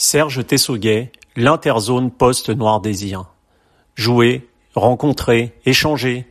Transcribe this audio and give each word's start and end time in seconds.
Serge 0.00 0.46
Tessoguet, 0.46 1.10
l'Interzone 1.34 2.12
Post-Noir 2.12 2.80
Désir. 2.80 3.24
Jouer, 3.96 4.48
rencontrer, 4.76 5.54
échanger, 5.66 6.24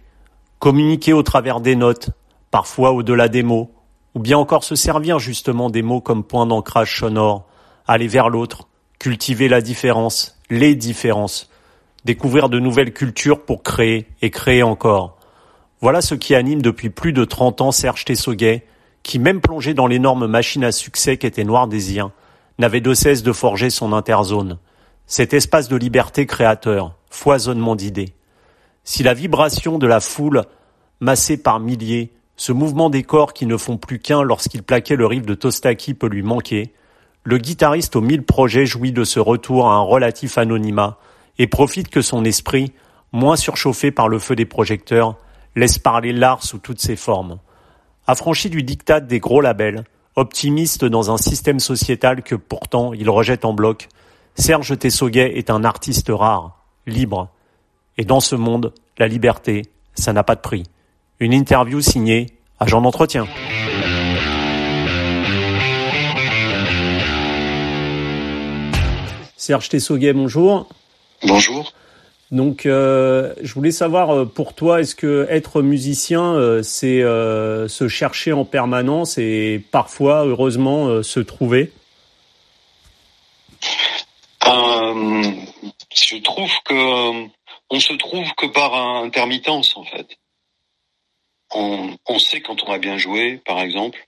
communiquer 0.58 1.12
au 1.12 1.22
travers 1.22 1.60
des 1.60 1.76
notes, 1.76 2.12
parfois 2.50 2.94
au-delà 2.94 3.28
des 3.28 3.44
mots, 3.44 3.70
ou 4.16 4.20
bien 4.20 4.38
encore 4.38 4.64
se 4.64 4.76
servir 4.76 5.20
justement 5.20 5.70
des 5.70 5.82
mots 5.82 6.00
comme 6.00 6.24
point 6.24 6.46
d'ancrage 6.46 6.98
sonore, 6.98 7.46
aller 7.86 8.08
vers 8.08 8.30
l'autre, 8.30 8.70
cultiver 9.00 9.50
la 9.50 9.60
différence, 9.60 10.40
les 10.50 10.74
différences, 10.74 11.50
découvrir 12.06 12.48
de 12.48 12.62
nouvelles 12.62 12.94
cultures 12.94 13.44
pour 13.44 13.64
créer 13.64 14.08
et 14.22 14.30
créer 14.30 14.64
encore. 14.64 15.18
Voilà 15.82 16.00
ce 16.00 16.16
qui 16.16 16.36
anime 16.36 16.62
depuis 16.62 16.90
plus 16.90 17.12
de 17.12 17.26
30 17.26 17.60
ans 17.60 17.74
Serge 17.74 18.06
Tessoguet, 18.06 18.66
qui 19.04 19.20
même 19.20 19.42
plongé 19.42 19.74
dans 19.74 19.88
l'énorme 19.88 20.26
machine 20.26 20.64
à 20.64 20.72
succès 20.72 21.18
qu'était 21.18 21.44
Noir 21.44 21.68
Désir, 21.68 22.12
n'avait 22.58 22.82
de 22.82 22.94
cesse 22.94 23.24
de 23.24 23.32
forger 23.32 23.70
son 23.70 23.94
interzone, 23.94 24.58
cet 25.06 25.34
espace 25.34 25.70
de 25.70 25.76
liberté 25.76 26.26
créateur, 26.26 26.96
foisonnement 27.10 27.76
d'idées. 27.76 28.14
Si 28.84 29.04
la 29.04 29.14
vibration 29.14 29.78
de 29.78 29.88
la 29.88 30.00
foule, 30.00 30.44
massée 31.00 31.38
par 31.38 31.60
milliers, 31.60 32.12
ce 32.36 32.52
mouvement 32.52 32.90
des 32.90 33.04
corps 33.04 33.34
qui 33.34 33.46
ne 33.46 33.58
font 33.58 33.78
plus 33.78 34.00
qu'un 34.00 34.22
lorsqu'il 34.22 34.64
plaquait 34.64 34.96
le 34.96 35.06
riff 35.06 35.26
de 35.26 35.34
Tostaki 35.34 35.94
peut 35.94 36.08
lui 36.08 36.24
manquer, 36.24 36.74
le 37.24 37.38
guitariste 37.38 37.96
aux 37.96 38.02
mille 38.02 38.24
projets 38.24 38.66
jouit 38.66 38.94
de 38.94 39.04
ce 39.04 39.20
retour 39.20 39.68
à 39.68 39.74
un 39.74 39.82
relatif 39.82 40.38
anonymat 40.38 40.98
et 41.38 41.48
profite 41.48 41.90
que 41.90 42.02
son 42.02 42.24
esprit, 42.24 42.72
moins 43.12 43.36
surchauffé 43.36 43.92
par 43.92 44.08
le 44.08 44.20
feu 44.20 44.36
des 44.36 44.46
projecteurs, 44.46 45.18
laisse 45.56 45.80
parler 45.80 46.14
l'art 46.14 46.44
sous 46.44 46.60
toutes 46.60 46.80
ses 46.80 46.96
formes. 46.96 47.40
Affranchi 48.06 48.50
du 48.50 48.64
diktat 48.64 49.02
des 49.02 49.20
gros 49.20 49.42
labels, 49.42 49.84
Optimiste 50.18 50.84
dans 50.84 51.12
un 51.12 51.18
système 51.18 51.60
sociétal 51.60 52.24
que 52.24 52.34
pourtant 52.34 52.92
il 52.92 53.08
rejette 53.08 53.46
en 53.46 53.54
bloc, 53.54 53.88
Serge 54.34 54.76
Tessoguet 54.80 55.38
est 55.38 55.52
un 55.52 55.64
artiste 55.64 56.10
rare, 56.10 56.66
libre. 56.88 57.30
Et 58.00 58.04
dans 58.04 58.20
ce 58.20 58.36
monde, 58.36 58.74
la 58.98 59.08
liberté, 59.08 59.62
ça 59.94 60.14
n'a 60.14 60.24
pas 60.24 60.34
de 60.34 60.42
prix. 60.42 60.64
Une 61.20 61.34
interview 61.34 61.82
signée 61.82 62.26
Agent 62.60 62.82
d'entretien. 62.82 63.28
Serge 69.36 69.70
Tessoguet, 69.70 70.14
bonjour. 70.14 70.68
Bonjour. 71.28 71.74
Donc, 72.32 72.66
euh, 72.66 73.34
je 73.42 73.54
voulais 73.54 73.72
savoir 73.72 74.10
euh, 74.10 74.26
pour 74.26 74.54
toi, 74.54 74.82
est-ce 74.82 74.96
que 74.96 75.26
être 75.30 75.62
musicien, 75.62 76.36
euh, 76.36 76.62
c'est 76.62 77.00
se 77.02 77.88
chercher 77.88 78.34
en 78.34 78.44
permanence 78.44 79.18
et 79.18 79.64
parfois, 79.72 80.26
heureusement, 80.26 81.04
se 81.04 81.20
trouver? 81.20 81.72
Je 86.00 86.22
trouve 86.22 86.52
que 86.66 87.28
on 87.70 87.80
se 87.80 87.94
trouve 87.94 88.32
que 88.36 88.46
par 88.46 88.74
intermittence, 88.76 89.76
en 89.76 89.84
fait. 89.84 90.18
On, 91.54 91.98
on 92.08 92.20
sait 92.20 92.42
quand 92.42 92.64
on 92.64 92.72
a 92.72 92.78
bien 92.78 92.98
joué, 92.98 93.38
par 93.46 93.60
exemple, 93.60 94.06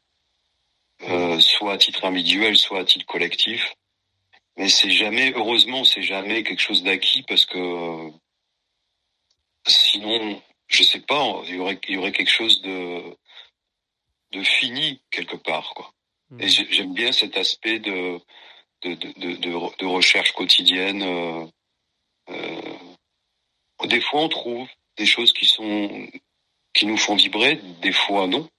soit 1.39 1.73
à 1.73 1.77
titre 1.77 2.05
individuel, 2.05 2.57
soit 2.57 2.79
à 2.79 2.85
titre 2.85 3.05
collectif 3.05 3.73
mais 4.59 4.67
c'est 4.67 4.91
jamais, 4.91 5.31
heureusement, 5.37 5.85
c'est 5.85 6.01
jamais 6.01 6.43
quelque 6.43 6.59
chose 6.59 6.83
d'acquis 6.83 7.23
parce 7.23 7.45
que 7.45 8.11
sinon, 9.65 10.41
je 10.67 10.83
sais 10.83 10.99
pas, 10.99 11.41
il 11.45 11.55
y 11.55 11.59
aurait, 11.59 11.79
il 11.87 11.95
y 11.95 11.97
aurait 11.97 12.11
quelque 12.11 12.29
chose 12.29 12.61
de, 12.61 13.01
de 14.33 14.43
fini 14.43 15.01
quelque 15.11 15.37
part, 15.37 15.73
quoi. 15.75 15.93
Et 16.39 16.47
mmh. 16.47 16.65
j'aime 16.71 16.93
bien 16.93 17.13
cet 17.13 17.37
aspect 17.37 17.79
de, 17.79 18.19
de, 18.81 18.95
de, 18.95 19.37
de, 19.37 19.77
de 19.77 19.85
recherche 19.85 20.33
quotidienne. 20.33 21.03
Euh, 21.03 21.45
euh, 22.31 23.87
des 23.87 24.01
fois, 24.01 24.23
on 24.23 24.29
trouve 24.29 24.67
des 24.97 25.05
choses 25.05 25.31
qui 25.31 25.45
sont 25.45 26.05
qui 26.73 26.85
nous 26.85 26.97
font 26.97 27.15
vibrer, 27.15 27.61
des 27.81 27.93
fois 27.93 28.27
non. 28.27 28.49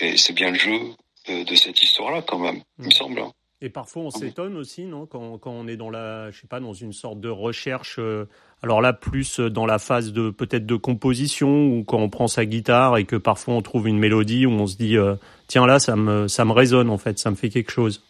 Et 0.00 0.16
c'est 0.16 0.32
bien 0.32 0.50
le 0.50 0.58
jeu 0.58 0.96
de, 1.28 1.54
cette 1.54 1.80
histoire-là, 1.84 2.20
quand 2.22 2.40
même, 2.40 2.64
il 2.78 2.86
me 2.86 2.88
mmh. 2.88 2.92
semble. 2.92 3.24
Et 3.62 3.68
parfois, 3.68 4.04
on 4.04 4.10
s'étonne 4.10 4.56
aussi, 4.56 4.84
non 4.84 5.04
quand, 5.04 5.36
quand, 5.36 5.50
on 5.50 5.68
est 5.68 5.76
dans 5.76 5.90
la, 5.90 6.30
je 6.30 6.40
sais 6.40 6.46
pas, 6.46 6.60
dans 6.60 6.72
une 6.72 6.94
sorte 6.94 7.20
de 7.20 7.28
recherche. 7.28 7.96
Euh, 7.98 8.26
alors 8.62 8.80
là, 8.80 8.94
plus 8.94 9.38
dans 9.38 9.66
la 9.66 9.78
phase 9.78 10.12
de 10.12 10.30
peut-être 10.30 10.64
de 10.64 10.76
composition 10.76 11.66
ou 11.66 11.84
quand 11.84 11.98
on 11.98 12.08
prend 12.08 12.26
sa 12.26 12.46
guitare 12.46 12.96
et 12.96 13.04
que 13.04 13.16
parfois 13.16 13.54
on 13.54 13.62
trouve 13.62 13.86
une 13.86 13.98
mélodie 13.98 14.46
où 14.46 14.50
on 14.52 14.66
se 14.66 14.76
dit, 14.76 14.96
euh, 14.96 15.16
tiens 15.46 15.66
là, 15.66 15.78
ça 15.78 15.94
me, 15.94 16.26
ça 16.26 16.46
me 16.46 16.52
résonne 16.52 16.88
en 16.88 16.96
fait, 16.96 17.18
ça 17.18 17.30
me 17.30 17.36
fait 17.36 17.50
quelque 17.50 17.70
chose. 17.70 18.02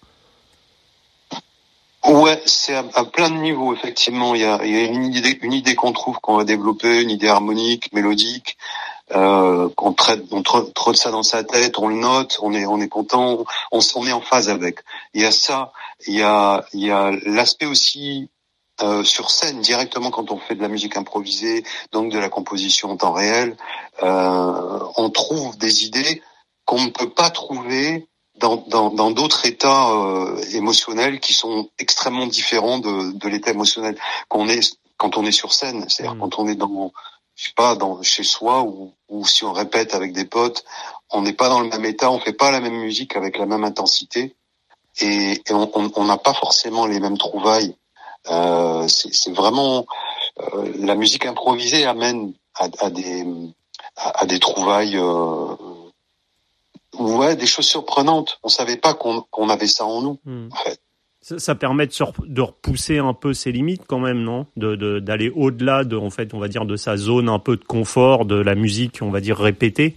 Ouais, 2.06 2.40
c'est 2.46 2.74
à, 2.74 3.04
plein 3.04 3.30
de 3.30 3.36
niveaux 3.36 3.74
effectivement. 3.74 4.34
Il 4.34 4.40
y 4.40 4.44
a, 4.44 4.64
il 4.64 4.72
y 4.72 4.76
a 4.76 4.84
une 4.84 5.12
idée, 5.12 5.38
une 5.42 5.52
idée 5.52 5.74
qu'on 5.74 5.92
trouve 5.92 6.18
qu'on 6.20 6.36
va 6.36 6.44
développer, 6.44 7.02
une 7.02 7.10
idée 7.10 7.28
harmonique, 7.28 7.92
mélodique, 7.92 8.56
euh, 9.14 9.68
qu'on 9.76 9.92
traite, 9.92 10.24
on 10.30 10.42
trotte 10.42 10.96
ça 10.96 11.10
dans 11.10 11.22
sa 11.22 11.44
tête, 11.44 11.78
on 11.78 11.88
le 11.88 11.96
note, 11.96 12.38
on 12.42 12.52
est, 12.52 12.66
on 12.66 12.80
est 12.80 12.88
content, 12.88 13.44
on, 13.72 13.80
on 13.96 14.06
est 14.06 14.12
en 14.12 14.20
phase 14.20 14.48
avec. 14.48 14.80
Il 15.14 15.22
y 15.22 15.24
a 15.24 15.32
ça, 15.32 15.72
il 16.06 16.14
y 16.14 16.22
a, 16.22 16.64
il 16.72 16.80
y 16.80 16.90
a 16.90 17.10
l'aspect 17.26 17.66
aussi 17.66 18.30
euh, 18.82 19.04
sur 19.04 19.30
scène 19.30 19.60
directement 19.60 20.10
quand 20.10 20.30
on 20.30 20.38
fait 20.38 20.54
de 20.54 20.62
la 20.62 20.68
musique 20.68 20.96
improvisée, 20.96 21.64
donc 21.92 22.10
de 22.12 22.18
la 22.18 22.30
composition 22.30 22.90
en 22.90 22.96
temps 22.96 23.12
réel, 23.12 23.56
euh, 24.02 24.78
on 24.96 25.10
trouve 25.10 25.58
des 25.58 25.84
idées 25.84 26.22
qu'on 26.64 26.80
ne 26.80 26.88
peut 26.88 27.10
pas 27.10 27.28
trouver 27.30 28.08
dans 28.38 28.56
dans 28.66 29.10
d'autres 29.10 29.44
états 29.44 29.90
euh, 29.90 30.40
émotionnels 30.54 31.20
qui 31.20 31.34
sont 31.34 31.68
extrêmement 31.78 32.26
différents 32.26 32.78
de, 32.78 33.12
de 33.12 33.28
l'état 33.28 33.50
émotionnel 33.50 33.98
qu'on 34.28 34.48
est 34.48 34.78
quand 34.96 35.18
on 35.18 35.26
est 35.26 35.32
sur 35.32 35.52
scène, 35.52 35.86
c'est-à-dire 35.88 36.14
mmh. 36.14 36.20
quand 36.20 36.38
on 36.38 36.48
est 36.48 36.54
dans 36.54 36.92
je 37.40 37.46
sais 37.46 37.54
pas, 37.56 37.74
dans, 37.74 38.02
chez 38.02 38.22
soi 38.22 38.62
ou, 38.64 38.92
ou 39.08 39.24
si 39.24 39.44
on 39.44 39.52
répète 39.54 39.94
avec 39.94 40.12
des 40.12 40.26
potes, 40.26 40.62
on 41.08 41.22
n'est 41.22 41.32
pas 41.32 41.48
dans 41.48 41.60
le 41.60 41.70
même 41.70 41.86
état, 41.86 42.10
on 42.10 42.20
fait 42.20 42.34
pas 42.34 42.50
la 42.50 42.60
même 42.60 42.76
musique 42.76 43.16
avec 43.16 43.38
la 43.38 43.46
même 43.46 43.64
intensité 43.64 44.36
et, 45.00 45.32
et 45.32 45.52
on 45.52 46.04
n'a 46.04 46.18
pas 46.18 46.34
forcément 46.34 46.84
les 46.84 47.00
mêmes 47.00 47.16
trouvailles. 47.16 47.74
Euh, 48.28 48.86
c'est 48.88 49.32
vraiment 49.32 49.86
euh, 50.38 50.70
la 50.80 50.94
musique 50.94 51.24
improvisée 51.24 51.86
amène 51.86 52.34
à, 52.54 52.68
à 52.80 52.90
des 52.90 53.24
à, 53.96 54.26
des 54.26 54.38
trouvailles 54.38 54.98
euh, 54.98 55.56
ouais 56.98 57.36
des 57.36 57.46
choses 57.46 57.66
surprenantes. 57.66 58.38
On 58.42 58.50
savait 58.50 58.76
pas 58.76 58.92
qu'on 58.92 59.22
qu'on 59.30 59.48
avait 59.48 59.66
ça 59.66 59.86
en 59.86 60.02
nous. 60.02 60.18
Hmm. 60.26 60.50
En 60.52 60.56
fait. 60.56 60.78
Ça, 61.22 61.54
permet 61.54 61.86
de, 61.86 61.92
de, 62.26 62.40
repousser 62.40 62.96
un 62.98 63.12
peu 63.12 63.34
ses 63.34 63.52
limites 63.52 63.82
quand 63.86 63.98
même, 63.98 64.22
non? 64.22 64.46
De 64.56 65.00
d'aller 65.00 65.28
au-delà 65.28 65.84
de, 65.84 65.94
en 65.94 66.08
fait, 66.08 66.32
on 66.32 66.38
va 66.38 66.48
dire, 66.48 66.64
de 66.64 66.76
sa 66.76 66.96
zone 66.96 67.28
un 67.28 67.38
peu 67.38 67.56
de 67.56 67.64
confort, 67.64 68.24
de 68.24 68.36
la 68.36 68.54
musique, 68.54 69.00
on 69.02 69.10
va 69.10 69.20
dire 69.20 69.36
répétée? 69.36 69.96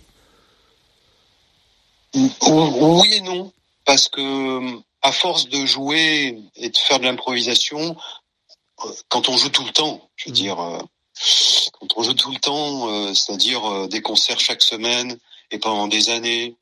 Oui 2.13 3.13
et 3.13 3.21
non, 3.21 3.51
parce 3.85 4.09
que 4.09 4.77
à 5.01 5.11
force 5.11 5.49
de 5.49 5.65
jouer 5.65 6.39
et 6.55 6.69
de 6.69 6.77
faire 6.77 6.99
de 6.99 7.05
l'improvisation, 7.05 7.95
euh, 8.85 8.91
quand 9.09 9.29
on 9.29 9.37
joue 9.37 9.49
tout 9.49 9.65
le 9.65 9.71
temps, 9.71 10.09
je 10.15 10.25
veux 10.25 10.31
mmh. 10.31 10.35
dire, 10.35 10.59
euh, 10.59 10.79
quand 11.73 11.87
on 11.97 12.03
joue 12.03 12.13
tout 12.13 12.31
le 12.31 12.39
temps, 12.39 12.89
euh, 12.89 13.13
c'est-à-dire 13.13 13.87
des 13.87 14.01
concerts 14.01 14.39
chaque 14.39 14.61
semaine 14.61 15.17
et 15.51 15.59
pendant 15.59 15.87
des 15.87 16.09
années, 16.09 16.55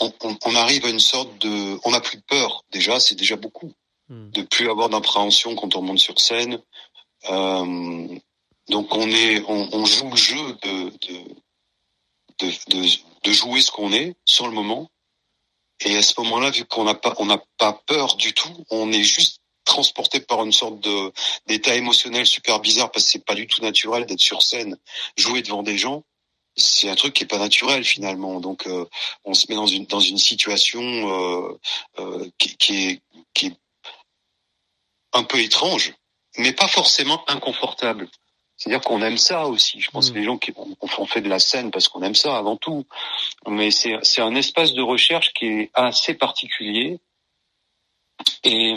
on, 0.00 0.54
arrive 0.56 0.84
à 0.86 0.90
une 0.90 1.00
sorte 1.00 1.38
de, 1.38 1.78
on 1.84 1.90
n'a 1.90 2.00
plus 2.00 2.18
de 2.18 2.22
peur. 2.22 2.64
Déjà, 2.70 3.00
c'est 3.00 3.14
déjà 3.14 3.36
beaucoup. 3.36 3.72
Hmm. 4.08 4.30
De 4.30 4.42
plus 4.42 4.70
avoir 4.70 4.88
d'appréhension 4.88 5.54
quand 5.54 5.76
on 5.76 5.82
monte 5.82 5.98
sur 5.98 6.18
scène. 6.18 6.60
Euh, 7.30 8.18
donc 8.68 8.94
on 8.94 9.08
est, 9.08 9.42
on, 9.48 9.84
joue 9.84 10.10
le 10.10 10.16
jeu 10.16 10.52
de 10.62 10.92
de, 12.40 12.50
de, 13.22 13.32
jouer 13.32 13.60
ce 13.60 13.70
qu'on 13.70 13.92
est 13.92 14.14
sur 14.24 14.46
le 14.46 14.52
moment. 14.52 14.90
Et 15.84 15.96
à 15.96 16.02
ce 16.02 16.20
moment-là, 16.20 16.50
vu 16.50 16.64
qu'on 16.64 16.84
n'a 16.84 16.94
pas, 16.94 17.14
on 17.18 17.26
n'a 17.26 17.40
pas 17.58 17.80
peur 17.86 18.16
du 18.16 18.32
tout, 18.32 18.64
on 18.70 18.90
est 18.92 19.02
juste 19.02 19.40
transporté 19.64 20.20
par 20.20 20.44
une 20.44 20.52
sorte 20.52 20.80
de 20.80 21.12
d'état 21.46 21.76
émotionnel 21.76 22.26
super 22.26 22.60
bizarre 22.60 22.90
parce 22.90 23.04
que 23.04 23.10
c'est 23.12 23.24
pas 23.24 23.34
du 23.34 23.46
tout 23.46 23.62
naturel 23.62 24.06
d'être 24.06 24.20
sur 24.20 24.42
scène, 24.42 24.76
jouer 25.16 25.42
devant 25.42 25.62
des 25.62 25.78
gens 25.78 26.02
c'est 26.56 26.88
un 26.88 26.94
truc 26.94 27.14
qui 27.14 27.24
est 27.24 27.26
pas 27.26 27.38
naturel 27.38 27.84
finalement. 27.84 28.40
Donc 28.40 28.66
euh, 28.66 28.86
on 29.24 29.34
se 29.34 29.46
met 29.48 29.54
dans 29.54 29.66
une 29.66 29.86
dans 29.86 30.00
une 30.00 30.18
situation 30.18 30.80
euh, 30.80 31.58
euh, 31.98 32.28
qui, 32.38 32.56
qui, 32.56 32.88
est 32.88 33.00
qui 33.34 33.46
est 33.46 33.56
un 35.12 35.24
peu 35.24 35.40
étrange, 35.40 35.94
mais 36.38 36.52
pas 36.52 36.68
forcément 36.68 37.22
inconfortable. 37.28 38.08
C'est-à-dire 38.56 38.82
qu'on 38.82 39.02
aime 39.02 39.18
ça 39.18 39.46
aussi. 39.46 39.80
Je 39.80 39.90
pense 39.90 40.10
que 40.10 40.14
mm. 40.14 40.18
les 40.18 40.24
gens 40.24 40.38
qui 40.38 40.52
on, 40.56 41.06
fait 41.06 41.20
de 41.20 41.28
la 41.28 41.38
scène 41.38 41.70
parce 41.70 41.88
qu'on 41.88 42.02
aime 42.02 42.14
ça 42.14 42.36
avant 42.36 42.56
tout, 42.56 42.86
mais 43.46 43.70
c'est 43.70 43.96
c'est 44.02 44.22
un 44.22 44.34
espace 44.34 44.72
de 44.72 44.82
recherche 44.82 45.32
qui 45.32 45.46
est 45.46 45.70
assez 45.74 46.14
particulier 46.14 46.98
et 48.44 48.74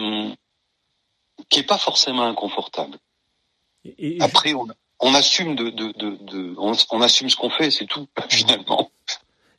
qui 1.50 1.60
est 1.60 1.68
pas 1.68 1.78
forcément 1.78 2.24
inconfortable. 2.24 2.98
Et, 3.98 4.18
Après, 4.20 4.54
on, 4.54 4.68
on 5.00 5.14
assume 5.14 5.56
de, 5.56 5.70
de, 5.70 5.92
de, 5.98 6.18
de 6.32 6.56
on, 6.58 6.74
on, 6.92 7.02
assume 7.02 7.30
ce 7.30 7.36
qu'on 7.36 7.50
fait, 7.50 7.72
c'est 7.72 7.86
tout 7.86 8.08
finalement. 8.30 8.90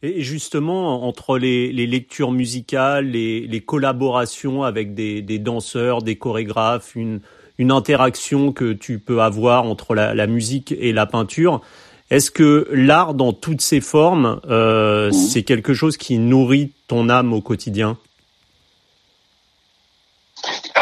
Et 0.02 0.22
justement, 0.22 1.06
entre 1.06 1.38
les, 1.38 1.72
lectures 1.72 2.30
musicales, 2.30 3.06
les, 3.06 3.62
collaborations 3.64 4.62
avec 4.62 4.94
des, 4.94 5.38
danseurs, 5.38 6.02
des 6.02 6.16
chorégraphes, 6.16 6.94
une, 6.94 7.20
interaction 7.58 8.52
que 8.52 8.72
tu 8.72 8.98
peux 8.98 9.22
avoir 9.22 9.64
entre 9.64 9.94
la, 9.94 10.26
musique 10.26 10.72
et 10.72 10.92
la 10.92 11.06
peinture, 11.06 11.62
est-ce 12.10 12.30
que 12.30 12.68
l'art 12.70 13.14
dans 13.14 13.32
toutes 13.32 13.62
ses 13.62 13.80
formes, 13.80 14.40
euh, 14.48 15.10
c'est 15.10 15.42
quelque 15.42 15.74
chose 15.74 15.96
qui 15.96 16.18
nourrit 16.18 16.72
ton 16.86 17.08
âme 17.08 17.32
au 17.32 17.40
quotidien? 17.40 17.98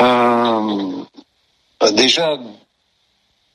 Euh, 0.01 1.05
Déjà, 1.93 2.39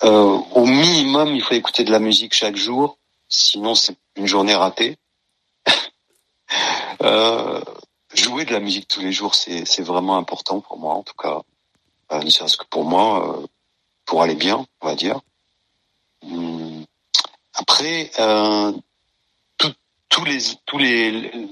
euh, 0.04 0.40
au 0.54 0.66
minimum, 0.66 1.36
il 1.36 1.42
faut 1.42 1.54
écouter 1.54 1.84
de 1.84 1.92
la 1.92 2.00
musique 2.00 2.34
chaque 2.34 2.56
jour, 2.56 2.98
sinon 3.28 3.76
c'est 3.76 3.96
une 4.16 4.28
journée 4.28 4.56
ratée. 4.56 4.98
Euh, 7.02 7.62
jouer 8.14 8.44
de 8.44 8.52
la 8.52 8.60
musique 8.60 8.88
tous 8.88 9.00
les 9.00 9.14
jours, 9.14 9.36
c'est 9.36 9.82
vraiment 9.82 10.18
important 10.18 10.60
pour 10.60 10.78
moi, 10.78 10.96
en 10.96 11.04
tout 11.04 11.14
cas. 11.14 11.42
Euh, 12.12 12.22
ne 12.22 12.30
serait-ce 12.30 12.58
que 12.58 12.66
pour 12.66 12.84
moi, 12.84 13.40
euh, 13.40 13.48
pour 14.06 14.22
aller 14.22 14.36
bien, 14.36 14.66
on 14.82 14.88
va 14.88 14.96
dire. 14.96 15.22
Hum. 16.24 16.86
Après, 17.54 18.12
euh, 18.20 18.74
tous 19.58 20.26
les, 20.26 20.40
tous 20.66 20.78
les, 20.78 21.48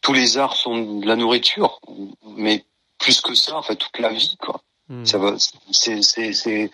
tous 0.00 0.12
les 0.12 0.38
arts 0.38 0.56
sont 0.56 0.98
de 0.98 1.06
la 1.06 1.16
nourriture, 1.16 1.80
mais 2.24 2.64
plus 2.98 3.20
que 3.20 3.34
ça, 3.34 3.56
en 3.56 3.62
fait, 3.62 3.76
toute 3.76 3.98
la 3.98 4.10
vie, 4.10 4.36
quoi. 4.38 4.60
Hmm. 4.90 5.04
Ça 5.06 5.18
va, 5.18 5.36
c'est, 5.70 6.02
c'est, 6.02 6.32
c'est, 6.32 6.70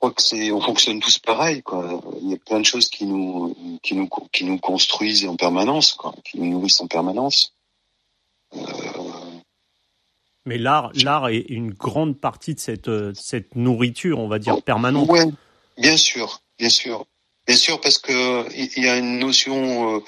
crois 0.00 0.10
que 0.10 0.20
c'est, 0.20 0.50
on 0.50 0.60
fonctionne 0.60 0.98
tous 0.98 1.20
pareil, 1.20 1.62
quoi. 1.62 2.00
Il 2.20 2.30
y 2.30 2.34
a 2.34 2.38
plein 2.38 2.58
de 2.58 2.66
choses 2.66 2.88
qui 2.88 3.06
nous, 3.06 3.56
qui 3.82 3.94
nous, 3.94 4.08
qui 4.32 4.44
nous 4.44 4.58
construisent 4.58 5.24
en 5.24 5.36
permanence, 5.36 5.94
quoi, 5.94 6.14
qui 6.24 6.40
nous 6.40 6.50
nourrissent 6.50 6.80
en 6.80 6.88
permanence. 6.88 7.54
Euh... 8.56 8.60
Mais 10.46 10.58
l'art, 10.58 10.90
l'art 10.94 11.28
est 11.28 11.44
une 11.48 11.72
grande 11.72 12.18
partie 12.18 12.54
de 12.54 12.60
cette, 12.60 13.14
cette 13.14 13.54
nourriture, 13.54 14.18
on 14.18 14.28
va 14.28 14.40
dire, 14.40 14.60
permanente. 14.62 15.08
Ouais, 15.08 15.26
bien 15.76 15.96
sûr, 15.96 16.40
bien 16.58 16.70
sûr. 16.70 17.06
Bien 17.48 17.56
sûr, 17.56 17.80
parce 17.80 17.96
que 17.96 18.46
il 18.54 18.84
y 18.84 18.90
a 18.90 18.98
une 18.98 19.18
notion, 19.18 19.96
euh, 19.96 20.00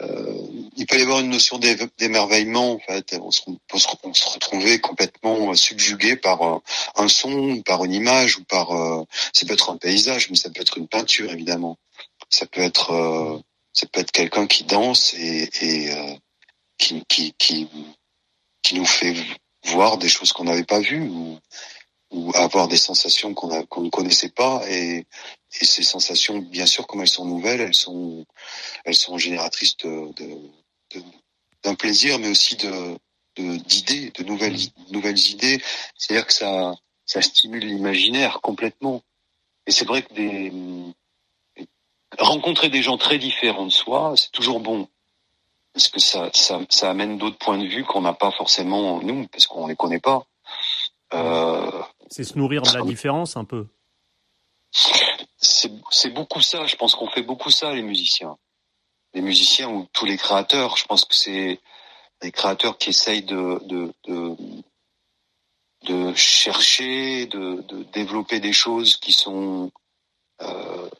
euh, 0.00 0.36
il 0.76 0.84
peut 0.84 0.98
y 0.98 1.02
avoir 1.02 1.20
une 1.20 1.30
notion 1.30 1.60
d'émerveillement. 1.96 2.72
En 2.72 2.78
fait, 2.80 3.16
on 3.22 3.30
se, 3.30 3.42
on 3.72 3.78
se, 3.78 4.78
complètement 4.78 5.54
subjugué 5.54 6.16
par 6.16 6.42
un, 6.42 6.60
un, 6.96 7.06
son, 7.06 7.62
par 7.62 7.84
une 7.84 7.94
image 7.94 8.38
ou 8.38 8.42
par. 8.42 8.72
Euh, 8.72 9.04
ça 9.32 9.46
peut 9.46 9.54
être 9.54 9.70
un 9.70 9.76
paysage, 9.76 10.28
mais 10.28 10.34
ça 10.34 10.50
peut 10.50 10.60
être 10.60 10.76
une 10.76 10.88
peinture 10.88 11.30
évidemment. 11.30 11.78
Ça 12.28 12.46
peut 12.46 12.62
être, 12.62 12.90
euh, 12.90 13.38
ça 13.72 13.86
peut 13.86 14.00
être 14.00 14.10
quelqu'un 14.10 14.48
qui 14.48 14.64
danse 14.64 15.14
et, 15.14 15.50
et 15.60 15.92
euh, 15.92 16.16
qui, 16.78 17.04
qui, 17.06 17.32
qui, 17.38 17.68
qui 18.62 18.74
nous 18.74 18.86
fait 18.86 19.14
voir 19.66 19.98
des 19.98 20.08
choses 20.08 20.32
qu'on 20.32 20.44
n'avait 20.44 20.64
pas 20.64 20.80
vues 20.80 21.08
ou 22.12 22.30
avoir 22.34 22.68
des 22.68 22.76
sensations 22.76 23.34
qu'on 23.34 23.80
ne 23.80 23.90
connaissait 23.90 24.28
pas. 24.28 24.62
Et, 24.68 25.06
et, 25.60 25.64
ces 25.64 25.82
sensations 25.82 26.38
bien 26.38 26.66
sûr 26.66 26.86
comme 26.86 27.00
elles 27.00 27.08
sont 27.08 27.24
nouvelles 27.24 27.60
elles 27.60 27.74
sont 27.74 28.24
elles 28.84 28.94
sont 28.94 29.18
génératrices 29.18 29.76
de 29.78 30.10
d'un 31.62 31.74
plaisir 31.74 32.18
mais 32.18 32.28
aussi 32.28 32.56
de 32.56 32.96
d'idées 33.36 34.10
de, 34.10 34.24
nouvelles 34.24 34.58
nouvelles 34.90 35.30
idées. 35.30 35.62
C'est 35.96 36.14
à 36.14 36.16
dire 36.18 36.26
que 36.26 36.32
ça 36.32 36.74
ça 37.06 37.22
stimule 37.22 37.64
l'imaginaire 37.64 38.40
complètement. 38.42 39.02
Et 39.66 39.72
c'est 39.72 39.86
vrai 39.86 40.02
que 40.02 40.12
des 40.14 40.52
rencontrer 42.18 42.68
des 42.68 42.82
gens 42.82 42.98
très 42.98 43.18
différents 43.18 43.66
de 43.66 43.70
soi 43.70 44.14
c'est 44.16 44.32
toujours 44.32 44.60
bon. 44.60 44.88
Parce 45.72 45.88
que 45.88 46.00
ça 46.00 46.30
ça, 46.34 46.60
ça 46.68 46.90
amène 46.90 47.16
d'autres 47.16 47.38
points 47.38 47.58
de 47.58 47.66
vue 47.66 47.84
qu'on 47.84 48.02
n'a 48.02 48.12
pas 48.12 48.32
forcément 48.32 49.00
nous 49.02 49.26
parce 49.28 49.46
qu'on 49.46 49.66
les 49.66 49.76
connaît 49.76 50.00
pas. 50.00 50.26
Euh, 51.14 51.82
c'est 52.12 52.24
se 52.24 52.36
nourrir 52.36 52.60
de 52.60 52.76
la 52.76 52.82
différence 52.82 53.38
un 53.38 53.44
peu. 53.44 53.66
C'est 55.40 56.10
beaucoup 56.12 56.42
ça. 56.42 56.66
Je 56.66 56.76
pense 56.76 56.94
qu'on 56.94 57.08
fait 57.08 57.22
beaucoup 57.22 57.50
ça, 57.50 57.72
les 57.72 57.82
musiciens. 57.82 58.36
Les 59.14 59.22
musiciens 59.22 59.70
ou 59.70 59.88
tous 59.94 60.04
les 60.04 60.18
créateurs. 60.18 60.76
Je 60.76 60.84
pense 60.84 61.06
que 61.06 61.14
c'est 61.14 61.58
les 62.20 62.30
créateurs 62.30 62.76
qui 62.76 62.90
essayent 62.90 63.24
de, 63.24 63.60
de, 63.64 64.36
de, 65.84 66.14
chercher, 66.14 67.26
de, 67.26 67.62
de, 67.62 67.82
développer 67.84 68.40
des 68.40 68.52
choses 68.52 68.98
qui 68.98 69.12
sont 69.12 69.72
euh, 70.42 70.90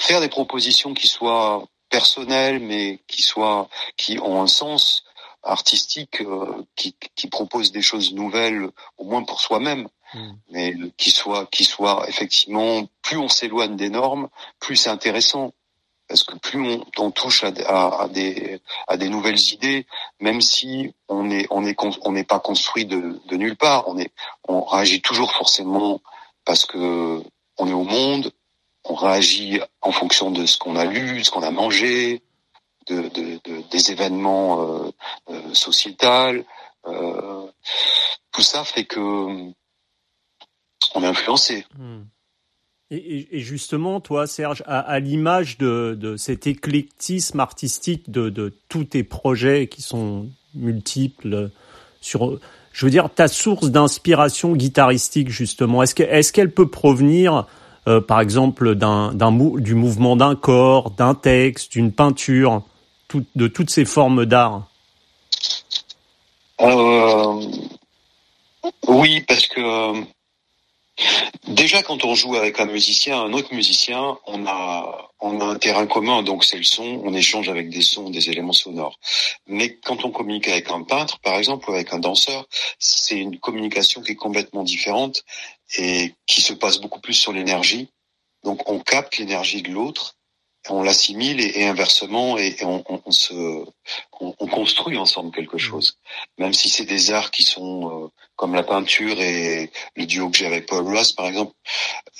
faire 0.00 0.20
des 0.20 0.28
propositions 0.28 0.92
qui 0.92 1.06
soient 1.06 1.64
personnelles, 1.88 2.58
mais 2.58 2.98
qui 3.06 3.22
soient 3.22 3.68
qui 3.96 4.18
ont 4.18 4.42
un 4.42 4.48
sens 4.48 5.05
artistique 5.46 6.20
euh, 6.20 6.64
qui, 6.74 6.94
qui 7.14 7.28
propose 7.28 7.72
des 7.72 7.82
choses 7.82 8.12
nouvelles, 8.14 8.68
au 8.98 9.04
moins 9.04 9.22
pour 9.24 9.40
soi-même, 9.40 9.88
hmm. 10.14 10.32
mais 10.50 10.74
qui 10.96 11.10
soit 11.10 11.46
qui 11.46 11.64
soit 11.64 12.08
effectivement 12.08 12.86
plus 13.02 13.18
on 13.18 13.28
s'éloigne 13.28 13.76
des 13.76 13.90
normes, 13.90 14.28
plus 14.60 14.76
c'est 14.76 14.90
intéressant 14.90 15.52
parce 16.08 16.22
que 16.22 16.36
plus 16.36 16.60
on, 16.60 16.84
on 16.98 17.10
touche 17.10 17.42
à, 17.44 17.52
à, 17.66 18.02
à, 18.02 18.08
des 18.08 18.60
à 18.86 18.96
des 18.96 19.08
nouvelles 19.08 19.40
idées, 19.52 19.86
même 20.20 20.40
si 20.40 20.94
on 21.08 21.30
est 21.30 21.46
on 21.50 21.64
est 21.64 21.76
on 22.02 22.12
n'est 22.12 22.24
pas 22.24 22.40
construit 22.40 22.86
de, 22.86 23.20
de 23.26 23.36
nulle 23.36 23.56
part, 23.56 23.88
on 23.88 23.98
est 23.98 24.12
on 24.48 24.62
réagit 24.64 25.02
toujours 25.02 25.32
forcément 25.32 26.00
parce 26.44 26.64
que 26.64 27.22
on 27.58 27.68
est 27.68 27.72
au 27.72 27.84
monde, 27.84 28.32
on 28.84 28.94
réagit 28.94 29.60
en 29.80 29.92
fonction 29.92 30.30
de 30.30 30.46
ce 30.46 30.58
qu'on 30.58 30.76
a 30.76 30.84
lu, 30.84 31.24
ce 31.24 31.30
qu'on 31.30 31.42
a 31.42 31.50
mangé, 31.50 32.22
de, 32.88 33.08
de, 33.08 33.40
de 33.44 33.62
des 33.70 33.92
événements 33.92 34.62
euh, 34.62 34.90
euh, 35.30 35.54
sociétals. 35.54 36.44
Euh, 36.86 37.46
tout 38.32 38.42
ça 38.42 38.64
fait 38.64 38.84
que 38.84 39.00
on 40.94 41.02
est 41.02 41.06
influencé. 41.06 41.66
Hmm. 41.78 42.04
Et, 42.88 43.40
justement, 43.40 44.00
toi, 44.00 44.28
Serge, 44.28 44.62
à, 44.64 45.00
l'image 45.00 45.58
de, 45.58 45.96
de, 45.98 46.16
cet 46.16 46.46
éclectisme 46.46 47.40
artistique 47.40 48.12
de, 48.12 48.28
de, 48.28 48.56
tous 48.68 48.84
tes 48.84 49.02
projets 49.02 49.66
qui 49.66 49.82
sont 49.82 50.28
multiples, 50.54 51.50
sur, 52.00 52.38
je 52.72 52.84
veux 52.84 52.90
dire, 52.90 53.10
ta 53.10 53.26
source 53.26 53.70
d'inspiration 53.70 54.54
guitaristique, 54.54 55.30
justement, 55.30 55.82
est-ce 55.82 55.94
qu'elle 55.94 56.14
est 56.14 56.30
qu'elle 56.30 56.52
peut 56.52 56.68
provenir, 56.68 57.46
euh, 57.88 58.00
par 58.00 58.20
exemple, 58.20 58.74
d'un 58.76 59.12
du 59.56 59.74
mouvement 59.74 60.14
d'un 60.14 60.36
corps, 60.36 60.90
d'un 60.90 61.14
texte, 61.14 61.72
d'une 61.72 61.90
peinture? 61.90 62.62
De 63.34 63.48
toutes 63.48 63.70
ces 63.70 63.84
formes 63.84 64.26
d'art 64.26 64.68
euh, 66.60 67.40
Oui, 68.88 69.20
parce 69.22 69.46
que 69.46 69.60
euh, 69.60 70.00
déjà 71.48 71.82
quand 71.82 72.04
on 72.04 72.14
joue 72.14 72.36
avec 72.36 72.60
un 72.60 72.66
musicien, 72.66 73.20
un 73.20 73.32
autre 73.32 73.54
musicien, 73.54 74.16
on 74.26 74.46
a 74.46 75.10
on 75.20 75.40
a 75.40 75.44
un 75.44 75.56
terrain 75.56 75.86
commun, 75.86 76.22
donc 76.22 76.44
c'est 76.44 76.58
le 76.58 76.64
son. 76.64 77.00
On 77.04 77.14
échange 77.14 77.48
avec 77.48 77.70
des 77.70 77.82
sons, 77.82 78.10
des 78.10 78.30
éléments 78.30 78.52
sonores. 78.52 78.98
Mais 79.46 79.76
quand 79.76 80.04
on 80.04 80.10
communique 80.10 80.48
avec 80.48 80.70
un 80.70 80.82
peintre, 80.82 81.18
par 81.20 81.36
exemple, 81.36 81.70
ou 81.70 81.74
avec 81.74 81.92
un 81.92 81.98
danseur, 81.98 82.46
c'est 82.78 83.16
une 83.16 83.38
communication 83.38 84.02
qui 84.02 84.12
est 84.12 84.16
complètement 84.16 84.62
différente 84.62 85.24
et 85.78 86.14
qui 86.26 86.42
se 86.42 86.52
passe 86.52 86.78
beaucoup 86.80 87.00
plus 87.00 87.14
sur 87.14 87.32
l'énergie. 87.32 87.88
Donc 88.44 88.68
on 88.70 88.78
capte 88.78 89.18
l'énergie 89.18 89.62
de 89.62 89.70
l'autre 89.70 90.16
on 90.68 90.82
l'assimile 90.82 91.40
et, 91.40 91.64
inversement 91.66 92.38
et, 92.38 92.56
on, 92.62 92.82
on, 92.88 93.10
se 93.10 93.64
on, 94.20 94.32
construit 94.48 94.96
ensemble 94.96 95.34
quelque 95.34 95.56
mmh. 95.56 95.60
chose 95.60 95.98
même 96.38 96.52
si 96.52 96.68
c'est 96.68 96.84
des 96.84 97.10
arts 97.10 97.30
qui 97.30 97.42
sont 97.42 98.04
euh, 98.04 98.08
comme 98.36 98.54
la 98.54 98.62
peinture 98.62 99.20
et 99.20 99.70
le 99.96 100.06
duo 100.06 100.30
que 100.30 100.36
j'ai 100.36 100.46
avec 100.46 100.66
Paul 100.66 100.84
Ross 100.84 101.12
par 101.12 101.26
exemple 101.26 101.54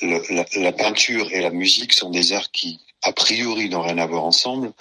la, 0.02 0.44
la, 0.56 0.72
peinture 0.72 1.32
et 1.32 1.40
la 1.40 1.50
musique 1.50 1.92
sont 1.92 2.10
des 2.10 2.32
arts 2.32 2.50
qui 2.50 2.80
a 3.02 3.12
priori 3.12 3.68
n'ont 3.68 3.82
rien 3.82 3.98
à 3.98 4.06
voir 4.06 4.24
ensemble 4.24 4.72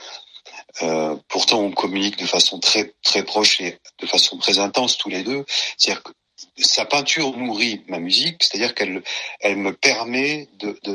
euh, 0.81 1.15
pourtant 1.27 1.61
on 1.61 1.71
communique 1.71 2.17
de 2.17 2.25
façon 2.25 2.59
très 2.59 2.93
très 3.03 3.23
proche 3.23 3.61
et 3.61 3.79
de 3.99 4.07
façon 4.07 4.37
très 4.37 4.59
intense 4.59 4.97
tous 4.97 5.09
les 5.09 5.23
deux 5.23 5.45
c'est-à-dire 5.77 6.03
que 6.03 6.11
sa 6.57 6.85
peinture 6.85 7.35
nourrit 7.37 7.81
ma 7.87 7.99
musique, 7.99 8.43
c'est-à-dire 8.43 8.75
qu'elle 8.75 9.03
elle 9.39 9.57
me 9.57 9.73
permet 9.73 10.47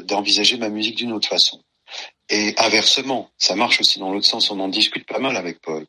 d'envisager 0.04 0.56
de, 0.56 0.60
ma 0.60 0.68
musique 0.68 0.96
d'une 0.96 1.12
autre 1.12 1.28
façon. 1.28 1.62
Et 2.30 2.54
inversement, 2.58 3.28
ça 3.38 3.56
marche 3.56 3.80
aussi 3.80 3.98
dans 3.98 4.12
l'autre 4.12 4.26
sens. 4.26 4.50
On 4.50 4.60
en 4.60 4.68
discute 4.68 5.06
pas 5.06 5.18
mal 5.18 5.36
avec 5.36 5.60
Paul. 5.60 5.84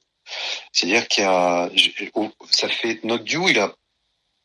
C'est-à-dire 0.72 1.08
qu'il 1.08 1.24
y 1.24 1.28
a, 1.28 1.70
ça 2.50 2.68
fait 2.68 3.00
notre 3.04 3.24
duo, 3.24 3.48
il 3.48 3.60
a 3.60 3.74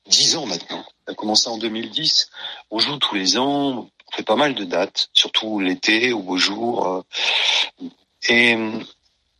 dix 0.07 0.37
ans 0.37 0.47
maintenant. 0.47 0.85
Il 1.07 1.13
a 1.13 1.15
commencé 1.15 1.49
en 1.49 1.57
2010. 1.57 2.31
On 2.71 2.79
joue 2.79 2.99
tous 2.99 3.15
les 3.15 3.39
ans. 3.39 3.89
On 4.09 4.17
fait 4.17 4.23
pas 4.23 4.37
mal 4.37 4.55
de 4.55 4.65
dates, 4.65 5.09
surtout 5.15 5.61
l'été, 5.61 6.13
au 6.13 6.21
beau 6.21 6.37
jour. 6.37 6.87
Euh. 6.87 7.89
Et 8.29 8.57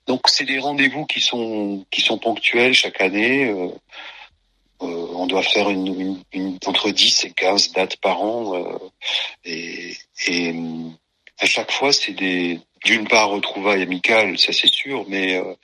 donc 0.07 0.29
c'est 0.29 0.45
des 0.45 0.59
rendez-vous 0.59 1.05
qui 1.07 1.21
sont 1.21 1.85
qui 1.91 2.01
sont 2.01 2.19
ponctuels 2.19 2.75
chaque 2.75 3.01
année. 3.01 3.51
Euh, 3.51 3.69
euh, 4.83 5.07
on 5.15 5.27
doit 5.27 5.43
faire 5.43 5.71
une, 5.71 6.23
une, 6.33 6.59
entre 6.67 6.91
10 6.91 7.25
et 7.25 7.33
15 7.33 7.73
dates 7.73 7.97
par 7.97 8.23
an. 8.23 8.79
Et, 9.45 9.97
et 10.27 10.55
à 11.39 11.47
chaque 11.47 11.71
fois, 11.71 11.93
c'est 11.93 12.13
des 12.13 12.61
d'une 12.85 13.09
part 13.09 13.31
retrouvailles 13.31 13.83
amicales, 13.83 14.39
ça 14.39 14.53
c'est 14.53 14.69
sûr, 14.69 15.05
mais 15.09 15.37
euh, 15.37 15.55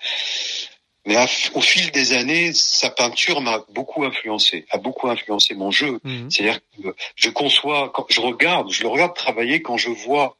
mais 1.04 1.16
au 1.54 1.60
fil 1.60 1.90
des 1.90 2.12
années, 2.12 2.52
sa 2.52 2.90
peinture 2.90 3.40
m'a 3.40 3.64
beaucoup 3.70 4.04
influencé, 4.04 4.66
a 4.70 4.78
beaucoup 4.78 5.08
influencé 5.08 5.54
mon 5.54 5.70
jeu. 5.70 5.98
Mhm. 6.04 6.30
C'est-à-dire 6.30 6.60
que 6.76 6.94
je 7.16 7.30
conçois, 7.30 7.90
quand 7.92 8.06
je 8.08 8.20
regarde, 8.20 8.70
je 8.70 8.82
le 8.82 8.88
regarde 8.88 9.14
travailler 9.14 9.62
quand 9.62 9.76
je 9.76 9.90
vois 9.90 10.36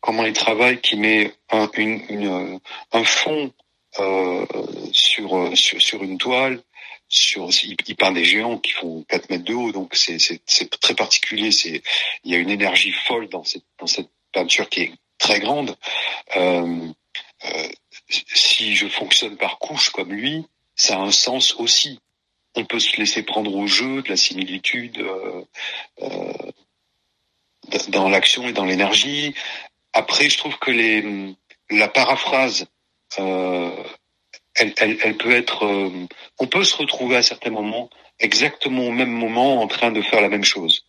comment 0.00 0.24
il 0.24 0.34
travaille, 0.34 0.80
qui 0.80 0.96
met 0.96 1.32
un, 1.50 1.68
une, 1.76 2.02
une, 2.10 2.60
un 2.92 3.04
fond 3.04 3.52
euh, 3.98 4.44
sur, 4.92 5.56
sur, 5.56 5.80
sur 5.80 6.02
une 6.02 6.18
toile, 6.18 6.62
sur 7.08 7.48
il, 7.64 7.96
peint 7.96 8.12
des 8.12 8.24
géants 8.24 8.58
qui 8.58 8.72
font 8.72 9.04
4 9.08 9.30
mètres 9.30 9.44
de 9.44 9.54
haut, 9.54 9.72
donc 9.72 9.94
c'est 9.94 10.18
c'est 10.18 10.80
très 10.80 10.94
particulier. 10.94 11.52
C'est 11.52 11.82
il 12.22 12.32
y 12.32 12.34
a 12.34 12.38
une 12.38 12.50
énergie 12.50 12.92
folle 12.92 13.28
dans 13.28 13.44
cette 13.44 13.64
dans 13.78 13.86
cette 13.86 14.10
peinture 14.34 14.68
qui 14.68 14.82
est 14.82 14.92
très 15.18 15.40
grande. 15.40 15.76
Euh, 16.36 16.88
euh, 17.44 17.68
si 18.10 18.74
je 18.74 18.88
fonctionne 18.88 19.36
par 19.36 19.58
couche 19.58 19.90
comme 19.90 20.12
lui, 20.12 20.44
ça 20.76 20.96
a 20.96 21.00
un 21.00 21.10
sens 21.10 21.54
aussi. 21.54 22.00
On 22.56 22.64
peut 22.64 22.78
se 22.78 22.96
laisser 22.98 23.22
prendre 23.22 23.54
au 23.54 23.66
jeu 23.66 24.02
de 24.02 24.08
la 24.08 24.16
similitude 24.16 24.98
euh, 24.98 25.42
dans 27.88 28.08
l'action 28.08 28.46
et 28.46 28.52
dans 28.52 28.64
l'énergie. 28.64 29.34
Après, 29.92 30.28
je 30.28 30.38
trouve 30.38 30.58
que 30.58 30.70
les, 30.70 31.34
la 31.70 31.88
paraphrase, 31.88 32.66
elle, 33.16 35.16
peut 35.18 35.32
être, 35.32 35.90
on 36.38 36.46
peut 36.46 36.64
se 36.64 36.76
retrouver 36.76 37.16
à 37.16 37.22
certains 37.22 37.50
moments 37.50 37.90
exactement 38.20 38.84
au 38.84 38.92
même 38.92 39.10
moment 39.10 39.60
en 39.60 39.66
train 39.66 39.90
de 39.90 40.02
faire 40.02 40.20
la 40.20 40.28
même 40.28 40.44
chose. 40.44 40.86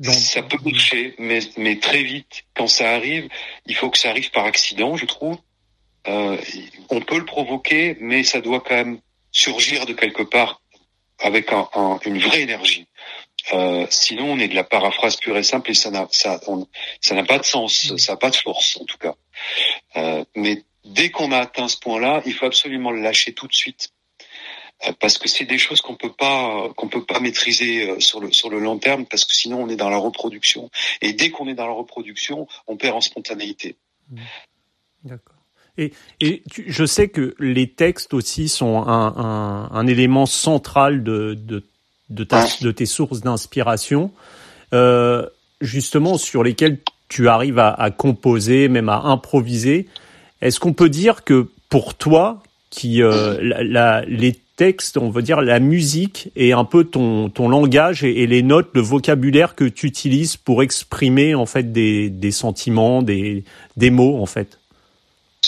Donc, 0.00 0.14
ça 0.14 0.42
peut 0.42 0.56
marcher, 0.64 1.14
mais, 1.18 1.40
mais 1.58 1.78
très 1.78 2.02
vite, 2.02 2.44
quand 2.54 2.68
ça 2.68 2.90
arrive, 2.90 3.28
il 3.66 3.74
faut 3.74 3.90
que 3.90 3.98
ça 3.98 4.08
arrive 4.08 4.30
par 4.30 4.46
accident, 4.46 4.96
je 4.96 5.04
trouve. 5.04 5.36
Euh, 6.08 6.38
on 6.88 7.02
peut 7.02 7.18
le 7.18 7.26
provoquer, 7.26 7.98
mais 8.00 8.24
ça 8.24 8.40
doit 8.40 8.60
quand 8.60 8.76
même 8.76 9.00
surgir 9.30 9.84
de 9.84 9.92
quelque 9.92 10.22
part 10.22 10.62
avec 11.18 11.52
un, 11.52 11.68
un, 11.74 11.98
une 12.06 12.18
vraie 12.18 12.40
énergie. 12.40 12.86
Euh, 13.52 13.86
sinon, 13.90 14.32
on 14.32 14.38
est 14.38 14.48
de 14.48 14.54
la 14.54 14.64
paraphrase 14.64 15.16
pure 15.16 15.36
et 15.36 15.42
simple 15.42 15.70
et 15.70 15.74
ça 15.74 15.90
n'a 15.90 16.08
ça, 16.10 16.40
ça 17.02 17.14
n'a 17.14 17.24
pas 17.24 17.38
de 17.38 17.44
sens, 17.44 17.94
ça 17.98 18.12
n'a 18.12 18.16
pas 18.16 18.30
de 18.30 18.36
force 18.36 18.78
en 18.80 18.86
tout 18.86 18.96
cas. 18.96 19.14
Euh, 19.96 20.24
mais 20.34 20.62
dès 20.82 21.10
qu'on 21.10 21.30
a 21.30 21.40
atteint 21.40 21.68
ce 21.68 21.76
point-là, 21.78 22.22
il 22.24 22.32
faut 22.32 22.46
absolument 22.46 22.90
le 22.90 23.02
lâcher 23.02 23.34
tout 23.34 23.46
de 23.46 23.52
suite 23.52 23.90
parce 24.98 25.18
que 25.18 25.28
c'est 25.28 25.44
des 25.44 25.58
choses 25.58 25.80
qu'on 25.80 25.96
peut 25.96 26.12
pas 26.12 26.68
qu'on 26.76 26.88
peut 26.88 27.04
pas 27.04 27.20
maîtriser 27.20 27.90
euh, 27.90 28.00
sur 28.00 28.20
le 28.20 28.32
sur 28.32 28.50
le 28.50 28.58
long 28.58 28.78
terme 28.78 29.04
parce 29.06 29.24
que 29.24 29.34
sinon 29.34 29.62
on 29.62 29.68
est 29.68 29.76
dans 29.76 29.90
la 29.90 29.98
reproduction 29.98 30.70
et 31.02 31.12
dès 31.12 31.30
qu'on 31.30 31.48
est 31.48 31.54
dans 31.54 31.66
la 31.66 31.74
reproduction, 31.74 32.46
on 32.66 32.76
perd 32.76 32.96
en 32.96 33.00
spontanéité. 33.00 33.76
Mmh. 34.10 34.20
D'accord. 35.04 35.36
Et, 35.78 35.92
et 36.20 36.42
je 36.66 36.84
sais 36.84 37.08
que 37.08 37.34
les 37.38 37.68
textes 37.68 38.12
aussi 38.12 38.48
sont 38.48 38.82
un, 38.86 39.16
un, 39.16 39.70
un 39.70 39.86
élément 39.86 40.26
central 40.26 41.02
de, 41.02 41.34
de, 41.34 41.64
de, 42.10 42.24
ta, 42.24 42.44
de 42.60 42.70
tes 42.70 42.86
sources 42.86 43.20
d'inspiration, 43.20 44.10
euh, 44.74 45.26
justement 45.60 46.18
sur 46.18 46.42
lesquelles 46.42 46.80
tu 47.08 47.28
arrives 47.28 47.58
à, 47.58 47.70
à, 47.70 47.90
composer, 47.90 48.68
même 48.68 48.88
à 48.88 49.00
improviser. 49.04 49.88
Est-ce 50.42 50.60
qu'on 50.60 50.74
peut 50.74 50.90
dire 50.90 51.24
que 51.24 51.48
pour 51.68 51.94
toi, 51.94 52.42
qui 52.68 53.02
euh, 53.02 53.38
la, 53.40 53.62
la, 53.62 54.04
les 54.06 54.38
on 54.96 55.10
veut 55.10 55.22
dire 55.22 55.40
la 55.40 55.60
musique 55.60 56.30
est 56.36 56.52
un 56.52 56.64
peu 56.64 56.84
ton, 56.84 57.28
ton 57.28 57.48
langage 57.48 58.04
et, 58.04 58.22
et 58.22 58.26
les 58.26 58.42
notes, 58.42 58.70
le 58.74 58.80
vocabulaire 58.80 59.54
que 59.54 59.64
tu 59.64 59.86
utilises 59.86 60.36
pour 60.36 60.62
exprimer 60.62 61.34
en 61.34 61.46
fait 61.46 61.72
des, 61.72 62.10
des 62.10 62.30
sentiments, 62.30 63.02
des, 63.02 63.44
des 63.76 63.90
mots 63.90 64.20
en 64.20 64.26
fait 64.26 64.60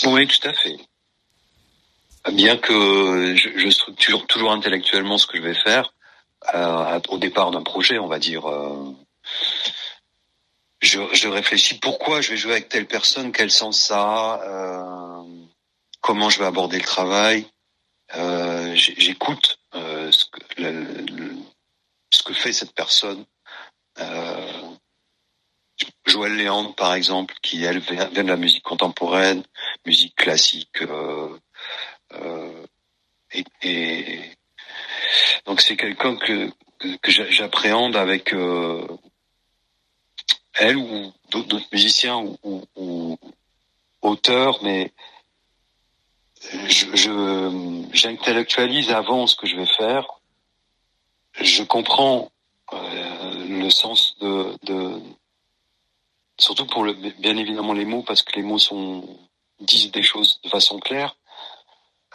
oui, 0.05 0.27
tout 0.27 0.47
à 0.47 0.53
fait. 0.53 0.77
Bien 2.31 2.57
que 2.57 3.35
je, 3.35 3.69
structure 3.69 4.25
toujours 4.27 4.51
intellectuellement 4.51 5.17
ce 5.17 5.27
que 5.27 5.37
je 5.37 5.43
vais 5.43 5.53
faire, 5.53 5.93
euh, 6.53 6.99
au 7.09 7.17
départ 7.17 7.51
d'un 7.51 7.63
projet, 7.63 7.99
on 7.99 8.07
va 8.07 8.19
dire, 8.19 8.49
euh, 8.49 8.91
je, 10.81 11.27
réfléchis 11.27 11.79
pourquoi 11.79 12.21
je 12.21 12.31
vais 12.31 12.37
jouer 12.37 12.53
avec 12.53 12.69
telle 12.69 12.87
personne, 12.87 13.31
quel 13.31 13.51
sens 13.51 13.79
ça 13.79 14.41
euh, 14.43 15.23
comment 16.01 16.29
je 16.29 16.39
vais 16.39 16.45
aborder 16.45 16.77
le 16.77 16.83
travail. 16.83 17.45
Euh, 18.15 18.75
j'écoute 18.75 19.59
euh, 19.75 20.11
ce, 20.11 20.25
que, 20.25 20.39
ce 22.11 22.23
que 22.23 22.33
fait 22.33 22.53
cette 22.53 22.73
personne. 22.73 23.25
Euh, 23.99 24.75
Joël 26.05 26.35
Léandre, 26.35 26.75
par 26.75 26.93
exemple, 26.93 27.33
qui 27.41 27.63
elle 27.63 27.79
vient 27.79 28.09
de 28.09 28.21
la 28.21 28.37
musique 28.37 28.63
contemporaine, 28.63 29.43
musique 29.85 30.15
classique, 30.15 30.81
euh, 30.81 31.37
euh, 32.13 32.65
et, 33.63 34.19
donc 35.45 35.61
c'est 35.61 35.75
quelqu'un 35.75 36.15
que 36.17 36.51
que 37.01 37.11
j'appréhende 37.11 37.95
avec 37.95 38.33
elle 40.55 40.77
ou 40.77 41.13
d'autres 41.31 41.67
musiciens 41.71 42.17
ou, 42.17 42.63
ou, 42.75 43.17
auteurs, 44.01 44.61
mais 44.63 44.91
je 46.67 47.87
j'intellectualise 47.93 48.91
avant 48.91 49.27
ce 49.27 49.35
que 49.35 49.47
je 49.47 49.55
vais 49.55 49.65
faire. 49.65 50.05
Je 51.39 51.63
comprends 51.63 52.31
le 52.71 53.69
sens 53.69 54.17
de, 54.19 54.57
de 54.63 55.01
surtout 56.37 56.65
pour 56.65 56.83
le, 56.83 56.93
bien 56.93 57.37
évidemment 57.37 57.73
les 57.73 57.85
mots, 57.85 58.03
parce 58.03 58.23
que 58.23 58.35
les 58.35 58.43
mots 58.43 58.59
sont 58.59 59.19
disent 59.59 59.91
des 59.91 60.03
choses 60.03 60.39
de 60.43 60.49
façon 60.49 60.79
claire. 60.79 61.15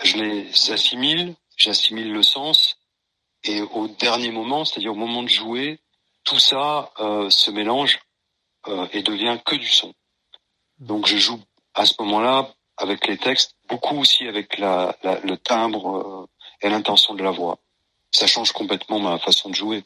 Je 0.02 0.16
les 0.16 0.70
assimile, 0.70 1.35
j'assimile 1.56 2.12
le 2.12 2.23
sens, 2.23 2.78
et 3.44 3.62
au 3.62 3.88
dernier 3.88 4.30
moment, 4.30 4.64
c'est-à-dire 4.64 4.92
au 4.92 4.97
moment 4.97 5.23
de 5.23 5.28
jouer, 5.28 5.80
tout 6.25 6.38
ça 6.38 6.92
euh, 7.00 7.30
se 7.30 7.50
mélange 7.50 8.00
euh, 8.66 8.87
et 8.92 9.02
devient 9.02 9.38
que 9.44 9.56
du 9.56 9.68
son. 9.68 9.94
Donc 10.78 11.06
je 11.06 11.16
joue 11.16 11.40
à 11.75 11.87
ce 11.87 11.94
moment-là 12.00 12.54
avec 12.78 13.06
les 13.06 13.18
textes, 13.18 13.56
beaucoup 13.68 13.99
aussi 13.99 14.26
avec 14.26 14.58
la, 14.58 14.97
la, 15.02 15.20
le 15.20 15.37
timbre 15.37 15.97
euh, 15.97 16.26
et 16.62 16.70
l'intention 16.70 17.14
de 17.14 17.23
la 17.23 17.30
voix. 17.30 17.58
Ça 18.11 18.26
change 18.26 18.52
complètement 18.52 18.99
ma 19.00 19.18
façon 19.18 19.50
de 19.50 19.54
jouer. 19.54 19.85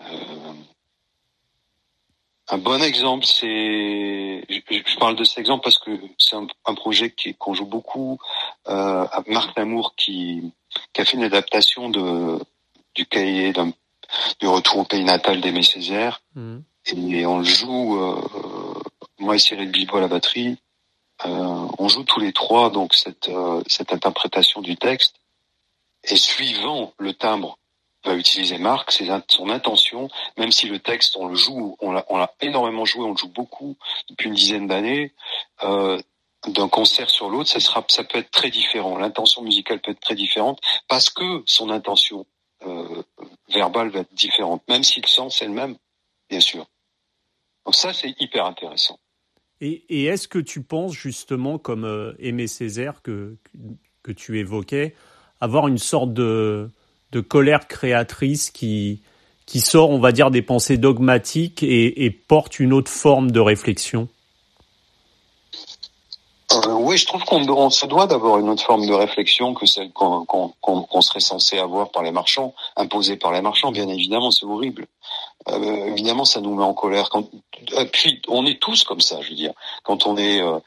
Euh, 0.00 0.52
un 2.48 2.58
bon 2.58 2.82
exemple, 2.82 3.24
c'est, 3.24 4.44
je, 4.48 4.98
parle 4.98 5.16
de 5.16 5.24
cet 5.24 5.38
exemple 5.38 5.64
parce 5.64 5.78
que 5.78 5.90
c'est 6.18 6.36
un, 6.36 6.74
projet 6.74 7.14
qu'on 7.38 7.54
joue 7.54 7.66
beaucoup. 7.66 8.18
Euh, 8.68 9.06
Marc 9.26 9.56
Lamour 9.56 9.94
qui, 9.96 10.52
qui 10.92 11.00
a 11.00 11.04
fait 11.04 11.16
une 11.16 11.24
adaptation 11.24 11.88
de 11.88 12.38
du 12.94 13.06
cahier 13.06 13.52
du 14.40 14.46
retour 14.46 14.78
au 14.78 14.84
pays 14.84 15.04
natal 15.04 15.40
d'Aimé 15.40 15.62
Césaire. 15.62 16.22
Mmh. 16.34 16.58
Et 16.86 17.26
on 17.26 17.38
le 17.38 17.44
joue, 17.44 17.98
euh, 17.98 18.80
moi 19.18 19.36
et 19.36 19.38
Cyril 19.38 19.70
Bilbo 19.70 19.96
à 19.96 20.02
la 20.02 20.08
batterie. 20.08 20.58
Euh, 21.24 21.68
on 21.78 21.88
joue 21.88 22.04
tous 22.04 22.20
les 22.20 22.32
trois 22.32 22.70
donc 22.70 22.94
cette, 22.94 23.28
euh, 23.28 23.62
cette 23.66 23.92
interprétation 23.92 24.60
du 24.60 24.76
texte. 24.76 25.16
Et 26.04 26.16
suivant 26.16 26.92
le 26.98 27.14
timbre 27.14 27.58
va 28.04 28.14
utiliser 28.14 28.58
Marc, 28.58 28.92
c'est 28.92 29.08
son 29.28 29.48
intention, 29.48 30.08
même 30.36 30.52
si 30.52 30.68
le 30.68 30.78
texte 30.78 31.16
on 31.16 31.28
le 31.28 31.34
joue, 31.34 31.76
on 31.80 31.92
l'a, 31.92 32.34
énormément 32.40 32.84
joué, 32.84 33.04
on 33.04 33.12
le 33.12 33.16
joue 33.16 33.28
beaucoup 33.28 33.76
depuis 34.10 34.28
une 34.28 34.34
dizaine 34.34 34.66
d'années. 34.66 35.14
Euh, 35.62 36.00
d'un 36.46 36.68
concert 36.68 37.08
sur 37.08 37.30
l'autre, 37.30 37.48
ça 37.48 37.58
sera, 37.58 37.82
ça 37.88 38.04
peut 38.04 38.18
être 38.18 38.30
très 38.30 38.50
différent. 38.50 38.98
L'intention 38.98 39.40
musicale 39.40 39.80
peut 39.80 39.92
être 39.92 40.00
très 40.00 40.14
différente 40.14 40.60
parce 40.88 41.08
que 41.08 41.42
son 41.46 41.70
intention 41.70 42.26
verbale 43.48 43.88
va 43.88 44.00
être 44.00 44.12
différente, 44.14 44.62
même 44.68 44.84
si 44.84 45.00
le 45.00 45.06
sens 45.06 45.40
est 45.40 45.46
le 45.46 45.52
même, 45.52 45.76
bien 46.28 46.40
sûr. 46.40 46.66
Donc 47.64 47.74
ça, 47.74 47.94
c'est 47.94 48.14
hyper 48.20 48.44
intéressant. 48.44 48.98
Et, 49.64 50.04
est-ce 50.04 50.28
que 50.28 50.38
tu 50.38 50.62
penses 50.62 50.92
justement, 50.92 51.58
comme 51.58 51.84
euh, 51.84 52.12
Aimé 52.18 52.46
Césaire 52.46 53.00
que 53.02 53.36
tu 54.14 54.38
évoquais, 54.38 54.94
avoir 55.40 55.68
une 55.68 55.78
sorte 55.78 56.12
de 56.12 56.70
colère 57.28 57.66
créatrice 57.66 58.50
qui, 58.50 59.00
sort, 59.46 59.90
on 59.90 59.98
va 59.98 60.12
dire, 60.12 60.30
des 60.30 60.42
pensées 60.42 60.76
dogmatiques 60.76 61.62
et, 61.62 62.10
porte 62.10 62.60
une 62.60 62.72
autre 62.72 62.90
forme 62.90 63.30
de 63.30 63.40
réflexion? 63.40 64.08
Oui, 66.84 66.98
je 66.98 67.06
trouve 67.06 67.24
qu'on 67.24 67.70
se 67.70 67.86
doit 67.86 68.06
d'avoir 68.06 68.38
une 68.38 68.50
autre 68.50 68.62
forme 68.62 68.86
de 68.86 68.92
réflexion 68.92 69.54
que 69.54 69.64
celle 69.64 69.90
qu'on 69.90 71.00
serait 71.00 71.20
censé 71.20 71.58
avoir 71.58 71.90
par 71.90 72.02
les 72.02 72.10
marchands, 72.10 72.54
imposée 72.76 73.16
par 73.16 73.32
les 73.32 73.40
marchands. 73.40 73.72
Bien 73.72 73.88
évidemment, 73.88 74.30
c'est 74.30 74.44
horrible. 74.44 74.86
Euh, 75.48 75.86
évidemment, 75.86 76.26
ça 76.26 76.42
nous 76.42 76.54
met 76.54 76.62
en 76.62 76.74
colère. 76.74 77.08
Quand, 77.08 77.26
euh, 77.72 77.86
puis, 77.90 78.20
on 78.28 78.44
est 78.44 78.60
tous 78.60 78.84
comme 78.84 79.00
ça, 79.00 79.22
je 79.22 79.30
veux 79.30 79.34
dire. 79.34 79.54
Quand 79.82 80.06
on 80.06 80.18
est, 80.18 80.42
euh, 80.42 80.58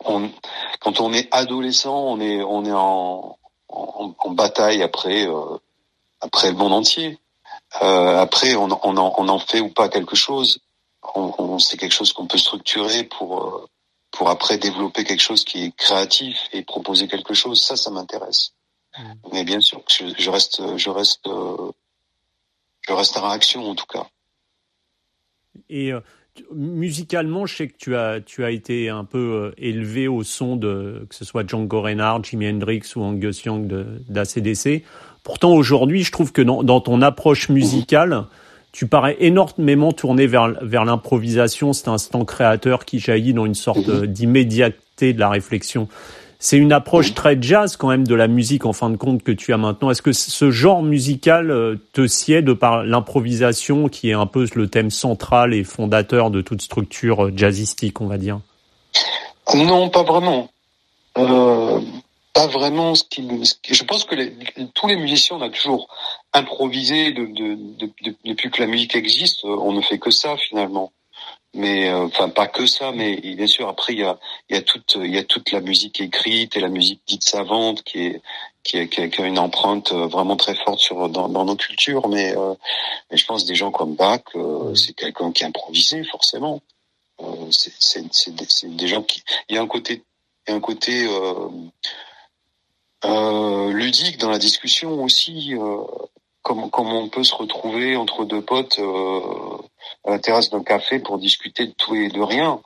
quand 0.00 1.00
on 1.00 1.12
est 1.14 1.34
adolescent, 1.34 1.96
on 1.96 2.20
est, 2.20 2.42
on 2.42 2.66
est 2.66 2.72
en, 2.72 3.38
bataille 4.28 4.82
après 4.82 5.26
après 6.20 6.50
le 6.50 6.56
monde 6.56 6.74
entier. 6.74 7.18
Après, 7.80 8.54
on, 8.54 8.70
en, 8.70 9.38
fait 9.38 9.60
ou 9.60 9.70
pas 9.70 9.88
quelque 9.88 10.14
chose. 10.14 10.60
C'est 11.58 11.78
quelque 11.78 11.94
chose 11.94 12.12
qu'on 12.12 12.26
peut 12.26 12.36
structurer 12.36 13.04
pour 13.04 13.66
pour 14.16 14.30
après 14.30 14.56
développer 14.58 15.04
quelque 15.04 15.22
chose 15.22 15.44
qui 15.44 15.64
est 15.64 15.76
créatif 15.76 16.38
et 16.52 16.62
proposer 16.62 17.06
quelque 17.06 17.34
chose. 17.34 17.62
Ça, 17.62 17.76
ça 17.76 17.90
m'intéresse. 17.90 18.52
Mmh. 18.98 19.02
Mais 19.32 19.44
bien 19.44 19.60
sûr, 19.60 19.82
je, 19.88 20.06
je 20.18 20.30
reste, 20.30 20.62
je 20.76 20.90
reste, 20.90 21.26
euh, 21.26 21.70
je 22.88 22.92
reste 22.92 23.16
en 23.18 23.28
réaction 23.28 23.68
en 23.70 23.74
tout 23.74 23.86
cas. 23.86 24.06
Et 25.68 25.92
euh, 25.92 26.00
musicalement, 26.54 27.44
je 27.44 27.56
sais 27.56 27.68
que 27.68 27.76
tu 27.76 27.94
as, 27.94 28.20
tu 28.20 28.42
as 28.44 28.50
été 28.50 28.88
un 28.88 29.04
peu 29.04 29.18
euh, 29.18 29.54
élevé 29.58 30.08
au 30.08 30.22
son 30.22 30.56
de 30.56 31.06
que 31.08 31.14
ce 31.14 31.26
soit 31.26 31.46
Django 31.46 31.82
Reinhardt, 31.82 32.24
Jimi 32.24 32.48
Hendrix 32.48 32.82
ou 32.96 33.02
Angus 33.02 33.44
Young 33.44 33.66
d'ACDC. 34.08 34.82
Pourtant, 35.24 35.52
aujourd'hui, 35.52 36.04
je 36.04 36.12
trouve 36.12 36.32
que 36.32 36.42
dans, 36.42 36.62
dans, 36.62 36.80
ton 36.80 37.02
approche 37.02 37.48
musicale, 37.48 38.26
tu 38.76 38.86
parais 38.86 39.16
énormément 39.20 39.90
tourné 39.92 40.26
vers, 40.26 40.52
vers 40.60 40.84
l'improvisation, 40.84 41.72
cet 41.72 41.88
instant 41.88 42.26
créateur 42.26 42.84
qui 42.84 42.98
jaillit 42.98 43.32
dans 43.32 43.46
une 43.46 43.54
sorte 43.54 43.88
mhm. 43.88 44.06
d'immédiateté 44.06 45.14
de 45.14 45.18
la 45.18 45.30
réflexion. 45.30 45.88
C'est 46.38 46.58
une 46.58 46.74
approche 46.74 47.14
très 47.14 47.40
jazz 47.40 47.78
quand 47.78 47.88
même 47.88 48.06
de 48.06 48.14
la 48.14 48.28
musique 48.28 48.66
en 48.66 48.74
fin 48.74 48.90
de 48.90 48.98
compte 48.98 49.22
que 49.22 49.32
tu 49.32 49.54
as 49.54 49.56
maintenant. 49.56 49.90
Est-ce 49.90 50.02
que 50.02 50.12
ce 50.12 50.50
genre 50.50 50.82
musical 50.82 51.50
euh, 51.50 51.76
te 51.94 52.06
sied 52.06 52.42
de 52.42 52.52
par 52.52 52.84
l'improvisation 52.84 53.88
qui 53.88 54.10
est 54.10 54.12
un 54.12 54.26
peu 54.26 54.46
le 54.54 54.68
thème 54.68 54.90
central 54.90 55.54
et 55.54 55.64
fondateur 55.64 56.30
de 56.30 56.42
toute 56.42 56.60
structure 56.60 57.28
euh, 57.28 57.32
jazzistique, 57.34 58.02
on 58.02 58.08
va 58.08 58.18
dire? 58.18 58.40
Non, 59.54 59.88
pas 59.88 60.02
vraiment. 60.02 60.50
Euh, 61.16 61.80
pas 62.36 62.46
vraiment 62.46 62.94
ce 62.94 63.04
qui. 63.04 63.26
Je 63.68 63.84
pense 63.84 64.04
que 64.04 64.14
les, 64.14 64.32
tous 64.74 64.86
les 64.86 64.96
musiciens, 64.96 65.36
on 65.36 65.42
a 65.42 65.50
toujours 65.50 65.88
improvisé 66.32 67.12
de, 67.12 67.26
de, 67.26 67.54
de, 67.54 68.14
depuis 68.24 68.50
que 68.50 68.60
la 68.60 68.66
musique 68.66 68.94
existe. 68.94 69.44
On 69.44 69.72
ne 69.72 69.80
fait 69.80 69.98
que 69.98 70.10
ça 70.10 70.36
finalement 70.36 70.92
mais 71.54 71.88
euh, 71.88 72.04
enfin 72.04 72.28
pas 72.28 72.46
que 72.46 72.66
ça, 72.66 72.92
mais 72.92 73.16
bien 73.16 73.46
sûr 73.46 73.68
après 73.68 73.94
il 73.94 74.00
y 74.00 74.04
a 74.04 74.18
il 74.48 74.56
y 74.56 74.58
a 74.58 74.62
toute 74.62 74.96
il 75.02 75.14
y 75.14 75.18
a 75.18 75.24
toute 75.24 75.50
la 75.52 75.60
musique 75.60 76.00
écrite 76.00 76.56
et 76.56 76.60
la 76.60 76.68
musique 76.68 77.00
dite 77.06 77.24
savante 77.24 77.82
qui 77.82 77.98
est 78.06 78.22
qui, 78.62 78.78
est, 78.78 78.88
qui, 78.88 79.00
a, 79.00 79.26
une 79.26 79.38
empreinte 79.38 79.92
euh, 79.92 80.06
vraiment 80.06 80.36
très 80.36 80.56
forte 80.56 80.80
sur 80.80 81.08
dans, 81.08 81.28
dans 81.28 81.44
nos 81.44 81.54
cultures, 81.54 82.08
mais, 82.08 82.36
euh, 82.36 82.54
mais 83.10 83.16
je 83.16 83.24
pense 83.24 83.44
des 83.44 83.54
gens 83.54 83.70
comme 83.70 83.94
Bach, 83.94 84.22
euh, 84.34 84.74
c'est 84.74 84.92
quelqu'un 84.92 85.30
qui 85.30 85.44
a 85.44 85.46
improvisé 85.46 86.02
forcément. 86.04 86.60
Euh, 87.20 87.48
c'est 87.50 88.76
des 88.76 88.88
gens 88.88 89.02
qui 89.02 89.22
il 89.48 89.54
y 89.54 89.58
a 89.58 89.62
un 89.62 89.68
côté 89.68 90.02
il 90.46 90.50
y 90.50 90.52
a 90.52 90.56
un 90.56 90.60
côté 90.60 91.06
ludique 93.70 94.18
dans 94.18 94.30
la 94.30 94.38
discussion 94.38 95.02
aussi. 95.02 95.54
Comment, 96.42 96.68
comment 96.68 97.00
on 97.00 97.08
peut 97.08 97.24
se 97.24 97.34
retrouver 97.34 97.96
entre 97.96 98.24
deux 98.24 98.42
potes 98.42 98.80
à 100.04 100.10
la 100.12 100.18
terrasse 100.18 100.50
d'un 100.50 100.62
café 100.62 100.98
pour 100.98 101.18
discuter 101.18 101.66
de 101.66 101.72
tout 101.72 101.94
et 101.94 102.08
de 102.08 102.20
rien. 102.20 102.60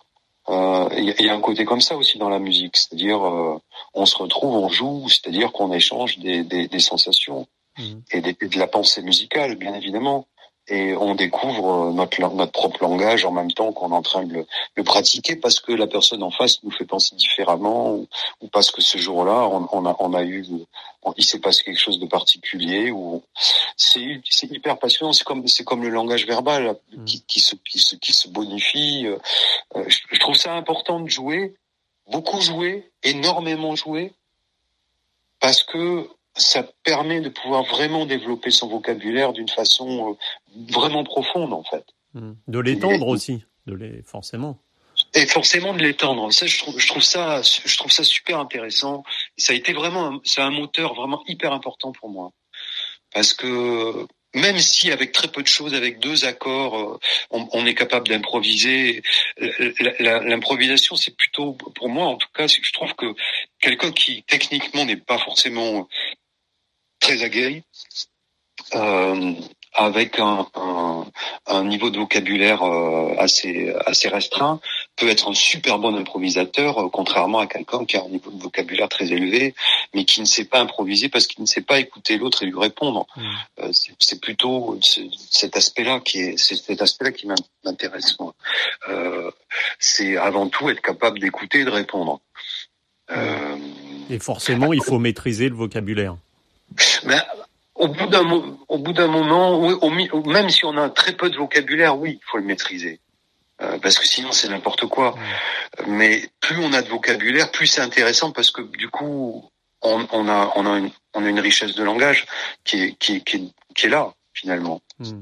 Euh, 0.48 0.88
il 0.96 1.24
y, 1.24 1.28
a 1.28 1.34
un 1.34 1.40
côté 1.40 1.64
comme 1.64 1.80
ça 1.80 1.96
aussi 1.96 2.18
dans 2.18 2.28
la 2.28 2.38
musique, 2.38 2.76
c'est-à-dire 2.76 3.24
euh, 3.24 3.58
on 3.94 4.06
se 4.06 4.16
retrouve, 4.16 4.54
on 4.54 4.68
joue, 4.68 5.08
c'est-à-dire 5.08 5.52
qu'on 5.52 5.72
échange 5.72 6.18
des, 6.18 6.42
des, 6.42 6.66
des 6.66 6.80
sensations 6.80 7.46
mmh. 7.78 7.82
et 8.10 8.20
des, 8.20 8.32
de 8.32 8.58
la 8.58 8.66
pensée 8.66 9.02
musicale, 9.02 9.54
bien 9.54 9.74
évidemment 9.74 10.26
et 10.70 10.96
on 10.96 11.14
découvre 11.14 11.88
euh, 11.88 11.92
notre, 11.92 12.20
notre 12.20 12.52
propre 12.52 12.82
langage 12.82 13.24
en 13.24 13.32
même 13.32 13.52
temps 13.52 13.72
qu'on 13.72 13.90
est 13.90 13.94
en 13.94 14.02
train 14.02 14.24
de 14.24 14.46
le, 14.76 14.84
pratiquer 14.84 15.36
parce 15.36 15.60
que 15.60 15.72
la 15.72 15.86
personne 15.86 16.22
en 16.22 16.30
face 16.30 16.62
nous 16.62 16.70
fait 16.70 16.86
penser 16.86 17.14
différemment 17.16 17.94
ou, 18.40 18.48
parce 18.52 18.70
que 18.70 18.80
ce 18.80 18.96
jour-là 18.96 19.48
on, 19.48 19.68
on, 19.72 19.84
a, 19.84 19.96
on 19.98 20.14
a 20.14 20.22
eu 20.22 20.46
il 21.16 21.24
s'est 21.24 21.40
passé 21.40 21.64
quelque 21.64 21.78
chose 21.78 21.98
de 21.98 22.06
particulier 22.06 22.90
ou 22.90 23.22
c'est 23.76 24.20
c'est 24.28 24.50
hyper 24.50 24.78
passionnant 24.78 25.12
c'est 25.12 25.24
comme 25.24 25.46
c'est 25.48 25.64
comme 25.64 25.82
le 25.82 25.88
langage 25.88 26.26
verbal 26.26 26.76
mmh. 26.92 27.04
qui, 27.04 27.24
qui, 27.26 27.40
se, 27.40 27.56
qui 27.56 27.78
se 27.78 27.96
qui 27.96 28.12
se 28.12 28.28
bonifie 28.28 29.06
euh, 29.06 29.18
euh, 29.76 29.84
je, 29.88 29.98
je 30.10 30.18
trouve 30.20 30.36
ça 30.36 30.54
important 30.54 31.00
de 31.00 31.08
jouer 31.08 31.54
beaucoup 32.10 32.40
jouer 32.40 32.90
énormément 33.02 33.74
jouer 33.76 34.12
parce 35.40 35.62
que 35.62 36.08
ça 36.36 36.64
permet 36.84 37.20
de 37.20 37.28
pouvoir 37.28 37.64
vraiment 37.64 38.06
développer 38.06 38.50
son 38.50 38.68
vocabulaire 38.68 39.32
d'une 39.32 39.48
façon 39.48 40.12
euh, 40.12 40.62
vraiment 40.70 41.04
profonde 41.04 41.52
en 41.52 41.64
fait. 41.64 41.84
De 42.48 42.58
l'étendre 42.58 43.06
aussi, 43.06 43.44
de 43.66 43.74
les 43.74 44.02
forcément. 44.02 44.58
Et 45.14 45.26
forcément 45.26 45.72
de 45.72 45.82
l'étendre. 45.82 46.32
Ça, 46.32 46.46
je 46.46 46.58
trouve, 46.58 46.78
je 46.78 46.88
trouve 46.88 47.02
ça, 47.02 47.40
je 47.42 47.76
trouve 47.76 47.90
ça 47.90 48.04
super 48.04 48.38
intéressant. 48.38 49.02
Ça 49.36 49.52
a 49.52 49.56
été 49.56 49.72
vraiment, 49.72 50.20
c'est 50.24 50.40
un 50.40 50.50
moteur 50.50 50.94
vraiment 50.94 51.22
hyper 51.26 51.52
important 51.52 51.92
pour 51.92 52.10
moi, 52.10 52.32
parce 53.12 53.32
que 53.32 54.06
même 54.34 54.58
si 54.58 54.92
avec 54.92 55.12
très 55.12 55.28
peu 55.28 55.42
de 55.42 55.48
choses, 55.48 55.74
avec 55.74 55.98
deux 55.98 56.24
accords, 56.24 56.78
euh, 56.78 56.98
on, 57.30 57.48
on 57.52 57.66
est 57.66 57.74
capable 57.74 58.08
d'improviser. 58.08 59.02
L'improvisation, 59.98 60.96
c'est 60.96 61.16
plutôt, 61.16 61.54
pour 61.54 61.88
moi 61.88 62.06
en 62.06 62.16
tout 62.16 62.28
cas, 62.34 62.46
je 62.46 62.72
trouve 62.72 62.94
que 62.94 63.14
quelqu'un 63.60 63.90
qui 63.92 64.22
techniquement 64.24 64.84
n'est 64.84 64.96
pas 64.96 65.18
forcément 65.18 65.88
très 67.00 67.22
aguerri, 67.22 67.62
euh, 68.74 69.34
avec 69.74 70.18
un, 70.18 70.46
un, 70.54 71.06
un, 71.46 71.64
niveau 71.64 71.90
de 71.90 71.98
vocabulaire 71.98 72.62
euh, 72.62 73.14
assez 73.18 73.72
assez 73.86 74.08
restreint, 74.08 74.60
peut 74.96 75.08
être 75.08 75.28
un 75.28 75.34
super 75.34 75.78
bon 75.78 75.96
improvisateur, 75.96 76.78
euh, 76.78 76.88
contrairement 76.92 77.38
à 77.38 77.46
quelqu'un 77.46 77.84
qui 77.84 77.96
a 77.96 78.02
un 78.02 78.08
niveau 78.08 78.30
de 78.30 78.42
vocabulaire 78.42 78.88
très 78.88 79.12
élevé, 79.12 79.54
mais 79.94 80.04
qui 80.04 80.20
ne 80.20 80.26
sait 80.26 80.44
pas 80.44 80.60
improviser 80.60 81.08
parce 81.08 81.26
qu'il 81.26 81.40
ne 81.40 81.46
sait 81.46 81.62
pas 81.62 81.78
écouter 81.78 82.18
l'autre 82.18 82.42
et 82.42 82.46
lui 82.46 82.58
répondre. 82.58 83.06
Mmh. 83.16 83.22
Euh, 83.60 83.70
c'est 83.98 84.20
plutôt 84.20 84.78
cet 85.30 85.56
aspect-là 85.56 86.00
qui 86.00 86.20
est 86.20 86.36
cet 86.36 86.82
aspect-là 86.82 87.12
qui 87.12 87.28
m'intéresse. 87.64 88.16
Euh, 88.88 89.30
c'est 89.78 90.16
avant 90.16 90.48
tout 90.48 90.68
être 90.68 90.82
capable 90.82 91.20
d'écouter 91.20 91.60
et 91.60 91.64
de 91.64 91.70
répondre. 91.70 92.20
et 94.10 94.18
forcément, 94.18 94.72
il 94.72 94.82
faut 94.82 94.98
maîtriser 94.98 95.48
le 95.48 95.54
vocabulaire. 95.54 96.16
Mais 97.04 97.18
au 97.74 97.88
bout 97.88 98.06
d'un 98.06 98.28
au 98.68 98.78
bout 98.78 98.92
d'un 98.92 99.06
moment, 99.06 99.58
oui, 99.58 100.08
même 100.26 100.50
si 100.50 100.64
on 100.64 100.76
a 100.76 100.90
très 100.90 101.12
peu 101.12 101.30
de 101.30 101.36
vocabulaire, 101.36 101.98
oui, 101.98 102.18
il 102.20 102.30
faut 102.30 102.38
le 102.38 102.44
maîtriser. 102.44 103.00
Euh, 103.62 103.78
parce 103.78 103.98
que 103.98 104.06
sinon 104.06 104.32
c'est 104.32 104.48
n'importe 104.48 104.86
quoi. 104.86 105.14
Mais 105.86 106.22
plus 106.40 106.58
on 106.58 106.72
a 106.72 106.82
de 106.82 106.88
vocabulaire, 106.88 107.50
plus 107.50 107.66
c'est 107.66 107.82
intéressant 107.82 108.32
parce 108.32 108.50
que 108.50 108.62
du 108.62 108.88
coup 108.88 109.50
on, 109.82 110.06
on, 110.12 110.28
a 110.28 110.52
on 110.56 110.66
a 110.66 110.78
une 110.78 110.90
on 111.14 111.24
a 111.24 111.28
une 111.28 111.40
richesse 111.40 111.74
de 111.74 111.82
langage 111.82 112.26
qui 112.64 112.82
est 112.82 112.98
qui, 112.98 113.22
qui, 113.22 113.52
qui 113.74 113.86
est 113.86 113.90
là 113.90 114.14
finalement. 114.32 114.80
Hmm. 114.98 115.20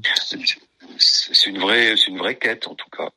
C'est 0.97 1.49
une 1.49 1.59
vraie 1.59 1.95
c'est 1.97 2.07
une 2.07 2.17
vraie 2.17 2.35
quête 2.35 2.67
en 2.67 2.75
tout 2.75 2.89
cas. 2.89 3.09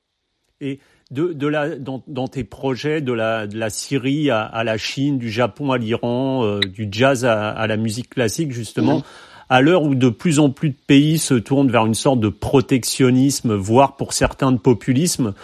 Et 0.61 0.81
de, 1.13 1.33
de 1.35 1.47
la, 1.47 1.77
dans, 1.77 2.03
dans, 2.09 2.27
tes 2.27 2.43
projets 2.43 3.01
de 3.01 3.13
la, 3.13 3.47
de 3.47 3.57
la 3.59 3.71
Syrie 3.71 4.31
à, 4.31 4.43
à 4.43 4.65
la 4.65 4.79
Chine, 4.79 5.19
du 5.19 5.31
Japon 5.31 5.71
à 5.71 5.79
l'Iran, 5.79 6.45
euh, 6.45 6.61
du 6.61 6.89
jazz 6.91 7.25
à, 7.25 7.51
à, 7.51 7.67
la 7.67 7.77
musique 7.77 8.11
classique, 8.11 8.51
justement, 8.51 8.97
mhm. 8.97 9.03
à 9.51 9.61
l'heure 9.61 9.83
où 9.83 9.95
de 9.95 10.09
plus 10.09 10.41
en 10.41 10.49
plus 10.51 10.71
de 10.71 10.77
pays 10.87 11.19
se 11.19 11.35
tournent 11.35 11.71
vers 11.71 11.85
une 11.85 11.95
sorte 11.95 12.19
de 12.19 12.31
protectionnisme, 12.31 13.55
voire 13.55 13.97
pour 13.97 14.15
certains 14.15 14.53
de 14.53 14.59
populisme, 14.59 15.35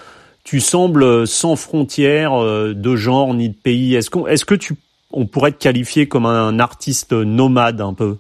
tu 0.42 0.61
sembles 0.61 1.26
sans 1.26 1.54
frontières 1.54 2.35
euh, 2.42 2.72
de 2.74 2.96
genre 2.96 3.35
ni 3.35 3.50
de 3.50 3.57
pays. 3.57 3.94
Est-ce 3.94 4.09
qu'on, 4.09 4.26
est-ce 4.26 4.46
que 4.46 4.54
tu, 4.54 4.74
on 5.12 5.26
pourrait 5.26 5.52
te 5.52 5.59
qualifier 5.59 6.09
comme 6.09 6.24
un 6.24 6.59
artiste 6.59 7.12
nomade 7.12 7.83
un 7.83 7.92
peu? 7.92 8.16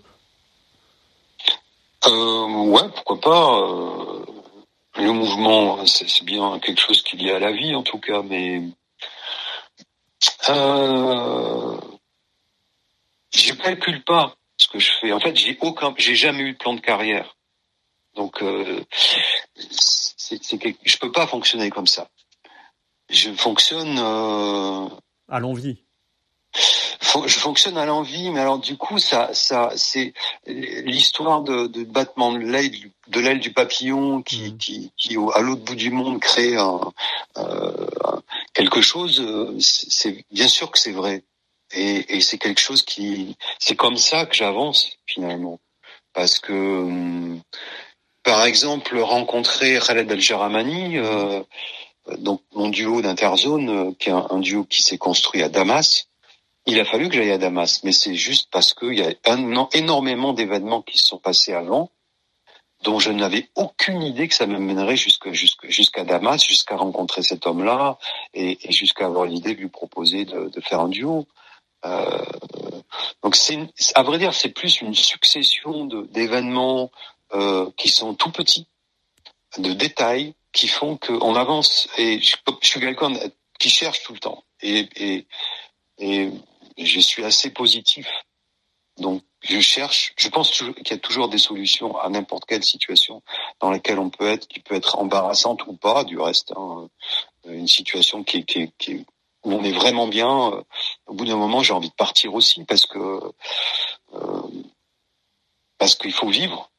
Euh, 2.06 2.38
Ouais, 2.68 2.82
pourquoi 2.94 3.20
pas. 3.20 4.17
Le 4.98 5.12
mouvement, 5.12 5.86
c'est 5.86 6.24
bien 6.24 6.58
quelque 6.58 6.80
chose 6.80 7.02
qui 7.02 7.14
est 7.14 7.18
lié 7.20 7.32
à 7.32 7.38
la 7.38 7.52
vie 7.52 7.74
en 7.74 7.84
tout 7.84 7.98
cas, 7.98 8.22
mais 8.22 8.62
euh, 10.48 11.80
je 13.32 13.52
calcule 13.54 14.02
pas 14.02 14.34
ce 14.56 14.66
que 14.66 14.80
je 14.80 14.90
fais. 15.00 15.12
En 15.12 15.20
fait, 15.20 15.36
j'ai 15.36 15.56
aucun, 15.60 15.94
j'ai 15.96 16.16
jamais 16.16 16.42
eu 16.42 16.52
de 16.54 16.58
plan 16.58 16.74
de 16.74 16.80
carrière, 16.80 17.36
donc 18.14 18.42
euh, 18.42 18.84
c'est, 19.54 20.40
je 20.84 20.98
peux 20.98 21.12
pas 21.12 21.28
fonctionner 21.28 21.70
comme 21.70 21.86
ça. 21.86 22.08
Je 23.08 23.30
fonctionne 23.32 23.98
euh, 23.98 24.88
à 25.28 25.38
l'envie 25.38 25.84
je 27.26 27.38
fonctionne 27.38 27.78
à 27.78 27.86
l'envie, 27.86 28.30
mais 28.30 28.40
alors 28.40 28.58
du 28.58 28.76
coup, 28.76 28.98
ça, 28.98 29.32
ça, 29.32 29.70
c'est 29.76 30.12
l'histoire 30.46 31.42
de, 31.42 31.66
de 31.66 31.84
battement 31.84 32.32
de 32.32 32.38
l'aile, 32.38 32.92
de 33.08 33.20
l'aile 33.20 33.40
du 33.40 33.52
papillon 33.52 34.22
qui, 34.22 34.52
mmh. 34.52 34.58
qui, 34.58 34.92
qui, 34.96 35.16
à 35.34 35.40
l'autre 35.40 35.62
bout 35.62 35.74
du 35.74 35.90
monde 35.90 36.20
crée 36.20 36.56
un, 36.56 36.80
euh, 37.38 37.86
quelque 38.54 38.80
chose. 38.80 39.22
C'est 39.60 40.24
bien 40.30 40.48
sûr 40.48 40.70
que 40.70 40.78
c'est 40.78 40.92
vrai, 40.92 41.22
et, 41.72 42.16
et 42.16 42.20
c'est 42.20 42.38
quelque 42.38 42.60
chose 42.60 42.82
qui, 42.82 43.36
c'est 43.58 43.76
comme 43.76 43.96
ça 43.96 44.26
que 44.26 44.34
j'avance 44.34 44.90
finalement, 45.06 45.60
parce 46.12 46.38
que, 46.38 46.52
hum, 46.52 47.40
par 48.22 48.44
exemple, 48.44 48.98
rencontrer 48.98 49.78
Khaled 49.84 50.10
El 50.10 50.20
euh, 50.96 51.42
donc 52.18 52.42
mon 52.54 52.68
duo 52.68 53.02
d'Interzone, 53.02 53.94
qui 53.96 54.08
est 54.08 54.12
un, 54.12 54.26
un 54.30 54.38
duo 54.38 54.64
qui 54.64 54.82
s'est 54.82 54.98
construit 54.98 55.42
à 55.42 55.48
Damas 55.48 56.08
il 56.68 56.78
a 56.78 56.84
fallu 56.84 57.08
que 57.08 57.14
j'aille 57.14 57.32
à 57.32 57.38
Damas, 57.38 57.82
mais 57.82 57.92
c'est 57.92 58.14
juste 58.14 58.48
parce 58.52 58.74
qu'il 58.74 58.92
y 58.92 59.02
a 59.02 59.10
un, 59.24 59.68
énormément 59.72 60.34
d'événements 60.34 60.82
qui 60.82 60.98
se 60.98 61.06
sont 61.06 61.18
passés 61.18 61.54
avant, 61.54 61.90
dont 62.82 62.98
je 62.98 63.10
n'avais 63.10 63.48
aucune 63.54 64.02
idée 64.02 64.28
que 64.28 64.34
ça 64.34 64.46
me 64.46 64.58
mènerait 64.58 64.96
jusqu'à 64.96 66.04
Damas, 66.04 66.42
jusqu'à 66.44 66.76
rencontrer 66.76 67.22
cet 67.22 67.46
homme-là, 67.46 67.98
et, 68.34 68.58
jusqu'à 68.70 69.06
avoir 69.06 69.26
l'idée 69.26 69.54
de 69.54 69.60
lui 69.60 69.68
proposer 69.68 70.24
de, 70.24 70.60
faire 70.60 70.80
un 70.80 70.88
duo. 70.88 71.26
Euh, 71.84 72.24
donc 73.22 73.36
c'est, 73.36 73.58
à 73.94 74.02
vrai 74.02 74.18
dire, 74.18 74.34
c'est 74.34 74.50
plus 74.50 74.80
une 74.80 74.94
succession 74.94 75.86
d'événements 76.10 76.90
euh, 77.34 77.70
qui 77.76 77.88
sont 77.88 78.14
tout 78.14 78.30
petits, 78.30 78.66
de 79.58 79.72
détails 79.72 80.34
qui 80.52 80.68
font 80.68 80.96
qu'on 80.96 81.34
avance. 81.34 81.88
Et 81.98 82.20
je, 82.20 82.36
suis 82.62 82.80
quelqu'un 82.80 83.12
qui 83.58 83.70
cherche 83.70 84.02
tout 84.02 84.12
le 84.12 84.20
temps, 84.20 84.44
et, 84.60 84.88
et, 84.96 85.26
et 85.98 86.86
je 86.86 87.00
suis 87.00 87.24
assez 87.24 87.50
positif. 87.50 88.08
Donc 88.98 89.22
je 89.42 89.60
cherche, 89.60 90.12
je 90.16 90.28
pense 90.28 90.50
qu'il 90.50 90.88
y 90.90 90.92
a 90.92 90.98
toujours 90.98 91.28
des 91.28 91.38
solutions 91.38 91.96
à 91.96 92.08
n'importe 92.08 92.44
quelle 92.44 92.64
situation 92.64 93.22
dans 93.60 93.70
laquelle 93.70 93.98
on 93.98 94.10
peut 94.10 94.28
être, 94.28 94.48
qui 94.48 94.60
peut 94.60 94.74
être 94.74 94.98
embarrassante 94.98 95.66
ou 95.66 95.74
pas, 95.74 96.04
du 96.04 96.18
reste. 96.18 96.52
Hein. 96.56 96.88
Une 97.46 97.68
situation 97.68 98.24
qui, 98.24 98.44
qui, 98.44 98.72
qui, 98.78 99.06
où 99.44 99.52
on 99.52 99.62
est 99.62 99.72
vraiment 99.72 100.08
bien. 100.08 100.64
Au 101.06 101.14
bout 101.14 101.24
d'un 101.24 101.36
moment, 101.36 101.62
j'ai 101.62 101.72
envie 101.72 101.88
de 101.88 101.94
partir 101.94 102.34
aussi 102.34 102.64
parce 102.64 102.84
que 102.84 103.20
euh, 104.14 104.42
parce 105.78 105.94
qu'il 105.94 106.12
faut 106.12 106.28
vivre. 106.28 106.70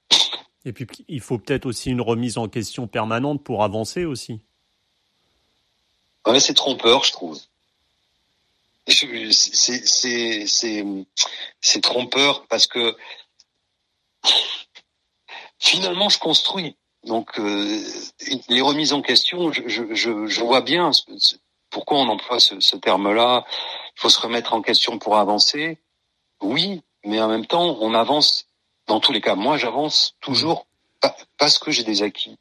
Et 0.65 0.73
puis 0.73 0.85
il 1.07 1.21
faut 1.21 1.39
peut-être 1.39 1.65
aussi 1.65 1.89
une 1.89 2.01
remise 2.01 2.37
en 2.37 2.49
question 2.49 2.87
permanente 2.87 3.43
pour 3.43 3.63
avancer 3.63 4.05
aussi. 4.05 4.41
Ouais, 6.27 6.39
c'est 6.39 6.53
trompeur, 6.53 7.03
je 7.05 7.13
trouve 7.13 7.39
c'est 8.87 10.75
trompeur 11.81 12.47
parce 12.47 12.67
que 12.67 12.95
finalement 15.59 16.09
je 16.09 16.19
construis. 16.19 16.75
Donc 17.03 17.39
euh, 17.39 17.81
les 18.49 18.61
remises 18.61 18.93
en 18.93 19.01
question, 19.01 19.51
je, 19.51 20.41
vois 20.41 20.61
bien 20.61 20.91
pourquoi 21.69 21.99
on 21.99 22.09
emploie 22.09 22.39
ce, 22.39 22.75
terme-là. 22.75 23.45
Il 23.95 24.01
faut 24.01 24.09
se 24.09 24.19
remettre 24.19 24.53
en 24.53 24.61
question 24.61 24.99
pour 24.99 25.17
avancer. 25.17 25.77
Oui, 26.41 26.81
mais 27.05 27.21
en 27.21 27.27
même 27.27 27.45
temps, 27.45 27.77
on 27.79 27.93
avance. 27.93 28.45
Dans 28.87 28.99
tous 28.99 29.11
les 29.11 29.21
cas, 29.21 29.35
moi, 29.35 29.57
j'avance 29.57 30.15
toujours 30.19 30.65
parce 31.37 31.59
que 31.59 31.69
j'ai 31.69 31.83
des 31.83 32.01
acquis. 32.01 32.37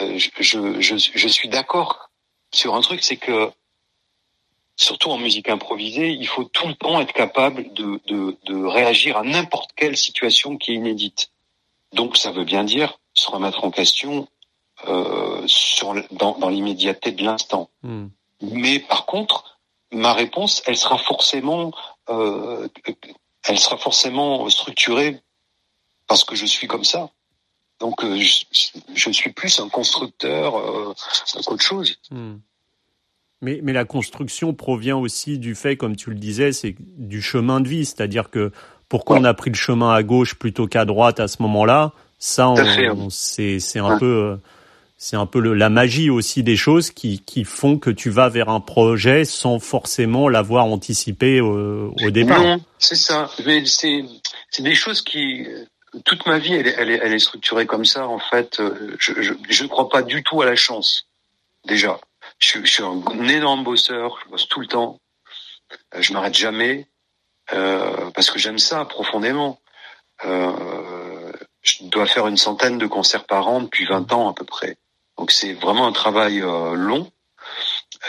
Euh, 0.00 0.18
je 0.18 1.28
suis 1.28 1.48
d'accord 1.48 2.10
sur 2.52 2.74
un 2.74 2.82
truc, 2.82 3.02
c'est 3.02 3.16
que 3.16 3.50
surtout 4.76 5.10
en 5.10 5.18
musique 5.18 5.48
improvisée, 5.48 6.10
il 6.10 6.26
faut 6.26 6.44
tout 6.44 6.66
le 6.66 6.74
temps 6.74 7.00
être 7.00 7.12
capable 7.12 7.72
de, 7.74 8.00
de, 8.06 8.36
de 8.44 8.64
réagir 8.64 9.16
à 9.16 9.22
n'importe 9.22 9.70
quelle 9.76 9.96
situation 9.96 10.56
qui 10.56 10.72
est 10.72 10.74
inédite. 10.74 11.30
Donc 11.92 12.16
ça 12.16 12.32
veut 12.32 12.44
bien 12.44 12.64
dire 12.64 12.98
se 13.14 13.30
remettre 13.30 13.64
en 13.64 13.70
question 13.70 14.28
euh, 14.88 15.42
sur, 15.46 15.94
dans, 16.12 16.38
dans 16.38 16.48
l'immédiateté 16.48 17.12
de 17.12 17.22
l'instant. 17.22 17.70
Hmm. 17.82 18.08
Mais 18.40 18.80
par 18.80 19.06
contre, 19.06 19.58
ma 19.92 20.12
réponse, 20.12 20.62
elle 20.66 20.76
sera 20.76 20.98
forcément, 20.98 21.72
euh, 22.08 22.68
elle 23.46 23.58
sera 23.58 23.76
forcément 23.76 24.48
structurée 24.48 25.20
parce 26.06 26.24
que 26.24 26.34
je 26.34 26.46
suis 26.46 26.66
comme 26.66 26.84
ça. 26.84 27.10
Donc 27.78 28.02
euh, 28.04 28.16
je, 28.16 28.44
je, 28.94 29.10
suis 29.10 29.32
plus 29.32 29.60
un 29.60 29.68
constructeur 29.68 30.56
euh, 30.56 30.94
qu'autre 31.44 31.62
chose. 31.62 31.96
Hmm. 32.10 32.36
Mais, 33.42 33.58
mais 33.62 33.72
la 33.72 33.84
construction 33.84 34.54
provient 34.54 34.96
aussi 34.96 35.38
du 35.38 35.56
fait, 35.56 35.76
comme 35.76 35.96
tu 35.96 36.10
le 36.10 36.16
disais, 36.16 36.52
c'est 36.52 36.76
du 36.96 37.20
chemin 37.20 37.60
de 37.60 37.68
vie. 37.68 37.84
C'est-à-dire 37.84 38.30
que 38.30 38.52
pourquoi 38.88 39.18
on 39.18 39.24
a 39.24 39.34
pris 39.34 39.50
le 39.50 39.56
chemin 39.56 39.92
à 39.92 40.02
gauche 40.04 40.36
plutôt 40.36 40.68
qu'à 40.68 40.84
droite 40.84 41.18
à 41.18 41.26
ce 41.26 41.42
moment-là, 41.42 41.92
ça, 42.18 42.54
c'est 43.10 43.58
c'est 43.58 43.78
un 43.80 43.98
peu 43.98 44.38
c'est 44.96 45.16
un 45.16 45.26
peu 45.26 45.40
le, 45.40 45.54
la 45.54 45.70
magie 45.70 46.08
aussi 46.08 46.44
des 46.44 46.54
choses 46.54 46.92
qui, 46.92 47.18
qui 47.18 47.42
font 47.42 47.78
que 47.78 47.90
tu 47.90 48.10
vas 48.10 48.28
vers 48.28 48.48
un 48.48 48.60
projet 48.60 49.24
sans 49.24 49.58
forcément 49.58 50.28
l'avoir 50.28 50.66
anticipé 50.66 51.40
au, 51.40 51.92
au 52.00 52.10
départ. 52.12 52.40
Non, 52.40 52.60
c'est 52.78 52.94
ça. 52.94 53.28
C'est 53.64 54.04
c'est 54.50 54.62
des 54.62 54.76
choses 54.76 55.02
qui 55.02 55.48
toute 56.04 56.24
ma 56.26 56.38
vie 56.38 56.54
elle 56.54 56.68
est, 56.68 56.74
elle 56.78 56.90
est, 56.90 57.00
elle 57.02 57.12
est 57.12 57.18
structurée 57.18 57.66
comme 57.66 57.84
ça 57.84 58.06
en 58.06 58.20
fait. 58.20 58.62
Je 59.00 59.20
je 59.20 59.32
je 59.48 59.62
ne 59.64 59.68
crois 59.68 59.88
pas 59.88 60.02
du 60.02 60.22
tout 60.22 60.40
à 60.42 60.46
la 60.46 60.54
chance 60.54 61.08
déjà. 61.66 61.98
Je, 62.42 62.64
suis 62.64 62.82
un 62.82 63.28
énorme 63.28 63.62
bosseur, 63.62 64.18
je 64.24 64.30
bosse 64.30 64.48
tout 64.48 64.60
le 64.60 64.66
temps. 64.66 64.98
Euh, 65.94 66.02
je 66.02 66.12
m'arrête 66.12 66.34
jamais 66.34 66.88
euh, 67.52 68.10
parce 68.10 68.30
que 68.30 68.38
j'aime 68.40 68.58
ça 68.58 68.84
profondément. 68.84 69.60
Euh, 70.24 71.32
je 71.62 71.84
dois 71.84 72.06
faire 72.06 72.26
une 72.26 72.36
centaine 72.36 72.78
de 72.78 72.86
concerts 72.86 73.26
par 73.26 73.46
an 73.46 73.60
depuis 73.60 73.86
20 73.86 74.12
ans 74.12 74.28
à 74.28 74.34
peu 74.34 74.44
près. 74.44 74.76
Donc 75.16 75.30
c'est 75.30 75.52
vraiment 75.52 75.86
un 75.86 75.92
travail 75.92 76.40
euh, 76.40 76.74
long, 76.74 77.10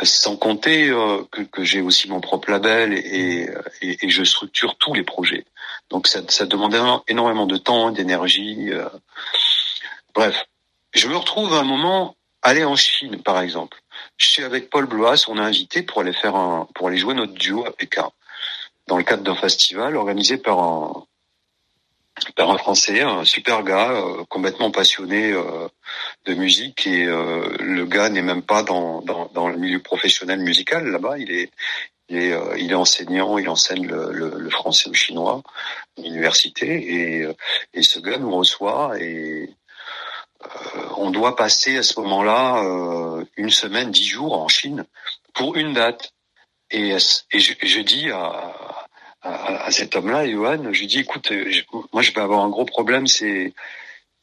euh, 0.02 0.06
sans 0.06 0.36
compter 0.36 0.90
euh, 0.90 1.24
que, 1.32 1.42
que 1.44 1.64
j'ai 1.64 1.82
aussi 1.82 2.10
mon 2.10 2.20
propre 2.20 2.50
label 2.50 2.94
et, 2.94 3.48
et, 3.82 4.06
et, 4.06 4.10
je 4.10 4.24
structure 4.24 4.78
tous 4.78 4.96
les 4.96 5.04
projets. 5.04 5.46
Donc 5.92 6.08
ça, 6.08 6.22
ça 6.30 6.48
demande 6.48 6.76
énormément 7.08 7.46
de 7.46 7.58
temps, 7.58 7.92
d'énergie. 7.92 8.72
bref, 10.16 10.46
je 10.94 11.08
me 11.08 11.16
retrouve 11.16 11.54
à 11.54 11.60
un 11.60 11.64
moment 11.64 12.16
aller 12.42 12.64
en 12.64 12.76
Chine 12.76 13.22
par 13.22 13.40
exemple. 13.40 13.83
Je 14.24 14.30
suis 14.30 14.44
avec 14.46 14.70
Paul 14.70 14.86
Blois, 14.86 15.16
on 15.28 15.38
a 15.38 15.44
invité 15.44 15.84
pour 15.84 16.00
aller 16.00 16.14
faire 16.14 16.38
un, 16.38 16.66
pour 16.76 16.88
aller 16.88 16.98
jouer 16.98 17.14
notre 17.14 17.34
duo 17.34 17.66
à 17.66 17.74
Pékin, 17.74 18.10
dans 18.88 18.96
le 18.98 19.04
cadre 19.04 19.22
d'un 19.22 19.36
festival 19.36 19.98
organisé 19.98 20.38
par 20.38 20.60
un, 20.60 21.06
par 22.38 22.50
un 22.50 22.58
Français, 22.58 23.02
un 23.02 23.26
super 23.26 23.64
gars, 23.64 23.92
euh, 23.92 24.24
complètement 24.30 24.72
passionné 24.72 25.34
euh, 25.34 25.68
de 26.24 26.36
musique 26.36 26.88
et 26.88 27.06
euh, 27.06 27.54
le 27.60 27.86
gars 27.86 28.08
n'est 28.08 28.22
même 28.22 28.44
pas 28.44 28.64
dans, 28.64 29.02
dans, 29.02 29.30
dans, 29.34 29.50
le 29.50 29.58
milieu 29.58 29.80
professionnel 29.80 30.40
musical 30.40 30.88
là-bas. 30.88 31.18
Il 31.18 31.30
est 31.30 31.52
il 32.10 32.18
est, 32.18 32.38
il 32.60 32.72
est 32.72 32.76
enseignant, 32.76 33.38
il 33.38 33.48
enseigne 33.50 33.88
le, 33.88 34.12
le, 34.12 34.38
le 34.38 34.50
français 34.50 34.90
au 34.90 34.94
chinois 34.94 35.42
l'université 35.98 36.68
et, 36.68 37.28
et 37.74 37.84
ce 37.84 38.00
gars 38.00 38.18
nous 38.18 38.36
reçoit 38.36 39.00
et 39.00 39.50
euh, 39.50 39.54
on 40.98 41.12
doit 41.12 41.36
passer 41.36 41.78
à 41.78 41.84
ce 41.84 42.00
moment-là 42.00 42.64
euh, 42.64 43.26
une 43.38 43.50
semaine, 43.50 43.92
dix 43.92 44.08
jours 44.08 44.34
en 44.34 44.48
Chine 44.48 44.86
pour 45.34 45.56
une 45.56 45.74
date. 45.74 46.14
Et, 46.72 46.98
je, 46.98 47.80
dis 47.82 48.10
à, 48.12 49.70
cet 49.70 49.96
homme-là, 49.96 50.28
Johan, 50.28 50.72
je 50.72 50.86
dis, 50.86 51.00
écoute, 51.00 51.32
moi 51.92 52.02
je 52.02 52.12
vais 52.12 52.22
avoir 52.22 52.44
un 52.44 52.50
gros 52.50 52.66
problème, 52.66 53.08
c'est 53.08 53.54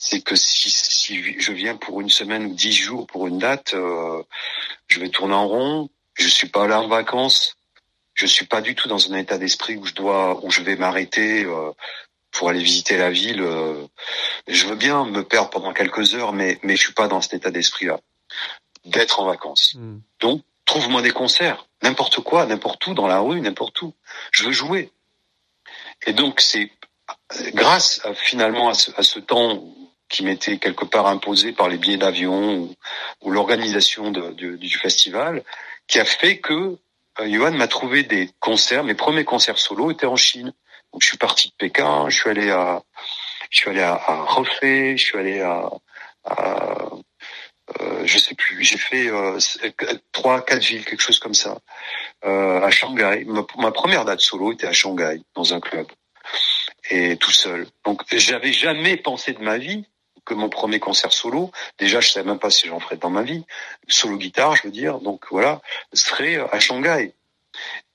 c'est 0.03 0.23
que 0.23 0.35
si, 0.35 1.39
je 1.39 1.53
viens 1.53 1.77
pour 1.77 2.01
une 2.01 2.09
semaine 2.09 2.47
ou 2.47 2.55
dix 2.55 2.73
jours 2.73 3.07
pour 3.07 3.27
une 3.27 3.39
date, 3.39 3.75
euh, 3.75 4.23
je 4.89 4.99
vais 4.99 5.11
tourner 5.11 5.35
en 5.35 5.47
rond. 5.47 5.91
Je 6.15 6.27
suis 6.27 6.49
pas 6.49 6.67
là 6.67 6.81
en 6.81 6.89
vacances. 6.89 7.55
Je 8.15 8.25
suis 8.25 8.47
pas 8.47 8.63
du 8.63 8.75
tout 8.75 8.89
dans 8.89 9.13
un 9.13 9.17
état 9.19 9.37
d'esprit 9.37 9.77
où 9.77 9.85
je 9.85 9.93
dois, 9.93 10.43
où 10.43 10.51
je 10.51 10.63
vais 10.63 10.77
m'arrêter 10.77 11.45
pour 12.33 12.49
aller 12.49 12.63
visiter 12.63 12.97
la 12.97 13.11
ville. 13.11 13.41
Euh, 13.41 13.87
je 14.47 14.67
veux 14.67 14.77
bien 14.77 15.05
me 15.05 15.23
perdre 15.23 15.51
pendant 15.51 15.73
quelques 15.73 16.15
heures, 16.15 16.33
mais 16.33 16.59
mais 16.63 16.77
je 16.77 16.83
suis 16.83 16.95
pas 16.95 17.09
dans 17.09 17.21
cet 17.21 17.35
état 17.35 17.51
d'esprit-là 17.51 18.01
d'être 18.85 19.21
en 19.21 19.27
vacances. 19.27 19.75
Hmm. 19.75 19.99
Donc 20.21 20.43
trouve-moi 20.65 21.03
des 21.03 21.11
concerts, 21.11 21.67
n'importe 21.83 22.21
quoi, 22.21 22.47
n'importe 22.47 22.87
où, 22.87 22.95
dans 22.95 23.07
la 23.07 23.19
rue, 23.19 23.41
n'importe 23.41 23.83
où. 23.83 23.95
Je 24.33 24.45
veux 24.45 24.53
jouer. 24.53 24.91
Et 26.07 26.13
donc 26.13 26.41
c'est 26.41 26.71
grâce 27.55 28.03
finalement 28.15 28.69
à 28.69 28.75
ce, 28.75 28.91
à 28.97 29.03
ce 29.03 29.19
temps 29.19 29.63
qui 30.09 30.25
m'était 30.25 30.59
quelque 30.59 30.85
part 30.85 31.07
imposé 31.07 31.53
par 31.53 31.69
les 31.69 31.79
billets 31.79 31.97
d'avion 31.97 32.75
ou, 33.23 33.31
l'organisation 33.31 34.11
du, 34.11 34.59
du, 34.59 34.77
festival, 34.77 35.45
qui 35.87 36.01
a 36.01 36.05
fait 36.05 36.39
que 36.39 36.77
euh, 37.21 37.29
Johan 37.29 37.53
m'a 37.53 37.69
trouvé 37.69 38.03
des 38.03 38.29
concerts. 38.41 38.83
Mes 38.83 38.95
premiers 38.95 39.25
concerts 39.25 39.59
solo 39.59 39.91
étaient 39.91 40.07
en 40.07 40.17
Chine. 40.17 40.53
Donc, 40.93 41.03
je 41.03 41.09
suis 41.09 41.19
parti 41.19 41.49
de 41.49 41.55
Pékin, 41.59 42.09
je 42.09 42.17
suis 42.17 42.31
allé 42.31 42.51
à, 42.51 42.83
je 43.51 43.59
suis 43.59 43.71
allé 43.71 43.83
à, 43.83 43.95
à 43.95 44.27
je 44.63 44.97
suis 44.97 45.19
allé 45.19 45.41
à, 45.41 45.71
à 46.25 46.91
euh, 47.81 48.03
je 48.05 48.19
sais 48.19 48.35
plus, 48.35 48.65
j'ai 48.65 48.79
fait 48.79 49.09
euh, 49.09 49.39
trois, 50.13 50.45
quatre 50.45 50.63
villes, 50.63 50.85
quelque 50.85 51.03
chose 51.03 51.19
comme 51.19 51.35
ça, 51.35 51.59
euh, 52.25 52.61
à 52.61 52.71
Shanghai. 52.71 53.25
Ma, 53.27 53.45
ma, 53.59 53.71
première 53.71 54.05
date 54.05 54.21
solo 54.21 54.53
était 54.53 54.67
à 54.67 54.73
Shanghai, 54.73 55.23
dans 55.35 55.55
un 55.55 55.61
club, 55.61 55.87
et 56.91 57.17
tout 57.17 57.31
seul. 57.31 57.67
Donc, 57.85 58.03
j'avais 58.11 58.53
jamais 58.53 58.97
pensé 58.97 59.33
de 59.33 59.41
ma 59.41 59.59
vie 59.59 59.85
que 60.25 60.35
mon 60.35 60.49
premier 60.49 60.81
concert 60.81 61.13
solo, 61.13 61.51
déjà, 61.79 62.01
je 62.01 62.11
savais 62.11 62.29
même 62.29 62.39
pas 62.39 62.51
si 62.51 62.67
j'en 62.67 62.81
ferais 62.81 62.97
dans 62.97 63.11
ma 63.11 63.23
vie, 63.23 63.45
solo 63.89 64.17
guitare, 64.17 64.57
je 64.57 64.65
veux 64.65 64.71
dire. 64.71 64.99
Donc 64.99 65.25
voilà, 65.31 65.61
serait 65.93 66.37
à 66.53 66.61
Shanghai. 66.61 67.15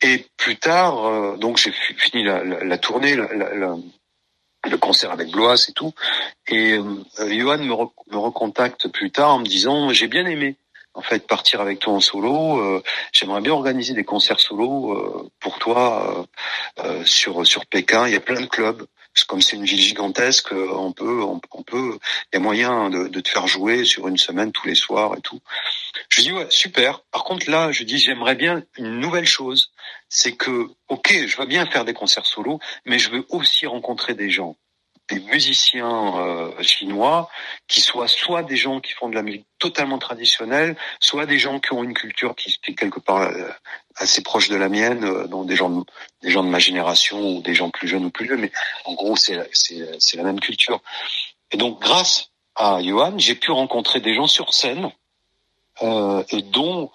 Et 0.01 0.25
plus 0.37 0.57
tard, 0.57 1.05
euh, 1.05 1.37
donc 1.37 1.57
j'ai 1.57 1.71
fini 1.71 2.23
la, 2.23 2.77
tournée, 2.77 3.15
le 4.69 4.77
concert 4.77 5.11
avec 5.11 5.31
Blois 5.31 5.55
et 5.67 5.73
tout. 5.73 5.93
Et 6.47 6.73
euh, 6.73 7.03
Johan 7.29 7.59
me, 7.59 7.73
recontacte 8.17 8.87
plus 8.89 9.11
tard 9.11 9.35
en 9.35 9.39
me 9.39 9.45
disant 9.45 9.89
j'ai 9.89 10.07
bien 10.07 10.25
aimé 10.25 10.55
en 10.93 11.01
fait 11.01 11.27
partir 11.27 11.61
avec 11.61 11.79
toi 11.79 11.93
en 11.93 11.99
solo. 11.99 12.59
Euh, 12.59 12.83
j'aimerais 13.11 13.41
bien 13.41 13.53
organiser 13.53 13.93
des 13.93 14.03
concerts 14.03 14.39
solo 14.39 14.93
euh, 14.93 15.29
pour 15.39 15.59
toi 15.59 16.25
sur 17.05 17.45
sur 17.45 17.65
Pékin. 17.65 18.07
Il 18.07 18.13
y 18.13 18.17
a 18.17 18.21
plein 18.21 18.41
de 18.41 18.47
clubs. 18.47 18.85
Comme 19.23 19.41
c'est 19.41 19.55
une 19.55 19.65
ville 19.65 19.79
gigantesque, 19.79 20.51
on 20.51 20.91
peut, 20.91 21.23
on, 21.23 21.63
peut, 21.63 21.97
il 22.31 22.35
y 22.35 22.37
a 22.37 22.39
moyen 22.39 22.89
de, 22.89 23.07
de, 23.07 23.19
te 23.21 23.29
faire 23.29 23.47
jouer 23.47 23.85
sur 23.85 24.07
une 24.07 24.17
semaine 24.17 24.51
tous 24.51 24.67
les 24.67 24.75
soirs 24.75 25.15
et 25.17 25.21
tout. 25.21 25.39
Je 26.09 26.21
dis 26.21 26.33
ouais, 26.33 26.47
super. 26.49 27.01
Par 27.11 27.23
contre 27.23 27.49
là, 27.49 27.71
je 27.71 27.83
dis 27.83 27.97
j'aimerais 27.97 28.35
bien 28.35 28.63
une 28.77 28.99
nouvelle 28.99 29.25
chose, 29.25 29.71
c'est 30.09 30.35
que 30.35 30.67
ok, 30.89 31.13
je 31.27 31.37
veux 31.37 31.45
bien 31.45 31.65
faire 31.65 31.85
des 31.85 31.93
concerts 31.93 32.25
solo, 32.25 32.59
mais 32.85 32.99
je 32.99 33.09
veux 33.09 33.25
aussi 33.29 33.65
rencontrer 33.65 34.15
des 34.15 34.29
gens 34.29 34.57
des 35.09 35.19
musiciens 35.19 36.17
euh, 36.17 36.63
chinois 36.63 37.29
qui 37.67 37.81
soient 37.81 38.07
soit 38.07 38.43
des 38.43 38.57
gens 38.57 38.79
qui 38.79 38.93
font 38.93 39.09
de 39.09 39.15
la 39.15 39.21
musique 39.21 39.45
totalement 39.59 39.99
traditionnelle, 39.99 40.75
soit 40.99 41.25
des 41.25 41.37
gens 41.37 41.59
qui 41.59 41.73
ont 41.73 41.83
une 41.83 41.93
culture 41.93 42.35
qui, 42.35 42.57
est 42.67 42.75
quelque 42.75 42.99
part 42.99 43.21
euh, 43.21 43.49
assez 43.95 44.23
proche 44.23 44.49
de 44.49 44.55
la 44.55 44.69
mienne, 44.69 45.03
euh, 45.03 45.27
donc 45.27 45.45
des 45.47 45.55
gens 45.55 45.69
de, 45.69 45.83
des 46.23 46.31
gens 46.31 46.43
de 46.43 46.49
ma 46.49 46.59
génération 46.59 47.19
ou 47.19 47.41
des 47.41 47.53
gens 47.53 47.69
plus 47.69 47.87
jeunes 47.87 48.05
ou 48.05 48.09
plus 48.09 48.25
vieux, 48.25 48.37
mais 48.37 48.51
en 48.85 48.93
gros 48.93 49.15
c'est 49.15 49.49
c'est 49.53 50.17
la 50.17 50.23
même 50.23 50.39
culture. 50.39 50.81
Et 51.51 51.57
donc 51.57 51.79
grâce 51.79 52.31
à 52.55 52.81
Johan, 52.81 53.13
j'ai 53.17 53.35
pu 53.35 53.51
rencontrer 53.51 53.99
des 53.99 54.15
gens 54.15 54.27
sur 54.27 54.53
scène 54.53 54.91
euh, 55.83 56.23
et 56.29 56.41
dont 56.41 56.89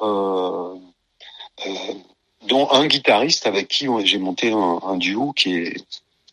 dont 2.42 2.70
un 2.72 2.86
guitariste 2.86 3.46
avec 3.46 3.68
qui 3.68 3.86
j'ai 4.04 4.18
monté 4.18 4.50
un, 4.50 4.80
un 4.82 4.96
duo 4.96 5.32
qui 5.32 5.56
est 5.56 5.84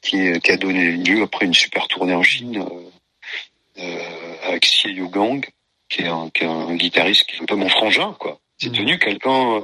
qui, 0.08 0.39
qui, 0.39 0.52
a 0.52 0.58
donné 0.58 0.91
lieu 0.91 1.24
après 1.24 1.46
une 1.46 1.54
super 1.54 1.88
tournée 1.88 2.13
en 2.13 2.24
Chine 2.24 2.58
euh, 2.58 3.82
euh 3.84 4.34
avec 4.43 4.63
Xie 4.63 4.96
Gang, 5.10 5.46
qui 5.89 6.02
est, 6.02 6.08
un, 6.08 6.30
qui 6.30 6.43
est 6.43 6.48
un 6.48 6.76
guitariste 6.76 7.26
qui 7.26 7.36
est 7.36 7.41
un 7.41 7.46
peu 7.46 7.56
mon 7.56 7.70
frangin, 7.70 8.15
quoi. 8.20 8.39
C'est 8.58 8.70
mmh. 8.70 8.74
devenu 8.74 9.00
quelqu'un, 9.00 9.63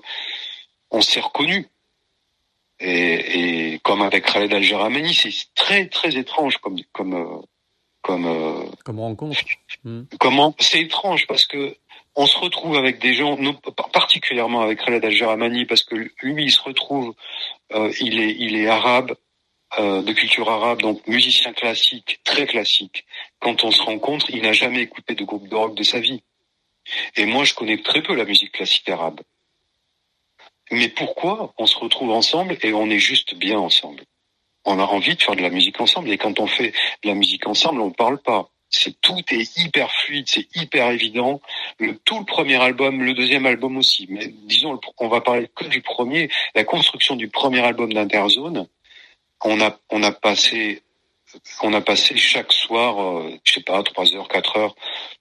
on 0.91 1.01
s'est 1.01 1.21
reconnu. 1.21 1.67
Et, 2.79 3.73
et, 3.73 3.79
comme 3.79 4.01
avec 4.01 4.25
Khaled 4.25 4.53
Al-Jaramani, 4.53 5.13
c'est 5.13 5.31
très 5.55 5.87
très 5.87 6.17
étrange 6.17 6.57
comme 6.57 6.77
comme 6.91 7.13
euh, 7.13 7.41
comme 8.01 8.25
euh, 8.25 8.65
comme 8.83 8.99
rencontre. 8.99 9.39
Mmh. 9.83 10.03
Comment 10.19 10.53
c'est 10.59 10.81
étrange 10.81 11.25
parce 11.27 11.45
que 11.45 11.77
on 12.15 12.27
se 12.27 12.37
retrouve 12.37 12.75
avec 12.75 12.99
des 12.99 13.13
gens, 13.13 13.37
particulièrement 13.91 14.61
avec 14.61 14.83
Khaled 14.83 15.03
Al-Jaramani, 15.03 15.65
parce 15.65 15.83
que 15.83 15.95
lui, 15.95 16.43
il 16.43 16.51
se 16.51 16.61
retrouve, 16.61 17.15
euh, 17.73 17.91
il 17.99 18.19
est 18.19 18.35
il 18.37 18.55
est 18.55 18.67
arabe, 18.67 19.11
euh, 19.11 19.15
de 19.79 20.11
culture 20.13 20.49
arabe, 20.49 20.81
donc 20.81 21.05
musicien 21.07 21.53
classique, 21.53 22.19
très 22.23 22.45
classique. 22.45 23.05
Quand 23.39 23.63
on 23.63 23.71
se 23.71 23.81
rencontre, 23.81 24.29
il 24.29 24.41
n'a 24.41 24.53
jamais 24.53 24.81
écouté 24.81 25.15
de 25.15 25.23
groupe 25.23 25.47
de 25.47 25.55
rock 25.55 25.75
de 25.75 25.83
sa 25.83 25.99
vie. 25.99 26.21
Et 27.15 27.25
moi, 27.25 27.43
je 27.43 27.53
connais 27.53 27.81
très 27.81 28.01
peu 28.01 28.13
la 28.13 28.25
musique 28.25 28.51
classique 28.51 28.89
arabe. 28.89 29.21
Mais 30.71 30.89
pourquoi 30.89 31.53
on 31.57 31.67
se 31.67 31.77
retrouve 31.77 32.11
ensemble 32.11 32.57
et 32.61 32.73
on 32.73 32.89
est 32.89 32.99
juste 32.99 33.35
bien 33.35 33.59
ensemble? 33.59 34.03
On 34.65 34.79
a 34.79 34.83
envie 34.83 35.15
de 35.15 35.21
faire 35.21 35.35
de 35.35 35.41
la 35.41 35.49
musique 35.49 35.79
ensemble. 35.81 36.09
Et 36.09 36.17
quand 36.17 36.39
on 36.39 36.47
fait 36.47 36.71
de 37.03 37.09
la 37.09 37.15
musique 37.15 37.47
ensemble, 37.47 37.81
on 37.81 37.87
ne 37.87 37.93
parle 37.93 38.21
pas. 38.21 38.49
C'est 38.69 38.99
tout 39.01 39.21
est 39.29 39.57
hyper 39.57 39.91
fluide, 39.91 40.25
c'est 40.27 40.47
hyper 40.55 40.89
évident. 40.89 41.41
Le 41.77 41.95
tout 41.99 42.17
le 42.17 42.25
premier 42.25 42.59
album, 42.59 43.03
le 43.03 43.13
deuxième 43.13 43.45
album 43.45 43.77
aussi. 43.77 44.07
Mais 44.09 44.27
disons, 44.27 44.79
on 44.97 45.09
va 45.09 45.21
parler 45.21 45.47
que 45.53 45.65
du 45.65 45.81
premier. 45.81 46.29
La 46.55 46.63
construction 46.63 47.15
du 47.15 47.27
premier 47.27 47.59
album 47.59 47.93
d'Interzone, 47.93 48.67
on 49.43 49.61
a 49.61 49.77
on 49.89 50.03
a 50.03 50.11
passé 50.11 50.83
on 51.61 51.73
a 51.73 51.81
passé 51.81 52.15
chaque 52.17 52.53
soir, 52.53 53.01
euh, 53.01 53.39
je 53.43 53.53
sais 53.53 53.61
pas, 53.61 53.81
trois 53.83 54.13
heures, 54.13 54.27
quatre 54.27 54.57
heures. 54.57 54.75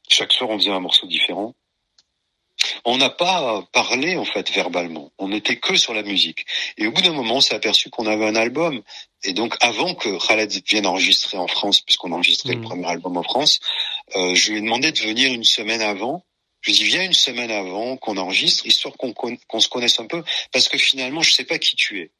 Chaque 0.09 0.33
soir, 0.33 0.51
on 0.51 0.59
faisait 0.59 0.71
un 0.71 0.81
morceau 0.81 1.07
différent. 1.07 1.55
On 2.85 2.97
n'a 2.97 3.11
pas 3.11 3.65
parlé 3.73 4.17
en 4.17 4.25
fait 4.25 4.51
verbalement. 4.51 5.11
On 5.19 5.29
n'était 5.29 5.57
que 5.57 5.77
sur 5.77 5.95
la 5.95 6.03
musique. 6.03 6.45
Et 6.77 6.87
au 6.87 6.93
bout 6.93 7.03
d'un 7.03 7.13
moment, 7.13 7.37
on 7.37 7.41
s'est 7.41 7.55
aperçu 7.55 7.91
qu'on 7.91 8.07
avait 8.07 8.27
un 8.27 8.37
album. 8.37 8.83
Et 9.25 9.33
donc, 9.33 9.57
avant 9.61 9.95
que 9.95 10.25
Khaled 10.25 10.53
vienne 10.69 10.87
enregistrer 10.87 11.39
en 11.39 11.49
France, 11.49 11.81
puisqu'on 11.81 12.13
a 12.13 12.17
enregistré 12.17 12.55
le 12.55 12.61
mmh. 12.61 12.65
premier 12.65 12.87
album 12.87 13.17
en 13.17 13.23
France, 13.23 13.61
euh, 14.17 14.35
je 14.35 14.51
lui 14.51 14.59
ai 14.59 14.61
demandé 14.61 14.93
de 14.93 14.99
venir 14.99 15.33
une 15.33 15.45
semaine 15.45 15.83
avant. 15.83 16.25
Je 16.61 16.71
lui 16.71 16.77
ai 16.77 16.85
dit 16.85 16.91
viens 16.91 17.05
une 17.05 17.13
semaine 17.13 17.51
avant 17.51 17.97
qu'on 17.97 18.17
enregistre, 18.17 18.67
histoire 18.67 18.95
qu'on 18.97 19.13
qu'on 19.13 19.61
se 19.61 19.69
connaisse 19.69 19.99
un 19.99 20.07
peu, 20.07 20.23
parce 20.53 20.69
que 20.69 20.79
finalement, 20.79 21.23
je 21.23 21.33
sais 21.33 21.45
pas 21.45 21.59
qui 21.59 21.75
tu 21.75 22.01
es. 22.01 22.11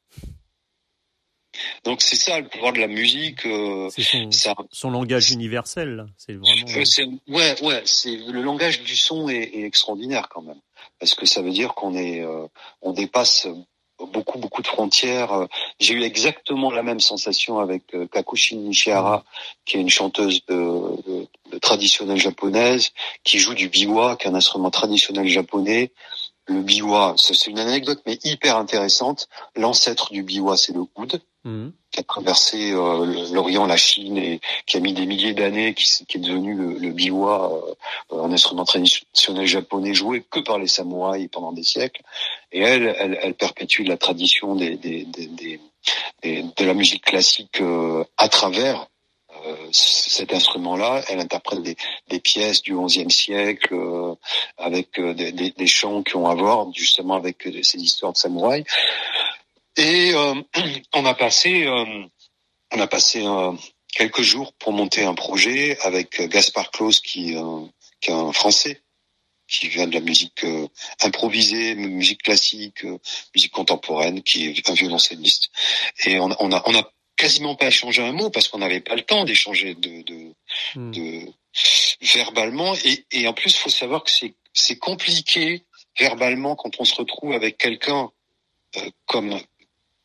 Donc 1.83 2.01
c'est 2.01 2.15
ça 2.15 2.39
le 2.39 2.47
pouvoir 2.47 2.73
de 2.73 2.79
la 2.79 2.87
musique. 2.87 3.45
Euh, 3.45 3.89
son, 3.89 4.31
ça, 4.31 4.55
son 4.71 4.89
langage 4.89 5.31
universel, 5.31 6.05
c'est 6.17 6.33
vraiment. 6.33 6.67
Ouais, 7.27 7.61
ouais, 7.61 7.81
c'est 7.85 8.15
le 8.15 8.41
langage 8.41 8.81
du 8.81 8.95
son 8.95 9.29
est, 9.29 9.51
est, 9.53 9.63
extraordinaire 9.63 10.29
quand 10.29 10.41
même, 10.41 10.59
parce 10.99 11.13
que 11.13 11.25
ça 11.25 11.41
veut 11.41 11.51
dire 11.51 11.73
qu'on 11.73 11.95
est, 11.95 12.21
euh, 12.21 12.47
on 12.81 12.93
dépasse 12.93 13.47
beaucoup 13.99 14.39
beaucoup 14.39 14.61
de 14.61 14.67
frontières. 14.67 15.47
J'ai 15.79 15.93
eu 15.93 16.03
exactement 16.03 16.71
la 16.71 16.83
même 16.83 16.99
sensation 16.99 17.59
avec 17.59 17.83
euh, 17.93 18.07
Kakushin 18.07 18.57
Nishihara, 18.57 19.23
qui 19.65 19.77
est 19.77 19.81
une 19.81 19.89
chanteuse 19.89 20.45
de, 20.47 20.55
de, 20.55 21.27
de 21.51 21.57
traditionnelle 21.59 22.17
japonaise, 22.17 22.91
qui 23.23 23.39
joue 23.39 23.53
du 23.53 23.69
biwa, 23.69 24.17
qui 24.17 24.27
est 24.27 24.31
un 24.31 24.35
instrument 24.35 24.71
traditionnel 24.71 25.27
japonais 25.27 25.91
le 26.47 26.61
biwa, 26.61 27.15
c'est 27.17 27.47
une 27.47 27.59
anecdote 27.59 28.01
mais 28.05 28.19
hyper 28.23 28.57
intéressante. 28.57 29.27
L'ancêtre 29.55 30.11
du 30.11 30.23
biwa, 30.23 30.57
c'est 30.57 30.73
le 30.73 30.81
oud, 30.95 31.21
mmh. 31.45 31.69
qui 31.91 31.99
a 31.99 32.03
traversé 32.03 32.71
euh, 32.71 33.31
l'Orient, 33.31 33.65
la 33.65 33.77
Chine 33.77 34.17
et 34.17 34.41
qui 34.65 34.77
a 34.77 34.79
mis 34.79 34.93
des 34.93 35.05
milliers 35.05 35.33
d'années, 35.33 35.73
qui, 35.73 36.05
qui, 36.05 36.17
est 36.17 36.21
devenu 36.21 36.53
le, 36.53 36.73
le 36.77 36.91
biwa, 36.91 37.51
euh, 38.11 38.23
un 38.23 38.31
instrument 38.31 38.65
traditionnel 38.65 39.45
japonais 39.45 39.93
joué 39.93 40.25
que 40.29 40.39
par 40.39 40.59
les 40.59 40.67
samouraïs 40.67 41.29
pendant 41.31 41.53
des 41.53 41.63
siècles. 41.63 42.01
Et 42.51 42.61
elle, 42.61 42.95
elle, 42.99 43.17
elle 43.21 43.33
perpétue 43.35 43.83
la 43.83 43.97
tradition 43.97 44.55
des, 44.55 44.75
des, 44.75 45.05
des, 45.05 45.27
des 45.27 45.59
de 46.23 46.65
la 46.65 46.73
musique 46.73 47.03
classique 47.03 47.59
euh, 47.61 48.03
à 48.17 48.29
travers 48.29 48.81
euh, 48.81 48.85
cet 49.71 50.33
instrument-là. 50.33 51.03
Elle 51.09 51.19
interprète 51.19 51.61
des, 51.61 52.19
pièces 52.19 52.61
du 52.61 52.75
XIe 52.75 53.09
siècle 53.09 53.73
euh, 53.73 54.15
avec 54.57 54.99
euh, 54.99 55.13
des, 55.13 55.67
chants 55.67 56.03
qui 56.03 56.15
ont 56.15 56.27
à 56.27 56.35
voir 56.35 56.67
justement 56.73 57.15
avec 57.15 57.47
ces 57.63 57.79
histoires 57.79 58.13
de 58.13 58.17
samouraïs. 58.17 58.65
Et 59.77 60.13
on 60.93 61.05
a 61.05 61.13
passé, 61.13 61.67
on 61.67 62.79
a 62.79 62.87
passé 62.87 63.25
quelques 63.87 64.21
jours 64.21 64.53
pour 64.53 64.71
monter 64.71 65.03
un 65.03 65.15
projet 65.15 65.77
avec 65.81 66.21
Gaspard 66.29 66.71
Claus 66.71 66.99
qui, 66.99 67.33
est 67.33 68.11
un 68.11 68.31
Français 68.31 68.81
qui 69.47 69.67
vient 69.67 69.87
de 69.87 69.93
la 69.93 69.99
musique 69.99 70.45
improvisée, 71.01 71.75
musique 71.75 72.23
classique, 72.23 72.85
musique 73.35 73.51
contemporaine, 73.51 74.21
qui 74.21 74.47
est 74.47 74.69
un 74.69 74.73
violoncelliste. 74.73 75.49
Et 76.05 76.19
on 76.19 76.31
a 76.31 76.93
quasiment 77.15 77.55
pas 77.55 77.67
échangé 77.67 78.01
un 78.01 78.11
mot 78.11 78.29
parce 78.29 78.47
qu'on 78.47 78.59
n'avait 78.59 78.81
pas 78.81 78.95
le 78.95 79.01
temps 79.01 79.25
d'échanger 79.25 79.75
de, 79.75 80.01
de, 80.01 80.33
hmm. 80.75 80.91
de, 80.91 81.33
verbalement. 82.13 82.75
Et, 82.83 83.05
et 83.11 83.27
en 83.27 83.33
plus, 83.33 83.55
faut 83.55 83.69
savoir 83.69 84.03
que 84.03 84.11
c'est 84.11 84.33
c'est 84.53 84.77
compliqué 84.77 85.63
verbalement 85.99 86.55
quand 86.55 86.79
on 86.79 86.85
se 86.85 86.95
retrouve 86.95 87.33
avec 87.33 87.57
quelqu'un 87.57 88.11
euh, 88.77 88.89
comme 89.05 89.39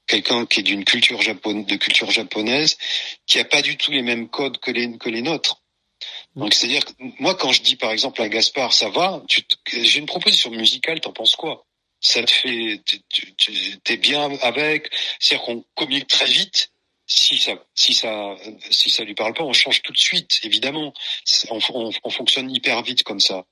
quelqu'un 0.07 0.47
qui 0.47 0.61
est 0.61 0.63
d'une 0.63 0.85
culture 0.85 1.21
japonaise, 1.21 1.67
de 1.67 1.77
culture 1.77 2.11
japonaise, 2.11 2.79
qui 3.27 3.39
a 3.39 3.45
pas 3.45 3.61
du 3.61 3.77
tout 3.77 3.91
les 3.91 4.03
mêmes 4.03 4.29
codes 4.29 4.59
que 4.59 4.71
les 4.71 4.97
que 4.99 5.11
les 5.11 5.23
nôtres. 5.23 5.63
Hmm. 6.35 6.43
Donc 6.43 6.55
c'est-à-dire 6.55 6.85
que 6.85 6.93
moi 7.19 7.35
quand 7.35 7.53
je 7.53 7.63
dis 7.63 7.77
par 7.77 7.91
exemple 7.91 8.23
à 8.23 8.29
Gaspard 8.29 8.73
ça 8.73 8.89
va, 8.89 9.23
j'ai 9.67 9.99
une 9.99 10.07
proposition 10.07 10.51
musicale, 10.51 11.01
t'en 11.01 11.13
penses 11.13 11.37
quoi? 11.37 11.65
Ça 12.01 12.23
te 12.23 12.31
fait, 12.31 12.81
t'es 13.83 13.97
bien 13.97 14.31
avec, 14.43 14.89
c'est-à-dire 15.19 15.45
qu'on 15.45 15.65
communique 15.75 16.07
très 16.07 16.27
vite 16.27 16.71
si 17.09 17.39
ça, 17.39 17.55
si 17.75 17.95
ça, 17.95 18.37
si 18.71 18.91
ça 18.91 19.03
lui 19.03 19.15
parle 19.15 19.33
pas, 19.33 19.43
on 19.43 19.55
change 19.55 19.83
tout 19.83 19.93
de 19.93 19.99
suite. 19.99 20.41
Évidemment, 20.43 20.93
on, 21.51 21.59
on, 21.73 21.91
on, 22.05 22.11
fonctionne 22.11 22.55
hyper 22.55 22.83
vite 22.83 23.03
comme 23.03 23.19
ça, 23.19 23.47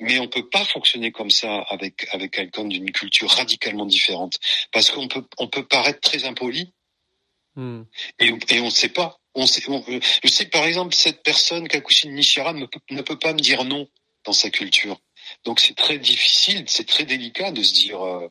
mais 0.00 0.18
on 0.18 0.26
peut 0.26 0.48
pas 0.48 0.64
fonctionner 0.64 1.12
comme 1.12 1.30
ça 1.30 1.60
avec 1.68 2.08
avec 2.12 2.32
quelqu'un 2.32 2.64
d'une 2.64 2.90
culture 2.90 3.30
radicalement 3.30 3.86
différente, 3.86 4.38
parce 4.72 4.90
qu'on 4.90 5.06
peut 5.06 5.24
on 5.38 5.46
peut 5.46 5.64
paraître 5.64 6.00
très 6.00 6.24
impoli 6.24 6.72
hmm. 7.54 7.82
et, 8.18 8.32
et 8.48 8.60
on 8.60 8.66
ne 8.66 8.70
sait 8.70 8.88
pas. 8.88 9.20
On 9.34 9.46
sait, 9.46 9.62
je 10.24 10.28
sais 10.28 10.46
par 10.46 10.64
exemple 10.64 10.92
cette 10.92 11.22
personne 11.22 11.68
Kakushin 11.68 12.10
Nishira 12.10 12.52
ne 12.52 12.66
peut, 12.66 12.80
ne 12.90 13.02
peut 13.02 13.18
pas 13.18 13.32
me 13.32 13.38
dire 13.38 13.62
non 13.62 13.88
dans 14.24 14.32
sa 14.32 14.50
culture. 14.50 15.00
Donc 15.44 15.60
c'est 15.60 15.74
très 15.74 15.98
difficile, 15.98 16.64
c'est 16.66 16.86
très 16.86 17.04
délicat 17.04 17.52
de 17.52 17.62
se 17.62 17.74
dire, 17.74 18.04
euh, 18.04 18.28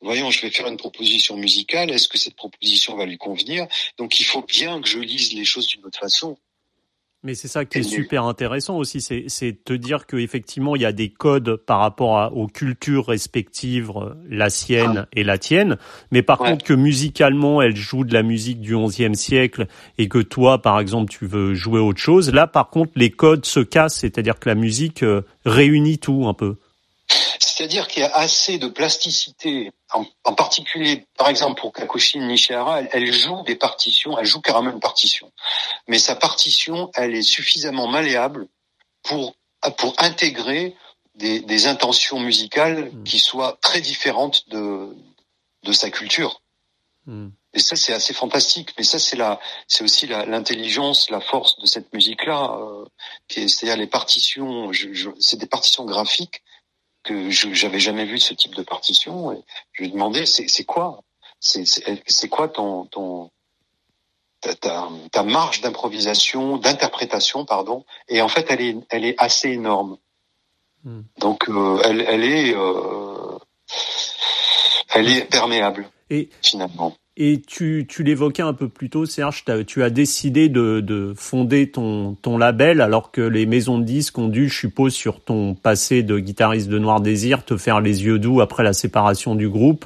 voyons, 0.00 0.30
je 0.30 0.42
vais 0.42 0.50
faire 0.50 0.66
une 0.66 0.76
proposition 0.76 1.36
musicale, 1.36 1.90
est-ce 1.90 2.08
que 2.08 2.18
cette 2.18 2.36
proposition 2.36 2.96
va 2.96 3.06
lui 3.06 3.18
convenir? 3.18 3.66
Donc 3.96 4.20
il 4.20 4.24
faut 4.24 4.42
bien 4.42 4.80
que 4.80 4.88
je 4.88 4.98
lise 4.98 5.32
les 5.32 5.44
choses 5.44 5.68
d'une 5.68 5.84
autre 5.86 5.98
façon. 5.98 6.36
Mais 7.24 7.34
c'est 7.34 7.48
ça 7.48 7.64
qui 7.64 7.78
est 7.78 7.82
super 7.82 8.24
intéressant 8.24 8.76
aussi, 8.76 9.00
c'est 9.00 9.64
te 9.64 9.72
dire 9.72 10.06
qu'effectivement, 10.06 10.76
il 10.76 10.82
y 10.82 10.84
a 10.84 10.92
des 10.92 11.08
codes 11.08 11.56
par 11.56 11.80
rapport 11.80 12.36
aux 12.36 12.46
cultures 12.46 13.06
respectives, 13.06 13.90
euh, 13.96 14.14
la 14.30 14.50
sienne 14.50 15.02
ah. 15.02 15.08
et 15.12 15.24
la 15.24 15.36
tienne, 15.36 15.78
mais 16.12 16.22
par 16.22 16.38
contre 16.38 16.64
que 16.64 16.74
musicalement, 16.74 17.60
elle 17.60 17.74
joue 17.74 18.04
de 18.04 18.14
la 18.14 18.22
musique 18.22 18.60
du 18.60 18.76
XIe 18.76 19.16
siècle 19.16 19.66
et 19.98 20.08
que 20.08 20.18
toi, 20.18 20.62
par 20.62 20.78
exemple, 20.78 21.10
tu 21.10 21.26
veux 21.26 21.54
jouer 21.54 21.80
autre 21.80 21.98
chose, 21.98 22.32
là, 22.32 22.46
par 22.46 22.70
contre, 22.70 22.92
les 22.94 23.10
codes 23.10 23.46
se 23.46 23.60
cassent, 23.60 23.98
c'est-à-dire 23.98 24.38
que 24.38 24.48
la 24.48 24.54
musique 24.54 25.02
euh, 25.02 25.22
réunit 25.44 25.98
tout 25.98 26.28
un 26.28 26.34
peu. 26.34 26.54
C'est-à-dire 27.40 27.88
qu'il 27.88 28.02
y 28.02 28.06
a 28.06 28.14
assez 28.14 28.58
de 28.58 28.68
plasticité, 28.68 29.70
en, 29.92 30.34
particulier, 30.34 31.06
par 31.16 31.28
exemple, 31.28 31.60
pour 31.60 31.72
Kakoshi 31.72 32.18
Nishihara, 32.18 32.82
elle, 32.92 33.12
joue 33.12 33.42
des 33.44 33.56
partitions, 33.56 34.18
elle 34.18 34.26
joue 34.26 34.40
carrément 34.40 34.70
une 34.70 34.80
partition. 34.80 35.30
Mais 35.86 35.98
sa 35.98 36.16
partition, 36.16 36.90
elle 36.94 37.14
est 37.14 37.22
suffisamment 37.22 37.86
malléable 37.86 38.48
pour, 39.02 39.36
pour 39.76 39.94
intégrer 39.98 40.74
des, 41.14 41.40
des 41.40 41.66
intentions 41.66 42.20
musicales 42.20 42.90
hmm. 42.92 43.04
qui 43.04 43.18
soient 43.18 43.58
très 43.60 43.80
différentes 43.80 44.48
de, 44.48 44.94
de 45.64 45.72
sa 45.72 45.90
culture. 45.90 46.42
Hmm. 47.06 47.28
Et 47.54 47.60
ça, 47.60 47.76
c'est 47.76 47.92
assez 47.92 48.14
fantastique. 48.14 48.74
Mais 48.76 48.84
ça, 48.84 48.98
c'est 48.98 49.16
la, 49.16 49.40
c'est 49.66 49.82
aussi 49.82 50.06
l'intelligence, 50.06 51.10
la, 51.10 51.20
force 51.20 51.58
de 51.58 51.66
cette 51.66 51.92
musique-là, 51.92 52.58
euh, 52.60 52.84
c'est-à-dire 53.28 53.76
les 53.76 53.86
partitions. 53.86 54.72
Je, 54.72 55.10
c'est 55.18 55.38
des 55.38 55.46
partitions 55.46 55.84
graphiques 55.84 56.42
que 57.02 57.30
je 57.30 57.52
j'avais 57.52 57.80
jamais 57.80 58.04
vu 58.04 58.18
ce 58.18 58.34
type 58.34 58.54
de 58.54 58.62
partition. 58.62 59.32
Et 59.32 59.42
je 59.72 59.82
lui 59.82 59.90
demandais, 59.90 60.26
c'est 60.26 60.64
quoi? 60.64 61.02
C'est 61.40 62.28
quoi 62.28 62.48
ton 62.48 62.86
ton 62.86 63.30
ta, 64.40 64.54
ta, 64.54 64.88
ta 65.10 65.22
marge 65.22 65.60
d'improvisation, 65.60 66.58
d'interprétation, 66.58 67.44
pardon? 67.44 67.84
Et 68.08 68.22
en 68.22 68.28
fait, 68.28 68.46
elle 68.50 68.60
est 68.60 68.76
elle 68.90 69.04
est 69.04 69.14
assez 69.18 69.50
énorme. 69.50 69.98
Hmm. 70.84 71.02
Donc, 71.18 71.48
euh, 71.48 71.80
elle 71.84 72.02
elle 72.02 72.24
est 72.24 72.54
euh, 72.54 73.38
elle 74.94 75.08
est 75.10 75.24
perméable. 75.24 75.90
Et 76.10 76.30
finalement. 76.42 76.94
Et 77.20 77.42
tu, 77.44 77.84
tu 77.88 78.04
l'évoquais 78.04 78.42
un 78.42 78.52
peu 78.52 78.68
plus 78.68 78.90
tôt, 78.90 79.04
Serge, 79.04 79.44
tu 79.66 79.82
as 79.82 79.90
décidé 79.90 80.48
de, 80.48 80.78
de 80.78 81.12
fonder 81.16 81.68
ton, 81.68 82.14
ton 82.22 82.38
label 82.38 82.80
alors 82.80 83.10
que 83.10 83.20
les 83.20 83.44
maisons 83.44 83.80
de 83.80 83.82
disques 83.82 84.16
ont 84.18 84.28
dû, 84.28 84.48
je 84.48 84.56
suppose, 84.56 84.94
sur 84.94 85.18
ton 85.18 85.56
passé 85.56 86.04
de 86.04 86.20
guitariste 86.20 86.68
de 86.68 86.78
Noir 86.78 87.00
Désir, 87.00 87.44
te 87.44 87.56
faire 87.56 87.80
les 87.80 88.04
yeux 88.04 88.20
doux 88.20 88.40
après 88.40 88.62
la 88.62 88.72
séparation 88.72 89.34
du 89.34 89.48
groupe 89.48 89.84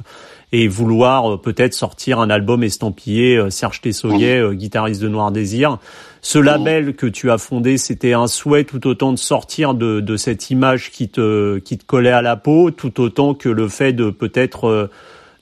et 0.52 0.68
vouloir 0.68 1.32
euh, 1.32 1.36
peut-être 1.38 1.72
sortir 1.72 2.20
un 2.20 2.28
album 2.28 2.62
estampillé 2.62 3.38
euh, 3.38 3.48
Serge 3.48 3.80
Tessoyet, 3.80 4.38
euh, 4.38 4.52
guitariste 4.52 5.00
de 5.00 5.08
Noir 5.08 5.32
Désir. 5.32 5.78
Ce 6.20 6.38
label 6.38 6.94
que 6.94 7.06
tu 7.06 7.30
as 7.30 7.38
fondé, 7.38 7.78
c'était 7.78 8.12
un 8.12 8.26
souhait 8.26 8.64
tout 8.64 8.86
autant 8.86 9.10
de 9.10 9.18
sortir 9.18 9.72
de, 9.72 10.00
de 10.00 10.16
cette 10.18 10.50
image 10.50 10.90
qui 10.90 11.08
te, 11.08 11.58
qui 11.60 11.78
te 11.78 11.84
collait 11.86 12.12
à 12.12 12.20
la 12.20 12.36
peau, 12.36 12.70
tout 12.70 13.00
autant 13.00 13.32
que 13.32 13.48
le 13.48 13.68
fait 13.68 13.94
de 13.94 14.10
peut-être 14.10 14.90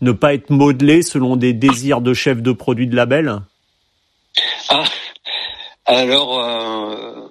ne 0.00 0.12
pas 0.12 0.34
être 0.34 0.50
modelé 0.50 1.02
selon 1.02 1.36
des 1.36 1.52
désirs 1.52 2.00
de 2.00 2.14
chef 2.14 2.42
de 2.42 2.52
produit 2.52 2.86
de 2.86 2.96
label? 2.96 3.40
Ah, 4.68 4.84
alors, 5.86 6.38
euh, 6.44 7.28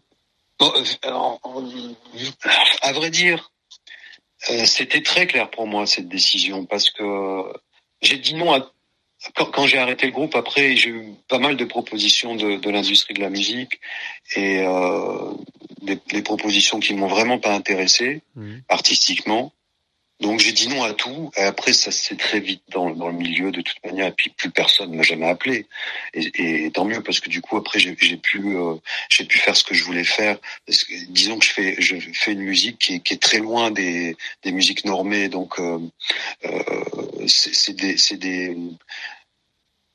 à 2.82 2.94
vrai 2.94 3.10
dire, 3.10 3.52
euh, 4.50 4.66
c'était 4.66 5.02
très 5.02 5.28
clair 5.28 5.50
pour 5.50 5.68
moi 5.68 5.86
cette 5.86 6.08
décision 6.08 6.66
parce 6.66 6.90
que 6.90 7.44
j'ai 8.02 8.18
dit 8.18 8.36
non 8.36 8.54
à 8.54 8.72
quand, 9.36 9.66
j'ai 9.66 9.78
arrêté 9.78 10.06
le 10.06 10.14
groupe, 10.14 10.36
après, 10.36 10.78
j'ai 10.78 10.90
eu 10.92 11.14
pas 11.28 11.40
mal 11.40 11.58
de 11.58 11.66
propositions 11.66 12.36
de, 12.36 12.56
de 12.56 12.70
l'industrie 12.70 13.14
de 13.14 13.20
la 13.20 13.30
musique 13.30 13.82
et 14.36 14.60
euh, 14.60 15.34
des, 15.82 16.00
des, 16.12 16.22
propositions 16.22 16.80
qui 16.80 16.94
m'ont 16.94 17.08
vraiment 17.08 17.38
pas 17.38 17.54
intéressé 17.54 18.22
mmh. 18.36 18.60
artistiquement. 18.70 19.52
Donc 20.20 20.42
j'ai 20.42 20.52
dit 20.52 20.68
non 20.68 20.84
à 20.84 20.94
tout. 20.94 21.32
Et 21.38 21.44
après, 21.44 21.72
ça 21.72 21.92
s'est 21.92 22.18
très 22.18 22.42
vite 22.42 22.62
dans, 22.70 22.90
dans, 22.90 23.08
le 23.08 23.14
milieu 23.14 23.52
de 23.52 23.62
toute 23.62 23.84
manière. 23.86 24.08
Et 24.08 24.12
puis 24.12 24.30
plus 24.30 24.50
personne 24.50 24.94
m'a 24.94 25.04
jamais 25.04 25.30
appelé. 25.30 25.66
Et, 26.14 26.66
et, 26.66 26.72
tant 26.72 26.84
mieux 26.84 27.02
parce 27.02 27.22
que 27.22 27.30
du 27.30 27.42
coup 27.42 27.56
après 27.56 27.80
j'ai 27.80 27.96
pu 27.96 28.58
euh, 28.58 28.76
j'ai 29.10 29.24
pu 29.24 29.38
faire 29.38 29.56
ce 29.56 29.64
que 29.64 29.74
je 29.74 29.84
voulais 29.84 30.04
faire. 30.04 30.38
Parce 30.66 30.84
que, 30.84 30.94
disons 31.10 31.40
que 31.40 31.46
je 31.46 31.52
fais 31.52 31.76
je 31.80 31.96
fais 32.14 32.34
une 32.34 32.42
musique 32.42 32.80
qui 32.80 32.96
est, 32.96 33.00
qui 33.00 33.14
est 33.14 33.22
très 33.22 33.40
loin 33.40 33.72
des, 33.72 34.18
des 34.44 34.52
musiques 34.52 34.84
normées. 34.84 35.30
Donc 35.30 35.58
euh, 35.60 35.80
euh, 36.46 37.28
c'est 37.28 37.76
des 37.76 37.98
c'est 37.98 38.18
des 38.18 38.58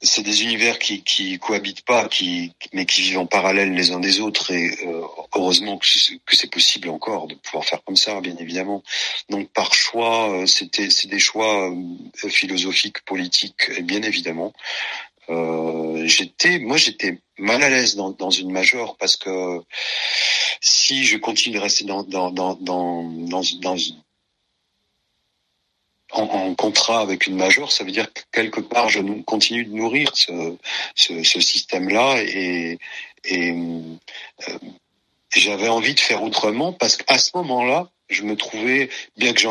c'est 0.04 0.22
des 0.22 0.42
univers 0.42 0.78
qui, 0.78 1.02
qui 1.02 1.38
cohabitent 1.38 1.84
pas, 1.84 2.08
qui, 2.08 2.52
mais 2.72 2.86
qui 2.86 3.02
vivent 3.02 3.18
en 3.18 3.26
parallèle 3.26 3.72
les 3.74 3.90
uns 3.90 4.00
des 4.00 4.20
autres. 4.20 4.52
Et 4.52 4.70
euh, 4.86 5.02
heureusement 5.34 5.78
que 5.78 5.86
c'est 5.86 6.50
possible 6.50 6.88
encore 6.90 7.26
de 7.26 7.34
pouvoir 7.34 7.64
faire 7.64 7.82
comme 7.84 7.96
ça, 7.96 8.20
bien 8.20 8.36
évidemment. 8.38 8.82
Donc 9.30 9.50
par 9.52 9.74
choix, 9.74 10.30
euh, 10.30 10.46
c'était 10.46 10.90
c'est 10.90 11.08
des 11.08 11.18
choix 11.18 11.70
euh, 11.70 12.28
philosophiques, 12.28 13.04
politiques, 13.04 13.70
et 13.76 13.82
bien 13.82 14.02
évidemment. 14.02 14.52
j'étais, 16.04 16.58
moi, 16.58 16.76
j'étais 16.76 17.18
mal 17.38 17.62
à 17.62 17.70
l'aise 17.70 17.96
dans, 17.96 18.10
dans 18.10 18.30
une 18.30 18.52
majeure 18.52 18.96
parce 18.96 19.16
que 19.16 19.60
si 20.60 21.04
je 21.04 21.16
continue 21.16 21.56
de 21.56 21.60
rester 21.60 21.84
dans 21.84 22.02
dans 22.02 22.30
dans 22.30 22.54
dans, 22.54 23.02
dans, 23.02 23.42
dans 23.60 23.76
en, 26.14 26.54
contrat 26.54 27.00
avec 27.00 27.26
une 27.26 27.36
majeure, 27.36 27.72
ça 27.72 27.84
veut 27.84 27.90
dire 27.90 28.12
que 28.12 28.22
quelque 28.32 28.60
part 28.60 28.88
je 28.88 29.00
continue 29.22 29.64
de 29.64 29.72
nourrir 29.72 30.10
ce, 30.14 30.56
ce, 30.94 31.22
ce 31.22 31.40
système-là 31.40 32.22
et, 32.22 32.78
et 33.24 33.50
euh, 33.52 34.58
j'avais 35.34 35.68
envie 35.68 35.94
de 35.94 36.00
faire 36.00 36.22
autrement 36.22 36.72
parce 36.72 36.96
qu'à 36.96 37.18
ce 37.18 37.30
moment-là, 37.34 37.90
je 38.08 38.22
me 38.22 38.36
trouvais 38.36 38.90
bien 39.16 39.32
que 39.32 39.40
je, 39.40 39.48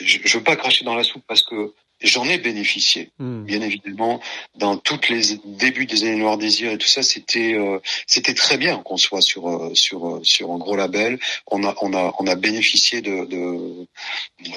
je 0.00 0.38
veux 0.38 0.44
pas 0.44 0.56
cracher 0.56 0.84
dans 0.84 0.94
la 0.94 1.02
soupe 1.02 1.24
parce 1.26 1.42
que 1.42 1.72
j'en 2.00 2.24
ai 2.24 2.38
bénéficié. 2.38 3.10
Hmm. 3.18 3.44
Bien 3.44 3.62
évidemment, 3.62 4.20
dans 4.56 4.76
toutes 4.76 5.08
les 5.08 5.36
débuts 5.44 5.86
des 5.86 6.04
années 6.04 6.16
Noir 6.16 6.38
Désir 6.38 6.72
et 6.72 6.78
tout 6.78 6.86
ça, 6.86 7.02
c'était 7.02 7.54
euh, 7.54 7.78
c'était 8.06 8.34
très 8.34 8.58
bien 8.58 8.78
qu'on 8.78 8.96
soit 8.96 9.22
sur 9.22 9.48
euh, 9.48 9.74
sur 9.74 10.20
sur 10.22 10.52
un 10.52 10.58
gros 10.58 10.76
label. 10.76 11.18
On 11.46 11.64
a 11.64 11.74
on 11.80 11.94
a 11.94 12.14
on 12.18 12.26
a 12.26 12.34
bénéficié 12.34 13.00
de, 13.00 13.24
de 13.24 13.86
de 14.40 14.50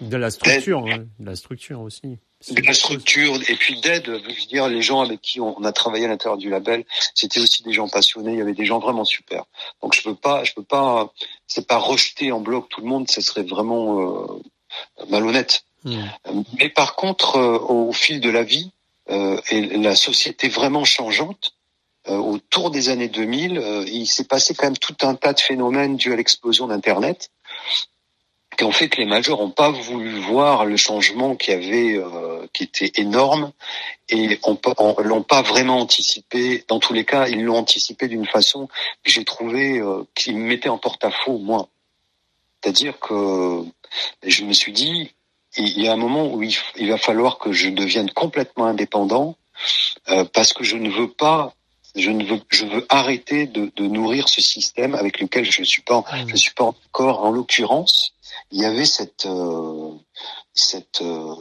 la 0.00 0.30
structure, 0.30 0.84
de 0.84 1.24
la 1.24 1.36
structure 1.36 1.80
aussi. 1.80 2.18
De 2.50 2.62
la 2.62 2.72
structure 2.72 3.36
et 3.48 3.54
puis 3.54 3.80
d'aide. 3.80 4.06
Je 4.06 4.28
veux 4.28 4.46
dire, 4.48 4.68
les 4.68 4.80
gens 4.80 5.00
avec 5.00 5.20
qui 5.20 5.40
on 5.40 5.62
a 5.62 5.72
travaillé 5.72 6.06
à 6.06 6.08
l'intérieur 6.08 6.38
du 6.38 6.48
label, 6.48 6.84
c'était 7.14 7.40
aussi 7.40 7.62
des 7.62 7.72
gens 7.72 7.88
passionnés. 7.88 8.32
Il 8.32 8.38
y 8.38 8.40
avait 8.40 8.54
des 8.54 8.64
gens 8.64 8.78
vraiment 8.78 9.04
super. 9.04 9.44
Donc 9.82 9.94
je 9.94 10.02
peux 10.02 10.14
pas, 10.14 10.44
je 10.44 10.54
peux 10.54 10.62
pas, 10.62 11.12
c'est 11.46 11.66
pas 11.66 11.76
rejeter 11.76 12.32
en 12.32 12.40
bloc 12.40 12.68
tout 12.70 12.80
le 12.80 12.86
monde. 12.86 13.10
Ce 13.10 13.20
serait 13.20 13.42
vraiment 13.42 14.00
euh, 14.00 15.06
malhonnête. 15.08 15.64
Hmm. 15.84 16.06
Mais 16.58 16.70
par 16.70 16.96
contre, 16.96 17.36
euh, 17.36 17.58
au 17.58 17.92
fil 17.92 18.20
de 18.20 18.30
la 18.30 18.42
vie 18.42 18.70
euh, 19.10 19.38
et 19.50 19.60
la 19.76 19.94
société 19.96 20.48
vraiment 20.48 20.84
changeante, 20.84 21.54
autour 22.06 22.70
des 22.70 22.88
années 22.88 23.10
2000, 23.10 23.84
il 23.86 24.06
s'est 24.06 24.24
passé 24.24 24.54
quand 24.54 24.66
même 24.66 24.76
tout 24.78 24.96
un 25.02 25.14
tas 25.14 25.34
de 25.34 25.38
phénomènes 25.38 25.96
dus 25.96 26.12
à 26.12 26.16
l'explosion 26.16 26.66
d'Internet 26.66 27.30
qui 28.60 28.64
ont 28.64 28.72
fait 28.72 28.94
les 28.98 29.06
majors 29.06 29.40
n'ont 29.40 29.50
pas 29.50 29.70
voulu 29.70 30.20
voir 30.20 30.66
le 30.66 30.76
changement 30.76 31.34
qui 31.34 31.50
avait, 31.50 31.96
euh, 31.96 32.46
qui 32.52 32.64
était 32.64 32.92
énorme, 33.00 33.52
et 34.10 34.38
on, 34.42 34.58
l'ont 34.98 35.22
pas 35.22 35.40
vraiment 35.40 35.78
anticipé. 35.78 36.62
Dans 36.68 36.78
tous 36.78 36.92
les 36.92 37.06
cas, 37.06 37.26
ils 37.26 37.42
l'ont 37.42 37.56
anticipé 37.56 38.06
d'une 38.06 38.26
façon 38.26 38.68
que 39.02 39.10
j'ai 39.10 39.24
trouvé 39.24 39.78
euh, 39.78 40.02
qui 40.14 40.34
me 40.34 40.44
mettait 40.44 40.68
en 40.68 40.76
porte-à-faux 40.76 41.38
moi. 41.38 41.68
C'est-à-dire 42.62 43.00
que 43.00 43.64
je 44.24 44.44
me 44.44 44.52
suis 44.52 44.72
dit, 44.72 45.10
il 45.56 45.80
y 45.80 45.88
a 45.88 45.94
un 45.94 45.96
moment 45.96 46.26
où 46.26 46.42
il, 46.42 46.90
va 46.90 46.98
falloir 46.98 47.38
que 47.38 47.52
je 47.52 47.70
devienne 47.70 48.10
complètement 48.10 48.66
indépendant 48.66 49.38
euh, 50.10 50.26
parce 50.34 50.52
que 50.52 50.64
je 50.64 50.76
ne 50.76 50.90
veux 50.90 51.10
pas 51.10 51.54
je 51.96 52.10
ne 52.10 52.24
veux, 52.24 52.40
je 52.48 52.66
veux 52.66 52.86
arrêter 52.88 53.46
de, 53.46 53.70
de, 53.76 53.86
nourrir 53.86 54.28
ce 54.28 54.40
système 54.40 54.94
avec 54.94 55.20
lequel 55.20 55.44
je 55.44 55.62
suis 55.62 55.82
pas, 55.82 56.00
mmh. 56.00 56.28
je 56.28 56.36
suis 56.36 56.54
pas 56.54 56.64
encore. 56.64 57.24
En 57.24 57.30
l'occurrence, 57.30 58.12
il 58.50 58.60
y 58.60 58.64
avait 58.64 58.84
cette 58.84 59.26
euh, 59.26 59.92
cette 60.54 61.02
euh, 61.02 61.34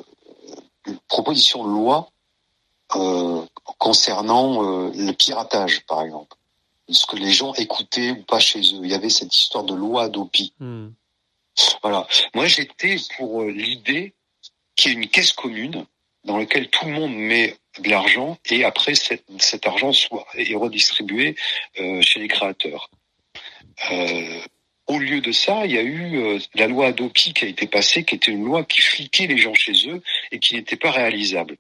proposition 1.08 1.64
de 1.64 1.70
loi 1.70 2.12
euh, 2.96 3.46
concernant 3.78 4.90
le 4.90 5.12
piratage, 5.12 5.86
par 5.86 6.02
exemple, 6.02 6.36
ce 6.90 7.06
que 7.06 7.18
les 7.18 7.32
gens 7.32 7.54
écoutaient 7.54 8.12
ou 8.12 8.24
pas 8.24 8.40
chez 8.40 8.60
eux. 8.60 8.82
Il 8.84 8.90
y 8.90 8.96
avait 8.96 9.10
cette 9.10 9.36
histoire 9.36 9.64
de 9.64 9.76
loi 9.76 10.04
Adopi. 10.04 10.54
Hmm. 10.60 10.90
Voilà. 11.84 12.08
Moi, 12.34 12.48
j'étais 12.48 12.96
pour 13.18 13.44
l'idée 13.44 14.16
qu'il 14.76 14.92
y 14.92 14.96
ait 14.96 14.98
une 14.98 15.10
caisse 15.10 15.34
commune 15.34 15.86
dans 16.24 16.38
laquelle 16.38 16.70
tout 16.70 16.86
le 16.86 16.92
monde 16.92 17.16
met 17.16 17.56
de 17.80 17.90
l'argent 17.90 18.38
et 18.50 18.64
après 18.64 18.96
cet, 18.96 19.24
cet 19.40 19.68
argent 19.68 19.94
soit 19.94 20.28
est 20.36 20.56
redistribué 20.56 21.36
euh, 21.80 22.02
chez 22.02 22.20
les 22.20 22.28
créateurs. 22.28 22.90
Euh, 23.92 24.42
au 24.88 24.98
lieu 24.98 25.22
de 25.22 25.32
ça, 25.32 25.66
il 25.66 25.72
y 25.72 25.78
a 25.78 25.84
eu 25.84 26.18
euh, 26.18 26.40
la 26.56 26.68
loi 26.68 26.88
Adopi 26.88 27.34
qui 27.34 27.46
a 27.46 27.48
été 27.48 27.68
passée, 27.68 28.04
qui 28.04 28.16
était 28.16 28.32
une 28.32 28.44
loi 28.44 28.64
qui 28.64 28.82
fliquait 28.82 29.28
les 29.28 29.38
gens 29.38 29.54
chez 29.54 29.88
eux 29.88 30.02
et 30.32 30.40
qui 30.40 30.56
n'était 30.56 30.76
pas 30.76 30.92
réalisable. 30.92 31.58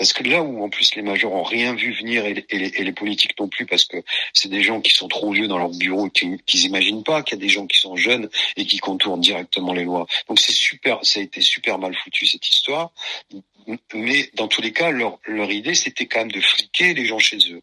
Parce 0.00 0.14
que 0.14 0.22
là 0.22 0.40
où 0.40 0.64
en 0.64 0.70
plus 0.70 0.94
les 0.94 1.02
majors 1.02 1.34
ont 1.34 1.42
rien 1.42 1.74
vu 1.74 1.92
venir 1.92 2.24
et 2.24 2.32
les, 2.32 2.92
politiques 2.92 3.38
non 3.38 3.48
plus, 3.48 3.66
parce 3.66 3.84
que 3.84 3.98
c'est 4.32 4.48
des 4.48 4.62
gens 4.62 4.80
qui 4.80 4.94
sont 4.94 5.08
trop 5.08 5.30
vieux 5.30 5.46
dans 5.46 5.58
leur 5.58 5.68
bureau 5.68 6.06
et 6.06 6.10
qui, 6.10 6.38
qui 6.46 6.56
n'imaginent 6.62 7.04
pas 7.04 7.22
qu'il 7.22 7.36
y 7.36 7.38
a 7.38 7.44
des 7.44 7.50
gens 7.50 7.66
qui 7.66 7.78
sont 7.78 7.96
jeunes 7.96 8.30
et 8.56 8.64
qui 8.64 8.78
contournent 8.78 9.20
directement 9.20 9.74
les 9.74 9.84
lois. 9.84 10.06
Donc 10.26 10.40
c'est 10.40 10.54
super, 10.54 11.00
ça 11.02 11.20
a 11.20 11.22
été 11.22 11.42
super 11.42 11.78
mal 11.78 11.94
foutu 11.94 12.24
cette 12.24 12.48
histoire. 12.48 12.92
Mais 13.92 14.30
dans 14.36 14.48
tous 14.48 14.62
les 14.62 14.72
cas, 14.72 14.90
leur, 14.90 15.18
leur 15.26 15.52
idée 15.52 15.74
c'était 15.74 16.06
quand 16.06 16.20
même 16.20 16.32
de 16.32 16.40
fliquer 16.40 16.94
les 16.94 17.04
gens 17.04 17.18
chez 17.18 17.36
eux. 17.52 17.60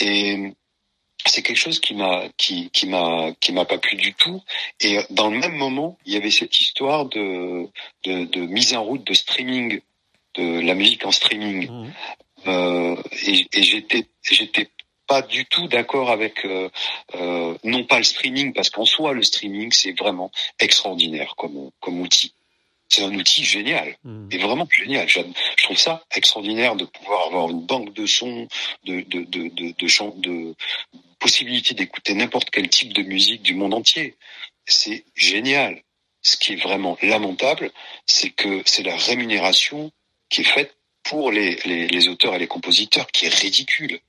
Et 0.00 0.54
c'est 1.26 1.42
quelque 1.42 1.58
chose 1.58 1.78
qui 1.78 1.94
m'a 1.94 2.24
qui 2.38 2.70
qui 2.70 2.86
m'a 2.86 3.32
qui 3.38 3.52
m'a 3.52 3.66
pas 3.66 3.76
plu 3.76 3.98
du 3.98 4.14
tout 4.14 4.42
et 4.80 4.98
dans 5.10 5.28
le 5.28 5.38
même 5.38 5.54
moment 5.54 5.98
il 6.06 6.14
y 6.14 6.16
avait 6.16 6.30
cette 6.30 6.58
histoire 6.58 7.04
de 7.04 7.68
de, 8.04 8.24
de 8.24 8.40
mise 8.46 8.72
en 8.72 8.82
route 8.82 9.06
de 9.06 9.12
streaming 9.12 9.82
de 10.34 10.60
la 10.60 10.74
musique 10.74 11.04
en 11.04 11.10
streaming 11.10 11.68
mmh. 11.68 11.92
euh, 12.46 12.96
et, 13.26 13.46
et 13.52 13.62
j'étais 13.62 14.06
j'étais 14.22 14.70
pas 15.06 15.22
du 15.22 15.44
tout 15.46 15.66
d'accord 15.66 16.10
avec 16.10 16.44
euh, 16.44 16.68
euh, 17.14 17.56
non 17.64 17.84
pas 17.84 17.98
le 17.98 18.04
streaming 18.04 18.52
parce 18.52 18.70
qu'en 18.70 18.84
soi 18.84 19.12
le 19.12 19.22
streaming 19.22 19.72
c'est 19.72 19.98
vraiment 19.98 20.30
extraordinaire 20.58 21.34
comme 21.36 21.70
comme 21.80 22.00
outil 22.00 22.34
c'est 22.90 23.04
un 23.04 23.14
outil 23.14 23.44
génial 23.44 23.96
mmh. 24.02 24.28
et 24.32 24.38
vraiment 24.38 24.68
génial. 24.68 25.08
Je, 25.08 25.20
je, 25.56 25.64
trouve 25.64 25.78
ça 25.78 26.02
extraordinaire 26.14 26.74
de 26.74 26.84
pouvoir 26.84 27.28
avoir 27.28 27.48
une 27.48 27.64
banque 27.64 27.94
de 27.94 28.04
sons, 28.04 28.48
de 28.84 29.02
de 29.02 29.22
de 29.22 29.48
de, 29.48 29.72
de, 29.78 30.20
de 30.20 30.54
possibilité 31.20 31.74
d'écouter 31.74 32.14
n'importe 32.14 32.50
quel 32.50 32.68
type 32.68 32.92
de 32.92 33.02
musique 33.02 33.42
du 33.42 33.54
monde 33.54 33.74
entier. 33.74 34.16
C'est 34.66 35.04
génial. 35.14 35.82
Ce 36.22 36.36
qui 36.36 36.52
est 36.52 36.62
vraiment 36.62 36.98
lamentable, 37.00 37.70
c'est 38.06 38.30
que 38.30 38.62
c'est 38.66 38.82
la 38.82 38.96
rémunération 38.96 39.90
qui 40.30 40.40
est 40.40 40.44
faite 40.44 40.76
pour 41.02 41.30
les, 41.30 41.56
les, 41.64 41.88
les, 41.88 42.08
auteurs 42.08 42.34
et 42.34 42.38
les 42.38 42.46
compositeurs 42.46 43.06
qui 43.08 43.26
est 43.26 43.34
ridicule. 43.34 44.00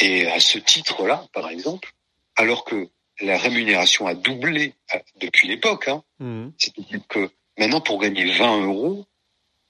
Et 0.00 0.26
à 0.26 0.40
ce 0.40 0.58
titre-là, 0.58 1.26
par 1.32 1.48
exemple, 1.48 1.92
alors 2.36 2.64
que 2.64 2.88
la 3.20 3.38
rémunération 3.38 4.06
a 4.06 4.14
doublé 4.14 4.74
euh, 4.94 4.98
depuis 5.16 5.48
l'époque, 5.48 5.88
hein, 5.88 6.02
mmh. 6.20 6.48
c'est-à-dire 6.58 7.00
que 7.08 7.30
maintenant 7.58 7.80
pour 7.80 8.00
gagner 8.00 8.32
20 8.32 8.62
euros, 8.64 9.06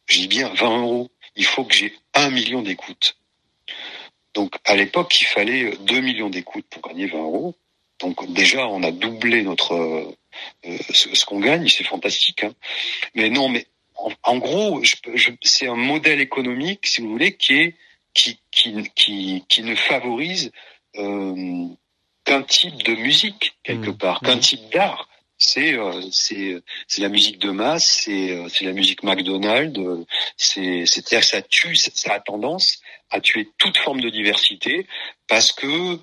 je 0.07 0.20
dis 0.20 0.28
bien 0.28 0.53
20 0.55 0.82
euros, 0.82 1.11
il 1.36 1.44
faut 1.44 1.64
que 1.64 1.74
j'ai 1.74 1.94
un 2.14 2.30
million 2.30 2.62
d'écoutes. 2.62 3.16
Donc 4.34 4.57
à 4.64 4.76
l'époque, 4.76 5.20
il 5.20 5.26
fallait 5.26 5.76
2 5.76 6.01
millions 6.01 6.30
d'écoutes 6.30 6.66
pour 6.68 6.82
gagner 6.82 7.07
20 7.07 7.18
euros. 7.18 7.55
Donc 8.01 8.32
déjà, 8.32 8.66
on 8.68 8.82
a 8.82 8.92
doublé 8.92 9.42
notre 9.42 9.74
euh, 9.74 10.78
ce, 10.92 11.24
qu'on 11.24 11.40
gagne, 11.40 11.68
c'est 11.68 11.84
fantastique. 11.84 12.44
Hein. 12.44 12.53
Mais 13.14 13.30
non, 13.30 13.48
mais 13.48 13.66
en, 14.22 14.38
gros, 14.38 14.82
je, 14.82 14.96
je, 15.14 15.30
c'est 15.42 15.66
un 15.66 15.76
modèle 15.76 16.20
économique, 16.20 16.86
si 16.86 17.01
vous 17.01 17.11
voulez, 17.11 17.36
qui 17.36 17.55
est 17.55 17.76
qui 18.14 18.40
qui 18.51 18.90
qui, 18.94 19.44
qui 19.48 19.62
ne 19.62 19.74
favorise 19.74 20.53
euh, 20.96 21.66
qu'un 22.24 22.42
type 22.42 22.82
de 22.82 22.94
musique 22.94 23.59
quelque 23.62 23.90
mmh. 23.90 23.98
part, 23.98 24.20
qu'un 24.20 24.36
mmh. 24.36 24.40
type 24.40 24.70
d'art 24.72 25.09
c'est 25.38 25.74
euh, 25.74 26.03
c'est 26.11 26.62
c'est 26.86 27.01
la 27.01 27.09
musique 27.09 27.38
de 27.38 27.51
masse, 27.51 28.03
c'est 28.05 28.32
euh, 28.32 28.48
c'est 28.48 28.64
la 28.64 28.72
musique 28.72 29.03
McDonald's, 29.03 29.80
c'est 30.36 30.84
c'est-à-dire 30.86 31.20
que 31.20 31.26
ça 31.26 31.42
tue, 31.42 31.76
ça 31.76 32.12
a 32.12 32.20
tendance 32.20 32.80
à 33.11 33.20
tuer 33.20 33.48
toute 33.59 33.78
forme 33.78 34.01
de 34.01 34.11
diversité 34.11 34.86
parce 35.28 35.53
que 35.53 35.98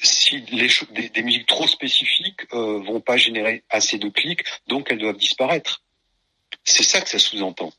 si 0.00 0.40
les 0.52 0.68
des, 0.90 1.08
des 1.08 1.22
musiques 1.22 1.46
trop 1.46 1.66
spécifiques 1.66 2.52
vont 2.52 3.00
pas 3.00 3.16
générer 3.16 3.64
assez 3.68 3.98
de 3.98 4.08
clics, 4.08 4.44
donc 4.68 4.88
elles 4.90 4.98
doivent 4.98 5.16
disparaître. 5.16 5.82
C'est 6.64 6.82
ça 6.82 7.00
que 7.00 7.08
ça 7.08 7.18
sous-entend. 7.18 7.72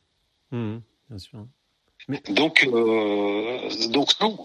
Mmh, 0.51 0.77
bien 1.09 1.19
sûr. 1.19 1.45
Donc, 2.29 2.67
euh, 2.67 3.87
donc 3.87 4.09
non. 4.19 4.37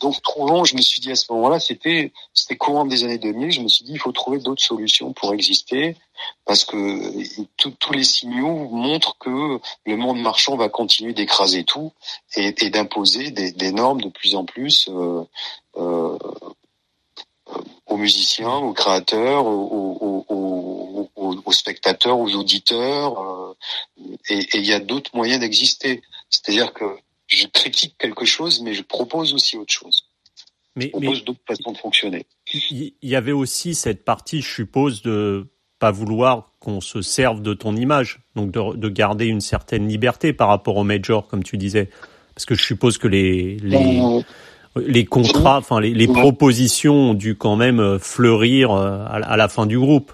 Donc, 0.00 0.22
trouvant, 0.22 0.64
je 0.64 0.76
me 0.76 0.80
suis 0.80 1.00
dit 1.00 1.10
à 1.10 1.16
ce 1.16 1.32
moment-là, 1.32 1.58
c'était 1.58 2.12
c'était 2.32 2.56
courant 2.56 2.84
des 2.84 3.02
années 3.02 3.18
2000. 3.18 3.50
Je 3.50 3.60
me 3.60 3.68
suis 3.68 3.84
dit, 3.84 3.92
il 3.92 3.98
faut 3.98 4.12
trouver 4.12 4.38
d'autres 4.38 4.62
solutions 4.62 5.12
pour 5.12 5.34
exister, 5.34 5.96
parce 6.44 6.64
que 6.64 6.76
tous 7.56 7.92
les 7.92 8.04
signaux 8.04 8.68
montrent 8.68 9.18
que 9.18 9.58
le 9.84 9.96
monde 9.96 10.20
marchand 10.20 10.56
va 10.56 10.68
continuer 10.68 11.12
d'écraser 11.12 11.64
tout 11.64 11.92
et, 12.36 12.54
et 12.64 12.70
d'imposer 12.70 13.32
des, 13.32 13.50
des, 13.50 13.72
normes 13.72 14.00
de 14.00 14.08
plus 14.08 14.36
en 14.36 14.44
plus 14.44 14.88
euh, 14.88 15.24
euh, 15.76 16.18
aux 17.86 17.96
musiciens, 17.96 18.56
aux 18.58 18.72
créateurs, 18.72 19.44
aux, 19.46 19.96
aux, 20.00 20.26
aux, 20.28 20.91
aux 21.44 21.52
spectateurs, 21.52 22.18
aux 22.18 22.34
auditeurs. 22.34 23.20
Euh, 23.20 23.54
et 24.28 24.46
il 24.54 24.66
y 24.66 24.72
a 24.72 24.80
d'autres 24.80 25.10
moyens 25.14 25.40
d'exister. 25.40 26.02
C'est-à-dire 26.30 26.72
que 26.72 26.84
je 27.26 27.46
critique 27.46 27.96
quelque 27.98 28.24
chose, 28.24 28.60
mais 28.62 28.74
je 28.74 28.82
propose 28.82 29.34
aussi 29.34 29.56
autre 29.56 29.72
chose. 29.72 30.04
Mais, 30.76 30.86
je 30.86 30.90
propose 30.90 31.24
d'autres 31.24 31.40
façons 31.46 31.72
de 31.72 31.78
fonctionner. 31.78 32.26
Il 32.70 32.94
y 33.02 33.16
avait 33.16 33.32
aussi 33.32 33.74
cette 33.74 34.04
partie, 34.04 34.40
je 34.40 34.48
suppose, 34.48 35.02
de 35.02 35.48
pas 35.78 35.90
vouloir 35.90 36.52
qu'on 36.60 36.80
se 36.80 37.02
serve 37.02 37.42
de 37.42 37.54
ton 37.54 37.74
image, 37.74 38.20
donc 38.36 38.52
de, 38.52 38.76
de, 38.76 38.88
garder 38.88 39.26
une 39.26 39.40
certaine 39.40 39.88
liberté 39.88 40.32
par 40.32 40.48
rapport 40.48 40.76
au 40.76 40.84
major, 40.84 41.26
comme 41.26 41.42
tu 41.42 41.58
disais, 41.58 41.90
parce 42.34 42.46
que 42.46 42.54
je 42.54 42.62
suppose 42.62 42.98
que 42.98 43.08
les 43.08 43.56
les, 43.56 44.00
euh, 44.00 44.22
les 44.76 45.04
contrats, 45.04 45.58
enfin 45.58 45.80
les, 45.80 45.92
les 45.92 46.06
propositions 46.06 46.94
ont 46.94 47.14
dû 47.14 47.34
quand 47.34 47.56
même 47.56 47.98
fleurir 47.98 48.70
euh, 48.70 49.04
à 49.08 49.36
la 49.36 49.48
fin 49.48 49.66
du 49.66 49.78
groupe. 49.78 50.12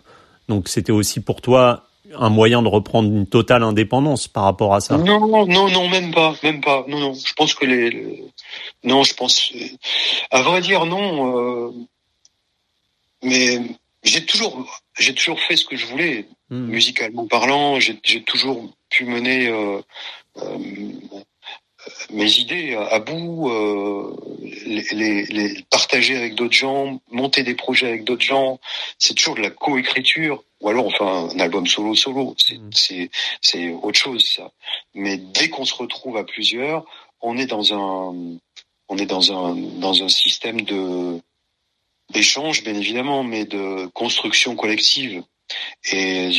Donc 0.49 0.69
c'était 0.69 0.93
aussi 0.93 1.21
pour 1.21 1.41
toi 1.41 1.85
un 2.15 2.31
moyen 2.31 2.63
de 2.63 2.69
reprendre 2.69 3.09
une 3.09 3.27
totale 3.27 3.63
indépendance 3.63 4.29
par 4.29 4.45
rapport 4.45 4.75
à 4.75 4.81
ça? 4.81 4.97
Non, 4.97 5.27
non, 5.47 5.69
non, 5.69 5.89
même 5.89 6.13
pas, 6.13 6.35
même 6.43 6.61
pas. 6.61 6.85
Non, 6.89 6.99
non. 6.99 7.15
Je 7.15 7.33
pense 7.35 7.55
que 7.55 7.67
les, 7.67 8.25
non, 8.85 9.05
je 9.05 9.15
pense, 9.15 9.53
à 10.31 10.43
vrai 10.43 10.61
dire, 10.61 10.87
non. 10.87 11.37
Euh... 11.37 11.73
Mais 13.23 13.61
j'ai 14.05 14.25
toujours, 14.25 14.81
j'ai 14.99 15.15
toujours 15.15 15.41
fait 15.41 15.57
ce 15.57 15.65
que 15.65 15.77
je 15.77 15.87
voulais, 15.87 16.27
hmm. 16.51 16.67
musicalement 16.67 17.27
parlant. 17.27 17.79
J'ai 17.81 18.23
toujours 18.23 18.71
pu 18.91 19.05
mener 19.05 19.49
euh, 19.49 19.81
euh, 20.39 20.59
mes 22.11 22.39
idées 22.39 22.75
à 22.75 22.99
bout, 22.99 23.51
euh, 23.51 24.17
les, 24.67 24.83
les, 24.93 25.25
les, 25.27 25.63
partager 25.71 26.17
avec 26.17 26.35
d'autres 26.35 26.55
gens, 26.55 27.01
monter 27.11 27.43
des 27.43 27.55
projets 27.55 27.89
avec 27.89 28.05
d'autres 28.05 28.25
gens. 28.25 28.61
C'est 28.99 29.15
toujours 29.15 29.37
de 29.37 29.43
la 29.43 29.51
coécriture 29.51 30.43
ou 30.61 30.69
alors 30.69 30.87
enfin 30.87 31.29
un 31.35 31.41
album 31.41 31.67
solo 31.67 31.95
solo 31.95 32.35
mm. 32.51 32.71
c'est 32.73 33.11
c'est 33.41 33.71
autre 33.71 33.99
chose 33.99 34.25
ça 34.25 34.51
mais 34.95 35.17
dès 35.17 35.49
qu'on 35.49 35.65
se 35.65 35.75
retrouve 35.75 36.17
à 36.17 36.25
plusieurs 36.25 36.85
on 37.21 37.37
est 37.39 37.47
dans 37.47 37.73
un 37.75 38.39
on 38.89 38.99
est 38.99 39.07
dans 39.07 39.33
un 39.33 39.55
dans 39.55 40.03
un 40.03 40.09
système 40.09 40.63
de 40.63 41.21
d'échange 42.11 42.65
bien 42.65 42.75
évidemment 42.75 43.23
mais 43.23 43.45
de 43.45 43.87
construction 43.89 44.57
collective 44.57 45.23
et 45.93 46.31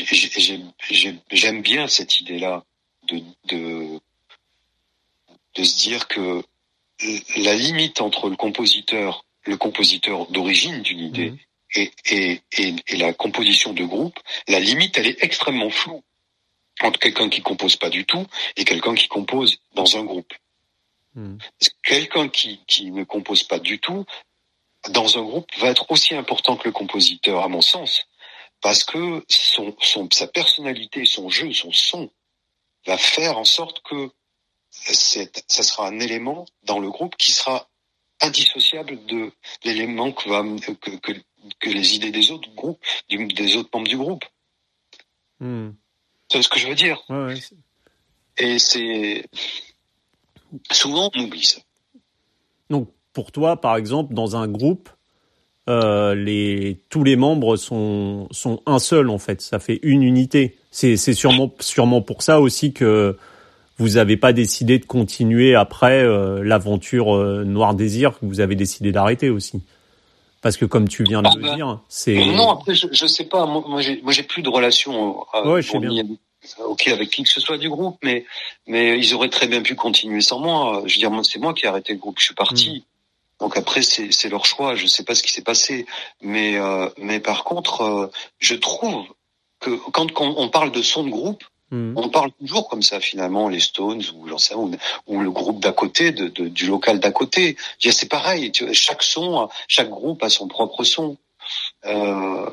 j'aime 1.32 1.62
bien 1.62 1.88
cette 1.88 2.20
idée 2.20 2.40
là 2.40 2.64
de, 3.08 3.22
de 3.46 4.00
de 5.56 5.64
se 5.64 5.78
dire 5.78 6.08
que 6.08 6.44
la 7.38 7.56
limite 7.56 8.02
entre 8.02 8.30
le 8.30 8.36
compositeur 8.36 9.26
le 9.44 9.58
compositeur 9.58 10.28
d'origine 10.28 10.82
d'une 10.82 11.00
idée 11.00 11.32
mm 11.32 11.38
et, 11.76 11.92
et, 12.06 12.42
et, 12.58 12.76
et, 12.88 12.98
la 12.98 13.14
composition 13.14 13.74
de 13.74 13.84
groupe, 13.84 14.18
la 14.48 14.60
limite, 14.60 14.98
elle 14.98 15.08
est 15.08 15.24
extrêmement 15.24 15.70
floue 15.70 16.04
entre 16.82 17.00
quelqu'un 17.00 17.30
qui 17.30 17.42
compose 17.42 17.76
pas 17.76 17.90
du 17.90 18.06
tout 18.06 18.26
et 18.56 18.66
quelqu'un 18.66 18.96
qui 18.96 19.08
compose 19.08 19.60
dans 19.76 19.98
un 19.98 20.04
groupe. 20.04 20.34
Hmm. 21.14 21.38
Quelqu'un 21.84 22.30
qui, 22.30 22.62
qui 22.68 22.92
ne 22.92 23.04
compose 23.04 23.44
pas 23.44 23.60
du 23.60 23.80
tout 23.80 24.06
dans 24.90 25.18
un 25.18 25.22
groupe 25.22 25.50
va 25.58 25.70
être 25.70 25.92
aussi 25.92 26.16
important 26.16 26.56
que 26.56 26.68
le 26.68 26.72
compositeur, 26.72 27.44
à 27.44 27.50
mon 27.50 27.62
sens, 27.62 28.08
parce 28.62 28.84
que 28.84 29.24
son, 29.28 29.76
son, 29.82 30.08
sa 30.12 30.28
personnalité, 30.28 31.06
son 31.06 31.30
jeu, 31.30 31.52
son 31.54 31.72
son 31.72 32.10
va 32.86 32.98
faire 32.98 33.38
en 33.38 33.46
sorte 33.46 33.82
que 33.84 34.10
ça 34.72 35.64
sera 35.64 35.88
un 35.88 36.00
élément 36.00 36.46
dans 36.64 36.80
le 36.80 36.90
groupe 36.90 37.16
qui 37.18 37.32
sera 37.32 37.68
indissociable 38.22 39.06
de 39.06 39.32
l'élément 39.64 40.12
que, 40.12 40.30
va, 40.30 40.44
que, 40.62 40.72
que, 40.72 41.12
que 41.60 41.70
les 41.70 41.96
idées 41.96 42.12
des 42.12 42.32
autres 42.32 42.50
groupes, 42.56 42.80
des 43.10 43.56
autres 43.56 43.70
membres 43.74 43.88
du 43.88 43.98
groupe. 43.98 44.26
Hmm. 45.40 45.70
C'est 46.32 46.42
ce 46.42 46.50
que 46.50 46.60
je 46.60 46.68
veux 46.68 46.76
dire? 46.76 47.02
Ouais, 47.10 47.36
Et 48.38 48.60
c'est 48.60 49.26
souvent 50.72 51.10
on 51.16 51.20
oublie 51.22 51.46
ça. 51.46 51.62
Donc 52.70 52.90
pour 53.14 53.32
toi, 53.32 53.60
par 53.60 53.78
exemple, 53.78 54.14
dans 54.14 54.36
un 54.36 54.48
groupe, 54.48 54.90
euh, 55.68 56.14
les 56.14 56.84
tous 56.90 57.04
les 57.04 57.16
membres 57.16 57.56
sont 57.56 58.28
sont 58.32 58.62
un 58.66 58.80
seul 58.80 59.10
en 59.10 59.18
fait. 59.18 59.42
Ça 59.42 59.60
fait 59.60 59.80
une 59.82 60.04
unité. 60.04 60.58
C'est 60.72 60.98
c'est 60.98 61.14
sûrement 61.14 61.54
sûrement 61.60 62.02
pour 62.02 62.22
ça 62.22 62.40
aussi 62.40 62.74
que 62.74 63.18
vous 63.80 63.92
n'avez 63.92 64.18
pas 64.18 64.34
décidé 64.34 64.78
de 64.78 64.86
continuer 64.86 65.56
après 65.56 66.04
euh, 66.04 66.44
l'aventure 66.44 67.16
euh, 67.16 67.44
Noir 67.46 67.74
Désir 67.74 68.20
que 68.20 68.26
vous 68.26 68.42
avez 68.42 68.56
décidé 68.56 68.92
d'arrêter 68.92 69.30
aussi. 69.30 69.62
Parce 70.42 70.58
que 70.58 70.66
comme 70.66 70.88
tu 70.88 71.04
viens 71.04 71.22
de 71.22 71.28
le 71.28 71.46
ah, 71.46 71.48
bah, 71.50 71.56
dire, 71.56 71.80
c'est 71.90 72.16
non 72.16 72.52
après 72.52 72.76
je, 72.76 72.88
je 72.92 73.06
sais 73.06 73.26
pas. 73.26 73.46
Moi, 73.46 73.82
j'ai 73.82 74.02
moi 74.02 74.14
j'ai 74.14 74.24
plus 74.24 74.42
de 74.42 74.50
relation 74.50 75.26
euh, 75.36 75.54
ouais, 75.54 75.62
je 75.62 75.72
sais 75.72 75.80
bien. 75.80 76.04
ok 76.66 76.88
avec 76.88 77.10
qui 77.10 77.24
que 77.24 77.30
ce 77.30 77.42
soit 77.42 77.58
du 77.58 77.70
groupe 77.70 77.98
mais 78.04 78.26
mais 78.68 78.98
ils 78.98 79.14
auraient 79.14 79.30
très 79.30 79.48
bien 79.48 79.62
pu 79.62 79.76
continuer 79.76 80.22
sans 80.22 80.40
moi. 80.40 80.84
Je 80.86 80.96
veux 80.96 81.10
dire 81.10 81.26
c'est 81.26 81.40
moi 81.40 81.54
qui 81.54 81.66
ai 81.66 81.70
arrêté 81.70 81.94
le 81.94 82.00
groupe. 82.00 82.20
Je 82.20 82.26
suis 82.26 82.36
parti. 82.36 82.86
Hmm. 83.40 83.44
donc 83.44 83.58
après 83.58 83.82
c'est 83.82 84.12
c'est 84.12 84.30
leur 84.30 84.46
choix. 84.46 84.76
Je 84.76 84.88
sais 84.88 85.04
pas 85.04 85.14
ce 85.14 85.24
qui 85.24 85.34
s'est 85.34 85.44
passé. 85.44 85.86
Mais 86.22 86.58
euh, 86.58 86.88
mais 86.98 87.20
par 87.20 87.44
contre 87.44 87.82
euh, 87.82 88.12
je 88.40 88.56
trouve 88.56 89.04
que 89.60 89.72
quand, 89.92 90.10
quand 90.14 90.34
on 90.38 90.48
parle 90.48 90.72
de 90.72 90.82
son 90.82 91.04
de 91.04 91.10
groupe 91.10 91.44
Hmm. 91.72 91.94
On 91.96 92.10
parle 92.10 92.32
toujours 92.40 92.68
comme 92.68 92.82
ça 92.82 93.00
finalement, 93.00 93.48
les 93.48 93.60
Stones 93.60 94.02
ou 94.16 94.28
j'en 94.28 94.40
sais 94.40 94.56
ou, 94.56 94.72
ou, 95.08 95.20
le 95.20 95.30
groupe 95.30 95.60
d'à 95.60 95.72
côté, 95.72 96.12
de, 96.12 96.28
de, 96.28 96.48
du 96.48 96.66
local 96.66 97.00
d'à 97.00 97.12
côté. 97.12 97.58
C'est 97.80 98.10
pareil, 98.10 98.52
tu 98.52 98.74
chaque 98.74 99.04
son, 99.04 99.50
chaque 99.68 99.90
groupe 99.90 100.24
a 100.24 100.30
son 100.30 100.48
propre 100.48 100.84
son. 100.84 101.18
Euh, 101.86 102.50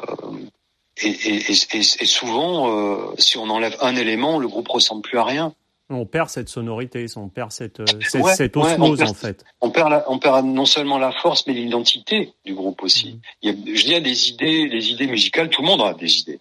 et, 1.02 1.08
et, 1.08 1.52
et, 1.52 1.78
et, 1.78 2.06
souvent, 2.06 2.70
euh, 2.70 3.14
si 3.18 3.38
on 3.38 3.48
enlève 3.48 3.76
un 3.80 3.96
élément, 3.96 4.38
le 4.38 4.48
groupe 4.48 4.68
ressemble 4.68 5.02
plus 5.02 5.18
à 5.18 5.24
rien. 5.24 5.54
On 5.88 6.04
perd 6.04 6.28
cette 6.28 6.48
sonorité, 6.48 7.06
on 7.16 7.28
perd 7.28 7.52
cette, 7.52 7.80
euh, 7.80 7.84
cette, 8.34 8.56
osmose 8.56 9.02
en 9.02 9.14
fait. 9.14 9.44
On 9.60 9.70
perd, 9.70 9.90
la, 9.90 10.10
on 10.10 10.18
perd 10.18 10.44
non 10.44 10.66
seulement 10.66 10.98
la 10.98 11.12
force, 11.12 11.46
mais 11.46 11.52
l'identité 11.52 12.32
du 12.44 12.54
groupe 12.54 12.82
aussi. 12.82 13.12
Hmm. 13.12 13.20
Il 13.42 13.50
y 13.50 13.52
a, 13.52 13.76
je 13.76 13.84
dis, 13.84 14.00
des 14.00 14.28
idées, 14.30 14.68
des 14.68 14.90
idées 14.90 15.06
musicales. 15.06 15.48
Tout 15.48 15.62
le 15.62 15.68
monde 15.68 15.82
a 15.82 15.94
des 15.94 16.18
idées 16.18 16.40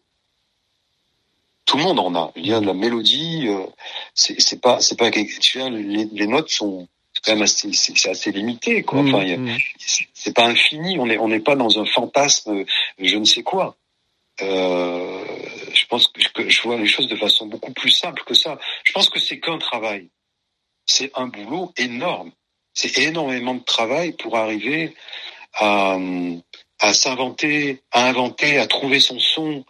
tout 1.66 1.78
le 1.78 1.84
monde 1.84 2.00
en 2.00 2.16
a. 2.16 2.32
Il 2.36 2.48
y 2.48 2.54
a 2.54 2.60
de 2.60 2.66
la 2.66 2.74
mélodie, 2.74 3.48
euh, 3.48 3.66
c'est 4.14 4.62
pas 4.62 4.80
c'est 4.80 4.98
pas 4.98 5.12
tu 5.12 5.60
vois, 5.60 5.70
les, 5.70 6.06
les 6.06 6.28
notes 6.28 6.50
sont 6.50 6.88
quand 7.24 7.34
même 7.34 7.42
assez 7.42 7.72
c'est 7.74 8.10
assez 8.10 8.32
limité 8.32 8.84
quoi. 8.84 9.02
Mmh, 9.02 9.16
enfin, 9.16 9.38
mmh. 9.38 9.58
c'est 10.14 10.34
pas 10.34 10.46
infini. 10.46 10.98
On 11.00 11.10
est 11.10 11.18
on 11.18 11.28
n'est 11.28 11.40
pas 11.40 11.56
dans 11.56 11.80
un 11.80 11.86
fantasme, 11.86 12.66
je 13.00 13.18
ne 13.18 13.26
sais 13.26 13.44
quoi. 13.44 13.76
Euh, 14.42 15.24
je 15.74 15.86
pense 15.88 16.08
que, 16.08 16.50
je 16.50 16.62
vois 16.62 16.78
les 16.78 16.88
choses 16.88 17.08
de 17.08 17.16
façon 17.16 17.48
beaucoup 17.48 17.72
plus 17.72 17.92
simple 17.92 18.24
que 18.26 18.34
ça. 18.34 18.60
Je 18.84 18.92
pense 18.92 19.10
que 19.10 19.20
c'est 19.20 19.40
qu'un 19.40 19.58
travail. 19.58 20.10
C'est 20.86 21.12
un 21.16 21.28
boulot 21.28 21.74
énorme. 21.78 22.32
C'est 22.74 22.98
énormément 23.00 23.56
de 23.56 23.64
travail 23.64 24.12
pour 24.12 24.38
arriver 24.38 24.94
à, 25.54 25.98
à 26.80 26.94
s'inventer, 26.94 27.82
à 27.92 28.10
inventer, 28.10 28.58
à 28.58 28.68
trouver 28.68 29.00
son 29.00 29.20
son, 29.20 29.64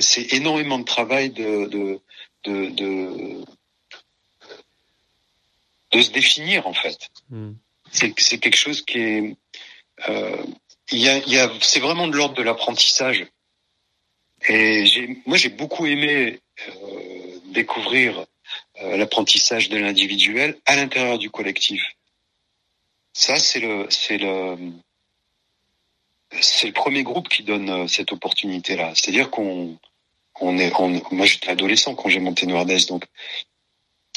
c'est 0.00 0.32
énormément 0.32 0.78
de 0.78 0.84
travail 0.84 1.30
de 1.30 1.66
de, 1.66 2.00
de, 2.44 2.70
de, 2.70 3.44
de 5.92 6.02
se 6.02 6.10
définir 6.10 6.66
en 6.66 6.74
fait. 6.74 7.08
Hmm. 7.30 7.52
C'est 7.90 8.38
quelque 8.38 8.56
chose 8.56 8.82
qui 8.82 8.98
est 8.98 9.36
euh, 10.08 10.44
il 10.90 10.98
y 10.98 11.08
a, 11.08 11.18
y 11.26 11.38
a 11.38 11.50
c'est 11.60 11.80
vraiment 11.80 12.06
de 12.08 12.16
l'ordre 12.16 12.34
de 12.34 12.42
l'apprentissage. 12.42 13.26
Et 14.48 14.84
moi 15.26 15.36
j'ai 15.36 15.48
beaucoup 15.48 15.86
aimé 15.86 16.40
euh, 16.68 17.40
découvrir 17.46 18.26
euh, 18.82 18.96
l'apprentissage 18.96 19.68
de 19.68 19.78
l'individuel 19.78 20.58
à 20.66 20.76
l'intérieur 20.76 21.18
du 21.18 21.30
collectif. 21.30 21.82
Ça 23.12 23.36
c'est 23.36 23.60
le 23.60 23.86
c'est 23.90 24.18
le 24.18 24.56
c'est 26.40 26.66
le 26.66 26.72
premier 26.72 27.02
groupe 27.02 27.28
qui 27.28 27.42
donne 27.42 27.70
euh, 27.70 27.88
cette 27.88 28.12
opportunité-là. 28.12 28.92
C'est-à-dire 28.94 29.30
qu'on 29.30 29.78
on 30.40 30.58
est, 30.58 30.72
moi 31.10 31.26
j'étais 31.26 31.48
adolescent 31.48 31.94
quand 31.94 32.08
j'ai 32.08 32.20
monté 32.20 32.46
Noirdes, 32.46 32.86
donc 32.88 33.04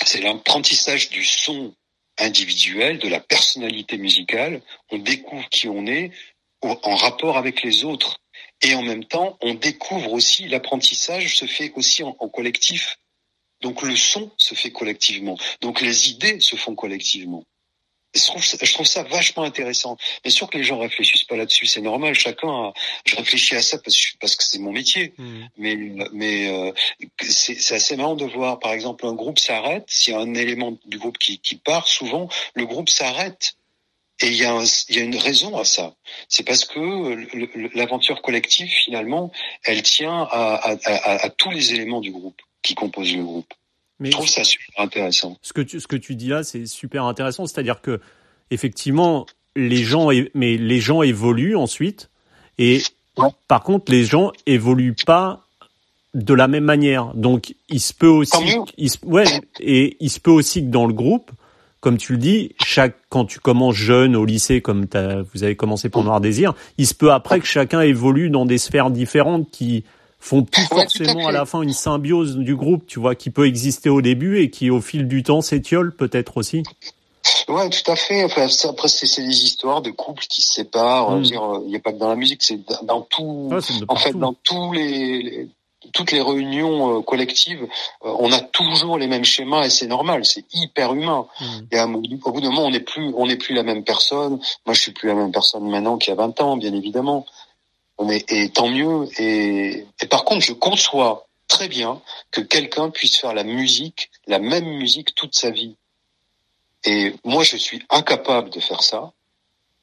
c'est 0.03 0.21
l'apprentissage 0.21 1.09
du 1.09 1.23
son 1.23 1.73
individuel, 2.17 2.99
de 2.99 3.07
la 3.07 3.19
personnalité 3.19 3.97
musicale. 3.97 4.61
On 4.89 4.97
découvre 4.97 5.47
qui 5.49 5.67
on 5.67 5.85
est 5.87 6.11
en 6.61 6.95
rapport 6.95 7.37
avec 7.37 7.63
les 7.63 7.83
autres. 7.83 8.19
Et 8.61 8.75
en 8.75 8.83
même 8.83 9.05
temps, 9.05 9.37
on 9.41 9.55
découvre 9.55 10.13
aussi 10.13 10.47
l'apprentissage 10.47 11.37
se 11.37 11.45
fait 11.45 11.71
aussi 11.75 12.03
en 12.03 12.13
collectif. 12.13 12.97
Donc 13.61 13.81
le 13.81 13.95
son 13.95 14.31
se 14.37 14.53
fait 14.53 14.71
collectivement. 14.71 15.37
Donc 15.61 15.81
les 15.81 16.09
idées 16.09 16.39
se 16.39 16.55
font 16.55 16.75
collectivement 16.75 17.43
je 18.13 18.23
trouve, 18.25 18.43
je 18.43 18.73
trouve 18.73 18.85
ça 18.85 19.03
vachement 19.03 19.43
intéressant. 19.43 19.97
Bien 20.23 20.31
sûr 20.31 20.49
que 20.49 20.57
les 20.57 20.63
gens 20.63 20.79
réfléchissent 20.79 21.23
pas 21.23 21.37
là-dessus, 21.37 21.65
c'est 21.65 21.81
normal. 21.81 22.13
Chacun, 22.13 22.73
je 23.05 23.15
réfléchis 23.15 23.55
à 23.55 23.61
ça 23.61 23.77
parce, 23.77 23.97
parce 24.19 24.35
que 24.35 24.43
c'est 24.43 24.59
mon 24.59 24.71
métier. 24.71 25.13
Hmm. 25.17 25.45
Mais, 25.57 25.75
mais 26.11 26.49
euh, 26.49 26.71
c'est 27.21 27.75
assez 27.75 27.95
marrant 27.95 28.15
de 28.15 28.25
voir, 28.25 28.59
par 28.59 28.73
exemple, 28.73 29.05
un 29.05 29.13
groupe 29.13 29.39
s'arrête. 29.39 29.85
S'il 29.87 30.13
y 30.13 30.17
a 30.17 30.19
un 30.19 30.33
élément 30.33 30.77
du 30.85 30.97
groupe 30.97 31.17
qui, 31.17 31.39
qui 31.39 31.55
part, 31.55 31.87
souvent 31.87 32.27
le 32.53 32.65
groupe 32.65 32.89
s'arrête. 32.89 33.55
Et 34.23 34.27
il 34.27 34.35
y, 34.35 34.45
a 34.45 34.61
il 34.89 34.95
y 34.97 34.99
a 34.99 35.03
une 35.03 35.17
raison 35.17 35.57
à 35.57 35.65
ça. 35.65 35.95
C'est 36.29 36.43
parce 36.43 36.65
que 36.65 37.75
l'aventure 37.75 38.21
collective, 38.21 38.69
finalement, 38.69 39.31
elle 39.63 39.81
tient 39.81 40.27
à, 40.29 40.53
à, 40.55 40.75
à, 40.85 41.25
à 41.25 41.29
tous 41.31 41.49
les 41.49 41.73
éléments 41.73 42.01
du 42.01 42.11
groupe 42.11 42.39
qui 42.61 42.75
composent 42.75 43.15
le 43.15 43.23
groupe. 43.23 43.51
Mais 44.01 44.09
je 44.09 44.13
trouve 44.13 44.27
ça 44.27 44.43
super 44.43 44.83
intéressant. 44.83 45.37
Ce 45.43 45.53
que 45.53 45.61
tu, 45.61 45.79
ce 45.79 45.87
que 45.87 45.95
tu 45.95 46.15
dis 46.15 46.27
là, 46.27 46.43
c'est 46.43 46.65
super 46.65 47.05
intéressant. 47.05 47.45
C'est-à-dire 47.45 47.81
que, 47.81 48.01
effectivement, 48.49 49.27
les 49.55 49.83
gens, 49.83 50.09
mais 50.33 50.57
les 50.57 50.79
gens 50.79 51.03
évoluent 51.03 51.55
ensuite. 51.55 52.09
Et 52.57 52.81
par 53.47 53.61
contre, 53.61 53.91
les 53.91 54.03
gens 54.03 54.31
évoluent 54.47 54.95
pas 55.05 55.45
de 56.15 56.33
la 56.33 56.47
même 56.47 56.63
manière. 56.63 57.13
Donc, 57.13 57.53
il 57.69 57.79
se 57.79 57.93
peut 57.93 58.07
aussi, 58.07 58.57
il 58.77 58.89
ouais, 59.03 59.25
et 59.59 59.97
il 59.99 60.09
se 60.09 60.19
peut 60.19 60.31
aussi 60.31 60.61
que 60.61 60.71
dans 60.71 60.87
le 60.87 60.93
groupe, 60.93 61.29
comme 61.79 61.97
tu 61.97 62.13
le 62.13 62.17
dis, 62.17 62.55
chaque 62.65 62.95
quand 63.09 63.25
tu 63.25 63.39
commences 63.39 63.75
jeune 63.75 64.15
au 64.15 64.25
lycée, 64.25 64.61
comme 64.61 64.87
vous 65.33 65.43
avez 65.43 65.55
commencé 65.55 65.89
pour 65.89 66.03
Noir 66.03 66.21
Désir, 66.21 66.55
il 66.79 66.87
se 66.87 66.95
peut 66.95 67.11
après 67.11 67.39
que 67.39 67.45
chacun 67.45 67.81
évolue 67.81 68.31
dans 68.31 68.47
des 68.47 68.57
sphères 68.57 68.89
différentes 68.89 69.49
qui 69.51 69.83
font 70.21 70.43
plus 70.43 70.63
forcément 70.63 71.27
à, 71.27 71.31
la 71.31 71.45
fin 71.45 71.61
une 71.61 71.73
symbiose 71.73 72.37
du 72.37 72.55
groupe, 72.55 72.85
tu 72.85 72.99
vois, 72.99 73.15
qui 73.15 73.31
peut 73.31 73.47
exister 73.47 73.89
au 73.89 74.01
début 74.01 74.39
et 74.39 74.49
qui 74.49 74.69
au 74.69 74.79
fil 74.79 75.07
du 75.07 75.23
temps 75.23 75.41
s'étiole 75.41 75.93
peut-être 75.93 76.37
aussi. 76.37 76.63
Ouais, 77.47 77.69
tout 77.69 77.91
à 77.91 77.95
fait. 77.95 78.23
Enfin, 78.23 78.47
après, 78.69 78.87
c'est 78.87 79.21
des 79.21 79.43
histoires 79.43 79.81
de 79.81 79.89
couples 79.91 80.23
qui 80.29 80.41
se 80.41 80.53
séparent. 80.53 81.11
Mm. 81.17 81.23
Il 81.63 81.69
n'y 81.69 81.75
a 81.75 81.79
pas 81.79 81.91
que 81.91 81.97
dans 81.97 82.09
la 82.09 82.15
musique, 82.15 82.43
c'est 82.43 82.59
dans 82.83 83.01
tout. 83.01 83.49
en 83.87 83.95
fait, 83.95 84.13
dans 84.13 84.33
tous 84.33 84.73
les, 84.73 85.49
toutes 85.93 86.11
les 86.11 86.21
réunions 86.21 86.99
euh, 86.99 87.01
collectives, 87.01 87.63
euh, 88.05 88.13
on 88.19 88.31
a 88.31 88.39
toujours 88.39 88.97
les 88.97 89.07
mêmes 89.07 89.25
schémas 89.25 89.65
et 89.65 89.69
c'est 89.69 89.87
normal. 89.87 90.23
C'est 90.25 90.45
hyper 90.53 90.93
humain. 90.93 91.27
Mm. 91.39 91.45
Et 91.71 91.77
à, 91.77 91.87
au 91.87 92.31
bout 92.31 92.41
d'un 92.41 92.49
moment, 92.49 92.65
on 92.65 92.71
n'est 92.71 92.79
plus, 92.79 93.11
on 93.15 93.25
n'est 93.25 93.37
plus 93.37 93.55
la 93.55 93.63
même 93.63 93.83
personne. 93.83 94.39
Moi, 94.65 94.73
je 94.73 94.81
suis 94.81 94.91
plus 94.91 95.07
la 95.07 95.15
même 95.15 95.31
personne 95.31 95.67
maintenant 95.67 95.97
qu'il 95.97 96.11
y 96.11 96.13
a 96.13 96.21
20 96.21 96.41
ans, 96.41 96.57
bien 96.57 96.73
évidemment 96.73 97.25
et 98.09 98.49
tant 98.49 98.69
mieux. 98.69 99.07
Et, 99.19 99.85
par 100.09 100.23
contre, 100.25 100.45
je 100.45 100.53
conçois 100.53 101.27
très 101.47 101.67
bien 101.67 102.01
que 102.31 102.41
quelqu'un 102.41 102.89
puisse 102.89 103.17
faire 103.17 103.33
la 103.33 103.43
musique, 103.43 104.09
la 104.27 104.39
même 104.39 104.65
musique 104.65 105.15
toute 105.15 105.35
sa 105.35 105.49
vie. 105.49 105.75
Et 106.83 107.13
moi, 107.23 107.43
je 107.43 107.57
suis 107.57 107.83
incapable 107.89 108.49
de 108.49 108.59
faire 108.59 108.81
ça 108.81 109.11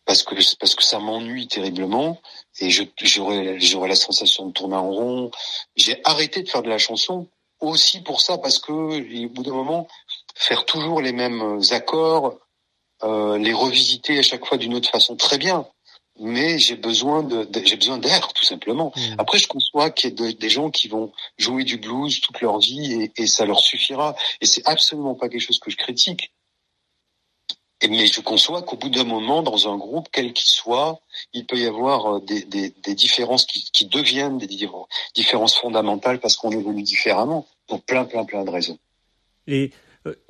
parce 0.04 0.22
que 0.22 0.34
parce 0.58 0.74
que 0.74 0.82
ça 0.82 0.98
m'ennuie 0.98 1.46
terriblement 1.46 2.18
et 2.60 2.70
j'aurais 2.70 3.60
j'aurais 3.60 3.88
la 3.88 3.94
sensation 3.94 4.46
de 4.46 4.52
tourner 4.52 4.76
en 4.76 4.90
rond. 4.90 5.30
J'ai 5.76 6.00
arrêté 6.04 6.42
de 6.42 6.48
faire 6.48 6.62
de 6.62 6.70
la 6.70 6.78
chanson 6.78 7.28
aussi 7.60 8.00
pour 8.00 8.20
ça 8.22 8.38
parce 8.38 8.58
que 8.58 8.72
au 8.72 9.28
bout 9.28 9.42
d'un 9.42 9.52
moment, 9.52 9.86
faire 10.34 10.64
toujours 10.64 11.02
les 11.02 11.12
mêmes 11.12 11.60
accords, 11.70 12.38
euh, 13.04 13.38
les 13.38 13.52
revisiter 13.52 14.18
à 14.18 14.22
chaque 14.22 14.46
fois 14.46 14.56
d'une 14.56 14.74
autre 14.74 14.90
façon, 14.90 15.14
très 15.14 15.38
bien 15.38 15.66
mais 16.18 16.58
j'ai 16.58 16.76
besoin 16.76 17.22
de, 17.22 17.48
j'ai 17.64 17.76
besoin 17.76 17.98
d'air 17.98 18.32
tout 18.32 18.44
simplement. 18.44 18.92
Mmh. 18.96 19.00
Après, 19.18 19.38
je 19.38 19.46
conçois 19.46 19.90
qu'il 19.90 20.18
y 20.20 20.24
ait 20.28 20.32
des 20.32 20.48
gens 20.48 20.70
qui 20.70 20.88
vont 20.88 21.12
jouer 21.36 21.64
du 21.64 21.76
blues 21.78 22.20
toute 22.20 22.40
leur 22.40 22.58
vie 22.58 22.92
et, 22.92 23.22
et 23.22 23.26
ça 23.26 23.46
leur 23.46 23.60
suffira. 23.60 24.14
Et 24.40 24.46
c'est 24.46 24.66
absolument 24.66 25.14
pas 25.14 25.28
quelque 25.28 25.42
chose 25.42 25.58
que 25.58 25.70
je 25.70 25.76
critique. 25.76 26.32
Et, 27.80 27.88
mais 27.88 28.06
je 28.06 28.20
conçois 28.20 28.62
qu'au 28.62 28.76
bout 28.76 28.88
d'un 28.88 29.04
moment, 29.04 29.42
dans 29.42 29.72
un 29.72 29.76
groupe, 29.76 30.08
quel 30.10 30.32
qu'il 30.32 30.48
soit, 30.48 31.00
il 31.32 31.46
peut 31.46 31.58
y 31.58 31.66
avoir 31.66 32.16
euh, 32.16 32.20
des, 32.20 32.42
des, 32.42 32.70
des 32.82 32.94
différences 32.94 33.46
qui, 33.46 33.70
qui, 33.72 33.86
deviennent 33.86 34.38
des 34.38 34.48
différences 35.14 35.56
fondamentales 35.56 36.18
parce 36.18 36.36
qu'on 36.36 36.50
évolue 36.50 36.82
différemment. 36.82 37.46
Pour 37.68 37.82
plein, 37.82 38.04
plein, 38.04 38.24
plein 38.24 38.44
de 38.44 38.50
raisons. 38.50 38.78
Et 39.46 39.72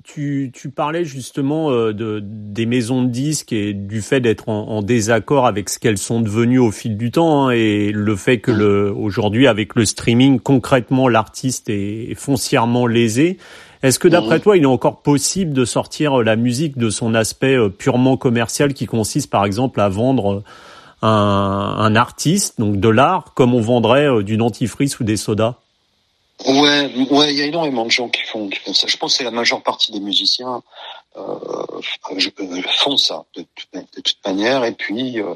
tu, 0.05 0.51
tu, 0.55 0.71
parlais 0.71 1.05
justement 1.05 1.71
euh, 1.71 1.93
de, 1.93 2.21
des 2.23 2.67
maisons 2.67 3.03
de 3.03 3.09
disques 3.09 3.53
et 3.53 3.75
du 3.75 4.03
fait 4.03 4.21
d'être 4.21 4.49
en, 4.49 4.69
en, 4.69 4.83
désaccord 4.83 5.47
avec 5.47 5.69
ce 5.69 5.79
qu'elles 5.79 5.99
sont 5.99 6.21
devenues 6.21 6.59
au 6.59 6.71
fil 6.71 6.97
du 6.97 7.11
temps 7.11 7.49
hein, 7.49 7.51
et 7.51 7.91
le 7.93 8.17
fait 8.17 8.39
que 8.39 8.51
le, 8.51 8.93
aujourd'hui 8.93 9.47
avec 9.47 9.75
le 9.75 9.85
streaming 9.85 10.41
concrètement 10.41 11.09
l'artiste 11.09 11.69
est 11.69 12.15
foncièrement 12.15 12.87
lésé. 12.87 13.39
Est-ce 13.83 13.99
que 13.99 14.09
d'après 14.09 14.41
toi 14.41 14.57
il 14.57 14.63
est 14.63 14.67
encore 14.67 15.03
possible 15.03 15.53
de 15.53 15.65
sortir 15.65 16.23
la 16.23 16.37
musique 16.37 16.79
de 16.79 16.91
son 16.91 17.15
aspect 17.15 17.57
euh, 17.57 17.69
purement 17.69 18.17
commercial 18.17 18.75
qui 18.75 18.87
consiste 18.87 19.31
par 19.31 19.45
exemple 19.45 19.81
à 19.81 19.89
vendre 19.89 20.43
un, 21.03 21.09
un 21.09 21.97
artiste, 21.97 22.59
donc 22.59 22.81
de 22.81 22.89
l'art, 22.89 23.35
comme 23.35 23.55
on 23.55 23.61
vendrait 23.61 24.25
du 24.25 24.37
dentifrice 24.37 24.99
ou 24.99 25.05
des 25.05 25.17
sodas? 25.17 25.57
Ouais, 26.47 26.93
ouais, 27.11 27.35
il 27.35 27.39
y 27.39 27.43
a 27.43 27.47
énormément 27.47 27.85
de 27.85 27.91
gens 27.91 28.09
qui 28.09 28.23
font, 28.23 28.49
qui 28.49 28.61
font 28.61 28.73
ça. 28.73 28.87
Je 28.87 28.97
pense 28.97 29.13
que 29.13 29.19
c'est 29.19 29.25
la 29.25 29.33
majeure 29.33 29.61
partie 29.63 29.91
des 29.91 29.99
musiciens 29.99 30.63
euh, 31.17 31.39
euh 32.13 32.63
font 32.77 32.97
ça 32.97 33.25
de, 33.35 33.45
toute 33.73 34.25
manière. 34.25 34.65
Et 34.65 34.73
puis 34.73 35.21
euh, 35.21 35.35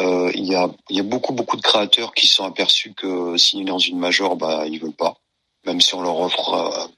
euh, 0.00 0.30
il 0.34 0.44
y 0.44 0.54
a, 0.54 0.68
y 0.90 1.00
a 1.00 1.02
beaucoup, 1.02 1.32
beaucoup 1.32 1.56
de 1.56 1.62
créateurs 1.62 2.12
qui 2.12 2.26
sont 2.26 2.44
aperçus 2.44 2.92
que 2.92 3.36
signer 3.38 3.64
dans 3.64 3.78
une 3.78 3.98
major, 3.98 4.36
bah 4.36 4.66
ils 4.66 4.80
veulent 4.80 4.92
pas, 4.92 5.16
même 5.64 5.80
si 5.80 5.94
on 5.94 6.02
leur 6.02 6.20
offre, 6.20 6.90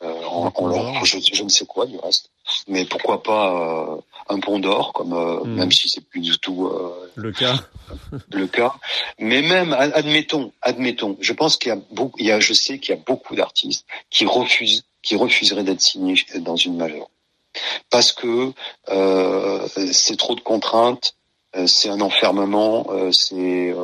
on, 0.00 0.52
on 0.54 0.66
leur 0.66 1.04
je, 1.04 1.18
je, 1.32 1.42
ne 1.42 1.48
sais 1.48 1.66
quoi 1.66 1.86
du 1.86 1.96
reste. 1.98 2.30
Mais 2.68 2.84
pourquoi 2.84 3.22
pas 3.22 3.98
un 4.28 4.40
pont 4.40 4.58
d'or, 4.58 4.92
comme 4.92 5.14
mm. 5.44 5.54
même 5.54 5.72
si 5.72 5.88
c'est 5.88 6.04
plus 6.04 6.20
du 6.20 6.38
tout 6.38 6.70
le 7.14 7.32
cas. 7.32 7.54
le 8.30 8.46
cas. 8.46 8.74
Mais 9.18 9.42
même, 9.42 9.72
admettons, 9.72 10.52
admettons, 10.62 11.16
je 11.20 11.32
pense 11.32 11.56
qu'il 11.56 11.68
y 11.70 11.72
a 11.72 11.78
beaucoup, 11.90 12.18
il 12.18 12.26
y 12.26 12.32
a, 12.32 12.40
je 12.40 12.52
sais 12.52 12.78
qu'il 12.78 12.94
y 12.94 12.98
a 12.98 13.02
beaucoup 13.04 13.34
d'artistes 13.34 13.86
qui 14.10 14.26
refusent, 14.26 14.84
qui 15.02 15.16
refuseraient 15.16 15.64
d'être 15.64 15.80
signés 15.80 16.16
dans 16.40 16.56
une 16.56 16.76
majeure 16.76 17.08
parce 17.90 18.12
que 18.12 18.52
euh, 18.88 19.68
c'est 19.92 20.16
trop 20.16 20.34
de 20.34 20.40
contraintes, 20.40 21.14
euh, 21.56 21.66
c'est 21.66 21.88
un 21.88 22.00
enfermement, 22.00 22.86
euh, 22.90 23.12
c'est 23.12 23.74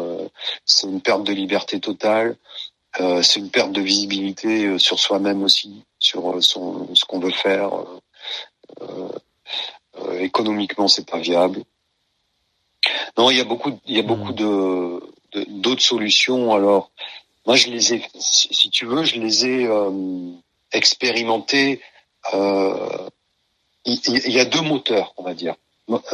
c'est 0.64 0.86
une 0.86 1.00
perte 1.00 1.24
de 1.24 1.32
liberté 1.32 1.80
totale, 1.80 2.36
c'est 3.22 3.40
une 3.40 3.50
perte 3.50 3.72
de 3.72 3.80
visibilité 3.80 4.78
sur 4.78 4.98
soi-même 4.98 5.42
aussi, 5.42 5.84
sur 5.98 6.42
son 6.42 6.94
ce 6.94 7.04
qu'on 7.04 7.20
veut 7.20 7.30
faire. 7.30 7.70
économiquement, 10.20 10.88
c'est 10.88 11.08
pas 11.08 11.18
viable. 11.18 11.62
Non, 13.16 13.30
il 13.30 13.36
y 13.36 13.40
a 13.40 13.44
beaucoup, 13.44 13.72
il 13.86 13.96
y 13.96 14.00
a 14.00 14.02
beaucoup 14.02 14.32
mmh. 14.32 14.36
de 14.36 15.00
d'autres 15.48 15.82
solutions. 15.82 16.54
Alors, 16.54 16.90
moi, 17.46 17.56
je 17.56 17.70
les 17.70 17.94
ai, 17.94 18.02
si 18.18 18.70
tu 18.70 18.86
veux, 18.86 19.04
je 19.04 19.18
les 19.18 19.46
ai 19.46 19.66
euh, 19.66 19.90
expérimentés 20.72 21.80
euh, 22.34 23.08
il, 23.84 24.32
y 24.32 24.40
a 24.40 24.44
deux 24.44 24.60
moteurs, 24.60 25.14
on 25.16 25.22
va 25.22 25.34
dire. 25.34 25.54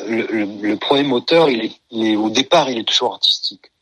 Le, 0.06 0.74
premier 0.76 1.02
moteur, 1.02 1.50
il 1.50 1.72
est, 1.90 2.16
au 2.16 2.30
départ, 2.30 2.70
il 2.70 2.78
est 2.78 2.84
toujours 2.84 3.14
artistique. 3.14 3.72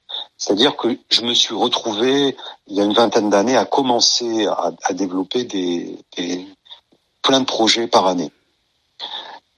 C'est-à-dire 0.43 0.75
que 0.75 0.99
je 1.09 1.23
me 1.23 1.35
suis 1.35 1.55
retrouvé 1.55 2.37
il 2.67 2.75
y 2.75 2.81
a 2.81 2.85
une 2.85 2.95
vingtaine 2.95 3.31
d'années 3.31 3.57
à 3.57 3.65
commencer 3.65 4.49
à, 4.49 4.93
développer 4.93 5.45
des, 5.45 5.97
des, 6.17 6.45
plein 7.23 7.39
de 7.39 7.45
projets 7.45 7.87
par 7.87 8.09
année. 8.09 8.33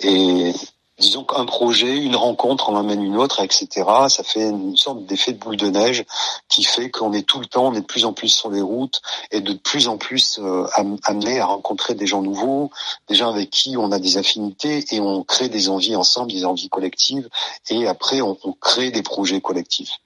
Et 0.01 0.53
disons 0.99 1.25
qu'un 1.25 1.47
projet, 1.47 1.97
une 1.97 2.17
rencontre 2.17 2.69
en 2.69 2.77
amène 2.77 3.03
une 3.03 3.17
autre, 3.17 3.41
etc. 3.41 3.67
Ça 4.09 4.23
fait 4.25 4.51
une 4.51 4.77
sorte 4.77 5.07
d'effet 5.07 5.33
de 5.33 5.39
boule 5.39 5.57
de 5.57 5.71
neige 5.71 6.05
qui 6.51 6.65
fait 6.65 6.91
qu'on 6.91 7.15
est 7.15 7.27
tout 7.27 7.41
le 7.41 7.47
temps, 7.47 7.69
on 7.69 7.75
est 7.75 7.81
de 7.81 7.87
plus 7.87 8.05
en 8.05 8.13
plus 8.13 8.29
sur 8.29 8.51
les 8.51 8.61
routes 8.61 9.01
et 9.31 9.41
de 9.41 9.55
plus 9.55 9.89
en 9.89 9.97
plus 9.97 10.39
euh, 10.39 10.67
amené 11.05 11.41
à 11.41 11.47
rencontrer 11.47 11.95
des 11.95 12.07
gens 12.07 12.21
nouveaux, 12.21 12.71
des 13.09 13.15
gens 13.15 13.31
avec 13.31 13.49
qui 13.49 13.79
on 13.79 13.91
a 13.91 13.99
des 13.99 14.19
affinités 14.19 14.85
et 14.91 15.01
on 15.01 15.25
crée 15.25 15.49
des 15.49 15.71
envies 15.71 15.97
ensemble, 15.97 16.31
des 16.31 16.45
envies 16.45 16.69
collectives 16.69 17.31
et 17.71 17.87
après 17.87 18.21
on, 18.21 18.37
crée 18.61 18.91
des 18.91 19.03
projets 19.03 19.41
collectifs. 19.41 19.99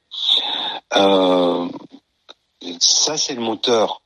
Euh, 0.97 1.69
ça 2.81 3.17
c'est 3.17 3.35
le 3.35 3.41
moteur. 3.41 4.03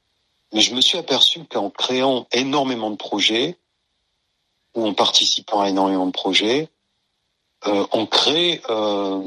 Mais 0.53 0.61
je 0.61 0.75
me 0.75 0.81
suis 0.81 0.99
aperçu 0.99 1.45
qu'en 1.45 1.71
créant 1.71 2.27
énormément 2.33 2.91
de 2.91 2.97
projets, 2.97 3.57
ou 4.75 4.87
en 4.87 4.95
participant 4.95 5.61
à 5.61 5.69
énormément 5.69 6.07
de 6.07 6.13
projets, 6.13 6.69
euh, 7.67 7.87
on 7.93 8.07
crée 8.07 8.61
euh, 8.69 9.23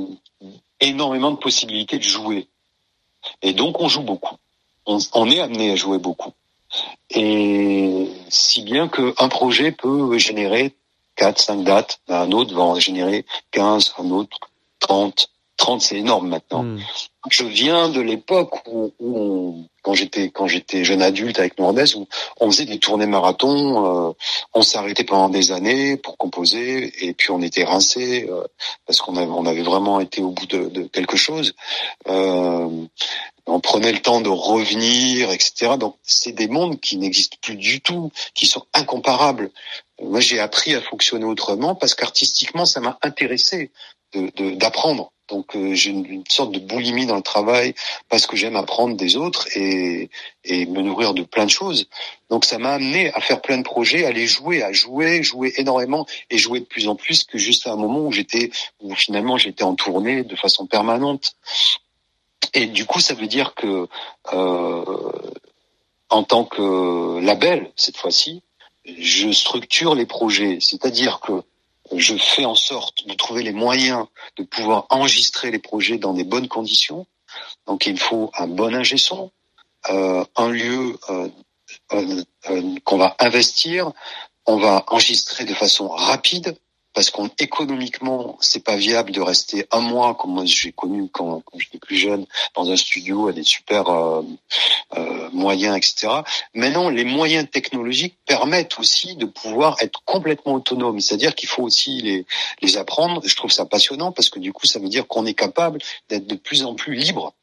énormément 0.80 1.32
de 1.32 1.38
possibilités 1.38 1.98
de 1.98 2.04
jouer. 2.04 2.48
Et 3.42 3.54
donc 3.54 3.80
on 3.80 3.88
joue 3.88 4.04
beaucoup. 4.04 4.36
On, 4.86 5.00
on 5.14 5.30
est 5.30 5.40
amené 5.40 5.72
à 5.72 5.76
jouer 5.76 5.98
beaucoup. 5.98 6.34
Et 7.10 8.10
si 8.30 8.62
bien 8.64 8.88
qu'un 8.88 9.30
projet 9.30 9.72
peut 9.72 10.18
générer 10.18 10.76
4, 11.16 11.40
5 11.40 11.64
dates, 11.64 12.02
un 12.10 12.32
autre 12.32 12.54
va 12.54 12.64
en 12.64 12.80
générer 12.80 13.26
15, 13.52 13.94
un 14.00 14.12
autre 14.12 14.38
30, 14.80 15.30
30 15.58 15.82
c'est 15.82 15.98
énorme 15.98 16.28
maintenant. 16.28 16.64
Hmm. 16.64 16.80
Je 17.30 17.44
viens 17.44 17.90
de 17.90 18.02
l'époque 18.02 18.68
où, 18.68 18.94
où 19.00 19.66
quand 19.82 19.94
j'étais 19.94 20.30
quand 20.30 20.48
j'étais 20.48 20.84
jeune 20.84 21.02
adulte 21.02 21.40
avec 21.40 21.58
Nordès, 21.58 21.96
où 21.96 22.08
on 22.40 22.52
faisait 22.52 22.66
des 22.66 22.80
tournées 22.80 23.06
marathons, 23.06 24.10
euh, 24.10 24.12
on 24.54 24.62
s'arrêtait 24.62 25.04
pendant 25.04 25.30
des 25.30 25.52
années 25.52 25.98
pour 25.98 26.18
composer 26.18 27.06
et 27.06 27.14
puis 27.14 27.32
on 27.32 27.42
était 27.42 27.64
rincé 27.64 28.28
euh, 28.30 28.44
parce 28.86 29.00
qu'on 29.00 29.16
avait 29.16 29.28
on 29.28 29.46
avait 29.46 29.64
vraiment 29.64 30.00
été 30.00 30.22
au 30.22 30.32
bout 30.32 30.46
de, 30.48 30.70
de 30.70 30.84
quelque 30.84 31.18
chose. 31.18 31.54
Euh, 32.08 32.86
on 33.48 33.60
prenait 33.60 33.92
le 33.92 34.02
temps 34.02 34.22
de 34.22 34.30
revenir, 34.30 35.32
etc. 35.32 35.78
Donc 35.80 35.96
c'est 36.04 36.32
des 36.32 36.48
mondes 36.48 36.80
qui 36.80 36.98
n'existent 36.98 37.38
plus 37.42 37.56
du 37.56 37.82
tout, 37.82 38.12
qui 38.34 38.48
sont 38.48 38.66
incomparables. 38.74 39.52
Moi 40.02 40.20
j'ai 40.20 40.40
appris 40.40 40.76
à 40.76 40.82
fonctionner 40.82 41.26
autrement 41.26 41.76
parce 41.76 41.96
qu'artistiquement 41.96 42.66
ça 42.66 42.82
m'a 42.82 42.98
intéressé 43.02 43.72
d'apprendre. 44.14 45.12
Donc 45.28 45.56
euh, 45.56 45.74
j'ai 45.74 45.92
une, 45.92 46.24
sorte 46.30 46.52
de 46.52 46.60
boulimie 46.60 47.06
dans 47.06 47.16
le 47.16 47.22
travail 47.22 47.74
parce 48.10 48.28
que 48.28 48.36
j'aime 48.36 48.56
apprendre 48.56 48.96
des 48.96 49.18
autres 49.18 49.48
et, 49.56 50.10
et 50.44 50.66
me 50.68 50.82
nourrir 50.82 51.14
de 51.14 51.24
plein 51.24 51.46
de 51.46 51.50
choses. 51.50 51.88
Donc 52.30 52.46
ça 52.46 52.60
m'a 52.60 52.74
amené 52.74 53.12
à 53.14 53.22
faire 53.22 53.42
plein 53.42 53.58
de 53.58 53.64
projets, 53.64 54.06
à 54.06 54.12
les 54.12 54.28
jouer, 54.28 54.62
à 54.62 54.72
jouer, 54.72 55.24
jouer 55.24 55.54
énormément 55.58 56.06
et 56.30 56.38
jouer 56.38 56.60
de 56.60 56.66
plus 56.66 56.88
en 56.88 56.96
plus 56.96 57.24
que 57.24 57.38
juste 57.38 57.66
à 57.68 57.72
un 57.72 57.76
moment 57.76 58.02
où 58.02 58.12
j'étais 58.12 58.52
où 58.82 58.94
finalement 58.96 59.38
j'étais 59.38 59.64
en 59.64 59.76
tournée 59.76 60.24
de 60.24 60.36
façon 60.36 60.68
permanente. 60.68 61.36
Et 62.54 62.68
du 62.68 62.86
coup 62.86 63.00
ça 63.00 63.16
veut 63.16 63.28
dire 63.28 63.56
que 63.56 63.88
euh, 64.34 65.12
en 66.10 66.24
tant 66.24 66.46
que 66.46 67.20
label 67.20 67.72
cette 67.76 67.98
fois-ci, 67.98 68.44
je 68.86 69.32
structure 69.32 69.96
les 69.96 70.06
projets, 70.06 70.60
c'est-à-dire 70.62 71.20
que 71.20 71.44
je 71.96 72.18
fais 72.18 72.46
en 72.46 72.56
sorte 72.56 73.08
de 73.08 73.14
trouver 73.14 73.44
les 73.44 73.52
moyens 73.52 74.06
de 74.38 74.44
pouvoir 74.44 74.88
enregistrer 74.90 75.52
les 75.52 75.60
projets 75.60 75.98
dans 75.98 76.14
des 76.14 76.24
bonnes 76.24 76.48
conditions. 76.48 77.06
Donc 77.68 77.86
il 77.86 78.00
faut 78.00 78.32
un 78.38 78.48
bon 78.48 78.74
ingé 78.76 78.98
euh, 79.90 80.26
un 80.36 80.50
lieu 80.50 80.98
euh, 81.10 81.30
qu'on 82.84 82.98
va 82.98 83.16
investir, 83.20 83.92
on 84.46 84.58
va 84.58 84.84
enregistrer 84.88 85.46
de 85.46 85.54
façon 85.54 85.90
rapide 85.90 86.58
parce 86.96 87.12
qu'on 87.12 87.30
économiquement 87.40 88.38
c'est 88.40 88.64
pas 88.64 88.78
viable 88.78 89.12
de 89.12 89.22
rester 89.22 89.68
un 89.72 89.82
mois 89.82 90.16
comme 90.16 90.32
moi 90.32 90.46
j'ai 90.46 90.72
connu 90.72 91.10
quand, 91.12 91.42
quand 91.42 91.60
j'étais 91.60 91.78
plus 91.78 91.98
jeune 91.98 92.26
dans 92.56 92.72
un 92.72 92.78
studio 92.78 93.28
à 93.28 93.34
des 93.34 93.44
super 93.44 93.90
euh, 93.90 94.24
euh, 94.98 95.30
moyens 95.32 95.76
etc. 95.76 96.22
Maintenant 96.56 96.90
les 96.90 97.04
moyens 97.04 97.48
technologiques 97.52 98.18
permettent 98.26 98.80
aussi 98.80 99.16
de 99.18 99.26
pouvoir 99.26 99.76
être 99.82 100.02
complètement 100.06 100.54
autonome, 100.54 101.00
c'est-à-dire 101.02 101.36
qu'il 101.36 101.50
faut 101.50 101.64
aussi 101.64 102.02
les 102.02 102.26
les 102.62 102.78
apprendre. 102.78 103.22
Je 103.24 103.36
trouve 103.36 103.52
ça 103.52 103.66
passionnant 103.66 104.12
parce 104.14 104.30
que 104.30 104.40
du 104.40 104.54
coup 104.54 104.66
ça 104.66 104.80
veut 104.80 104.90
dire 104.90 105.06
qu'on 105.06 105.26
est 105.26 105.34
capable 105.34 105.80
d'être 106.10 106.26
de 106.26 106.36
plus 106.36 106.64
en 106.64 106.76
plus 106.76 106.96
libre 106.96 107.34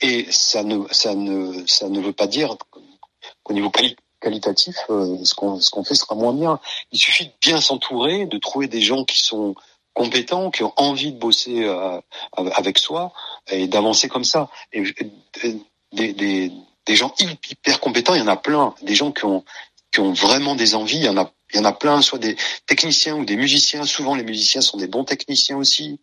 et 0.00 0.26
ça 0.30 0.64
ne 0.64 0.82
ça 0.90 1.14
ne 1.14 1.64
ça 1.66 1.88
ne 1.88 2.00
veut 2.00 2.12
pas 2.12 2.26
dire 2.26 2.56
qu'au 3.42 3.52
niveau 3.52 3.70
qualitatif, 4.20 4.76
euh, 4.90 5.16
ce 5.24 5.34
qu'on 5.34 5.58
qu'on 5.72 5.84
fait 5.84 5.94
sera 5.94 6.14
moins 6.14 6.32
bien. 6.32 6.60
Il 6.92 6.98
suffit 6.98 7.26
de 7.26 7.32
bien 7.40 7.60
s'entourer, 7.60 8.26
de 8.26 8.38
trouver 8.38 8.68
des 8.68 8.80
gens 8.80 9.04
qui 9.04 9.18
sont 9.20 9.54
compétents, 9.94 10.50
qui 10.50 10.62
ont 10.62 10.72
envie 10.76 11.12
de 11.12 11.18
bosser 11.18 11.64
euh, 11.64 12.00
avec 12.36 12.78
soi 12.78 13.12
et 13.50 13.66
d'avancer 13.66 14.08
comme 14.08 14.24
ça. 14.24 14.48
Et, 14.72 14.82
des, 15.92 16.12
des, 16.12 16.52
des 16.86 16.96
gens 16.96 17.12
hyper 17.18 17.80
compétents, 17.80 18.14
il 18.14 18.20
y 18.20 18.22
en 18.22 18.28
a 18.28 18.36
plein. 18.36 18.74
Des 18.82 18.94
gens 18.94 19.12
qui 19.12 19.24
ont 19.24 19.44
qui 19.92 19.98
ont 19.98 20.12
vraiment 20.12 20.54
des 20.54 20.76
envies, 20.76 20.98
il 20.98 21.04
y 21.04 21.08
en 21.08 21.16
a 21.16 21.32
il 21.52 21.56
y 21.56 21.60
en 21.60 21.64
a 21.64 21.72
plein, 21.72 22.00
soit 22.00 22.18
des 22.18 22.36
techniciens 22.66 23.16
ou 23.16 23.24
des 23.24 23.36
musiciens. 23.36 23.84
Souvent, 23.84 24.14
les 24.14 24.22
musiciens 24.22 24.60
sont 24.60 24.76
des 24.76 24.86
bons 24.86 25.04
techniciens 25.04 25.56
aussi. 25.56 26.00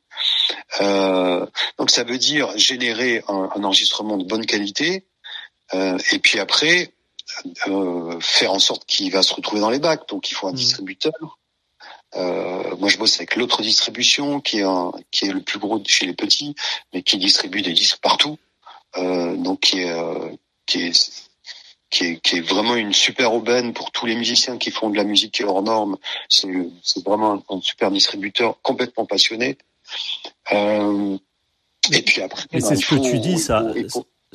Euh, 0.82 1.46
donc, 1.78 1.90
ça 1.90 2.04
veut 2.04 2.18
dire 2.18 2.52
générer 2.58 3.24
un, 3.30 3.50
un 3.56 3.64
enregistrement 3.64 4.18
de 4.18 4.26
bonne 4.26 4.46
qualité. 4.46 5.06
Euh, 5.74 5.98
et 6.12 6.20
puis 6.20 6.40
après, 6.40 6.94
euh, 7.68 8.20
faire 8.20 8.54
en 8.54 8.60
sorte 8.60 8.86
qu'il 8.86 9.12
va 9.12 9.24
se 9.24 9.34
retrouver 9.34 9.62
dans 9.62 9.70
les 9.70 9.80
bacs. 9.80 10.08
Donc 10.10 10.32
il 10.32 10.34
faut 10.34 10.48
un 10.48 10.52
mmh. 10.52 10.56
distributeur. 10.56 11.40
Euh, 12.16 12.76
moi, 12.78 12.90
je 12.90 12.98
bosse 12.98 13.18
avec 13.18 13.36
l'autre 13.36 13.62
distribution 13.62 14.40
qui 14.40 14.60
est 14.60 14.64
un, 14.64 14.92
qui 15.12 15.26
est 15.26 15.32
le 15.32 15.42
plus 15.42 15.60
gros 15.60 15.82
chez 15.86 16.06
les 16.06 16.14
petits, 16.14 16.56
mais 16.94 17.04
qui 17.04 17.18
distribue 17.18 17.62
des 17.62 17.74
disques 17.74 18.00
partout. 18.02 18.38
Euh, 18.98 19.36
donc 19.36 19.60
qui 19.62 19.82
est, 19.82 19.92
euh, 19.92 20.32
qui 20.66 20.84
est 20.88 21.28
qui 21.90 22.04
est, 22.04 22.20
qui 22.20 22.38
est 22.38 22.42
vraiment 22.42 22.76
une 22.76 22.94
super 22.94 23.34
aubaine 23.34 23.74
pour 23.74 23.92
tous 23.92 24.06
les 24.06 24.16
musiciens 24.16 24.58
qui 24.58 24.72
font 24.72 24.90
de 24.90 24.98
la 24.98 25.06
musique 25.06 25.42
hors 25.46 25.64
norme. 25.64 25.98
C'est, 26.28 26.50
c'est 26.84 27.04
vraiment 27.04 27.42
un, 27.50 27.62
super 27.62 27.92
distributeur 27.92 28.62
complètement 28.62 29.06
passionné. 29.06 29.58
Euh, 30.52 31.18
et 31.94 32.02
puis 32.02 32.22
après, 32.22 32.44
et 32.52 32.60
c'est 32.60 32.72
ben, 32.72 32.82
ce 32.82 32.86
que 32.88 33.10
tu 33.10 33.20
dis, 33.20 33.40
ça 33.40 33.64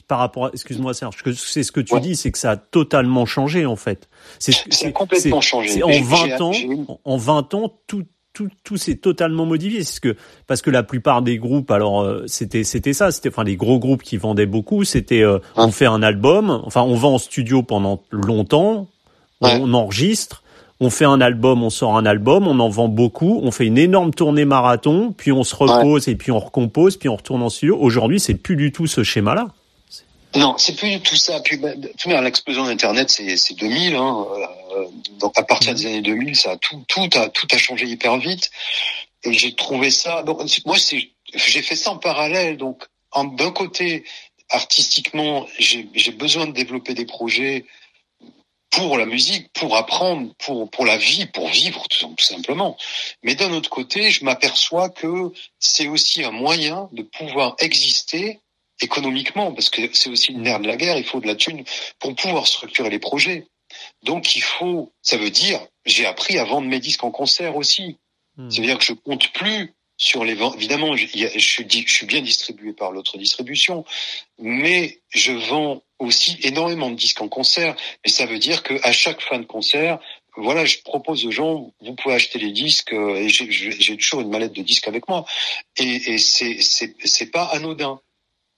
par 0.08 0.18
rapport, 0.18 0.50
excuse-moi 0.52 0.94
Serge, 0.94 1.16
c'est 1.36 1.62
ce 1.62 1.72
que 1.72 1.80
tu 1.80 1.98
dis, 2.00 2.16
c'est 2.16 2.30
que 2.30 2.38
ça 2.38 2.52
a 2.52 2.56
totalement 2.56 3.26
changé 3.26 3.66
en 3.66 3.76
fait. 3.76 4.08
C'est 4.38 4.92
complètement 4.92 5.40
changé. 5.40 5.82
En 5.82 6.02
20 6.02 6.40
ans, 6.40 6.52
en 7.04 7.16
20 7.16 7.54
ans, 7.54 7.72
tout 7.86 8.04
tout, 8.32 8.48
tout 8.64 8.76
s'est 8.76 8.96
totalement 8.96 9.46
modifié. 9.46 9.84
C'est 9.84 10.00
que 10.00 10.16
parce 10.46 10.62
que 10.62 10.70
la 10.70 10.82
plupart 10.82 11.22
des 11.22 11.38
groupes, 11.38 11.70
alors 11.70 12.02
euh, 12.02 12.24
c'était 12.26 12.64
c'était 12.64 12.92
ça, 12.92 13.10
c'était 13.10 13.28
enfin 13.28 13.44
les 13.44 13.56
gros 13.56 13.78
groupes 13.78 14.02
qui 14.02 14.16
vendaient 14.16 14.46
beaucoup, 14.46 14.84
c'était 14.84 15.22
euh, 15.22 15.38
on 15.56 15.70
fait 15.70 15.86
un 15.86 16.02
album, 16.02 16.62
enfin 16.64 16.82
on 16.82 16.94
vend 16.94 17.14
en 17.14 17.18
studio 17.18 17.62
pendant 17.62 18.02
longtemps, 18.10 18.88
on 19.40 19.74
enregistre, 19.74 20.42
on 20.80 20.90
fait 20.90 21.04
un 21.04 21.20
album, 21.20 21.62
on 21.62 21.70
sort 21.70 21.96
un 21.96 22.06
album, 22.06 22.46
on 22.46 22.58
en 22.58 22.68
vend 22.68 22.88
beaucoup, 22.88 23.40
on 23.42 23.50
fait 23.50 23.66
une 23.66 23.78
énorme 23.78 24.12
tournée 24.12 24.44
marathon, 24.44 25.14
puis 25.16 25.32
on 25.32 25.44
se 25.44 25.54
repose 25.54 26.08
et 26.08 26.16
puis 26.16 26.32
on 26.32 26.38
recompose, 26.38 26.96
puis 26.96 27.08
on 27.08 27.16
retourne 27.16 27.42
en 27.42 27.50
studio. 27.50 27.76
Aujourd'hui, 27.80 28.20
c'est 28.20 28.34
plus 28.34 28.56
du 28.56 28.72
tout 28.72 28.86
ce 28.86 29.02
schéma-là. 29.02 29.48
Non, 30.34 30.56
c'est 30.56 30.76
plus 30.76 30.90
du 30.90 31.00
tout 31.00 31.16
ça. 31.16 31.40
Puis, 31.40 31.58
bah, 31.58 31.74
l'explosion 32.22 32.64
d'Internet, 32.64 33.10
c'est 33.10 33.54
2000. 33.54 33.94
Hein. 33.94 34.26
Euh, 34.74 34.86
donc 35.18 35.38
à 35.38 35.42
partir 35.42 35.74
des 35.74 35.86
années 35.86 36.00
2000, 36.00 36.36
ça 36.36 36.52
a 36.52 36.56
tout, 36.56 36.82
tout 36.88 37.08
a 37.14 37.28
tout 37.28 37.46
a 37.50 37.58
changé 37.58 37.86
hyper 37.86 38.16
vite. 38.18 38.50
Et 39.24 39.32
j'ai 39.32 39.54
trouvé 39.54 39.90
ça. 39.90 40.22
Donc 40.22 40.40
moi, 40.64 40.78
c'est 40.78 41.10
j'ai 41.34 41.62
fait 41.62 41.76
ça 41.76 41.90
en 41.90 41.98
parallèle. 41.98 42.56
Donc, 42.56 42.84
d'un 43.14 43.50
côté, 43.50 44.04
artistiquement, 44.50 45.46
j'ai 45.58 46.12
besoin 46.12 46.46
de 46.46 46.52
développer 46.52 46.94
des 46.94 47.06
projets 47.06 47.64
pour 48.70 48.96
la 48.96 49.04
musique, 49.04 49.52
pour 49.52 49.76
apprendre, 49.76 50.32
pour 50.38 50.70
pour 50.70 50.86
la 50.86 50.96
vie, 50.96 51.26
pour 51.26 51.48
vivre 51.48 51.86
tout, 51.88 52.14
simplement. 52.18 52.76
Mais 53.22 53.34
d'un 53.34 53.52
autre 53.52 53.68
côté, 53.68 54.10
je 54.10 54.24
m'aperçois 54.24 54.88
que 54.88 55.32
c'est 55.58 55.88
aussi 55.88 56.24
un 56.24 56.30
moyen 56.30 56.88
de 56.92 57.02
pouvoir 57.02 57.54
exister 57.58 58.40
économiquement, 58.82 59.52
parce 59.52 59.70
que 59.70 59.82
c'est 59.92 60.10
aussi 60.10 60.32
le 60.32 60.40
nerf 60.40 60.60
de 60.60 60.66
la 60.66 60.76
guerre. 60.76 60.98
Il 60.98 61.04
faut 61.04 61.20
de 61.20 61.26
la 61.26 61.36
thune 61.36 61.64
pour 61.98 62.14
pouvoir 62.14 62.46
structurer 62.46 62.90
les 62.90 62.98
projets. 62.98 63.46
Donc 64.02 64.36
il 64.36 64.42
faut, 64.42 64.92
ça 65.02 65.16
veut 65.16 65.30
dire, 65.30 65.60
j'ai 65.84 66.06
appris 66.06 66.38
à 66.38 66.44
vendre 66.44 66.68
mes 66.68 66.80
disques 66.80 67.04
en 67.04 67.10
concert 67.10 67.56
aussi. 67.56 67.98
Hmm. 68.36 68.50
C'est-à-dire 68.50 68.78
que 68.78 68.84
je 68.84 68.92
compte 68.92 69.32
plus 69.32 69.74
sur 69.96 70.24
les 70.24 70.34
ventes. 70.34 70.56
Évidemment, 70.56 70.96
je, 70.96 71.06
je, 71.06 71.38
suis, 71.38 71.66
je 71.68 71.92
suis 71.92 72.06
bien 72.06 72.22
distribué 72.22 72.72
par 72.72 72.92
l'autre 72.92 73.18
distribution, 73.18 73.84
mais 74.38 75.00
je 75.10 75.32
vends 75.32 75.82
aussi 75.98 76.38
énormément 76.42 76.90
de 76.90 76.96
disques 76.96 77.22
en 77.22 77.28
concert. 77.28 77.76
Et 78.04 78.08
ça 78.08 78.26
veut 78.26 78.38
dire 78.38 78.62
que 78.62 78.74
à 78.82 78.92
chaque 78.92 79.20
fin 79.20 79.38
de 79.38 79.44
concert, 79.44 79.98
voilà, 80.36 80.64
je 80.64 80.78
propose 80.78 81.26
aux 81.26 81.30
gens, 81.30 81.72
vous 81.80 81.94
pouvez 81.94 82.14
acheter 82.14 82.38
les 82.38 82.52
disques. 82.52 82.92
Euh, 82.92 83.16
et 83.16 83.28
j'ai 83.28 83.96
toujours 83.96 84.22
une 84.22 84.30
mallette 84.30 84.54
de 84.54 84.62
disques 84.62 84.88
avec 84.88 85.08
moi. 85.08 85.24
Et, 85.76 86.14
et 86.14 86.18
c'est 86.18 86.58
c'est 86.60 87.30
pas 87.30 87.44
anodin. 87.44 88.00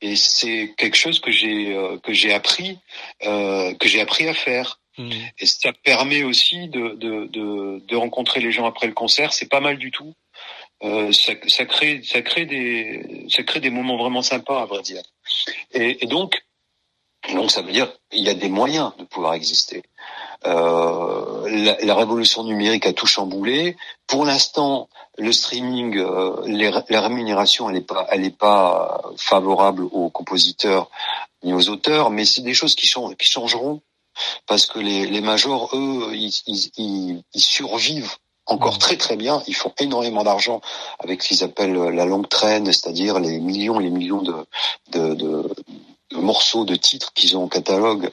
Et 0.05 0.17
c'est 0.17 0.75
quelque 0.77 0.99
chose 0.99 1.19
que 1.19 1.31
j'ai 1.31 1.75
euh, 1.75 1.97
que 1.99 2.13
j'ai 2.13 2.35
appris 2.35 2.79
euh, 3.23 3.73
que 3.75 3.89
j'ai 3.89 4.03
appris 4.03 4.29
à 4.29 4.35
faire. 4.35 4.79
Mmh. 4.99 5.11
Et 5.39 5.47
ça 5.47 5.73
permet 5.73 6.25
aussi 6.25 6.69
de, 6.69 6.91
de, 6.91 7.25
de, 7.27 7.81
de 7.81 7.97
rencontrer 7.97 8.41
les 8.41 8.53
gens 8.53 8.67
après 8.67 8.87
le 8.87 8.93
concert. 8.93 9.33
C'est 9.33 9.49
pas 9.49 9.61
mal 9.61 9.79
du 9.79 9.91
tout. 9.91 10.13
Euh, 10.83 11.11
ça, 11.11 11.33
ça, 11.47 11.65
crée 11.65 12.03
ça 12.03 12.21
crée 12.21 12.45
des 12.45 13.25
ça 13.31 13.43
crée 13.45 13.61
des 13.61 13.71
moments 13.71 13.97
vraiment 13.97 14.21
sympas 14.21 14.61
à 14.61 14.67
vrai 14.67 14.83
dire. 14.83 15.03
Et, 15.73 16.05
et 16.05 16.07
donc 16.07 16.45
donc 17.33 17.51
ça 17.51 17.63
veut 17.63 17.73
dire 17.73 17.91
qu'il 18.11 18.25
y 18.25 18.29
a 18.29 18.35
des 18.35 18.51
moyens 18.51 18.93
de 18.99 19.05
pouvoir 19.05 19.33
exister. 19.33 19.83
Euh, 20.47 21.49
la, 21.49 21.77
la, 21.83 21.95
révolution 21.95 22.45
numérique 22.45 22.87
a 22.87 22.93
tout 22.93 23.07
chamboulé. 23.07 23.77
Pour 24.07 24.25
l'instant, 24.25 24.89
le 25.17 25.33
streaming, 25.33 25.97
euh, 25.97 26.43
les, 26.47 26.71
la 26.71 27.01
rémunération, 27.01 27.69
elle 27.69 27.77
n'est 27.77 27.81
pas, 27.81 28.07
elle 28.11 28.25
est 28.25 28.37
pas 28.37 29.01
favorable 29.17 29.85
aux 29.91 30.11
compositeurs 30.11 30.91
ni 31.43 31.53
aux 31.55 31.69
auteurs, 31.69 32.11
mais 32.11 32.25
c'est 32.25 32.43
des 32.43 32.55
choses 32.55 32.75
qui, 32.75 32.87
sont, 32.87 33.15
qui 33.15 33.29
changeront 33.29 33.81
parce 34.47 34.67
que 34.67 34.79
les, 34.79 35.07
les 35.07 35.21
majors, 35.21 35.71
eux, 35.75 36.11
ils, 36.15 36.33
ils, 36.47 37.23
ils 37.35 37.41
survivent 37.41 38.15
encore 38.47 38.79
très 38.79 38.97
très 38.97 39.17
bien. 39.17 39.43
Ils 39.47 39.55
font 39.55 39.73
énormément 39.79 40.23
d'argent 40.23 40.61
avec 40.99 41.23
ce 41.23 41.29
qu'ils 41.29 41.45
appellent 41.45 41.75
la 41.75 42.05
longue 42.05 42.29
traîne, 42.29 42.67
c'est-à-dire 42.67 43.19
les 43.19 43.41
millions 43.41 43.81
et 43.81 43.85
les 43.85 43.91
millions 43.91 44.23
de, 44.23 44.35
de, 44.93 45.15
de, 45.15 45.55
morceaux 46.25 46.65
de 46.65 46.75
titres 46.75 47.13
qu'ils 47.13 47.37
ont 47.37 47.45
au 47.45 47.49
catalogue, 47.49 48.11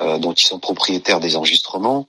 euh, 0.00 0.18
dont 0.18 0.32
ils 0.32 0.44
sont 0.44 0.58
propriétaires 0.58 1.20
des 1.20 1.36
enregistrements. 1.36 2.08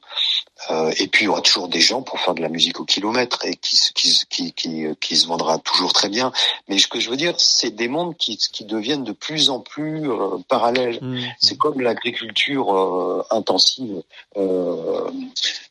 Euh, 0.70 0.92
et 0.98 1.08
puis 1.08 1.24
il 1.24 1.26
y 1.26 1.28
aura 1.28 1.42
toujours 1.42 1.68
des 1.68 1.82
gens 1.82 2.02
pour 2.02 2.20
faire 2.20 2.34
de 2.34 2.42
la 2.42 2.50
musique 2.50 2.80
au 2.80 2.86
kilomètre 2.86 3.46
et 3.46 3.56
qui, 3.56 3.80
qui, 3.94 4.20
qui, 4.30 4.54
qui, 4.54 4.86
qui 5.00 5.18
se 5.18 5.28
vendra 5.28 5.58
toujours 5.60 5.94
très 5.94 6.10
bien. 6.10 6.32
Mais 6.68 6.78
ce 6.78 6.88
que 6.88 7.00
je 7.00 7.10
veux 7.10 7.18
dire, 7.18 7.34
c'est 7.38 7.72
des 7.72 7.88
mondes 7.88 8.16
qui, 8.18 8.38
qui 8.38 8.66
deviennent 8.66 9.04
de 9.04 9.12
plus 9.12 9.50
en 9.50 9.60
plus 9.60 10.10
euh, 10.10 10.38
parallèles. 10.48 11.00
Mmh. 11.02 11.20
C'est 11.40 11.58
comme 11.58 11.82
l'agriculture 11.82 12.76
euh, 12.76 13.24
intensive 13.32 14.02
euh, 14.38 15.10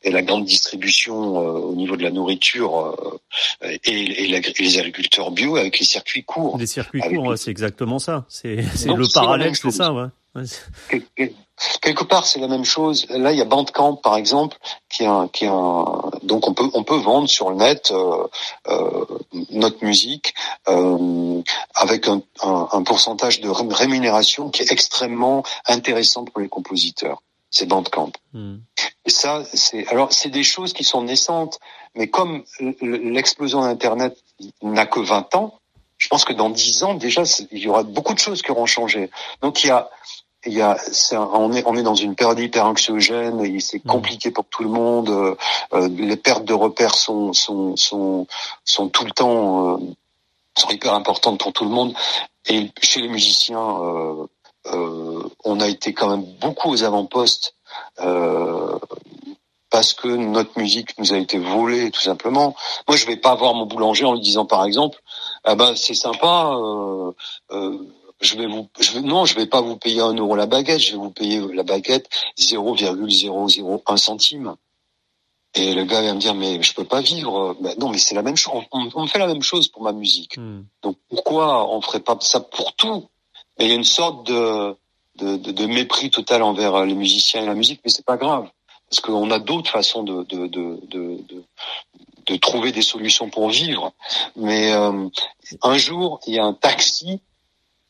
et 0.03 0.11
la 0.11 0.21
grande 0.21 0.45
distribution 0.45 1.13
au 1.13 1.75
niveau 1.75 1.95
de 1.95 2.03
la 2.03 2.11
nourriture 2.11 3.19
et, 3.61 3.79
et, 3.85 4.27
les 4.27 4.77
agriculteurs 4.77 5.31
bio 5.31 5.55
avec 5.55 5.79
les 5.79 5.85
circuits 5.85 6.23
courts. 6.23 6.57
Les 6.57 6.67
circuits 6.67 7.01
courts, 7.01 7.37
c'est 7.37 7.51
exactement 7.51 7.99
ça. 7.99 8.25
C'est 8.29 8.55
le 8.55 9.13
parallèle, 9.13 9.55
c'est 9.55 9.71
ça. 9.71 9.93
Ouais. 9.93 10.49
Quelque 11.81 12.03
part, 12.03 12.25
c'est 12.25 12.39
la 12.39 12.47
même 12.47 12.65
chose. 12.65 13.05
Là, 13.09 13.31
il 13.31 13.37
y 13.37 13.41
a 13.41 13.45
Bandcamp, 13.45 13.95
par 13.95 14.17
exemple, 14.17 14.57
qui 14.89 15.03
est 15.03 15.07
un, 15.07 15.27
qui 15.27 15.45
est 15.45 15.49
un, 15.49 16.01
donc 16.23 16.47
on 16.47 16.53
peut 16.53 16.69
on 16.73 16.83
peut 16.83 16.97
vendre 16.97 17.29
sur 17.29 17.51
le 17.51 17.57
net 17.57 17.91
euh, 17.91 18.27
euh, 18.67 19.05
notre 19.51 19.83
musique 19.85 20.33
euh, 20.67 21.41
avec 21.75 22.07
un, 22.07 22.21
un, 22.41 22.67
un, 22.71 22.83
pourcentage 22.83 23.39
de 23.39 23.49
rémunération 23.49 24.49
qui 24.49 24.63
est 24.63 24.71
extrêmement 24.71 25.43
intéressant 25.67 26.25
pour 26.25 26.41
les 26.41 26.49
compositeurs. 26.49 27.21
C'est 27.51 27.67
Bandcamp. 27.67 28.11
Hmm. 28.33 28.57
Et 29.05 29.11
ça, 29.11 29.43
c'est 29.53 29.87
alors 29.87 30.11
c'est 30.11 30.29
des 30.29 30.43
choses 30.43 30.73
qui 30.73 30.83
sont 30.83 31.03
naissantes, 31.03 31.59
mais 31.93 32.07
comme 32.07 32.43
l'explosion 32.81 33.61
d'Internet 33.61 34.17
n'a 34.63 34.87
que 34.87 34.99
20 34.99 35.35
ans, 35.35 35.59
je 36.03 36.09
pense 36.09 36.25
que 36.25 36.33
dans 36.33 36.49
10 36.49 36.83
ans 36.83 36.93
déjà, 36.95 37.23
il 37.51 37.59
y 37.59 37.67
aura 37.69 37.83
beaucoup 37.83 38.13
de 38.13 38.19
choses 38.19 38.41
qui 38.41 38.51
auront 38.51 38.65
changé. 38.65 39.09
Donc 39.41 39.63
il 39.63 39.67
y 39.67 39.69
a 39.69 39.89
il 40.45 40.53
y 40.53 40.61
a, 40.61 40.77
on 41.13 41.53
est 41.53 41.63
on 41.65 41.75
est 41.75 41.83
dans 41.83 41.95
une 41.95 42.15
période 42.15 42.39
hyper 42.39 42.65
anxiogène, 42.65 43.59
c'est 43.59 43.83
mmh. 43.83 43.87
compliqué 43.87 44.31
pour 44.31 44.45
tout 44.45 44.63
le 44.63 44.69
monde. 44.69 45.09
Euh, 45.09 45.35
euh, 45.73 45.87
les 45.89 46.17
pertes 46.17 46.45
de 46.45 46.53
repères 46.53 46.95
sont 46.95 47.33
sont 47.33 47.75
sont 47.75 48.27
sont 48.65 48.89
tout 48.89 49.05
le 49.05 49.11
temps 49.11 49.75
euh, 49.75 49.77
sont 50.57 50.69
hyper 50.69 50.93
importantes 50.93 51.39
pour 51.39 51.53
tout 51.53 51.63
le 51.63 51.71
monde. 51.71 51.93
Et 52.47 52.69
chez 52.81 53.01
les 53.01 53.07
musiciens, 53.07 53.77
on 55.45 55.59
a 55.59 55.67
été 55.67 55.93
quand 55.93 56.09
même 56.09 56.25
beaucoup 56.41 56.71
aux 56.71 56.83
avant-postes 56.83 57.55
parce 59.69 59.93
que 59.93 60.09
notre 60.09 60.59
musique 60.59 60.97
nous 60.99 61.13
a 61.13 61.17
été 61.17 61.39
volée 61.39 61.89
tout 61.89 62.01
simplement. 62.01 62.53
Moi, 62.87 62.97
je 62.97 63.07
vais 63.07 63.15
pas 63.15 63.33
voir 63.35 63.53
mon 63.53 63.65
boulanger 63.65 64.03
en 64.05 64.13
lui 64.13 64.19
disant 64.19 64.45
par 64.45 64.65
exemple, 64.65 65.01
ah 65.45 65.55
ben 65.55 65.73
c'est 65.75 65.93
sympa. 65.93 66.53
Euh, 68.23 68.27
euh, 68.27 68.29
je 68.33 68.37
vais 68.37 68.47
vous, 68.47 68.69
je 68.79 68.91
vais, 68.93 69.01
non, 69.01 69.25
je 69.25 69.35
vais 69.35 69.45
pas 69.45 69.61
vous 69.61 69.77
payer 69.77 70.01
un 70.01 70.13
euro 70.13 70.35
la 70.35 70.45
baguette, 70.45 70.79
je 70.79 70.91
vais 70.91 70.97
vous 70.97 71.11
payer 71.11 71.41
la 71.53 71.63
baguette 71.63 72.09
0,001 72.37 73.97
centime. 73.97 74.55
Et 75.55 75.75
le 75.75 75.83
gars 75.83 76.01
va 76.01 76.13
me 76.13 76.19
dire, 76.19 76.33
mais 76.33 76.61
je 76.63 76.73
peux 76.73 76.83
pas 76.83 77.01
vivre. 77.01 77.55
Ben 77.59 77.75
non, 77.77 77.89
mais 77.89 77.99
c'est 77.99 78.15
la 78.15 78.23
même 78.23 78.35
chose. 78.35 78.63
On, 78.71 79.07
fait 79.07 79.19
la 79.19 79.27
même 79.27 79.43
chose 79.43 79.67
pour 79.67 79.83
ma 79.83 79.91
musique. 79.91 80.37
Hmm. 80.37 80.63
Donc 80.81 80.97
pourquoi 81.09 81.71
on 81.71 81.79
ferait 81.81 81.99
pas 81.99 82.17
ça 82.21 82.39
pour 82.39 82.73
tout? 82.75 83.07
Il 83.59 83.67
y 83.67 83.71
a 83.71 83.75
une 83.75 83.83
sorte 83.83 84.25
de, 84.25 84.75
de, 85.17 85.35
de, 85.37 85.65
mépris 85.67 86.09
total 86.09 86.41
envers 86.41 86.83
les 86.85 86.95
musiciens 86.95 87.43
et 87.43 87.45
la 87.45 87.53
musique, 87.53 87.81
mais 87.85 87.91
c'est 87.91 88.05
pas 88.05 88.17
grave 88.17 88.49
parce 88.89 88.99
qu'on 88.99 89.29
a 89.29 89.39
d'autres 89.39 89.69
façons 89.69 90.03
de, 90.03 90.23
de, 90.23 90.47
de, 90.47 90.79
de, 90.87 91.19
de 92.25 92.35
trouver 92.37 92.71
des 92.71 92.81
solutions 92.81 93.29
pour 93.29 93.49
vivre. 93.49 93.91
Mais 94.35 94.71
euh, 94.71 95.07
un 95.61 95.77
jour, 95.77 96.19
il 96.25 96.35
y 96.35 96.39
a 96.39 96.43
un 96.43 96.53
taxi 96.53 97.21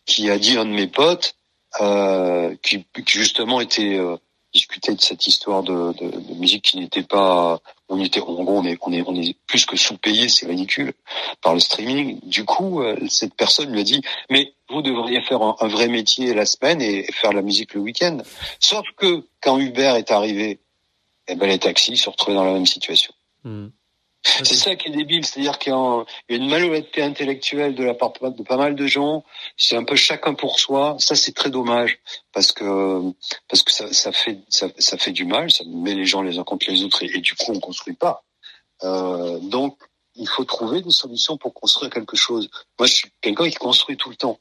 qui 0.05 0.29
a 0.29 0.37
dit 0.37 0.57
un 0.57 0.65
de 0.65 0.71
mes 0.71 0.87
potes, 0.87 1.35
euh, 1.81 2.55
qui, 2.61 2.85
qui, 2.93 3.03
justement 3.19 3.59
était 3.59 3.97
euh, 3.97 4.17
de 4.53 5.01
cette 5.01 5.25
histoire 5.25 5.63
de, 5.63 5.93
de, 5.93 6.19
de 6.19 6.33
musique 6.35 6.63
qui 6.65 6.77
n'était 6.77 7.03
pas, 7.03 7.59
on 7.89 7.99
était, 7.99 8.21
en 8.21 8.43
gros, 8.43 8.59
on 8.59 8.65
est, 8.65 8.77
on 8.81 8.93
est, 8.93 9.03
on 9.07 9.15
est 9.15 9.35
plus 9.47 9.65
que 9.65 9.75
sous-payé, 9.75 10.29
c'est 10.29 10.45
ridicule, 10.45 10.93
par 11.41 11.53
le 11.53 11.59
streaming. 11.59 12.19
Du 12.21 12.45
coup, 12.45 12.81
euh, 12.81 12.95
cette 13.09 13.33
personne 13.33 13.71
lui 13.71 13.81
a 13.81 13.83
dit, 13.83 14.01
mais 14.29 14.53
vous 14.69 14.81
devriez 14.81 15.21
faire 15.21 15.41
un, 15.41 15.67
vrai 15.67 15.87
métier 15.87 16.33
la 16.33 16.45
semaine 16.45 16.81
et, 16.81 17.11
faire 17.11 17.31
de 17.31 17.35
la 17.35 17.41
musique 17.41 17.73
le 17.73 17.81
week-end. 17.81 18.19
Sauf 18.59 18.85
que 18.97 19.25
quand 19.41 19.57
Uber 19.57 19.95
est 19.97 20.11
arrivé, 20.11 20.59
eh 21.27 21.35
ben 21.35 21.47
les 21.47 21.59
taxis 21.59 21.97
se 21.97 22.09
retrouvaient 22.09 22.35
dans 22.35 22.45
la 22.45 22.53
même 22.53 22.65
situation. 22.65 23.13
Hmm. 23.43 23.67
C'est 24.23 24.55
ça 24.55 24.75
qui 24.75 24.87
est 24.87 24.91
débile, 24.91 25.25
c'est-à-dire 25.25 25.59
qu'il 25.59 25.73
y, 25.73 25.75
a 25.75 26.05
une 26.29 26.49
malhonnêteté 26.49 27.01
intellectuelle 27.01 27.75
de 27.75 27.83
la 27.83 27.93
part 27.93 28.13
de 28.13 28.43
pas 28.43 28.55
mal 28.55 28.73
de 28.73 28.87
gens. 28.87 29.25
C'est 29.57 29.75
un 29.75 29.83
peu 29.83 29.97
chacun 29.97 30.33
pour 30.33 30.59
soi. 30.59 30.95
Ça, 30.99 31.15
c'est 31.15 31.33
très 31.33 31.49
dommage 31.49 31.99
parce 32.31 32.53
que 32.53 33.01
parce 33.49 33.63
que 33.63 33.71
ça, 33.71 33.91
ça 33.91 34.13
fait 34.13 34.39
ça, 34.47 34.67
ça, 34.77 34.97
fait 34.97 35.11
du 35.11 35.25
mal, 35.25 35.51
ça 35.51 35.65
met 35.67 35.93
les 35.93 36.05
gens 36.05 36.21
les 36.21 36.39
uns 36.39 36.43
contre 36.43 36.71
les 36.71 36.83
autres 36.83 37.03
et, 37.03 37.19
du 37.19 37.35
coup 37.35 37.51
on 37.51 37.59
construit 37.59 37.95
pas. 37.95 38.23
Euh, 38.83 39.39
donc 39.39 39.77
il 40.15 40.27
faut 40.27 40.45
trouver 40.45 40.81
des 40.81 40.91
solutions 40.91 41.37
pour 41.37 41.53
construire 41.53 41.91
quelque 41.91 42.15
chose. 42.15 42.49
Moi, 42.79 42.87
je 42.87 42.93
suis 42.93 43.11
quelqu'un 43.19 43.49
qui 43.49 43.55
construit 43.55 43.97
tout 43.97 44.09
le 44.09 44.15
temps, 44.15 44.39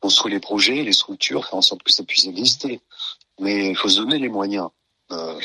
construit 0.00 0.32
les 0.32 0.40
projets, 0.40 0.82
les 0.82 0.92
structures, 0.92 1.44
faire 1.44 1.56
en 1.56 1.62
sorte 1.62 1.82
que 1.82 1.92
ça 1.92 2.04
puisse 2.04 2.26
exister. 2.26 2.80
Mais 3.40 3.70
il 3.70 3.76
faut 3.76 3.88
se 3.88 4.00
donner 4.00 4.18
les 4.18 4.28
moyens 4.28 4.68
euh, 5.10 5.38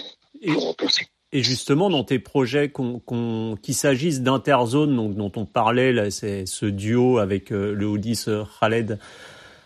pour 0.53 0.75
penser. 0.75 1.07
Et 1.35 1.41
justement, 1.43 1.89
dans 1.89 2.03
tes 2.03 2.19
projets, 2.19 2.71
qu'il 2.71 3.75
s'agisse 3.75 4.21
d'Interzone, 4.21 4.95
donc 4.95 5.15
dont 5.15 5.31
on 5.35 5.45
parlait, 5.45 5.91
là, 5.91 6.11
c'est 6.11 6.45
ce 6.45 6.67
duo 6.67 7.17
avec 7.17 7.51
euh, 7.51 7.73
le 7.73 7.87
Oudis 7.87 8.25
euh, 8.27 8.43
Khaled 8.59 8.99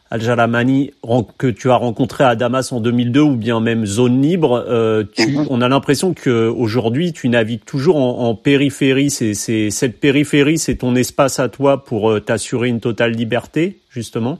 Al-Jalamani 0.09 0.91
que 1.37 1.47
tu 1.47 1.69
as 1.69 1.75
rencontré 1.75 2.23
à 2.23 2.35
Damas 2.35 2.71
en 2.71 2.79
2002 2.79 3.19
ou 3.19 3.35
bien 3.35 3.59
même 3.59 3.85
Zone 3.85 4.21
Libre, 4.21 4.65
euh, 4.67 5.03
tu, 5.03 5.27
mhm. 5.27 5.47
on 5.49 5.61
a 5.61 5.67
l'impression 5.67 6.13
que 6.13 6.47
aujourd'hui 6.47 7.11
tu 7.11 7.27
navigues 7.27 7.65
toujours 7.65 7.97
en, 7.97 8.29
en 8.29 8.35
périphérie. 8.35 9.09
C'est 9.09 9.33
cette 9.33 9.99
périphérie, 9.99 10.57
c'est 10.57 10.77
ton 10.77 10.95
espace 10.95 11.39
à 11.39 11.49
toi 11.49 11.83
pour 11.83 12.11
euh, 12.11 12.19
t'assurer 12.21 12.69
une 12.69 12.79
totale 12.79 13.11
liberté, 13.11 13.79
justement? 13.89 14.39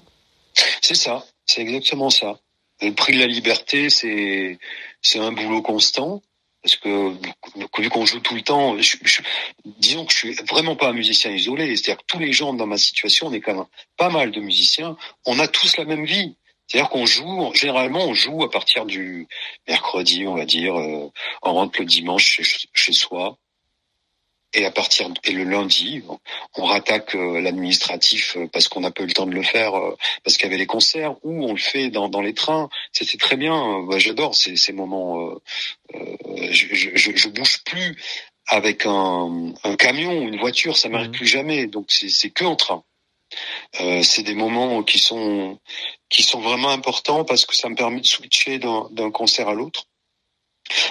C'est 0.81 0.95
ça, 0.95 1.25
c'est 1.45 1.61
exactement 1.61 2.09
ça. 2.09 2.39
Le 2.81 2.91
prix 2.93 3.13
de 3.13 3.19
la 3.19 3.27
liberté, 3.27 3.89
c'est 3.89 4.57
c'est 5.01 5.19
un 5.19 5.31
boulot 5.31 5.61
constant 5.61 6.21
parce 6.67 6.75
que 6.75 7.81
vu 7.81 7.89
qu'on 7.89 8.05
joue 8.05 8.19
tout 8.19 8.35
le 8.35 8.41
temps, 8.41 8.75
disons 9.63 10.05
que 10.05 10.11
je 10.11 10.17
suis 10.17 10.33
vraiment 10.49 10.75
pas 10.75 10.89
un 10.89 10.93
musicien 10.93 11.31
isolé. 11.31 11.77
C'est-à-dire 11.77 12.01
que 12.01 12.07
tous 12.07 12.19
les 12.19 12.33
gens 12.33 12.53
dans 12.53 12.67
ma 12.67 12.77
situation, 12.77 13.27
on 13.27 13.33
est 13.33 13.39
quand 13.39 13.55
même 13.55 13.65
pas 13.95 14.09
mal 14.09 14.31
de 14.31 14.41
musiciens. 14.41 14.97
On 15.25 15.39
a 15.39 15.47
tous 15.47 15.77
la 15.77 15.85
même 15.85 16.03
vie. 16.03 16.35
C'est-à-dire 16.67 16.89
qu'on 16.89 17.05
joue, 17.05 17.53
généralement, 17.53 18.05
on 18.05 18.13
joue 18.13 18.43
à 18.43 18.51
partir 18.51 18.85
du 18.85 19.27
mercredi, 19.65 20.27
on 20.27 20.35
va 20.35 20.45
dire, 20.45 20.77
euh, 20.77 21.09
on 21.41 21.53
rentre 21.53 21.79
le 21.79 21.85
dimanche 21.85 22.41
chez 22.73 22.91
soi 22.91 23.37
et 24.57 24.65
à 24.65 24.71
partir 24.71 25.09
et 25.23 25.31
le 25.31 25.43
lundi, 25.43 26.03
on 26.55 26.65
rattaque 26.65 27.15
euh, 27.15 27.39
l'administratif 27.39 28.35
euh, 28.35 28.47
parce 28.51 28.67
qu'on 28.67 28.81
n'a 28.81 28.91
pas 28.91 29.03
eu 29.03 29.07
le 29.07 29.13
temps 29.13 29.27
de 29.27 29.33
le 29.33 29.43
faire 29.43 29.75
euh, 29.75 29.95
parce 30.23 30.35
qu'il 30.35 30.45
y 30.45 30.49
avait 30.49 30.57
les 30.57 30.65
concerts 30.65 31.15
ou 31.23 31.45
on 31.45 31.53
le 31.53 31.59
fait 31.59 31.89
dans, 31.89 32.09
dans 32.09 32.21
les 32.21 32.33
trains. 32.33 32.67
C'est 32.91 33.19
très 33.19 33.37
bien. 33.37 33.85
J'adore 33.97 34.35
ces, 34.35 34.57
ces 34.57 34.73
moments. 34.73 35.31
je, 35.93 36.75
je, 36.75 37.15
je, 37.15 37.29
bouge 37.29 37.63
plus 37.63 37.95
avec 38.47 38.85
un, 38.85 39.53
un 39.63 39.75
camion 39.75 40.17
ou 40.17 40.27
une 40.27 40.39
voiture, 40.39 40.75
ça 40.75 40.89
m'arrive 40.89 41.09
mmh. 41.09 41.13
plus 41.13 41.27
jamais. 41.27 41.67
Donc 41.67 41.91
c'est 41.91 42.29
que 42.31 42.45
en 42.45 42.55
train. 42.55 42.83
Euh, 43.81 44.01
c'est 44.03 44.23
des 44.23 44.35
moments 44.35 44.83
qui 44.83 44.99
sont 44.99 45.59
qui 46.09 46.23
sont 46.23 46.39
vraiment 46.39 46.69
importants 46.69 47.25
parce 47.25 47.45
que 47.45 47.55
ça 47.55 47.69
me 47.69 47.75
permet 47.75 47.99
de 47.99 48.05
switcher 48.05 48.59
d'un 48.59 49.11
concert 49.11 49.49
à 49.49 49.53
l'autre. 49.53 49.85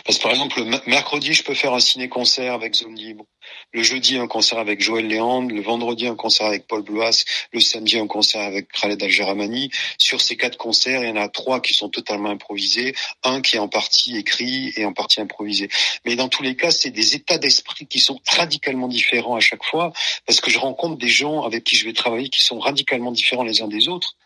Parce 0.04 0.18
que 0.18 0.22
par 0.22 0.32
exemple, 0.32 0.62
le 0.62 0.80
mercredi, 0.86 1.32
je 1.32 1.42
peux 1.42 1.54
faire 1.54 1.74
un 1.74 1.80
ciné-concert 1.80 2.52
avec 2.52 2.74
Zone 2.74 2.94
Libre. 2.94 3.24
Le 3.72 3.82
jeudi, 3.82 4.16
un 4.16 4.26
concert 4.26 4.58
avec 4.58 4.80
Joël 4.80 5.06
Léandre. 5.06 5.54
Le 5.54 5.60
vendredi, 5.60 6.06
un 6.06 6.14
concert 6.14 6.46
avec 6.46 6.66
Paul 6.66 6.82
Blois. 6.82 7.10
Le 7.52 7.60
samedi, 7.60 7.98
un 7.98 8.06
concert 8.06 8.42
avec 8.42 8.68
Khaled 8.72 9.02
Al-Geramani. 9.02 9.70
Sur 9.98 10.20
ces 10.20 10.36
quatre 10.36 10.56
concerts, 10.56 11.02
il 11.02 11.08
y 11.08 11.12
en 11.12 11.16
a 11.16 11.28
trois 11.28 11.60
qui 11.60 11.74
sont 11.74 11.88
totalement 11.88 12.30
improvisés. 12.30 12.94
Un 13.22 13.40
qui 13.40 13.56
est 13.56 13.60
en 13.60 13.68
partie 13.68 14.16
écrit 14.16 14.72
et 14.76 14.84
en 14.84 14.92
partie 14.92 15.20
improvisé. 15.20 15.68
Mais 16.04 16.16
dans 16.16 16.28
tous 16.28 16.42
les 16.42 16.56
cas, 16.56 16.70
c'est 16.70 16.90
des 16.90 17.14
états 17.14 17.38
d'esprit 17.38 17.86
qui 17.86 18.00
sont 18.00 18.20
radicalement 18.26 18.88
différents 18.88 19.36
à 19.36 19.40
chaque 19.40 19.64
fois. 19.64 19.92
Parce 20.26 20.40
que 20.40 20.50
je 20.50 20.58
rencontre 20.58 20.96
des 20.96 21.08
gens 21.08 21.42
avec 21.42 21.64
qui 21.64 21.76
je 21.76 21.84
vais 21.84 21.92
travailler 21.92 22.28
qui 22.28 22.42
sont 22.42 22.58
radicalement 22.58 23.12
différents 23.12 23.44
les 23.44 23.62
uns 23.62 23.68
des 23.68 23.88
autres 23.88 24.16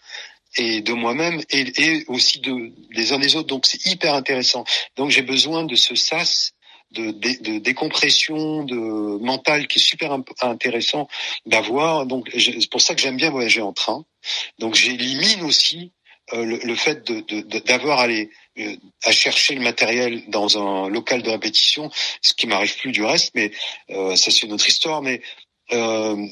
et 0.57 0.80
de 0.80 0.92
moi-même 0.92 1.40
et, 1.51 1.82
et, 1.82 2.05
aussi 2.09 2.40
de 2.40 2.72
des 2.94 3.12
uns 3.12 3.18
des 3.18 3.36
autres. 3.36 3.48
Donc 3.48 3.66
c'est 3.66 3.84
hyper 3.86 4.14
intéressant. 4.14 4.64
Donc 4.96 5.11
j'ai 5.11 5.22
besoin 5.22 5.64
de 5.64 5.74
ce 5.74 5.94
sas 5.94 6.53
de, 6.92 7.12
de, 7.12 7.59
décompression 7.59 8.64
de 8.64 8.74
mentale 8.74 9.68
qui 9.68 9.78
est 9.78 9.82
super 9.82 10.16
intéressant 10.42 11.09
d'avoir. 11.46 12.07
Donc 12.07 12.28
c'est 12.36 12.70
pour 12.70 12.80
ça 12.80 12.94
que 12.94 13.01
j'aime 13.01 13.16
bien 13.16 13.30
voyager 13.30 13.62
en 13.62 13.72
train. 13.72 14.05
Donc 14.59 14.74
j'élimine 14.74 15.42
aussi 15.42 15.92
euh, 16.32 16.44
le, 16.44 16.59
le, 16.62 16.74
fait 16.76 17.11
d'avoir 17.66 17.98
de, 17.98 18.03
aller 18.03 18.30
euh, 18.59 18.76
à 19.05 19.12
chercher 19.12 19.55
le 19.55 19.62
matériel 19.62 20.22
dans 20.28 20.59
un 20.59 20.88
local 20.88 21.22
de 21.22 21.30
répétition, 21.30 21.90
ce 22.22 22.34
qui 22.34 22.46
m'arrive 22.46 22.76
plus 22.76 22.92
du 22.92 23.03
reste, 23.03 23.32
mais 23.34 23.51
euh, 23.90 24.14
ça 24.16 24.30
c'est 24.30 24.42
une 24.42 24.53
autre 24.53 24.68
histoire. 24.68 25.03
Mais 25.03 25.22
euh, 25.72 26.26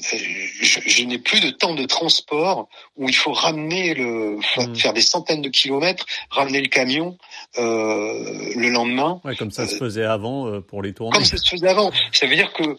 je, 0.61 0.79
je 0.85 1.03
n'ai 1.03 1.17
plus 1.17 1.39
de 1.39 1.49
temps 1.49 1.73
de 1.73 1.85
transport 1.85 2.67
où 2.97 3.07
il 3.07 3.15
faut 3.15 3.31
ramener 3.31 3.93
le, 3.93 4.37
hmm. 4.37 4.75
faire 4.75 4.93
des 4.93 5.01
centaines 5.01 5.41
de 5.41 5.49
kilomètres, 5.49 6.05
ramener 6.29 6.61
le 6.61 6.67
camion 6.67 7.17
euh, 7.57 8.53
le 8.55 8.69
lendemain. 8.69 9.21
Ouais, 9.23 9.35
comme 9.35 9.51
ça 9.51 9.67
se 9.67 9.75
euh, 9.75 9.79
faisait 9.79 10.05
avant 10.05 10.47
euh, 10.47 10.61
pour 10.61 10.81
les 10.81 10.93
tournées. 10.93 11.15
Comme 11.15 11.25
ça 11.25 11.37
se 11.37 11.49
faisait 11.49 11.69
avant. 11.69 11.91
Ça 12.11 12.27
veut 12.27 12.35
dire 12.35 12.53
que 12.53 12.77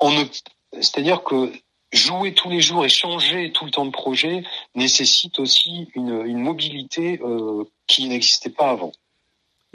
on 0.00 0.10
ne, 0.10 0.24
c'est-à-dire 0.72 1.22
que 1.22 1.52
jouer 1.92 2.34
tous 2.34 2.50
les 2.50 2.60
jours 2.60 2.84
et 2.84 2.88
changer 2.88 3.52
tout 3.52 3.64
le 3.64 3.70
temps 3.70 3.86
de 3.86 3.90
projet 3.90 4.42
nécessite 4.74 5.38
aussi 5.38 5.88
une, 5.94 6.24
une 6.26 6.40
mobilité 6.40 7.20
euh, 7.22 7.64
qui 7.86 8.08
n'existait 8.08 8.50
pas 8.50 8.70
avant. 8.70 8.92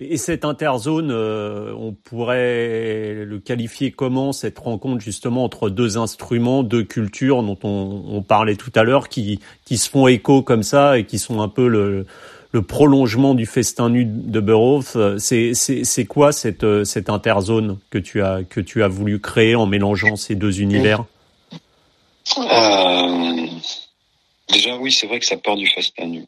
Et 0.01 0.15
cette 0.15 0.45
interzone, 0.45 1.11
euh, 1.11 1.73
on 1.77 1.91
pourrait 1.91 3.25
le 3.25 3.39
qualifier 3.39 3.91
comment 3.91 4.31
cette 4.31 4.57
rencontre 4.57 5.01
justement 5.01 5.43
entre 5.43 5.69
deux 5.69 5.97
instruments, 5.97 6.63
deux 6.63 6.85
cultures 6.85 7.43
dont 7.43 7.59
on, 7.63 8.05
on 8.07 8.21
parlait 8.21 8.55
tout 8.55 8.71
à 8.75 8.83
l'heure, 8.83 9.09
qui, 9.09 9.41
qui 9.65 9.77
se 9.77 9.89
font 9.89 10.07
écho 10.07 10.41
comme 10.41 10.63
ça 10.63 10.97
et 10.97 11.05
qui 11.05 11.19
sont 11.19 11.41
un 11.41 11.49
peu 11.49 11.67
le, 11.67 12.05
le 12.53 12.61
prolongement 12.61 13.35
du 13.35 13.45
festin 13.45 13.89
nu 13.89 14.05
de 14.05 14.39
Berhoff. 14.39 14.95
C'est, 15.17 15.53
c'est, 15.53 15.83
c'est 15.83 16.05
quoi 16.05 16.31
cette, 16.31 16.85
cette 16.85 17.09
interzone 17.09 17.77
que 17.89 17.97
tu 17.97 18.21
as 18.21 18.43
que 18.45 18.61
tu 18.61 18.83
as 18.83 18.87
voulu 18.87 19.19
créer 19.19 19.55
en 19.55 19.65
mélangeant 19.65 20.15
ces 20.15 20.35
deux 20.35 20.61
univers? 20.61 21.03
Euh, 22.37 23.47
Déjà 24.47 24.77
oui, 24.77 24.93
c'est 24.93 25.07
vrai 25.07 25.19
que 25.19 25.25
ça 25.25 25.35
part 25.35 25.57
du 25.57 25.67
festin 25.67 26.07
nu. 26.07 26.25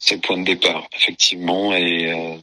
C'est 0.00 0.16
le 0.16 0.20
point 0.20 0.38
de 0.38 0.44
départ, 0.44 0.86
effectivement, 0.96 1.74
et 1.74 2.12
euh, 2.12 2.36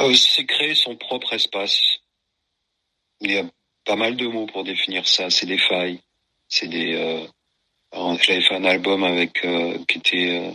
euh, 0.00 0.14
c'est 0.14 0.44
créer 0.46 0.74
son 0.74 0.96
propre 0.96 1.34
espace. 1.34 1.80
Il 3.20 3.32
y 3.32 3.38
a 3.38 3.44
pas 3.84 3.96
mal 3.96 4.16
de 4.16 4.26
mots 4.26 4.46
pour 4.46 4.64
définir 4.64 5.06
ça. 5.06 5.30
C'est 5.30 5.46
des 5.46 5.58
failles. 5.58 6.00
C'est 6.48 6.68
des. 6.68 6.94
Euh, 6.94 7.26
J'avais 8.22 8.40
fait 8.40 8.54
un 8.54 8.64
album 8.64 9.04
avec 9.04 9.44
euh, 9.44 9.78
qui 9.86 9.98
était 9.98 10.38
euh, 10.38 10.50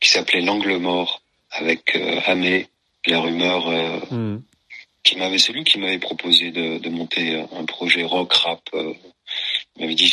qui 0.00 0.10
s'appelait 0.10 0.42
L'angle 0.42 0.76
mort 0.78 1.22
avec 1.50 1.96
euh, 1.96 2.20
Amé, 2.26 2.68
la 3.06 3.20
rumeur. 3.20 3.70
Mm. 4.10 4.42
Qui 5.02 5.16
m'avait, 5.16 5.38
c'est 5.38 5.52
lui 5.52 5.62
qui 5.62 5.78
m'avait 5.78 6.00
proposé 6.00 6.50
de, 6.50 6.78
de, 6.78 6.90
monter 6.90 7.40
un 7.56 7.64
projet 7.64 8.02
rock 8.02 8.32
rap. 8.32 8.60
il 8.74 9.80
m'avait 9.82 9.94
dit 9.94 10.12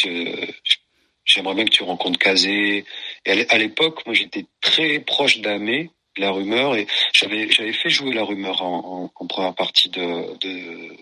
j'aimerais 1.26 1.56
bien 1.56 1.66
que 1.66 1.72
tu 1.72 1.82
rencontres 1.82 2.20
Kazé. 2.20 2.86
Et 3.26 3.50
à 3.50 3.58
l'époque, 3.58 4.06
moi 4.06 4.14
j'étais 4.14 4.46
très 4.62 5.00
proche 5.00 5.40
d'Amé 5.40 5.90
la 6.18 6.32
rumeur 6.32 6.76
et 6.76 6.88
j'avais 7.14 7.50
j'avais 7.50 7.74
fait 7.74 7.90
jouer 7.90 8.14
la 8.14 8.24
rumeur 8.24 8.62
en, 8.62 9.12
en, 9.16 9.28
première 9.28 9.56
partie 9.56 9.90
de 9.90 10.38
de, 10.40 10.98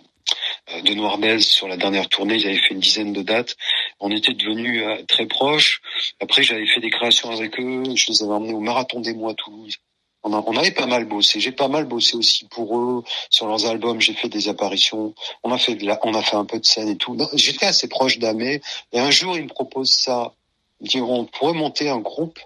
euh, 0.74 0.82
de 0.82 1.39
sur 1.39 1.68
la 1.68 1.78
dernière 1.78 2.07
tournée. 2.09 2.36
Ils 2.36 2.47
avaient 2.47 2.57
fait 2.57 2.74
une 2.74 2.80
dizaine 2.80 3.14
de 3.14 3.22
dates. 3.22 3.55
On 3.99 4.12
était 4.12 4.34
devenus 4.34 4.84
euh, 4.84 5.03
très 5.07 5.26
proches. 5.26 5.82
Après, 6.20 6.43
j'avais 6.43 6.68
fait 6.68 6.80
des 6.80 6.89
créations 6.89 7.30
avec 7.32 7.59
eux. 7.59 7.84
Je 7.95 8.05
les 8.09 8.24
avais 8.24 8.32
emmenés 8.32 8.53
au 8.53 8.59
Marathon 8.59 9.01
des 9.01 9.14
Mois 9.14 9.32
à 9.32 9.36
Toulouse. 9.36 9.78
On, 10.24 10.32
on 10.32 10.55
avait 10.55 10.72
pas 10.72 10.86
mal 10.86 11.05
bossé. 11.05 11.39
J'ai 11.39 11.51
pas 11.51 11.68
mal 11.68 11.86
bossé 11.86 12.16
aussi 12.16 12.45
pour 12.45 12.78
eux 12.78 13.03
sur 13.30 13.47
leurs 13.47 13.66
albums. 13.66 13.99
J'ai 13.99 14.14
fait 14.14 14.30
des 14.30 14.47
apparitions. 14.47 15.14
On 15.43 15.51
a 15.51 15.57
fait 15.57 15.76
de 15.76 15.86
la, 15.86 15.99
on 16.03 16.14
a 16.14 16.22
fait 16.22 16.38
un 16.38 16.45
peu 16.45 16.59
de 16.59 16.66
scène 16.66 16.89
et 16.89 16.97
tout. 16.97 17.18
J'étais 17.34 17.66
assez 17.66 17.88
proche 17.88 18.20
d'Amé. 18.20 18.62
Et 18.93 18.99
un 18.99 19.12
jour, 19.12 19.38
ils 19.38 19.43
me 19.43 19.49
proposent 19.49 19.95
ça. 19.95 20.34
Ils 20.80 20.89
disent 20.89 21.01
on 21.01 21.26
pourrait 21.26 21.53
monter 21.53 21.89
un 21.89 21.99
groupe 21.99 22.39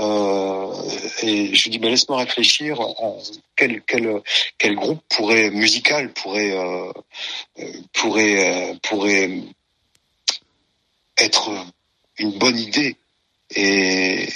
euh, 0.00 0.72
et 1.22 1.54
je 1.54 1.64
lui 1.64 1.70
dis, 1.70 1.78
bah, 1.78 1.88
laisse-moi 1.88 2.18
réfléchir 2.18 2.80
à 2.80 2.94
quel, 3.56 3.82
quel, 3.82 4.22
quel 4.58 4.74
groupe 4.74 5.02
pourrait 5.08 5.50
musical 5.50 6.12
pourrait 6.14 6.52
euh, 6.52 6.92
pourrait 7.92 8.70
euh, 8.70 8.74
pourrait 8.82 9.42
être 11.18 11.50
une 12.18 12.38
bonne 12.38 12.58
idée. 12.58 12.96
Et, 13.54 14.28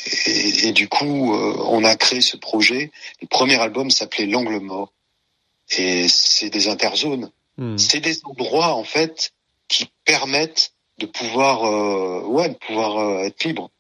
et, 0.62 0.72
du 0.72 0.88
coup, 0.90 1.32
on 1.34 1.84
a 1.84 1.96
créé 1.96 2.20
ce 2.20 2.36
projet. 2.36 2.90
Le 3.22 3.26
premier 3.26 3.58
album 3.58 3.90
s'appelait 3.90 4.26
L'angle 4.26 4.60
mort. 4.60 4.92
Et 5.78 6.06
c'est 6.06 6.50
des 6.50 6.68
interzones. 6.68 7.30
Hmm. 7.56 7.78
C'est 7.78 8.00
des 8.00 8.20
endroits 8.26 8.74
en 8.74 8.84
fait 8.84 9.32
qui 9.68 9.88
permettent 10.04 10.74
de 10.98 11.06
pouvoir, 11.06 11.64
euh, 11.64 12.20
ouais, 12.26 12.50
de 12.50 12.54
pouvoir 12.54 13.24
être 13.24 13.42
libre 13.44 13.70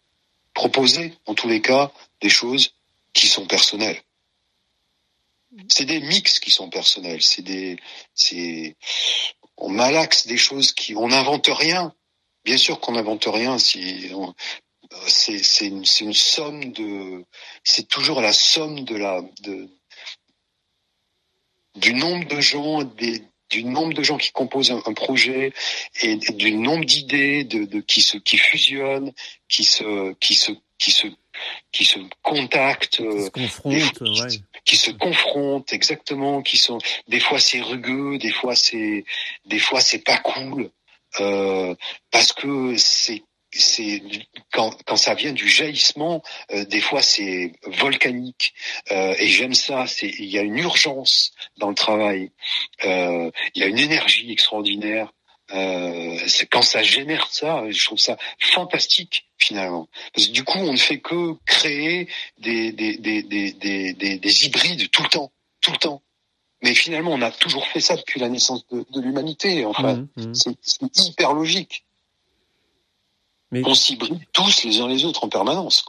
proposer, 0.56 1.14
en 1.26 1.34
tous 1.34 1.48
les 1.48 1.60
cas, 1.60 1.92
des 2.22 2.30
choses 2.30 2.74
qui 3.12 3.28
sont 3.28 3.46
personnelles. 3.46 4.02
C'est 5.68 5.84
des 5.84 6.00
mix 6.00 6.40
qui 6.40 6.50
sont 6.50 6.70
personnels. 6.70 7.22
C'est 7.22 7.42
des, 7.42 7.78
c'est, 8.14 8.74
on 9.58 9.68
malaxe 9.68 10.26
des 10.26 10.38
choses 10.38 10.72
qui, 10.72 10.96
on 10.96 11.08
n'invente 11.08 11.48
rien. 11.48 11.94
Bien 12.44 12.56
sûr 12.56 12.80
qu'on 12.80 12.92
n'invente 12.92 13.26
rien. 13.26 13.58
Si 13.58 14.10
c'est, 15.06 15.42
c'est 15.42 15.66
une, 15.66 15.84
c'est 15.84 16.04
une 16.04 16.14
somme 16.14 16.72
de, 16.72 17.24
c'est 17.62 17.86
toujours 17.86 18.22
la 18.22 18.32
somme 18.32 18.84
de 18.84 18.96
la, 18.96 19.22
de, 19.42 19.68
du 21.74 21.92
nombre 21.92 22.26
de 22.28 22.40
gens, 22.40 22.82
des, 22.82 23.22
du 23.50 23.64
nombre 23.64 23.94
de 23.94 24.02
gens 24.02 24.18
qui 24.18 24.32
composent 24.32 24.70
un, 24.70 24.92
projet 24.92 25.52
et, 26.02 26.16
du 26.16 26.52
nombre 26.52 26.84
d'idées 26.84 27.44
de, 27.44 27.64
de, 27.64 27.80
qui 27.80 28.02
se 28.02 28.18
qui 28.18 28.38
fusionnent, 28.38 29.12
qui 29.48 29.64
se 29.64 30.14
qui 30.14 30.34
se 30.34 30.52
qui 30.78 30.90
se 30.90 31.06
qui 31.72 31.84
se 31.84 31.98
contactent, 32.22 32.96
qui 32.96 33.22
se 33.22 33.30
confrontent, 33.30 33.92
qui, 33.92 34.04
ouais. 34.04 34.28
qui, 34.64 34.76
se 34.76 34.90
confrontent 34.90 35.72
exactement, 35.72 36.42
qui 36.42 36.56
sont 36.56 36.78
des 37.08 37.20
fois 37.20 37.38
c'est 37.38 37.60
rugueux, 37.60 38.18
des 38.18 38.32
fois 38.32 38.54
c'est 38.54 39.04
des 39.44 39.58
fois 39.58 39.80
c'est 39.80 40.04
pas 40.04 40.18
cool 40.18 40.70
euh, 41.20 41.74
parce 42.10 42.32
que 42.32 42.76
c'est 42.76 43.22
c'est 43.58 44.02
quand, 44.52 44.76
quand 44.84 44.96
ça 44.96 45.14
vient 45.14 45.32
du 45.32 45.48
jaillissement, 45.48 46.22
euh, 46.52 46.64
des 46.64 46.80
fois 46.80 47.02
c'est 47.02 47.52
volcanique 47.64 48.54
euh, 48.90 49.14
et 49.18 49.28
j'aime 49.28 49.54
ça. 49.54 49.86
C'est 49.86 50.08
il 50.08 50.26
y 50.26 50.38
a 50.38 50.42
une 50.42 50.58
urgence 50.58 51.32
dans 51.58 51.68
le 51.68 51.74
travail, 51.74 52.30
euh, 52.84 53.30
il 53.54 53.62
y 53.62 53.64
a 53.64 53.68
une 53.68 53.78
énergie 53.78 54.30
extraordinaire. 54.30 55.12
Euh, 55.52 56.18
c'est 56.26 56.46
quand 56.46 56.62
ça 56.62 56.82
génère 56.82 57.28
ça, 57.30 57.62
je 57.70 57.84
trouve 57.84 58.00
ça 58.00 58.16
fantastique 58.40 59.28
finalement. 59.38 59.88
Parce 60.12 60.26
que 60.26 60.32
du 60.32 60.42
coup, 60.42 60.58
on 60.58 60.72
ne 60.72 60.78
fait 60.78 60.98
que 61.00 61.34
créer 61.46 62.08
des 62.38 62.72
des 62.72 62.96
des 62.98 63.22
des 63.22 63.52
des, 63.52 63.92
des, 63.92 64.18
des 64.18 64.46
hybrides 64.46 64.90
tout 64.90 65.02
le 65.02 65.08
temps, 65.08 65.32
tout 65.60 65.70
le 65.72 65.78
temps. 65.78 66.02
Mais 66.62 66.74
finalement, 66.74 67.12
on 67.12 67.22
a 67.22 67.30
toujours 67.30 67.66
fait 67.68 67.80
ça 67.80 67.96
depuis 67.96 68.18
la 68.18 68.28
naissance 68.28 68.66
de, 68.68 69.00
l'humanité. 69.00 69.64
Enfin, 69.64 69.94
mmh, 69.94 70.08
mmh. 70.16 70.32
c'est 70.62 71.06
hyper 71.06 71.32
logique. 71.34 71.85
Mais... 73.56 73.68
On 73.68 73.74
s'y 73.74 73.96
brille 73.96 74.20
tous 74.32 74.64
les 74.64 74.80
uns 74.80 74.88
les 74.88 75.04
autres 75.04 75.24
en 75.24 75.28
permanence. 75.28 75.84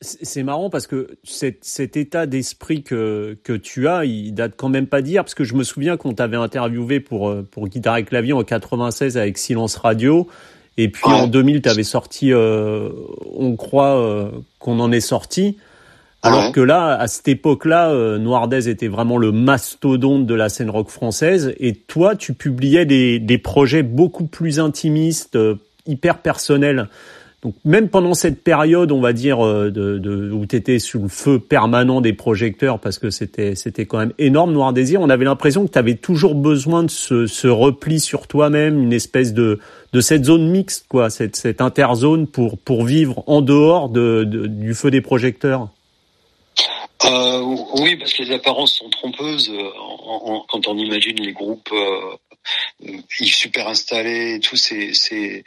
C'est 0.00 0.42
marrant 0.42 0.68
parce 0.68 0.86
que 0.86 1.16
cet, 1.24 1.64
cet 1.64 1.96
état 1.96 2.26
d'esprit 2.26 2.82
que, 2.82 3.38
que 3.42 3.54
tu 3.54 3.88
as, 3.88 4.04
il 4.04 4.32
date 4.34 4.52
quand 4.56 4.68
même 4.68 4.86
pas 4.86 5.00
d'hier, 5.00 5.24
parce 5.24 5.34
que 5.34 5.44
je 5.44 5.54
me 5.54 5.64
souviens 5.64 5.96
qu'on 5.96 6.12
t'avait 6.12 6.36
interviewé 6.36 7.00
pour, 7.00 7.30
euh, 7.30 7.42
pour 7.42 7.68
Guitare 7.68 7.96
et 7.96 8.04
Clavier 8.04 8.34
en 8.34 8.44
96 8.44 9.16
avec 9.16 9.38
Silence 9.38 9.76
Radio, 9.76 10.28
et 10.76 10.88
puis 10.88 11.04
en 11.06 11.26
2000, 11.26 11.62
tu 11.62 11.68
avais 11.68 11.84
sorti 11.84 12.32
euh, 12.32 12.90
On 13.34 13.56
croit 13.56 13.96
euh, 13.96 14.30
qu'on 14.58 14.80
en 14.80 14.90
est 14.92 15.00
sorti. 15.00 15.56
Alors 16.22 16.52
que 16.52 16.60
là, 16.60 16.98
à 16.98 17.06
cette 17.06 17.28
époque-là, 17.28 17.90
euh, 17.90 18.16
Noirdaise 18.16 18.66
était 18.66 18.88
vraiment 18.88 19.18
le 19.18 19.30
mastodonte 19.30 20.24
de 20.24 20.34
la 20.34 20.48
scène 20.48 20.70
rock 20.70 20.88
française. 20.88 21.54
Et 21.60 21.74
toi, 21.74 22.16
tu 22.16 22.32
publiais 22.32 22.86
des, 22.86 23.18
des 23.18 23.36
projets 23.36 23.82
beaucoup 23.82 24.24
plus 24.24 24.58
intimistes, 24.58 25.38
hyper 25.86 26.18
personnels. 26.18 26.88
Donc 27.42 27.54
même 27.66 27.90
pendant 27.90 28.14
cette 28.14 28.42
période, 28.42 28.90
on 28.90 29.02
va 29.02 29.12
dire, 29.12 29.44
euh, 29.44 30.30
où 30.32 30.46
tu 30.46 30.56
étais 30.56 30.78
sous 30.78 31.00
le 31.00 31.08
feu 31.08 31.38
permanent 31.38 32.00
des 32.00 32.14
projecteurs, 32.14 32.78
parce 32.78 32.98
que 32.98 33.10
c'était 33.10 33.54
c'était 33.54 33.84
quand 33.84 33.98
même 33.98 34.14
énorme, 34.18 34.52
Noir 34.52 34.72
Désir, 34.72 35.02
on 35.02 35.10
avait 35.10 35.26
l'impression 35.26 35.66
que 35.66 35.72
tu 35.72 35.78
avais 35.78 35.96
toujours 35.96 36.34
besoin 36.34 36.84
de 36.84 36.90
ce, 36.90 37.26
ce 37.26 37.46
repli 37.46 38.00
sur 38.00 38.28
toi-même, 38.28 38.82
une 38.82 38.94
espèce 38.94 39.34
de, 39.34 39.60
de 39.92 40.00
cette 40.00 40.24
zone 40.24 40.48
mixte, 40.48 40.86
quoi, 40.88 41.10
cette, 41.10 41.36
cette 41.36 41.60
interzone 41.60 42.26
pour, 42.26 42.56
pour 42.56 42.86
vivre 42.86 43.22
en 43.26 43.42
dehors 43.42 43.90
de, 43.90 44.24
du 44.24 44.72
feu 44.72 44.90
des 44.90 45.02
projecteurs. 45.02 45.68
Euh, 47.04 47.42
oui, 47.74 47.96
parce 47.96 48.14
que 48.14 48.22
les 48.22 48.32
apparences 48.32 48.74
sont 48.78 48.88
trompeuses. 48.88 49.50
Euh, 49.50 49.68
quand 50.48 50.66
on 50.66 50.78
imagine 50.78 51.16
les 51.20 51.32
groupes 51.32 51.68
euh, 51.72 52.96
super 53.20 53.68
installés 53.68 54.36
et 54.36 54.40
tout, 54.40 54.56
c'est 54.56 55.44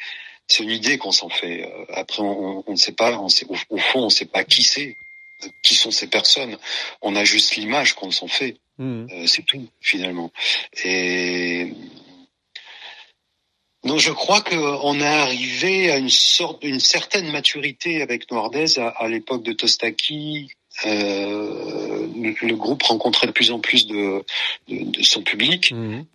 c'est 0.47 0.63
une 0.63 0.71
idée 0.71 0.97
qu'on 0.97 1.11
s'en 1.11 1.29
fait. 1.29 1.63
Euh, 1.63 1.85
après, 1.93 2.21
on, 2.21 2.63
ne 2.67 2.75
sait 2.75 2.93
pas. 2.93 3.17
On 3.19 3.29
sait, 3.29 3.45
au, 3.69 3.77
fond, 3.77 4.01
on 4.01 4.05
ne 4.05 4.09
sait 4.09 4.25
pas 4.25 4.43
qui 4.43 4.63
c'est, 4.63 4.95
qui 5.63 5.75
sont 5.75 5.91
ces 5.91 6.07
personnes. 6.07 6.57
On 7.01 7.15
a 7.15 7.23
juste 7.23 7.55
l'image 7.55 7.95
qu'on 7.95 8.11
s'en 8.11 8.27
fait. 8.27 8.57
Mmh. 8.79 9.25
c'est 9.25 9.43
tout 9.43 9.67
finalement. 9.81 10.31
Et 10.83 11.73
non, 13.83 13.97
je 13.97 14.11
crois 14.11 14.41
qu'on 14.41 14.99
est 14.99 15.05
arrivé 15.05 15.89
à 15.89 15.97
une 15.97 16.09
sorte, 16.09 16.63
une 16.63 16.79
certaine 16.79 17.31
maturité 17.31 18.03
avec 18.03 18.29
Noirdaise 18.29 18.77
à, 18.77 18.89
à 18.89 19.07
l'époque 19.07 19.41
de 19.43 19.53
Tostaki, 19.53 20.51
euh, 20.86 22.07
le, 22.15 22.55
groupe 22.55 22.84
rencontrait 22.84 23.28
de 23.28 23.32
plus 23.32 23.51
en 23.51 23.59
plus 23.59 23.88
de, 23.88 24.23
de, 24.67 25.01
son 25.01 25.23
public, 25.23 25.71
mhm. 25.71 26.05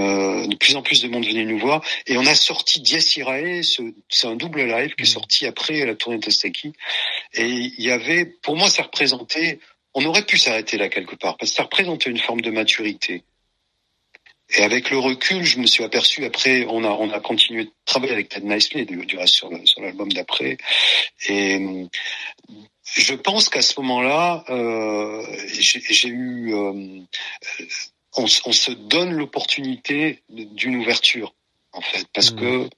euh, 0.00 0.46
de 0.46 0.56
plus 0.56 0.74
en 0.74 0.82
plus 0.82 1.02
de 1.02 1.08
monde 1.08 1.24
venait 1.24 1.44
nous 1.44 1.58
voir, 1.58 1.84
et 2.06 2.16
on 2.16 2.26
a 2.26 2.34
sorti 2.34 2.80
Dies 2.80 3.14
Irae, 3.18 3.62
c'est 3.62 4.26
un 4.26 4.34
double 4.34 4.62
live 4.62 4.94
qui 4.96 5.02
est 5.02 5.06
mhm. 5.06 5.12
sorti 5.12 5.46
après 5.46 5.86
la 5.86 5.94
tournée 5.94 6.18
de 6.18 6.24
Tostaki, 6.24 6.72
et 7.34 7.46
il 7.46 7.80
y 7.80 7.90
avait, 7.90 8.24
pour 8.24 8.56
moi, 8.56 8.68
ça 8.68 8.82
représentait, 8.82 9.60
on 9.94 10.04
aurait 10.04 10.24
pu 10.24 10.36
s'arrêter 10.36 10.78
là 10.78 10.88
quelque 10.88 11.14
part, 11.14 11.36
parce 11.36 11.52
que 11.52 11.56
ça 11.56 11.62
représentait 11.64 12.10
une 12.10 12.18
forme 12.18 12.40
de 12.40 12.50
maturité. 12.50 13.22
Et 14.56 14.62
avec 14.62 14.90
le 14.90 14.98
recul, 14.98 15.44
je 15.44 15.58
me 15.58 15.66
suis 15.66 15.84
aperçu 15.84 16.24
après, 16.24 16.64
on 16.68 16.82
a 16.82 16.88
on 16.88 17.10
a 17.10 17.20
continué 17.20 17.64
de 17.64 17.70
travailler 17.84 18.14
avec 18.14 18.30
Ted 18.30 18.46
Nicely, 18.46 18.86
du, 18.86 18.96
du 19.04 19.18
reste 19.18 19.34
sur 19.34 19.80
l'album 19.82 20.10
d'après, 20.10 20.56
et 21.28 21.86
je 22.94 23.14
pense 23.14 23.48
qu'à 23.48 23.62
ce 23.62 23.78
moment-là, 23.80 24.44
euh, 24.48 25.24
j'ai 25.48 26.08
eu, 26.08 26.54
euh, 26.54 27.00
on, 28.16 28.24
on, 28.24 28.52
se 28.52 28.72
donne 28.72 29.12
l'opportunité 29.12 30.22
d'une 30.28 30.76
ouverture 30.76 31.34
en 31.72 31.80
fait, 31.80 32.06
parce 32.12 32.32
mmh. 32.32 32.36
que 32.36 32.70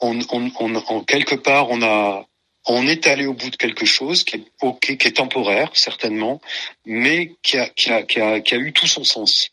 on, 0.00 0.18
on, 0.30 0.50
on, 0.60 1.04
quelque 1.04 1.34
part, 1.34 1.70
on 1.70 1.82
a, 1.82 2.26
on 2.66 2.86
est 2.86 3.06
allé 3.06 3.26
au 3.26 3.34
bout 3.34 3.50
de 3.50 3.56
quelque 3.56 3.86
chose 3.86 4.24
qui 4.24 4.36
est 4.36 4.44
ok, 4.60 4.96
qui 4.96 5.08
est 5.08 5.16
temporaire 5.16 5.70
certainement, 5.74 6.40
mais 6.84 7.34
qui 7.42 7.58
a, 7.58 7.68
qui 7.68 7.90
a, 7.90 8.02
qui 8.02 8.20
a, 8.20 8.40
qui 8.40 8.54
a 8.54 8.58
eu 8.58 8.72
tout 8.72 8.86
son 8.86 9.04
sens. 9.04 9.50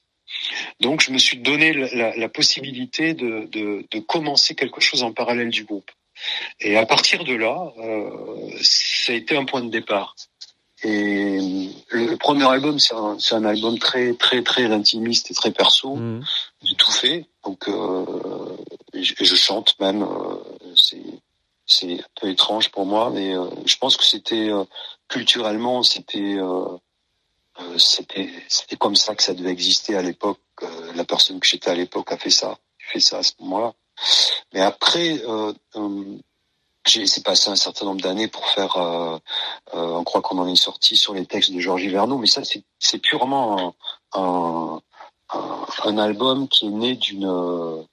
Donc, 0.79 1.01
je 1.01 1.11
me 1.11 1.17
suis 1.17 1.37
donné 1.37 1.73
la, 1.73 2.15
la 2.15 2.29
possibilité 2.29 3.13
de, 3.13 3.47
de, 3.51 3.85
de 3.89 3.99
commencer 3.99 4.53
quelque 4.53 4.81
chose 4.81 5.03
en 5.03 5.13
parallèle 5.13 5.49
du 5.49 5.63
groupe. 5.63 5.89
Et 6.59 6.77
à 6.77 6.85
partir 6.85 7.23
de 7.23 7.33
là, 7.33 7.71
euh, 7.77 8.49
ça 8.61 9.13
a 9.13 9.15
été 9.15 9.37
un 9.37 9.45
point 9.45 9.61
de 9.61 9.69
départ. 9.69 10.15
Et 10.83 11.69
le 11.89 12.15
premier 12.17 12.47
album, 12.47 12.77
c'est 12.79 12.93
un, 12.93 13.17
un, 13.31 13.45
album 13.45 13.79
très 13.79 14.13
très 14.13 14.43
très 14.43 14.65
intimiste 14.65 15.31
et 15.31 15.33
très 15.33 15.51
perso. 15.51 15.95
Mmh. 15.95 16.23
J'ai 16.63 16.75
tout 16.75 16.91
fait, 16.91 17.25
donc 17.43 17.67
euh, 17.67 18.05
je, 18.93 19.13
je, 19.19 19.35
chante 19.35 19.79
même. 19.79 20.03
Euh, 20.03 20.35
c'est 20.75 21.01
c'est 21.65 21.93
un 21.93 22.07
peu 22.21 22.29
étrange 22.29 22.69
pour 22.69 22.85
moi, 22.85 23.09
mais 23.09 23.35
euh, 23.35 23.49
je 23.65 23.77
pense 23.77 23.97
que 23.97 24.03
c'était 24.03 24.51
culturellement, 25.07 25.81
c'était 25.81 26.37
c'était 27.77 28.29
c'était 28.47 28.75
comme 28.75 28.95
ça 28.95 29.15
que 29.15 29.23
ça 29.23 29.33
devait 29.33 29.51
exister 29.51 29.95
à 29.95 30.03
l'époque. 30.03 30.39
la 30.93 31.05
personne 31.05 31.39
que 31.39 31.47
j'étais 31.47 31.71
à 31.71 31.75
l'époque 31.75 32.11
a 32.11 32.17
fait 32.17 32.29
ça, 32.29 32.59
fait 32.77 32.99
ça 32.99 33.19
à 33.19 33.23
ce 33.23 33.33
moment-là. 33.39 33.73
Mais 34.53 34.61
après, 34.61 35.21
euh, 35.27 35.53
euh, 35.75 36.17
j'ai 36.87 37.05
passer 37.23 37.49
un 37.49 37.55
certain 37.55 37.85
nombre 37.85 38.01
d'années 38.01 38.27
pour 38.27 38.47
faire, 38.47 38.77
euh, 38.77 39.17
on 39.73 40.03
croit 40.03 40.21
qu'on 40.21 40.37
en 40.37 40.47
est 40.47 40.55
sorti 40.55 40.95
sur 40.95 41.13
les 41.13 41.25
textes 41.25 41.51
de 41.51 41.59
Georges 41.59 41.87
Verneau, 41.87 42.17
mais 42.17 42.27
ça 42.27 42.41
c'est 42.79 42.99
purement 42.99 43.75
un, 44.13 44.79
album 45.97 46.47
qui 46.47 46.67
est 46.67 46.69
né 46.69 46.95
d'une 46.95 47.85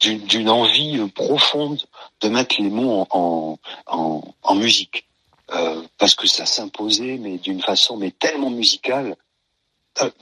d'une 0.00 0.48
envie 0.48 1.10
profonde 1.10 1.82
de 2.20 2.28
mettre 2.28 2.54
les 2.60 2.70
mots 2.70 3.06
en, 3.10 3.58
en, 3.86 4.54
musique. 4.54 5.08
Euh, 5.50 5.82
parce 5.96 6.14
que 6.14 6.26
ça 6.26 6.44
s'imposait, 6.44 7.16
mais 7.18 7.38
d'une 7.38 7.62
façon 7.62 7.96
mais 7.96 8.10
tellement 8.10 8.50
musicale. 8.50 9.16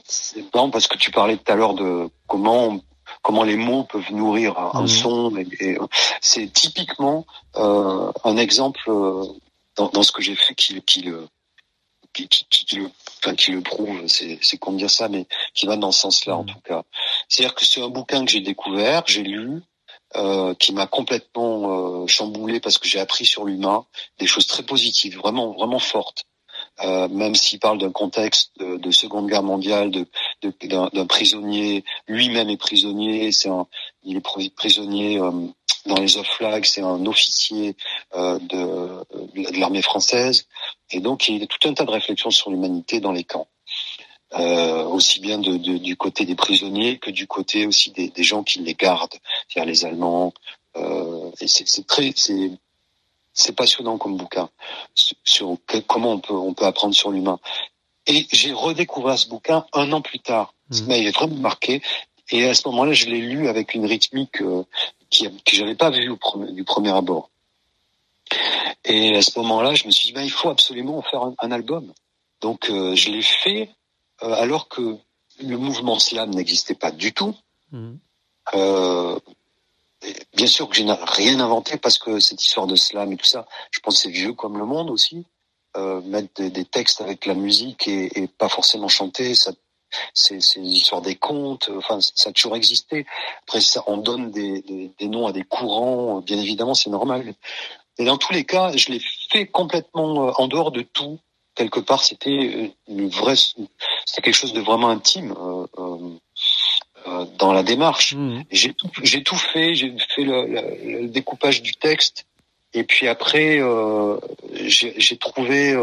c'est 0.04 0.48
bon 0.52 0.70
parce 0.70 0.86
que 0.86 0.96
tu 0.96 1.10
parlais 1.10 1.36
tout 1.36 1.52
à 1.52 1.56
l'heure 1.56 1.74
de 1.74 2.08
comment 2.26 2.78
comment 3.26 3.42
les 3.42 3.56
mots 3.56 3.82
peuvent 3.82 4.12
nourrir 4.12 4.56
un, 4.56 4.82
mmh. 4.82 4.86
son. 4.86 5.36
Et, 5.36 5.76
c'est 6.20 6.46
typiquement 6.52 7.26
euh, 7.56 8.12
un 8.22 8.36
exemple 8.36 8.82
euh, 8.86 9.24
dans, 9.74 9.88
dans, 9.88 10.04
ce 10.04 10.12
que 10.12 10.22
j'ai 10.22 10.36
fait 10.36 10.54
qui, 10.54 10.80
qui 10.82 11.02
le 11.02 11.26
qui, 12.12 12.28
qui, 12.28 12.46
qui, 12.48 12.76
le, 12.76 12.88
enfin, 13.18 13.34
qui 13.34 13.50
le 13.50 13.62
prouve, 13.62 14.06
c'est, 14.06 14.38
c'est 14.42 14.58
qu'on 14.58 14.74
dire 14.74 14.88
ça, 14.88 15.08
mais 15.08 15.26
qui 15.54 15.66
va 15.66 15.76
dans 15.76 15.90
ce 15.90 16.02
sens-là 16.02 16.36
en 16.36 16.44
mmh. 16.44 16.46
tout 16.46 16.60
cas. 16.64 16.84
C'est-à-dire 17.28 17.56
que 17.56 17.66
c'est 17.66 17.82
un 17.82 17.88
bouquin 17.88 18.24
que 18.24 18.30
j'ai 18.30 18.40
découvert, 18.40 19.02
j'ai 19.06 19.24
lu, 19.24 19.60
euh, 20.14 20.54
qui 20.54 20.72
m'a 20.72 20.86
complètement 20.86 22.04
euh, 22.04 22.06
chamboulé 22.06 22.60
parce 22.60 22.78
que 22.78 22.86
j'ai 22.86 23.00
appris 23.00 23.26
sur 23.26 23.44
l'humain 23.44 23.86
des 24.20 24.28
choses 24.28 24.46
très 24.46 24.62
positives, 24.62 25.18
vraiment 25.18 25.52
vraiment 25.52 25.80
fortes. 25.80 26.25
Euh, 26.82 27.08
même 27.08 27.34
s'il 27.34 27.58
parle 27.58 27.78
d'un 27.78 27.90
contexte 27.90 28.52
de, 28.58 28.76
de, 28.76 28.90
Seconde 28.90 29.28
Guerre 29.28 29.42
mondiale, 29.42 29.90
d'un, 30.42 31.06
prisonnier, 31.06 31.84
lui-même 32.06 32.50
est 32.50 32.58
prisonnier, 32.58 33.32
c'est 33.32 33.48
un, 33.48 33.66
il 34.02 34.18
est 34.18 34.50
prisonnier 34.54 35.18
euh, 35.18 35.30
dans 35.86 35.98
les 35.98 36.18
off-flags, 36.18 36.66
c'est 36.66 36.82
un 36.82 37.06
officier 37.06 37.76
euh, 38.14 38.38
de, 38.40 39.04
de 39.24 39.58
l'armée 39.58 39.80
française, 39.80 40.48
et 40.90 41.00
donc 41.00 41.28
il 41.28 41.38
y 41.38 41.42
a 41.42 41.46
tout 41.46 41.66
un 41.66 41.72
tas 41.72 41.84
de 41.84 41.90
réflexions 41.90 42.30
sur 42.30 42.50
l'humanité 42.50 43.00
dans 43.00 43.12
les 43.12 43.24
camps. 43.24 43.48
Euh, 44.34 44.82
aussi 44.84 45.20
bien 45.20 45.38
de, 45.38 45.56
de, 45.56 45.78
du 45.78 45.96
côté 45.96 46.26
des 46.26 46.34
prisonniers 46.34 46.98
que 46.98 47.12
du 47.12 47.28
côté 47.28 47.64
aussi 47.64 47.92
des, 47.92 48.08
des 48.08 48.24
gens 48.24 48.42
qui 48.42 48.58
les 48.58 48.74
gardent, 48.74 49.14
c'est-à-dire 49.48 49.70
les 49.70 49.84
Allemands. 49.84 50.34
Euh, 50.76 51.30
et 51.40 51.46
c'est, 51.46 51.66
c'est 51.66 51.86
très, 51.86 52.12
c'est, 52.16 52.50
c'est 53.36 53.54
passionnant 53.54 53.98
comme 53.98 54.16
bouquin 54.16 54.48
sur 55.22 55.56
comment 55.86 56.12
on 56.12 56.18
peut 56.18 56.34
on 56.34 56.54
peut 56.54 56.64
apprendre 56.64 56.94
sur 56.94 57.12
l'humain. 57.12 57.38
Et 58.06 58.26
j'ai 58.32 58.52
redécouvert 58.52 59.18
ce 59.18 59.28
bouquin 59.28 59.66
un 59.72 59.92
an 59.92 60.00
plus 60.00 60.20
tard. 60.20 60.54
Mmh. 60.70 60.86
m'avait 60.86 61.10
vraiment 61.10 61.36
marqué. 61.36 61.82
Et 62.30 62.44
à 62.48 62.54
ce 62.54 62.66
moment-là, 62.68 62.92
je 62.92 63.06
l'ai 63.06 63.20
lu 63.20 63.48
avec 63.48 63.74
une 63.74 63.86
rythmique 63.86 64.40
euh, 64.42 64.64
qui, 65.10 65.28
que 65.28 65.54
j'avais 65.54 65.76
pas 65.76 65.90
vue 65.90 66.08
au 66.08 66.16
premier, 66.16 66.50
du 66.52 66.64
premier 66.64 66.90
abord. 66.90 67.30
Et 68.84 69.16
à 69.16 69.22
ce 69.22 69.38
moment-là, 69.38 69.74
je 69.74 69.86
me 69.86 69.92
suis 69.92 70.08
dit, 70.08 70.12
ben, 70.12 70.22
il 70.22 70.30
faut 70.30 70.48
absolument 70.48 71.02
faire 71.02 71.22
un, 71.38 71.50
album. 71.52 71.92
Donc, 72.40 72.68
euh, 72.68 72.96
je 72.96 73.10
l'ai 73.10 73.22
fait 73.22 73.70
euh, 74.22 74.32
alors 74.32 74.68
que 74.68 74.96
le 75.40 75.56
mouvement 75.56 75.98
slam 76.00 76.30
n'existait 76.30 76.74
pas 76.74 76.90
du 76.90 77.12
tout. 77.12 77.34
Mmh. 77.70 77.94
Euh, 80.04 80.12
bien 80.34 80.46
sûr 80.46 80.68
que 80.68 80.76
j'ai 80.76 80.86
rien 80.88 81.40
inventé 81.40 81.76
parce 81.78 81.98
que 81.98 82.20
cette 82.20 82.42
histoire 82.44 82.66
de 82.66 82.76
slam 82.76 83.12
et 83.12 83.16
tout 83.16 83.26
ça, 83.26 83.46
je 83.70 83.80
pense 83.80 84.02
c'est 84.02 84.10
vieux 84.10 84.32
comme 84.32 84.58
le 84.58 84.66
monde 84.66 84.90
aussi. 84.90 85.26
Euh, 85.76 86.00
mettre 86.00 86.42
des, 86.42 86.64
textes 86.64 87.02
avec 87.02 87.26
la 87.26 87.34
musique 87.34 87.86
et, 87.86 88.28
pas 88.38 88.48
forcément 88.48 88.88
chanter, 88.88 89.34
c'est, 90.14 90.40
c'est 90.40 90.60
l'histoire 90.60 91.02
des 91.02 91.16
contes. 91.16 91.70
Enfin, 91.76 91.98
ça 92.00 92.30
a 92.30 92.32
toujours 92.32 92.56
existé. 92.56 93.04
Après, 93.42 93.60
ça, 93.60 93.84
on 93.86 93.98
donne 93.98 94.30
des, 94.30 94.90
noms 95.02 95.26
à 95.26 95.32
des 95.32 95.42
courants. 95.42 96.20
Bien 96.20 96.38
évidemment, 96.38 96.72
c'est 96.72 96.88
normal. 96.88 97.34
Et 97.98 98.04
dans 98.04 98.18
tous 98.18 98.32
les 98.32 98.44
cas, 98.44 98.72
je 98.76 98.90
l'ai 98.90 99.00
fait 99.30 99.46
complètement 99.46 100.28
euh, 100.28 100.32
en 100.36 100.48
dehors 100.48 100.70
de 100.70 100.82
tout. 100.82 101.18
quelque 101.54 101.80
part 101.80 102.04
c'était 102.04 102.74
une 102.88 103.08
vraie, 103.08 103.36
c'était 103.36 104.22
quelque 104.22 104.34
chose 104.34 104.52
de 104.52 104.60
vraiment 104.60 104.90
intime 104.90 105.32
euh, 105.32 105.66
euh, 105.78 106.18
dans 107.38 107.52
la 107.52 107.62
démarche. 107.62 108.14
Mmh. 108.14 108.42
J'ai 108.50 108.74
tout, 108.74 108.90
j'ai 109.02 109.22
tout 109.22 109.36
fait, 109.36 109.74
j'ai 109.74 109.94
fait 110.14 110.24
le, 110.24 110.46
le, 110.46 111.00
le, 111.00 111.08
découpage 111.08 111.62
du 111.62 111.74
texte, 111.74 112.26
et 112.74 112.84
puis 112.84 113.08
après 113.08 113.60
j'ai 114.52 115.16
trouvé 115.16 115.74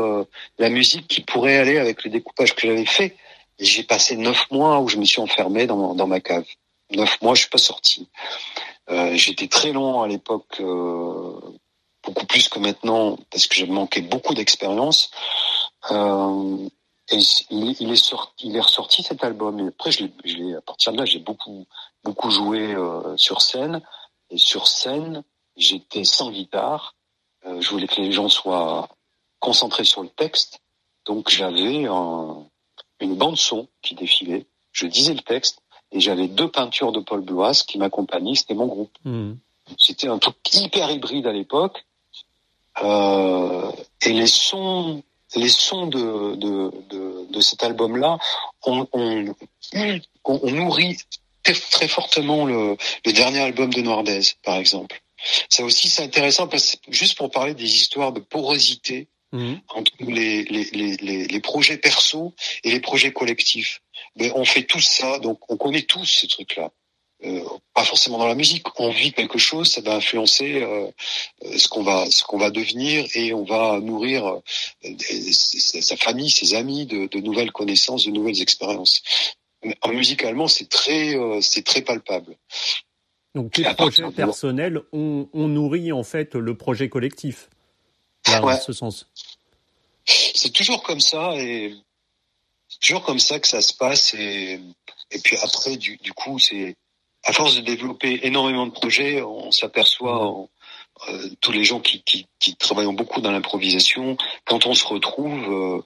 la 0.59 0.69
musique 0.69 1.07
qui 1.07 1.21
pourrait 1.21 1.57
aller 1.57 1.77
avec 1.77 2.03
le 2.03 2.11
découpage 2.11 2.55
que 2.55 2.67
j'avais 2.67 2.85
fait. 2.85 3.15
Et 3.59 3.65
j'ai 3.65 3.83
passé 3.83 4.15
neuf 4.15 4.49
mois 4.51 4.79
où 4.79 4.87
je 4.87 4.97
me 4.97 5.05
suis 5.05 5.21
enfermé 5.21 5.67
dans, 5.67 5.93
dans 5.93 6.07
ma 6.07 6.19
cave. 6.19 6.45
Neuf 6.91 7.21
mois, 7.21 7.35
je 7.35 7.41
suis 7.41 7.49
pas 7.49 7.57
sorti. 7.57 8.07
Euh, 8.89 9.15
J'étais 9.15 9.47
très 9.47 9.71
long 9.71 10.01
à 10.01 10.07
l'époque, 10.07 10.59
euh, 10.59 11.39
beaucoup 12.03 12.25
plus 12.25 12.49
que 12.49 12.59
maintenant, 12.59 13.17
parce 13.31 13.47
que 13.47 13.55
j'ai 13.55 13.67
manqué 13.67 14.01
beaucoup 14.01 14.33
d'expérience. 14.33 15.11
Euh, 15.91 16.57
et 17.11 17.19
il, 17.49 17.75
il, 17.79 17.91
est 17.91 17.95
sorti, 17.95 18.47
il 18.47 18.55
est 18.55 18.61
ressorti 18.61 19.03
cet 19.03 19.23
album. 19.23 19.59
Et 19.59 19.67
après, 19.67 19.91
je 19.91 20.05
l'ai, 20.23 20.55
à 20.55 20.61
partir 20.61 20.93
de 20.93 20.97
là, 20.97 21.05
j'ai 21.05 21.19
beaucoup, 21.19 21.65
beaucoup 22.03 22.29
joué 22.31 22.73
euh, 22.73 23.15
sur 23.17 23.41
scène. 23.41 23.81
Et 24.29 24.37
sur 24.37 24.67
scène, 24.67 25.23
j'étais 25.57 26.05
sans 26.05 26.31
guitare. 26.31 26.95
Euh, 27.45 27.59
je 27.59 27.69
voulais 27.69 27.87
que 27.87 27.99
les 27.99 28.11
gens 28.11 28.29
soient 28.29 28.87
concentrés 29.39 29.83
sur 29.83 30.01
le 30.01 30.09
texte. 30.09 30.59
Donc 31.05 31.29
j'avais 31.29 31.85
un, 31.85 32.45
une 33.01 33.15
bande 33.15 33.37
son 33.37 33.67
qui 33.81 33.95
défilait. 33.95 34.45
Je 34.71 34.87
disais 34.87 35.13
le 35.13 35.19
texte 35.19 35.59
et 35.91 35.99
j'avais 35.99 36.27
deux 36.27 36.49
peintures 36.49 36.91
de 36.91 37.01
Paul 37.01 37.21
Bloise 37.21 37.63
qui 37.63 37.77
m'accompagnaient. 37.77 38.35
C'était 38.35 38.53
mon 38.53 38.67
groupe. 38.67 38.97
Hmm. 39.03 39.33
C'était 39.77 40.07
un 40.07 40.17
truc 40.17 40.35
hyper 40.53 40.89
hybride 40.89 41.27
à 41.27 41.33
l'époque. 41.33 41.85
Euh, 42.81 43.71
et 44.05 44.13
les 44.13 44.27
sons, 44.27 45.03
les 45.35 45.49
sons 45.49 45.87
de 45.87 46.35
de, 46.35 46.71
de, 46.89 47.27
de 47.31 47.41
cet 47.41 47.63
album-là, 47.63 48.17
on, 48.65 48.87
on, 48.93 49.33
on, 50.25 50.51
nourrit 50.51 50.97
très, 51.43 51.87
fortement 51.87 52.45
le, 52.45 52.77
le 53.05 53.13
dernier 53.13 53.39
album 53.39 53.73
de 53.73 53.81
Noirdez, 53.81 54.21
par 54.43 54.57
exemple. 54.57 55.01
Ça 55.49 55.63
aussi, 55.63 55.89
c'est 55.89 56.03
intéressant 56.03 56.47
parce 56.47 56.75
que 56.75 56.91
juste 56.91 57.17
pour 57.17 57.31
parler 57.31 57.53
des 57.53 57.75
histoires 57.75 58.11
de 58.11 58.19
porosité 58.19 59.07
Mmh. 59.33 59.55
entre 59.69 59.91
les, 60.01 60.43
les, 60.43 60.63
les, 60.73 61.25
les, 61.25 61.39
projets 61.39 61.79
perso 61.79 62.35
et 62.63 62.69
les 62.69 62.79
projets 62.79 63.11
collectifs. 63.11 63.81
Mais 64.15 64.31
on 64.35 64.45
fait 64.45 64.61
tous 64.61 64.81
ça, 64.81 65.17
donc 65.17 65.39
on 65.49 65.57
connaît 65.57 65.81
tous 65.81 66.05
ce 66.05 66.27
truc-là. 66.27 66.69
Euh, 67.25 67.43
pas 67.73 67.85
forcément 67.85 68.17
dans 68.17 68.27
la 68.27 68.35
musique, 68.35 68.65
on 68.79 68.89
vit 68.89 69.13
quelque 69.13 69.37
chose, 69.37 69.71
ça 69.71 69.81
va 69.81 69.95
influencer 69.95 70.61
euh, 70.61 70.89
ce 71.57 71.67
qu'on 71.67 71.83
va 71.83 72.09
ce 72.09 72.23
qu'on 72.23 72.37
va 72.37 72.49
devenir 72.49 73.05
et 73.15 73.33
on 73.33 73.43
va 73.43 73.79
nourrir 73.79 74.27
euh, 74.27 74.41
sa 74.99 75.95
famille, 75.95 76.29
ses 76.29 76.53
amis 76.53 76.85
de, 76.85 77.07
de, 77.07 77.19
nouvelles 77.19 77.51
connaissances, 77.51 78.05
de 78.05 78.11
nouvelles 78.11 78.41
expériences. 78.41 79.01
En 79.81 79.89
musicalement, 79.89 80.47
c'est 80.47 80.67
très 80.67 81.15
euh, 81.15 81.39
c'est 81.41 81.63
très 81.63 81.81
palpable. 81.81 82.35
Donc 83.35 83.57
les 83.57 83.73
projets 83.73 84.11
personnels, 84.11 84.81
on, 84.91 85.27
on 85.33 85.47
nourrit 85.47 85.91
en 85.91 86.03
fait 86.03 86.35
le 86.35 86.55
projet 86.55 86.89
collectif 86.89 87.49
ouais. 88.27 88.59
ce 88.59 88.73
sens. 88.73 89.09
C'est 90.05 90.51
toujours 90.51 90.83
comme 90.83 90.99
ça 90.99 91.33
et 91.37 91.73
toujours 92.81 93.03
comme 93.03 93.19
ça 93.19 93.39
que 93.39 93.47
ça 93.47 93.61
se 93.61 93.73
passe 93.73 94.13
et 94.13 94.59
et 95.11 95.19
puis 95.19 95.37
après 95.37 95.77
du, 95.77 95.97
du 95.97 96.11
coup 96.11 96.39
c'est 96.39 96.75
à 97.23 97.33
force 97.33 97.55
de 97.55 97.61
développer 97.61 98.19
énormément 98.23 98.65
de 98.65 98.71
projets, 98.71 99.21
on 99.21 99.51
s'aperçoit 99.51 100.47
euh, 101.09 101.29
tous 101.41 101.51
les 101.51 101.63
gens 101.63 101.79
qui, 101.79 102.03
qui, 102.03 102.27
qui 102.39 102.55
travaillent 102.55 102.93
beaucoup 102.93 103.21
dans 103.21 103.31
l'improvisation, 103.31 104.17
quand 104.45 104.65
on 104.65 104.73
se 104.73 104.85
retrouve, 104.85 105.49
euh, 105.49 105.81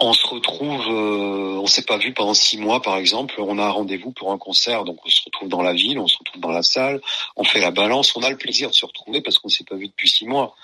on 0.00 0.12
se 0.12 0.26
retrouve, 0.28 0.86
euh, 0.88 1.58
on 1.60 1.66
s'est 1.66 1.82
pas 1.82 1.96
vu 1.96 2.12
pendant 2.14 2.34
six 2.34 2.56
mois 2.56 2.80
par 2.80 2.96
exemple, 2.96 3.34
on 3.38 3.58
a 3.58 3.64
un 3.64 3.70
rendez-vous 3.70 4.12
pour 4.12 4.30
un 4.30 4.38
concert, 4.38 4.84
donc 4.84 5.04
on 5.04 5.08
se 5.08 5.22
retrouve 5.24 5.48
dans 5.48 5.62
la 5.62 5.72
ville, 5.72 5.98
on 5.98 6.06
se 6.06 6.16
retrouve 6.18 6.40
dans 6.40 6.52
la 6.52 6.62
salle, 6.62 7.00
on 7.36 7.42
fait 7.42 7.60
la 7.60 7.72
balance, 7.72 8.14
on 8.14 8.22
a 8.22 8.30
le 8.30 8.36
plaisir 8.36 8.70
de 8.70 8.74
se 8.74 8.86
retrouver 8.86 9.20
parce 9.22 9.38
qu'on 9.38 9.48
s'est 9.48 9.64
pas 9.64 9.74
vu 9.74 9.88
depuis 9.88 10.08
six 10.08 10.26
mois. 10.26 10.54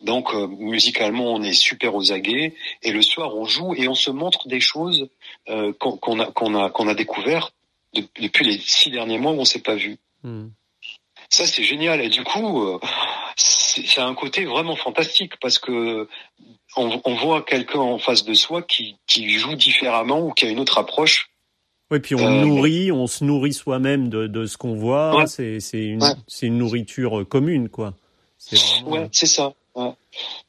Donc 0.00 0.34
euh, 0.34 0.48
musicalement 0.48 1.32
on 1.32 1.42
est 1.42 1.52
super 1.52 1.94
aux 1.94 2.10
aguets 2.10 2.54
et 2.82 2.90
le 2.90 3.02
soir 3.02 3.36
on 3.36 3.44
joue 3.44 3.74
et 3.74 3.86
on 3.86 3.94
se 3.94 4.10
montre 4.10 4.48
des 4.48 4.60
choses 4.60 5.08
euh, 5.48 5.72
qu'on 5.72 6.18
a 6.18 6.26
qu'on 6.32 6.54
a 6.56 6.70
qu'on 6.70 6.88
a 6.88 6.94
découvert 6.94 7.52
depuis 7.94 8.44
les 8.44 8.58
six 8.58 8.90
derniers 8.90 9.18
mois 9.18 9.32
où 9.32 9.40
on 9.40 9.44
s'est 9.44 9.60
pas 9.62 9.74
vu. 9.74 9.98
Hmm. 10.22 10.48
Ça 11.28 11.46
c'est 11.46 11.64
génial 11.64 12.00
et 12.00 12.08
du 12.08 12.24
coup 12.24 12.62
euh, 12.62 12.78
c'est 13.36 14.00
un 14.00 14.14
côté 14.14 14.44
vraiment 14.44 14.76
fantastique 14.76 15.34
parce 15.40 15.58
que 15.58 16.08
on, 16.76 17.00
on 17.04 17.14
voit 17.14 17.42
quelqu'un 17.42 17.78
en 17.80 17.98
face 17.98 18.24
de 18.24 18.34
soi 18.34 18.62
qui, 18.62 18.96
qui 19.06 19.30
joue 19.30 19.54
différemment 19.54 20.20
ou 20.20 20.32
qui 20.32 20.46
a 20.46 20.48
une 20.48 20.60
autre 20.60 20.78
approche. 20.78 21.30
Oui, 21.90 21.98
puis 21.98 22.14
on 22.14 22.20
euh, 22.20 22.44
nourrit, 22.44 22.92
on 22.92 23.08
se 23.08 23.24
nourrit 23.24 23.52
soi-même 23.52 24.08
de, 24.08 24.28
de 24.28 24.46
ce 24.46 24.56
qu'on 24.56 24.74
voit. 24.74 25.16
Ouais. 25.16 25.26
C'est 25.26 25.58
une, 25.72 26.02
ouais. 26.02 26.14
une 26.42 26.58
nourriture 26.58 27.26
commune, 27.28 27.68
quoi. 27.68 27.94
Ouais, 28.86 29.08
c'est 29.10 29.26
ça. 29.26 29.52
Ouais. 29.74 29.92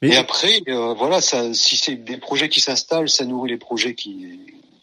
Mais... 0.00 0.10
Et 0.10 0.16
après, 0.16 0.62
euh, 0.68 0.94
voilà, 0.94 1.20
ça, 1.20 1.52
si 1.52 1.76
c'est 1.76 1.96
des 1.96 2.16
projets 2.16 2.48
qui 2.48 2.60
s'installent, 2.60 3.08
ça 3.08 3.24
nourrit 3.24 3.50
les 3.50 3.58
projets 3.58 3.94
qui 3.94 4.40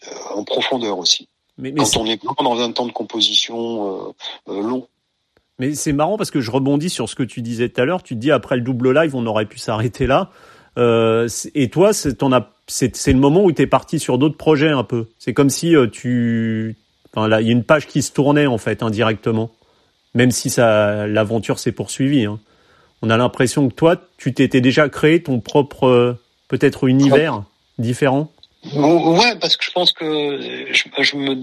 euh, 0.07 0.36
en 0.36 0.43
profondeur 0.43 0.97
aussi. 0.97 1.30
Mais, 1.60 1.72
mais 1.72 1.82
Quand 1.82 1.97
on 1.99 2.05
est 2.05 2.20
dans 2.41 2.62
un 2.62 2.72
temps 2.72 2.88
de 2.88 2.91
composition 2.91 4.07
euh, 4.47 4.51
euh, 4.51 4.62
long. 4.62 4.88
Mais 5.60 5.76
c'est 5.76 5.91
marrant 5.91 6.18
parce 6.18 6.32
que 6.32 6.39
je 6.39 6.49
rebondis 6.51 6.89
sur 6.89 7.10
ce 7.10 7.16
que 7.16 7.24
tu 7.24 7.41
disais 7.41 7.68
tout 7.68 7.82
à 7.82 7.86
l'heure. 7.86 8.01
Tu 8.01 8.16
te 8.16 8.20
dis 8.20 8.32
après 8.32 8.55
le 8.55 8.62
double 8.62 8.93
live, 8.93 9.14
on 9.16 9.26
aurait 9.26 9.45
pu 9.45 9.60
s'arrêter 9.60 10.07
là. 10.07 10.32
Euh, 10.78 11.28
et 11.53 11.70
toi, 11.70 11.91
c'est 11.91 12.14
le 12.22 13.14
moment 13.16 13.43
où 13.43 13.51
tu 13.51 13.62
es 13.62 13.68
parti 13.68 13.99
sur 13.99 14.18
d'autres 14.18 14.38
projets 14.38 14.70
un 14.70 14.86
peu. 14.86 15.07
C'est 15.20 15.34
comme 15.34 15.49
si 15.49 15.76
euh, 15.76 15.88
tu, 15.88 16.78
enfin 17.14 17.28
là, 17.28 17.41
il 17.41 17.47
y 17.47 17.49
a 17.49 17.51
une 17.51 17.66
page 17.66 17.88
qui 17.88 18.01
se 18.01 18.14
tournait 18.14 18.47
en 18.47 18.57
fait 18.57 18.82
indirectement, 18.82 19.51
même 20.14 20.32
si 20.32 20.49
ça, 20.49 21.07
l'aventure 21.07 21.60
s'est 21.60 21.74
poursuivie. 21.74 22.24
Hein. 22.24 22.39
On 23.01 23.10
a 23.10 23.18
l'impression 23.18 23.68
que 23.68 23.74
toi, 23.74 23.97
tu 24.18 24.34
t'étais 24.34 24.62
déjà 24.62 24.88
créé 24.88 25.22
ton 25.22 25.41
propre 25.41 26.18
peut-être 26.47 26.88
univers 26.88 27.43
différent. 27.78 28.32
Ouais, 28.64 29.38
parce 29.39 29.55
que 29.55 29.64
je 29.64 29.72
pense 29.72 29.93
que 29.93 30.68
je, 30.72 30.84
je 31.01 31.16
me, 31.16 31.36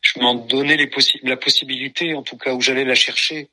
je 0.00 0.20
m'en 0.20 0.34
donnais 0.34 0.76
les 0.76 0.86
possi 0.86 1.18
la 1.22 1.36
possibilité, 1.36 2.14
en 2.14 2.22
tout 2.22 2.36
cas 2.36 2.54
où 2.54 2.60
j'allais 2.60 2.84
la 2.84 2.94
chercher. 2.94 3.48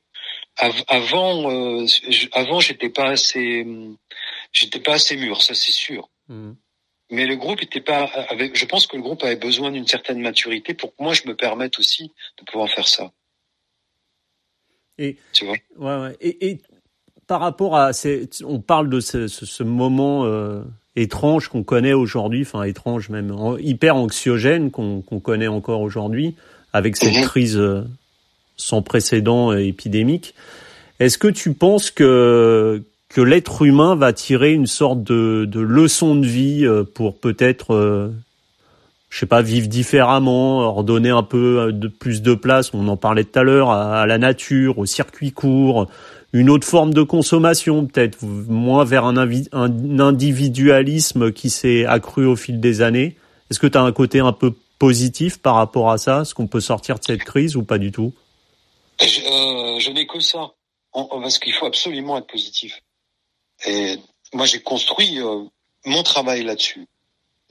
avant, 0.88 1.50
euh, 1.50 1.86
avant, 2.32 2.60
j'étais 2.60 2.90
pas 2.90 3.08
assez, 3.08 3.66
j'étais 4.52 4.80
pas 4.80 4.94
assez 4.94 5.16
mûr, 5.16 5.42
ça 5.42 5.54
c'est 5.54 5.72
sûr. 5.72 6.08
Mmh. 6.28 6.52
Mais 7.10 7.26
le 7.26 7.36
groupe 7.36 7.62
était 7.62 7.80
pas 7.80 8.04
avec. 8.04 8.56
Je 8.56 8.64
pense 8.66 8.86
que 8.86 8.96
le 8.96 9.02
groupe 9.02 9.22
avait 9.24 9.36
besoin 9.36 9.70
d'une 9.70 9.86
certaine 9.86 10.20
maturité 10.20 10.72
pour 10.72 10.96
que 10.96 11.02
moi 11.02 11.12
je 11.12 11.26
me 11.26 11.36
permette 11.36 11.78
aussi 11.78 12.12
de 12.38 12.44
pouvoir 12.44 12.70
faire 12.70 12.88
ça. 12.88 13.12
Et 14.98 15.16
tu 15.32 15.44
vois? 15.44 15.56
Ouais, 15.76 16.02
ouais. 16.02 16.16
Et, 16.20 16.50
et 16.50 16.60
par 17.26 17.40
rapport 17.40 17.76
à, 17.76 17.92
ces, 17.92 18.28
on 18.44 18.60
parle 18.60 18.88
de 18.88 19.00
ce, 19.00 19.26
ce, 19.28 19.44
ce 19.46 19.62
moment 19.62 20.24
euh, 20.24 20.62
étrange 20.96 21.48
qu'on 21.48 21.62
connaît 21.62 21.94
aujourd'hui, 21.94 22.42
enfin 22.42 22.64
étrange 22.64 23.08
même, 23.08 23.34
hyper 23.60 23.96
anxiogène 23.96 24.70
qu'on 24.70 25.02
qu 25.02 25.20
connaît 25.20 25.48
encore 25.48 25.80
aujourd'hui, 25.80 26.34
avec 26.72 26.96
cette 26.96 27.16
mmh. 27.16 27.22
crise 27.22 27.56
euh, 27.58 27.82
sans 28.56 28.82
précédent 28.82 29.52
épidémique. 29.52 30.34
Est-ce 31.00 31.18
que 31.18 31.28
tu 31.28 31.52
penses 31.52 31.90
que 31.90 32.82
que 33.12 33.20
l'être 33.20 33.62
humain 33.62 33.94
va 33.94 34.12
tirer 34.12 34.52
une 34.52 34.66
sorte 34.66 35.02
de, 35.02 35.44
de 35.44 35.60
leçon 35.60 36.14
de 36.14 36.26
vie 36.26 36.64
euh, 36.64 36.82
pour 36.82 37.18
peut-être, 37.18 37.74
euh, 37.74 38.08
je 39.10 39.18
sais 39.18 39.26
pas, 39.26 39.42
vivre 39.42 39.68
différemment, 39.68 40.72
redonner 40.72 41.10
un 41.10 41.22
peu 41.22 41.60
euh, 41.60 41.72
de 41.72 41.88
plus 41.88 42.22
de 42.22 42.34
place. 42.34 42.72
On 42.72 42.88
en 42.88 42.96
parlait 42.96 43.24
tout 43.24 43.38
à 43.38 43.42
l'heure 43.42 43.70
à, 43.70 44.00
à, 44.00 44.06
la 44.06 44.16
nature, 44.16 44.78
au 44.78 44.86
circuit 44.86 45.30
court, 45.30 45.90
une 46.32 46.48
autre 46.48 46.66
forme 46.66 46.94
de 46.94 47.02
consommation, 47.02 47.86
peut-être 47.86 48.24
moins 48.24 48.84
vers 48.84 49.04
un, 49.04 49.16
individualisme 50.00 51.32
qui 51.32 51.50
s'est 51.50 51.84
accru 51.84 52.26
au 52.26 52.36
fil 52.36 52.58
des 52.58 52.80
années. 52.80 53.16
Est-ce 53.50 53.60
que 53.60 53.66
tu 53.66 53.76
as 53.76 53.82
un 53.82 53.92
côté 53.92 54.20
un 54.20 54.32
peu 54.32 54.54
positif 54.78 55.38
par 55.38 55.56
rapport 55.56 55.90
à 55.90 55.98
ça? 55.98 56.22
Est-ce 56.22 56.34
qu'on 56.34 56.46
peut 56.46 56.60
sortir 56.60 56.98
de 56.98 57.04
cette 57.04 57.22
crise 57.22 57.54
ou 57.54 57.64
pas 57.64 57.78
du 57.78 57.92
tout? 57.92 58.12
Je, 59.00 59.88
euh, 59.88 59.92
n'ai 59.92 60.06
que 60.06 60.20
ça, 60.20 60.52
parce 60.92 61.38
qu'il 61.38 61.52
faut 61.52 61.66
absolument 61.66 62.16
être 62.16 62.26
positif. 62.26 62.80
Et 63.66 63.96
moi, 64.32 64.46
j'ai 64.46 64.62
construit 64.62 65.20
euh, 65.20 65.44
mon 65.84 66.02
travail 66.02 66.44
là-dessus. 66.44 66.86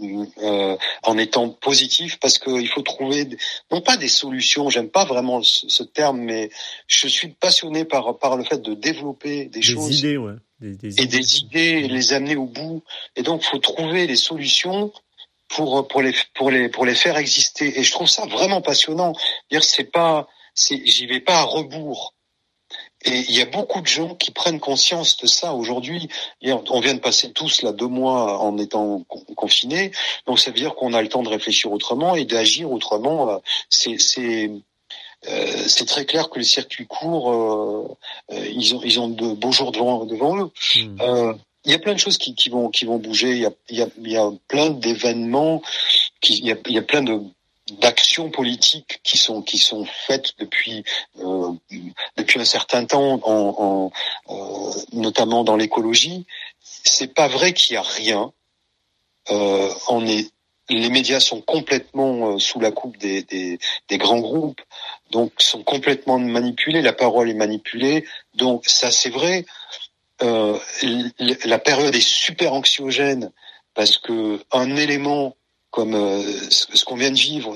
Euh, 0.02 0.78
en 1.04 1.18
étant 1.20 1.50
positif 1.50 2.18
parce 2.20 2.40
qu'il 2.40 2.68
faut 2.70 2.82
trouver 2.82 3.28
non 3.72 3.82
pas 3.82 3.98
des 3.98 4.08
solutions 4.08 4.68
j'aime 4.70 4.90
pas 4.90 5.06
vraiment 5.06 5.44
ce, 5.44 5.70
ce, 5.70 5.84
terme 5.84 6.22
mais 6.22 6.50
je 6.88 7.08
suis 7.08 7.28
passionné 7.28 7.86
par 7.86 8.18
par 8.18 8.36
le 8.36 8.44
fait 8.44 8.60
de 8.60 8.74
développer 8.74 9.46
des, 9.46 9.50
des 9.50 9.62
choses 9.62 10.00
idées, 10.00 10.18
ouais. 10.18 10.34
des, 10.60 10.74
des 10.76 11.00
et 11.00 11.04
idées. 11.04 11.18
des 11.18 11.38
idées 11.38 11.60
et 11.60 11.88
les 11.88 12.14
amener 12.14 12.36
au 12.36 12.48
bout 12.48 12.84
et 13.16 13.22
donc 13.22 13.44
faut 13.44 13.60
trouver 13.60 14.08
des 14.08 14.16
solutions 14.16 14.92
pour 15.50 15.88
pour 15.88 16.02
les 16.02 16.16
pour 16.34 16.50
les 16.50 16.70
pour 16.70 16.86
les 16.86 16.96
faire 16.96 17.18
exister 17.18 17.80
et 17.80 17.84
je 17.84 17.92
trouve 17.92 18.10
ça 18.10 18.26
vraiment 18.26 18.62
passionnant 18.62 19.14
dire 19.52 19.64
c'est 19.64 19.92
pas 19.92 20.28
c'est 20.56 20.84
j'y 20.84 21.06
vais 21.06 21.20
pas 21.20 21.40
à 21.40 21.44
rebours 21.44 22.16
Et 23.06 23.26
il 23.30 23.36
y 23.36 23.42
a 23.42 23.46
beaucoup 23.46 23.82
de 23.82 23.88
gens 23.88 24.16
qui 24.16 24.32
prennent 24.32 24.60
conscience 24.60 25.18
de 25.18 25.28
ça 25.28 25.54
aujourd'hui. 25.54 26.08
On 26.44 26.80
vient 26.80 26.94
de 26.94 27.00
passer 27.00 27.32
tous 27.32 27.64
là 27.64 27.72
deux 27.72 27.88
mois 27.88 28.40
en 28.40 28.58
étant 28.58 29.04
confinés, 29.36 29.92
donc 30.28 30.40
ça 30.40 30.52
veut 30.52 30.58
dire 30.58 30.76
qu'on 30.76 30.94
a 30.94 31.02
le 31.02 31.10
temps 31.10 31.24
de 31.24 31.30
réfléchir 31.30 31.72
autrement 31.72 32.16
et 32.16 32.26
d'agir 32.26 32.72
autrement. 32.72 33.30
Euh, 33.30 33.38
c'est 33.70 34.52
euh, 35.30 35.64
c'est 35.68 35.86
très 35.86 36.06
clair 36.06 36.30
que 36.30 36.40
les 36.40 36.46
circuits 36.46 36.88
courts, 36.88 37.32
euh, 37.32 37.98
euh, 38.34 38.48
ils 38.54 38.76
ont 38.76 38.82
ils 38.84 39.00
ont 39.00 39.08
de 39.08 39.34
beaux 39.34 39.52
jours 39.52 39.72
devant 39.72 40.06
devant 40.06 40.38
eux. 40.38 40.52
Hmm. 40.76 41.02
Euh, 41.02 41.34
il 41.64 41.72
y 41.72 41.76
a 41.76 41.80
plein 41.80 41.94
de 41.94 42.00
choses 42.00 42.18
qui, 42.18 42.34
qui 42.34 42.50
vont 42.50 42.70
qui 42.70 42.86
vont 42.86 42.98
bouger. 42.98 43.30
Il 43.30 43.42
y 43.42 43.46
a 43.46 43.52
il 43.70 43.78
y 43.78 43.82
a, 43.84 43.88
il 44.00 44.12
y 44.12 44.18
a 44.18 44.32
plein 44.48 44.72
d'événements. 44.72 45.62
Qui, 46.22 46.38
il 46.38 46.46
y 46.46 46.52
a 46.52 46.56
il 46.66 46.74
y 46.74 46.78
a 46.80 46.82
plein 46.82 47.04
de 47.04 47.22
d'actions 47.80 48.30
politiques 48.30 49.00
qui 49.04 49.18
sont 49.18 49.42
qui 49.42 49.58
sont 49.58 49.86
faites 49.86 50.34
depuis 50.40 50.84
euh, 51.20 51.52
depuis 52.18 52.40
un 52.40 52.46
certain 52.46 52.86
temps, 52.86 53.20
en, 53.24 53.92
en 54.28 54.34
euh, 54.34 54.72
notamment 54.94 55.44
dans 55.44 55.56
l'écologie. 55.56 56.26
C'est 56.62 57.14
pas 57.14 57.28
vrai 57.28 57.54
qu'il 57.54 57.76
y 57.76 57.78
a 57.78 57.82
rien. 57.82 58.32
Euh, 59.30 59.70
on 59.88 60.06
est 60.06 60.32
les 60.70 60.90
médias 60.90 61.20
sont 61.20 61.42
complètement 61.42 62.32
euh, 62.32 62.40
sous 62.40 62.60
la 62.60 62.72
coupe 62.72 62.98
des, 62.98 63.24
des, 63.24 63.60
des, 63.90 63.98
grands 63.98 64.20
groupes, 64.20 64.62
donc 65.12 65.34
sont 65.40 65.64
complètement 65.64 66.20
manipulés. 66.20 66.82
La 66.82 66.94
parole 66.94 67.30
est 67.30 67.36
manipulée. 67.36 68.06
Donc 68.36 68.66
ça, 68.66 68.92
c'est 68.92 69.10
vrai. 69.10 69.46
Euh, 70.22 70.58
la 71.46 71.60
période 71.60 71.96
est 71.96 72.08
super 72.08 72.54
anxiogène 72.54 73.32
parce 73.74 73.98
que 73.98 74.44
un 74.52 74.76
élément 74.76 75.36
comme 75.72 75.96
euh, 75.96 76.22
ce 76.50 76.84
qu'on 76.84 76.96
vient 76.96 77.12
de 77.12 77.18
vivre, 77.18 77.56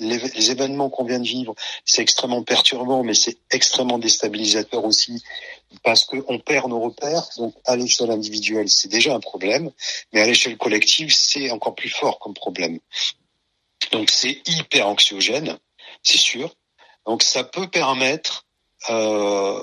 les, 0.00 0.50
événements 0.50 0.90
qu'on 0.90 1.04
vient 1.04 1.20
de 1.20 1.26
vivre, 1.26 1.54
c'est 1.84 2.02
extrêmement 2.02 2.42
perturbant, 2.42 3.04
mais 3.04 3.14
c'est 3.14 3.38
extrêmement 3.52 3.98
déstabilisateur 3.98 4.84
aussi 4.84 5.22
parce 5.84 6.04
qu'on 6.04 6.40
perd 6.40 6.68
nos 6.68 6.80
repères. 6.80 7.28
Donc 7.36 7.54
à 7.64 7.76
l'échelle 7.76 8.10
individuelle, 8.10 8.68
c'est 8.68 8.88
déjà 8.88 9.14
un 9.14 9.20
problème, 9.20 9.70
mais 10.12 10.20
à 10.20 10.26
l'échelle 10.26 10.58
collective, 10.58 11.14
c'est 11.14 11.50
encore 11.52 11.76
plus 11.76 11.90
fort 11.90 12.18
comme 12.18 12.34
problème. 12.34 12.80
Donc 13.92 14.10
c'est 14.10 14.42
hyper 14.48 14.88
anxiogène, 14.88 15.58
c'est 16.02 16.18
sûr. 16.18 16.52
Donc 17.06 17.22
ça 17.22 17.44
peut 17.44 17.68
permettre 17.68 18.47
euh, 18.90 19.58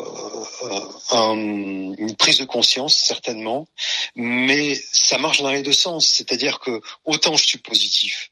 une 1.14 2.16
prise 2.18 2.40
de 2.40 2.46
conscience 2.46 2.96
certainement, 2.96 3.68
mais 4.16 4.76
ça 4.76 5.18
marche 5.18 5.42
dans 5.42 5.52
les 5.52 5.64
deux 5.64 5.74
sens. 5.74 6.08
C'est-à-dire 6.08 6.60
que 6.60 6.82
autant 7.06 7.36
je 7.36 7.46
suis 7.46 7.60
positif 7.60 8.32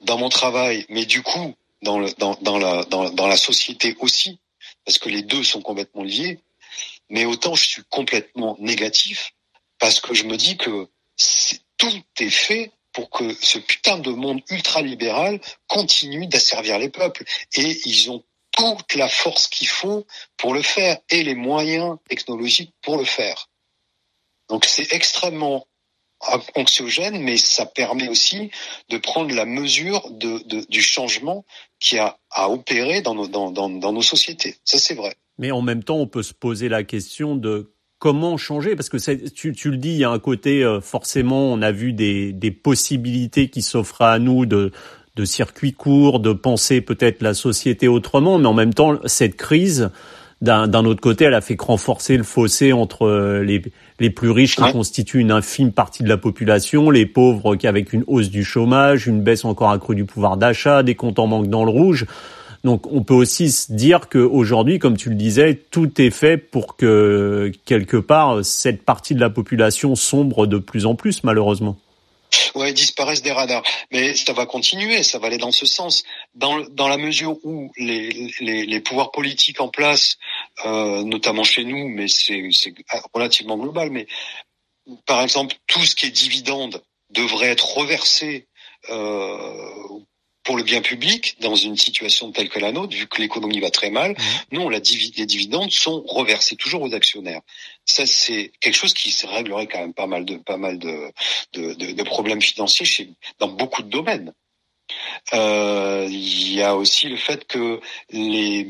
dans 0.00 0.18
mon 0.18 0.28
travail, 0.28 0.86
mais 0.88 1.04
du 1.04 1.22
coup 1.22 1.54
dans, 1.82 2.00
dans, 2.18 2.36
dans, 2.42 2.58
la, 2.58 2.84
dans, 2.84 3.10
dans 3.10 3.26
la 3.26 3.36
société 3.36 3.96
aussi, 4.00 4.38
parce 4.84 4.98
que 4.98 5.08
les 5.08 5.22
deux 5.22 5.44
sont 5.44 5.62
complètement 5.62 6.02
liés, 6.02 6.40
mais 7.08 7.24
autant 7.24 7.54
je 7.54 7.66
suis 7.66 7.82
complètement 7.90 8.56
négatif 8.60 9.32
parce 9.78 10.00
que 10.00 10.14
je 10.14 10.24
me 10.24 10.36
dis 10.36 10.56
que 10.56 10.88
tout 11.76 12.02
est 12.18 12.30
fait 12.30 12.72
pour 12.92 13.10
que 13.10 13.34
ce 13.40 13.58
putain 13.58 13.98
de 13.98 14.10
monde 14.10 14.40
ultralibéral 14.50 15.40
continue 15.66 16.26
d'asservir 16.26 16.78
les 16.78 16.88
peuples. 16.88 17.24
Et 17.54 17.80
ils 17.86 18.10
ont 18.10 18.24
toute 18.60 18.94
la 18.94 19.08
force 19.08 19.48
qu'il 19.48 19.68
faut 19.68 20.06
pour 20.36 20.54
le 20.54 20.62
faire 20.62 20.98
et 21.10 21.22
les 21.22 21.34
moyens 21.34 21.96
technologiques 22.08 22.72
pour 22.82 22.96
le 22.96 23.04
faire. 23.04 23.48
Donc 24.48 24.64
c'est 24.64 24.92
extrêmement 24.92 25.66
anxiogène, 26.54 27.22
mais 27.22 27.36
ça 27.36 27.64
permet 27.64 28.08
aussi 28.08 28.50
de 28.90 28.98
prendre 28.98 29.34
la 29.34 29.46
mesure 29.46 30.10
du 30.10 30.82
changement 30.82 31.44
qui 31.78 31.98
a 31.98 32.18
à 32.30 32.50
opérer 32.50 33.00
dans 33.00 33.14
nos, 33.14 34.02
sociétés. 34.02 34.56
Ça, 34.64 34.78
c'est 34.78 34.94
vrai. 34.94 35.14
Mais 35.38 35.50
en 35.50 35.62
même 35.62 35.82
temps, 35.82 35.96
on 35.96 36.06
peut 36.06 36.22
se 36.22 36.34
poser 36.34 36.68
la 36.68 36.84
question 36.84 37.36
de 37.36 37.72
comment 37.98 38.36
changer 38.36 38.76
Parce 38.76 38.88
que 38.88 39.28
tu, 39.28 39.52
tu, 39.52 39.70
le 39.70 39.78
dis, 39.78 39.90
il 39.90 39.98
y 39.98 40.04
a 40.04 40.10
un 40.10 40.18
côté, 40.18 40.62
euh, 40.62 40.80
forcément, 40.80 41.52
on 41.52 41.62
a 41.62 41.72
vu 41.72 41.92
des, 41.92 42.32
des 42.32 42.50
possibilités 42.50 43.48
qui 43.48 43.62
s'offrent 43.62 44.02
à 44.02 44.18
nous 44.18 44.46
de, 44.46 44.72
de 45.16 45.24
circuits 45.24 45.72
courts, 45.72 46.20
de 46.20 46.32
penser 46.32 46.80
peut-être 46.80 47.22
la 47.22 47.34
société 47.34 47.88
autrement, 47.88 48.38
mais 48.38 48.46
en 48.46 48.54
même 48.54 48.74
temps, 48.74 48.98
cette 49.04 49.36
crise, 49.36 49.90
d'un 50.40 50.84
autre 50.84 51.00
côté, 51.00 51.24
elle 51.26 51.34
a 51.34 51.42
fait 51.42 51.60
renforcer 51.60 52.16
le 52.16 52.22
fossé 52.22 52.72
entre 52.72 53.06
euh, 53.06 53.42
les, 53.42 53.60
les 53.98 54.08
plus 54.08 54.30
riches 54.30 54.56
qui 54.56 54.72
constituent 54.72 55.18
une 55.18 55.32
infime 55.32 55.70
partie 55.70 56.02
de 56.02 56.08
la 56.08 56.16
population, 56.16 56.88
les 56.88 57.04
pauvres 57.04 57.56
qui 57.56 57.66
avec 57.66 57.92
une 57.92 58.04
hausse 58.06 58.30
du 58.30 58.42
chômage, 58.42 59.06
une 59.06 59.20
baisse 59.20 59.44
encore 59.44 59.70
accrue 59.70 59.94
du 59.94 60.06
pouvoir 60.06 60.38
d'achat, 60.38 60.82
des 60.82 60.94
comptes 60.94 61.18
en 61.18 61.28
banque 61.28 61.48
dans 61.48 61.64
le 61.64 61.70
rouge. 61.70 62.06
Donc 62.64 62.90
on 62.90 63.02
peut 63.02 63.14
aussi 63.14 63.50
se 63.50 63.72
dire 63.72 64.08
qu'aujourd'hui, 64.08 64.78
comme 64.78 64.96
tu 64.96 65.10
le 65.10 65.14
disais, 65.14 65.60
tout 65.70 66.00
est 66.00 66.10
fait 66.10 66.38
pour 66.38 66.76
que 66.76 67.52
quelque 67.66 67.96
part 67.98 68.42
cette 68.42 68.82
partie 68.82 69.14
de 69.14 69.20
la 69.20 69.30
population 69.30 69.94
sombre 69.94 70.46
de 70.46 70.58
plus 70.58 70.86
en 70.86 70.94
plus, 70.94 71.22
malheureusement 71.22 71.76
ouais, 72.54 72.72
disparaissent 72.72 73.22
des 73.22 73.32
radars. 73.32 73.62
Mais 73.90 74.14
ça 74.14 74.32
va 74.32 74.46
continuer, 74.46 75.02
ça 75.02 75.18
va 75.18 75.26
aller 75.28 75.38
dans 75.38 75.52
ce 75.52 75.66
sens. 75.66 76.02
Dans, 76.34 76.60
dans 76.70 76.88
la 76.88 76.96
mesure 76.96 77.36
où 77.44 77.72
les, 77.76 78.32
les, 78.40 78.66
les 78.66 78.80
pouvoirs 78.80 79.10
politiques 79.10 79.60
en 79.60 79.68
place, 79.68 80.16
euh, 80.64 81.02
notamment 81.02 81.44
chez 81.44 81.64
nous, 81.64 81.88
mais 81.88 82.08
c'est 82.08 82.42
relativement 83.14 83.56
global, 83.56 83.90
mais 83.90 84.06
par 85.06 85.22
exemple, 85.22 85.56
tout 85.66 85.84
ce 85.84 85.94
qui 85.94 86.06
est 86.06 86.10
dividende 86.10 86.82
devrait 87.10 87.48
être 87.48 87.76
reversé 87.76 88.46
euh, 88.88 90.00
pour 90.42 90.56
le 90.56 90.62
bien 90.62 90.80
public 90.80 91.36
dans 91.40 91.54
une 91.54 91.76
situation 91.76 92.32
telle 92.32 92.48
que 92.48 92.58
la 92.58 92.72
nôtre, 92.72 92.96
vu 92.96 93.06
que 93.06 93.20
l'économie 93.20 93.60
va 93.60 93.70
très 93.70 93.90
mal, 93.90 94.12
mmh. 94.12 94.56
non, 94.56 94.68
la 94.68 94.78
les 94.78 95.26
dividendes 95.26 95.70
sont 95.70 96.02
reversés 96.06 96.56
toujours 96.56 96.82
aux 96.82 96.94
actionnaires. 96.94 97.42
Ça, 97.90 98.06
c'est 98.06 98.52
quelque 98.60 98.74
chose 98.74 98.94
qui 98.94 99.14
réglerait 99.26 99.66
quand 99.66 99.80
même 99.80 99.94
pas 99.94 100.06
mal 100.06 100.24
de 100.24 100.36
pas 100.36 100.56
mal 100.56 100.78
de, 100.78 101.12
de, 101.52 101.74
de, 101.74 101.92
de 101.92 102.02
problèmes 102.02 102.40
financiers 102.40 102.86
chez, 102.86 103.10
dans 103.38 103.48
beaucoup 103.48 103.82
de 103.82 103.88
domaines. 103.88 104.32
Euh, 105.34 106.06
il 106.08 106.52
y 106.52 106.62
a 106.62 106.76
aussi 106.76 107.08
le 107.08 107.16
fait 107.16 107.46
que 107.46 107.80
les 108.10 108.66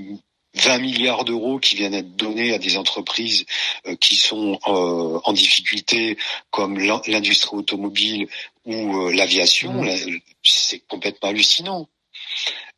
20 0.55 0.79
milliards 0.79 1.25
d'euros 1.25 1.59
qui 1.59 1.77
viennent 1.77 1.95
être 1.95 2.17
donnés 2.17 2.55
à 2.55 2.59
des 2.59 2.77
entreprises 2.77 3.47
euh, 3.87 3.95
qui 3.97 4.17
sont 4.17 4.59
euh, 4.67 5.21
en 5.25 5.33
difficulté, 5.33 6.17
comme 6.51 6.79
l'industrie 6.79 7.57
automobile 7.57 8.29
ou 8.65 9.07
euh, 9.07 9.13
l'aviation, 9.13 9.85
mmh. 9.85 10.21
c'est 10.43 10.81
complètement 10.81 11.29
hallucinant. 11.29 11.89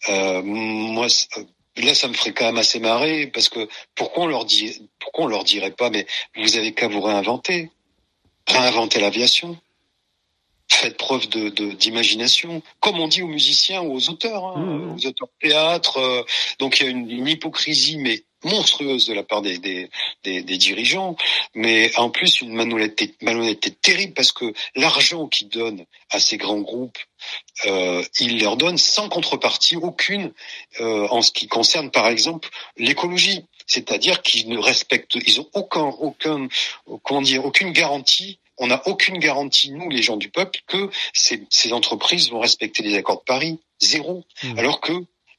moi, 0.08 1.06
là, 1.76 1.94
ça 1.94 2.08
me 2.08 2.14
ferait 2.14 2.32
quand 2.32 2.46
même 2.46 2.58
assez 2.58 2.80
marrer 2.80 3.26
parce 3.28 3.48
que 3.48 3.68
pourquoi 3.94 4.24
on 4.24 4.26
leur 4.26 4.44
dit, 4.44 4.88
pourquoi 4.98 5.24
on 5.24 5.28
leur 5.28 5.44
dirait 5.44 5.70
pas, 5.70 5.90
mais 5.90 6.06
vous 6.36 6.56
avez 6.56 6.72
qu'à 6.72 6.88
vous 6.88 7.00
réinventer, 7.00 7.70
réinventer 8.46 9.00
l'aviation 9.00 9.58
faites 10.72 10.96
preuve 10.96 11.28
de 11.28 11.48
d'imagination, 11.72 12.62
comme 12.80 12.98
on 12.98 13.08
dit 13.08 13.22
aux 13.22 13.28
musiciens 13.28 13.82
ou 13.82 13.94
aux 13.94 14.10
auteurs, 14.10 14.44
hein, 14.44 14.58
mmh, 14.58 14.64
mmh. 14.64 14.94
aux 14.94 15.06
auteurs 15.06 15.28
de 15.28 15.48
théâtre. 15.48 15.96
Euh, 15.98 16.22
donc 16.58 16.80
il 16.80 16.84
y 16.84 16.86
a 16.86 16.90
une, 16.90 17.28
hypocrisie, 17.28 17.98
mais 17.98 18.24
monstrueuse 18.44 19.06
de 19.06 19.14
la 19.14 19.22
part 19.22 19.42
des, 19.42 19.58
des, 19.58 19.88
des, 20.22 20.42
dirigeants, 20.42 21.16
mais 21.54 21.96
en 21.96 22.10
plus 22.10 22.40
une 22.40 22.52
malhonnêteté, 22.52 23.14
malhonnêteté 23.20 23.70
terrible 23.70 24.14
parce 24.14 24.32
que 24.32 24.52
l'argent 24.74 25.26
qu'ils 25.28 25.48
donnent 25.48 25.84
à 26.10 26.20
ces 26.20 26.36
grands 26.36 26.60
groupes, 26.60 26.98
euh, 27.66 28.02
ils 28.20 28.40
leur 28.40 28.56
donnent 28.56 28.78
sans 28.78 29.08
contrepartie 29.08 29.76
aucune 29.76 30.32
euh, 30.80 31.06
en 31.08 31.22
ce 31.22 31.32
qui 31.32 31.46
concerne 31.48 31.90
par 31.90 32.08
exemple 32.08 32.48
l'écologie, 32.76 33.44
c'est-à-dire 33.66 34.22
qu'ils 34.22 34.48
ne 34.48 34.58
respectent, 34.58 35.14
ils 35.14 35.40
ont 35.40 35.48
aucun, 35.54 35.86
aucun, 36.00 36.48
comment 37.02 37.22
dire, 37.22 37.44
aucune 37.44 37.72
garantie 37.72 38.38
on 38.58 38.68
n'a 38.68 38.86
aucune 38.86 39.18
garantie, 39.18 39.72
nous, 39.72 39.88
les 39.90 40.02
gens 40.02 40.16
du 40.16 40.28
peuple, 40.28 40.60
que 40.66 40.90
ces, 41.12 41.72
entreprises 41.72 42.30
vont 42.30 42.38
respecter 42.38 42.82
les 42.82 42.94
accords 42.96 43.18
de 43.18 43.24
Paris. 43.24 43.58
Zéro. 43.80 44.24
Mmh. 44.44 44.58
Alors 44.58 44.80
que 44.80 44.92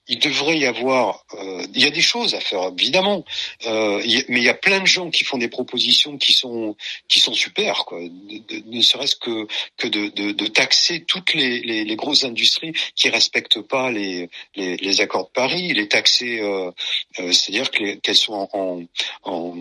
il 0.07 0.19
devrait 0.19 0.57
y 0.57 0.65
avoir, 0.65 1.25
euh, 1.35 1.65
il 1.73 1.81
y 1.81 1.85
a 1.85 1.89
des 1.89 2.01
choses 2.01 2.35
à 2.35 2.39
faire 2.39 2.71
évidemment, 2.77 3.23
euh, 3.65 4.01
mais 4.27 4.39
il 4.39 4.43
y 4.43 4.49
a 4.49 4.53
plein 4.53 4.81
de 4.81 4.87
gens 4.87 5.09
qui 5.09 5.23
font 5.23 5.37
des 5.37 5.47
propositions 5.47 6.17
qui 6.17 6.33
sont 6.33 6.75
qui 7.07 7.19
sont 7.19 7.33
super, 7.33 7.85
quoi. 7.85 7.99
ne 8.01 8.81
serait-ce 8.81 9.15
que 9.15 9.47
que 9.77 9.87
de, 9.87 10.47
taxer 10.47 11.03
toutes 11.05 11.33
les, 11.33 11.95
grosses 11.95 12.23
industries 12.23 12.73
qui 12.95 13.09
respectent 13.09 13.61
pas 13.61 13.91
les, 13.91 14.29
les, 14.55 15.01
accords 15.01 15.25
de 15.25 15.31
Paris, 15.31 15.73
les 15.73 15.87
taxer, 15.87 16.39
euh, 16.41 16.71
c'est-à-dire 17.17 17.71
qu'elles 17.71 18.15
sont 18.15 18.49
en, 18.53 18.83
en 19.23 19.55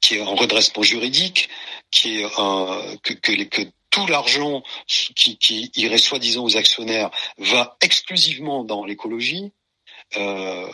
qui 0.00 0.16
est 0.16 0.20
en 0.20 0.34
redressement 0.34 0.82
juridique, 0.82 1.48
qui 1.90 2.20
est 2.20 2.24
euh, 2.24 2.96
que, 3.02 3.12
que, 3.14 3.42
que, 3.44 3.62
tout 3.98 4.06
l'argent 4.06 4.62
qui, 4.86 5.70
irait 5.76 5.98
soi-disant 5.98 6.44
aux 6.44 6.56
actionnaires 6.56 7.10
va 7.38 7.76
exclusivement 7.80 8.64
dans 8.64 8.84
l'écologie. 8.84 9.52
Euh, 10.16 10.72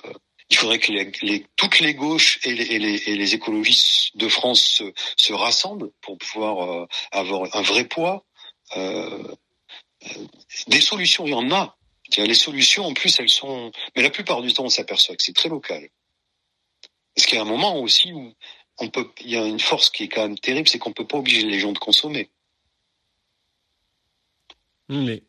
il 0.50 0.56
faudrait 0.56 0.78
que 0.78 0.92
les, 0.92 1.46
toutes 1.56 1.80
les 1.80 1.94
gauches 1.94 2.38
et 2.44 2.54
les, 2.54 3.34
écologistes 3.34 4.16
de 4.16 4.28
France 4.28 4.62
se, 4.62 4.84
se 5.16 5.32
rassemblent 5.32 5.90
pour 6.00 6.18
pouvoir 6.18 6.70
euh, 6.70 6.86
avoir 7.12 7.56
un 7.56 7.62
vrai 7.62 7.84
poids. 7.84 8.24
Euh, 8.76 9.34
des 10.68 10.80
solutions, 10.80 11.26
il 11.26 11.30
y 11.30 11.34
en 11.34 11.50
a. 11.50 11.76
Les 12.18 12.34
solutions, 12.34 12.84
en 12.84 12.92
plus, 12.92 13.18
elles 13.18 13.30
sont. 13.30 13.72
Mais 13.96 14.02
la 14.02 14.10
plupart 14.10 14.42
du 14.42 14.52
temps, 14.52 14.64
on 14.64 14.68
s'aperçoit 14.68 15.16
que 15.16 15.22
c'est 15.22 15.34
très 15.34 15.48
local. 15.48 15.88
Parce 17.14 17.26
qu'il 17.26 17.36
y 17.36 17.38
a 17.38 17.42
un 17.42 17.48
moment 17.48 17.78
aussi 17.80 18.12
où. 18.12 18.32
Il 18.80 19.30
y 19.30 19.36
a 19.36 19.46
une 19.46 19.60
force 19.60 19.88
qui 19.88 20.02
est 20.02 20.08
quand 20.08 20.22
même 20.22 20.38
terrible, 20.38 20.68
c'est 20.68 20.80
qu'on 20.80 20.92
peut 20.92 21.06
pas 21.06 21.18
obliger 21.18 21.42
les 21.46 21.60
gens 21.60 21.70
de 21.70 21.78
consommer. 21.78 22.28
Mais 24.88 25.22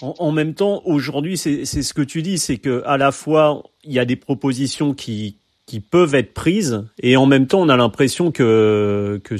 en, 0.00 0.32
même 0.32 0.54
temps, 0.54 0.82
aujourd'hui, 0.84 1.36
c'est 1.36 1.64
ce 1.64 1.94
que 1.94 2.02
tu 2.02 2.22
dis, 2.22 2.38
c'est 2.38 2.58
que 2.58 2.82
à 2.86 2.96
la 2.96 3.12
fois 3.12 3.62
il 3.84 3.92
y 3.92 3.98
a 3.98 4.04
des 4.04 4.16
propositions 4.16 4.94
qui 4.94 5.36
qui 5.64 5.78
peuvent 5.78 6.14
être 6.16 6.34
prises 6.34 6.84
et 7.00 7.16
en 7.16 7.24
même 7.24 7.46
temps 7.46 7.60
on 7.60 7.68
a 7.68 7.76
l'impression 7.76 8.32
que 8.32 9.20
que, 9.22 9.36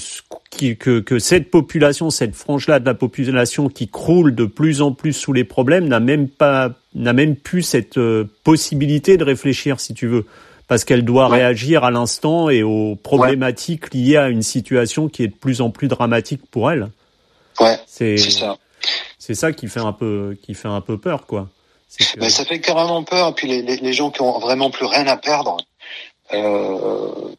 que 0.75 1.01
que 1.01 1.19
cette 1.19 1.51
population, 1.51 2.11
cette 2.11 2.37
frange-là 2.37 2.79
de 2.79 2.87
la 2.87 2.95
population 2.95 3.69
qui 3.69 3.89
croule 3.89 4.35
de 4.35 4.45
plus 4.45 4.83
en 4.83 4.93
plus 4.93 5.13
sous 5.13 5.33
les 5.33 5.45
problèmes 5.45 5.89
n'a 5.89 5.99
même 5.99 6.29
pas 6.29 6.71
n'a 6.95 7.13
même 7.13 7.35
plus 7.35 7.63
cette 7.63 7.99
euh, 7.99 8.25
possibilité 8.45 9.17
de 9.17 9.25
réfléchir, 9.25 9.81
si 9.81 9.95
tu 9.95 10.07
veux, 10.07 10.25
parce 10.69 10.85
qu'elle 10.85 11.05
doit 11.05 11.29
réagir 11.29 11.83
à 11.85 11.91
l'instant 11.91 12.49
et 12.49 12.63
aux 12.63 12.95
problématiques 12.97 13.93
liées 13.93 14.17
à 14.17 14.29
une 14.29 14.43
situation 14.43 15.09
qui 15.09 15.25
est 15.25 15.29
de 15.29 15.35
plus 15.35 15.61
en 15.61 15.71
plus 15.71 15.89
dramatique 15.89 16.43
pour 16.51 16.71
elle. 16.71 16.89
Ouais, 17.59 17.79
c'est 17.87 18.17
ça 18.17 18.57
c'est 19.19 19.35
ça 19.35 19.53
qui 19.53 19.69
fait 19.69 19.81
un 19.81 19.93
peu 19.93 20.37
qui 20.43 20.55
fait 20.55 20.69
un 20.69 20.81
peu 20.81 20.99
peur 20.99 21.27
quoi. 21.27 21.49
Ben, 22.17 22.31
ça 22.31 22.45
fait 22.45 22.61
carrément 22.61 23.05
peur. 23.05 23.29
Et 23.29 23.33
puis 23.35 23.49
les, 23.49 23.63
les, 23.63 23.93
gens 23.93 24.11
qui 24.11 24.23
ont 24.23 24.39
vraiment 24.39 24.71
plus 24.71 24.87
rien 24.87 25.07
à 25.07 25.17
perdre, 25.17 25.59
euh, 26.33 27.35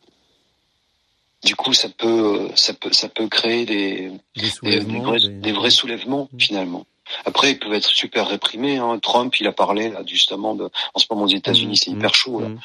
du 1.43 1.55
coup 1.55 1.73
ça 1.73 1.89
peut 1.89 2.49
ça 2.55 2.73
peut 2.73 2.93
ça 2.93 3.09
peut 3.09 3.27
créer 3.27 3.65
des 3.65 4.11
des, 4.35 5.51
vrais, 5.51 5.71
soulèvements 5.71 6.29
mmh. 6.31 6.39
finalement. 6.39 6.85
Après, 7.25 7.51
ils 7.51 7.59
peuvent 7.59 7.73
être 7.73 7.89
super 7.89 8.27
réprimés. 8.27 8.77
Hein. 8.77 8.97
Trump, 8.99 9.35
il 9.39 9.45
a 9.47 9.51
parlé 9.51 9.89
là 9.89 10.03
justement 10.05 10.55
de, 10.55 10.69
en 10.93 10.99
ce 10.99 11.05
moment 11.09 11.23
aux 11.23 11.27
États-Unis, 11.27 11.77
c'est 11.77 11.91
mmh. 11.91 11.97
hyper 11.97 12.15
chaud 12.15 12.39
là. 12.39 12.49
Mmh. 12.49 12.59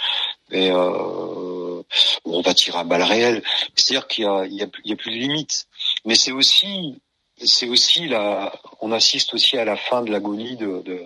Mais 0.50 0.70
euh, 0.70 1.82
on 2.24 2.40
va 2.42 2.54
tirer 2.54 2.78
à 2.78 2.84
balles 2.84 3.02
réelles. 3.02 3.42
C'est-à-dire 3.74 4.06
qu'il 4.06 4.24
y 4.24 4.26
a, 4.26 4.44
il 4.46 4.54
y, 4.54 4.62
a, 4.62 4.66
il 4.84 4.90
y 4.90 4.92
a 4.92 4.96
plus 4.96 5.10
de 5.10 5.16
limites. 5.16 5.66
Mais 6.04 6.14
c'est 6.14 6.32
aussi 6.32 7.00
c'est 7.44 7.68
aussi 7.68 8.08
la, 8.08 8.52
on 8.80 8.92
assiste 8.92 9.34
aussi 9.34 9.56
à 9.58 9.64
la 9.64 9.76
fin 9.76 10.02
de 10.02 10.10
l'agonie 10.10 10.56
de, 10.56 10.82
de, 10.82 11.04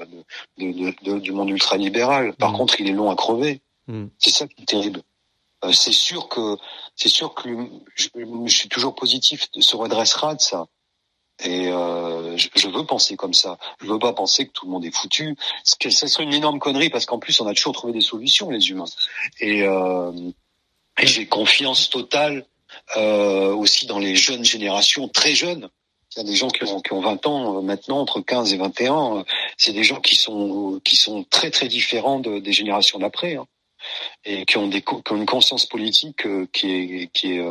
de, 0.58 1.18
du 1.18 1.32
monde 1.32 1.50
ultralibéral. 1.50 2.34
Par 2.34 2.52
mm. 2.52 2.56
contre, 2.56 2.80
il 2.80 2.88
est 2.88 2.92
long 2.92 3.10
à 3.10 3.16
crever. 3.16 3.60
Mm. 3.86 4.06
C'est 4.18 4.30
ça 4.30 4.46
qui 4.46 4.62
est 4.62 4.66
terrible. 4.66 5.02
Euh, 5.64 5.72
c'est 5.72 5.92
sûr 5.92 6.28
que, 6.28 6.56
c'est 6.96 7.08
sûr 7.08 7.34
que 7.34 7.48
je, 7.94 8.08
suis 8.48 8.68
toujours 8.68 8.94
positif, 8.94 9.48
se 9.58 9.76
redressera 9.76 10.34
de 10.34 10.40
ça. 10.40 10.66
Et 11.44 11.68
euh, 11.68 12.36
je, 12.36 12.68
veux 12.68 12.84
penser 12.84 13.16
comme 13.16 13.34
ça. 13.34 13.58
Je 13.80 13.86
veux 13.86 13.98
pas 13.98 14.12
penser 14.12 14.46
que 14.46 14.52
tout 14.52 14.66
le 14.66 14.72
monde 14.72 14.84
est 14.84 14.94
foutu. 14.94 15.36
Que 15.80 15.90
ça 15.90 16.06
serait 16.06 16.24
une 16.24 16.34
énorme 16.34 16.58
connerie 16.58 16.90
parce 16.90 17.06
qu'en 17.06 17.18
plus 17.18 17.40
on 17.40 17.46
a 17.46 17.54
toujours 17.54 17.72
trouvé 17.72 17.92
des 17.92 18.00
solutions 18.00 18.50
les 18.50 18.70
humains. 18.70 18.84
Et, 19.40 19.62
euh, 19.62 20.12
et 21.00 21.06
j'ai 21.06 21.26
confiance 21.26 21.90
totale 21.90 22.46
euh, 22.96 23.54
aussi 23.54 23.86
dans 23.86 23.98
les 23.98 24.14
jeunes 24.14 24.44
générations, 24.44 25.08
très 25.08 25.34
jeunes, 25.34 25.68
il 26.16 26.18
y 26.18 26.20
a 26.20 26.24
des 26.24 26.34
gens 26.34 26.48
qui 26.48 26.64
ont, 26.64 26.80
qui 26.80 26.92
ont 26.92 27.00
20 27.00 27.26
ans 27.26 27.58
euh, 27.58 27.60
maintenant, 27.62 28.00
entre 28.00 28.20
15 28.20 28.52
et 28.52 28.56
21. 28.56 29.18
Euh, 29.18 29.22
c'est 29.56 29.72
des 29.72 29.84
gens 29.84 30.00
qui 30.00 30.16
sont 30.16 30.80
qui 30.84 30.96
sont 30.96 31.24
très 31.24 31.50
très 31.50 31.68
différents 31.68 32.20
de, 32.20 32.38
des 32.38 32.52
générations 32.52 32.98
d'après. 32.98 33.36
Hein, 33.36 33.46
et 34.24 34.44
qui 34.44 34.58
ont, 34.58 34.68
des, 34.68 34.80
qui 34.80 35.12
ont 35.12 35.16
une 35.16 35.26
conscience 35.26 35.66
politique 35.66 36.24
euh, 36.24 36.46
qui 36.52 36.70
est 36.70 37.10
qui 37.12 37.32
est 37.32 37.44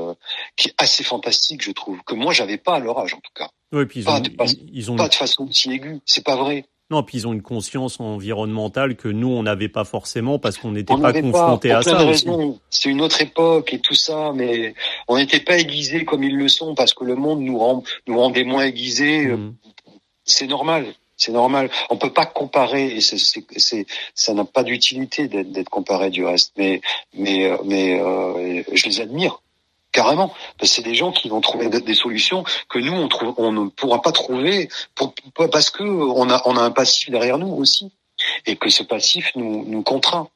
qui 0.55 0.69
est 0.69 0.75
assez 0.77 1.03
fantastique, 1.03 1.61
je 1.61 1.71
trouve. 1.71 2.01
Que 2.03 2.15
moi 2.15 2.33
j'avais 2.33 2.57
pas 2.57 2.75
à 2.75 2.79
leur 2.79 2.97
âge 2.99 3.13
en 3.13 3.19
tout 3.19 3.33
cas. 3.35 3.49
Oui, 3.73 3.85
puis 3.85 4.01
ils 4.01 4.05
pas, 4.05 4.17
ont, 4.17 4.21
de, 4.21 4.31
ils 4.71 4.91
ont 4.91 4.95
pas 4.95 5.09
de 5.09 5.13
façon 5.13 5.47
aussi 5.47 5.71
aiguë. 5.71 5.99
C'est 6.05 6.23
pas 6.23 6.35
vrai. 6.35 6.65
Non, 6.91 7.03
puis 7.03 7.19
ils 7.19 7.27
ont 7.27 7.31
une 7.31 7.41
conscience 7.41 8.01
environnementale 8.01 8.97
que 8.97 9.07
nous, 9.07 9.29
on 9.29 9.43
n'avait 9.43 9.69
pas 9.69 9.85
forcément 9.85 10.39
parce 10.39 10.57
qu'on 10.57 10.71
n'était 10.71 10.93
pas 10.97 11.13
confrontés 11.13 11.71
à 11.71 11.81
ça. 11.81 12.05
C'est 12.69 12.89
une 12.89 12.99
autre 12.99 13.21
époque 13.21 13.73
et 13.73 13.79
tout 13.79 13.95
ça, 13.95 14.33
mais 14.35 14.75
on 15.07 15.15
n'était 15.15 15.39
pas 15.39 15.57
aiguisés 15.57 16.03
comme 16.03 16.21
ils 16.23 16.35
le 16.35 16.49
sont 16.49 16.75
parce 16.75 16.93
que 16.93 17.05
le 17.05 17.15
monde 17.15 17.39
nous 17.39 17.57
rend 17.57 17.83
nous 18.07 18.19
rendait 18.19 18.43
moins 18.43 18.65
aiguisés. 18.65 19.27
Mm. 19.27 19.55
C'est 20.25 20.47
normal. 20.47 20.85
C'est 21.15 21.31
normal. 21.31 21.69
On 21.89 21.97
peut 21.97 22.11
pas 22.11 22.25
comparer. 22.25 22.97
Et 22.97 23.01
c'est, 23.01 23.17
c'est, 23.17 23.85
ça 24.13 24.33
n'a 24.33 24.43
pas 24.43 24.63
d'utilité 24.63 25.29
d'être, 25.29 25.69
comparé 25.69 26.09
du 26.09 26.25
reste. 26.25 26.51
Mais, 26.57 26.81
mais, 27.13 27.45
euh, 27.45 27.57
mais 27.63 28.01
euh, 28.01 28.63
je 28.73 28.85
les 28.87 28.99
admire 28.99 29.41
carrément. 29.91 30.33
C'est 30.63 30.83
des 30.83 30.95
gens 30.95 31.11
qui 31.11 31.29
vont 31.29 31.41
trouver 31.41 31.69
des 31.69 31.93
solutions 31.93 32.43
que 32.69 32.79
nous 32.79 32.93
on 32.93 33.07
trouve, 33.07 33.33
on 33.37 33.51
ne 33.51 33.69
pourra 33.69 34.01
pas 34.01 34.11
trouver 34.11 34.69
pour, 34.95 35.13
parce 35.51 35.69
que 35.69 35.83
on 35.83 36.29
a 36.29 36.41
on 36.45 36.55
a 36.55 36.61
un 36.61 36.71
passif 36.71 37.09
derrière 37.09 37.37
nous 37.37 37.53
aussi 37.53 37.91
et 38.45 38.55
que 38.55 38.69
ce 38.69 38.83
passif 38.83 39.31
nous 39.35 39.65
nous 39.65 39.83
contraint. 39.83 40.29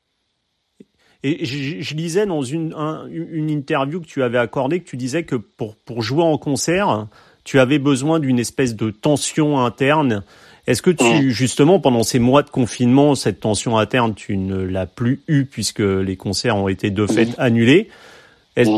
Et 1.24 1.46
je, 1.46 1.82
je 1.82 1.96
lisais 1.96 2.26
dans 2.26 2.44
une 2.44 2.76
une 3.10 3.50
interview 3.50 4.02
que 4.02 4.08
tu 4.08 4.24
avais 4.24 4.38
accordée 4.38 4.82
que 4.82 4.90
tu 4.90 4.98
disais 4.98 5.24
que 5.24 5.36
pour 5.36 5.76
pour 5.76 6.02
jouer 6.02 6.24
en 6.24 6.38
concert, 6.38 7.08
tu 7.44 7.60
avais 7.60 7.80
besoin 7.80 8.20
d'une 8.20 8.40
espèce 8.40 8.76
de 8.76 8.92
tension 8.92 9.60
interne. 9.60 10.24
Est-ce 10.68 10.82
que 10.82 10.90
tu, 10.90 11.04
mmh. 11.04 11.30
justement, 11.30 11.80
pendant 11.80 12.02
ces 12.02 12.18
mois 12.18 12.42
de 12.42 12.50
confinement, 12.50 13.14
cette 13.14 13.40
tension 13.40 13.78
interne, 13.78 14.16
tu 14.16 14.36
ne 14.36 14.58
l'as 14.58 14.88
plus 14.88 15.22
eue 15.28 15.46
puisque 15.46 15.80
les 15.80 16.18
concerts 16.18 16.56
ont 16.56 16.68
été 16.68 16.90
de 16.90 17.06
fait 17.06 17.26
mmh. 17.26 17.36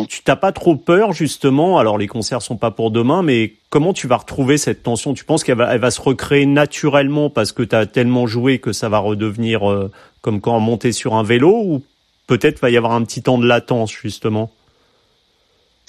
Tu 0.07 0.23
t'as 0.23 0.35
pas 0.35 0.51
trop 0.51 0.75
peur 0.75 1.13
justement? 1.13 1.77
Alors 1.77 1.97
les 1.99 2.07
concerts 2.07 2.41
sont 2.41 2.57
pas 2.57 2.71
pour 2.71 2.89
demain, 2.89 3.21
mais 3.21 3.53
comment 3.69 3.93
tu 3.93 4.07
vas 4.07 4.17
retrouver 4.17 4.57
cette 4.57 4.81
tension? 4.81 5.13
Tu 5.13 5.23
penses 5.23 5.43
qu'elle 5.43 5.57
va, 5.57 5.73
elle 5.73 5.79
va 5.79 5.91
se 5.91 6.01
recréer 6.01 6.47
naturellement 6.47 7.29
parce 7.29 7.51
que 7.51 7.61
tu 7.61 7.75
as 7.75 7.85
tellement 7.85 8.25
joué 8.25 8.57
que 8.59 8.73
ça 8.73 8.89
va 8.89 8.97
redevenir 8.97 9.69
euh, 9.69 9.91
comme 10.21 10.41
quand 10.41 10.55
on 10.55 10.59
montait 10.59 10.91
sur 10.91 11.13
un 11.13 11.21
vélo 11.21 11.61
ou 11.63 11.83
peut-être 12.25 12.59
va 12.59 12.71
y 12.71 12.77
avoir 12.77 12.93
un 12.93 13.03
petit 13.03 13.21
temps 13.21 13.37
de 13.37 13.45
latence 13.45 13.91
justement? 13.91 14.49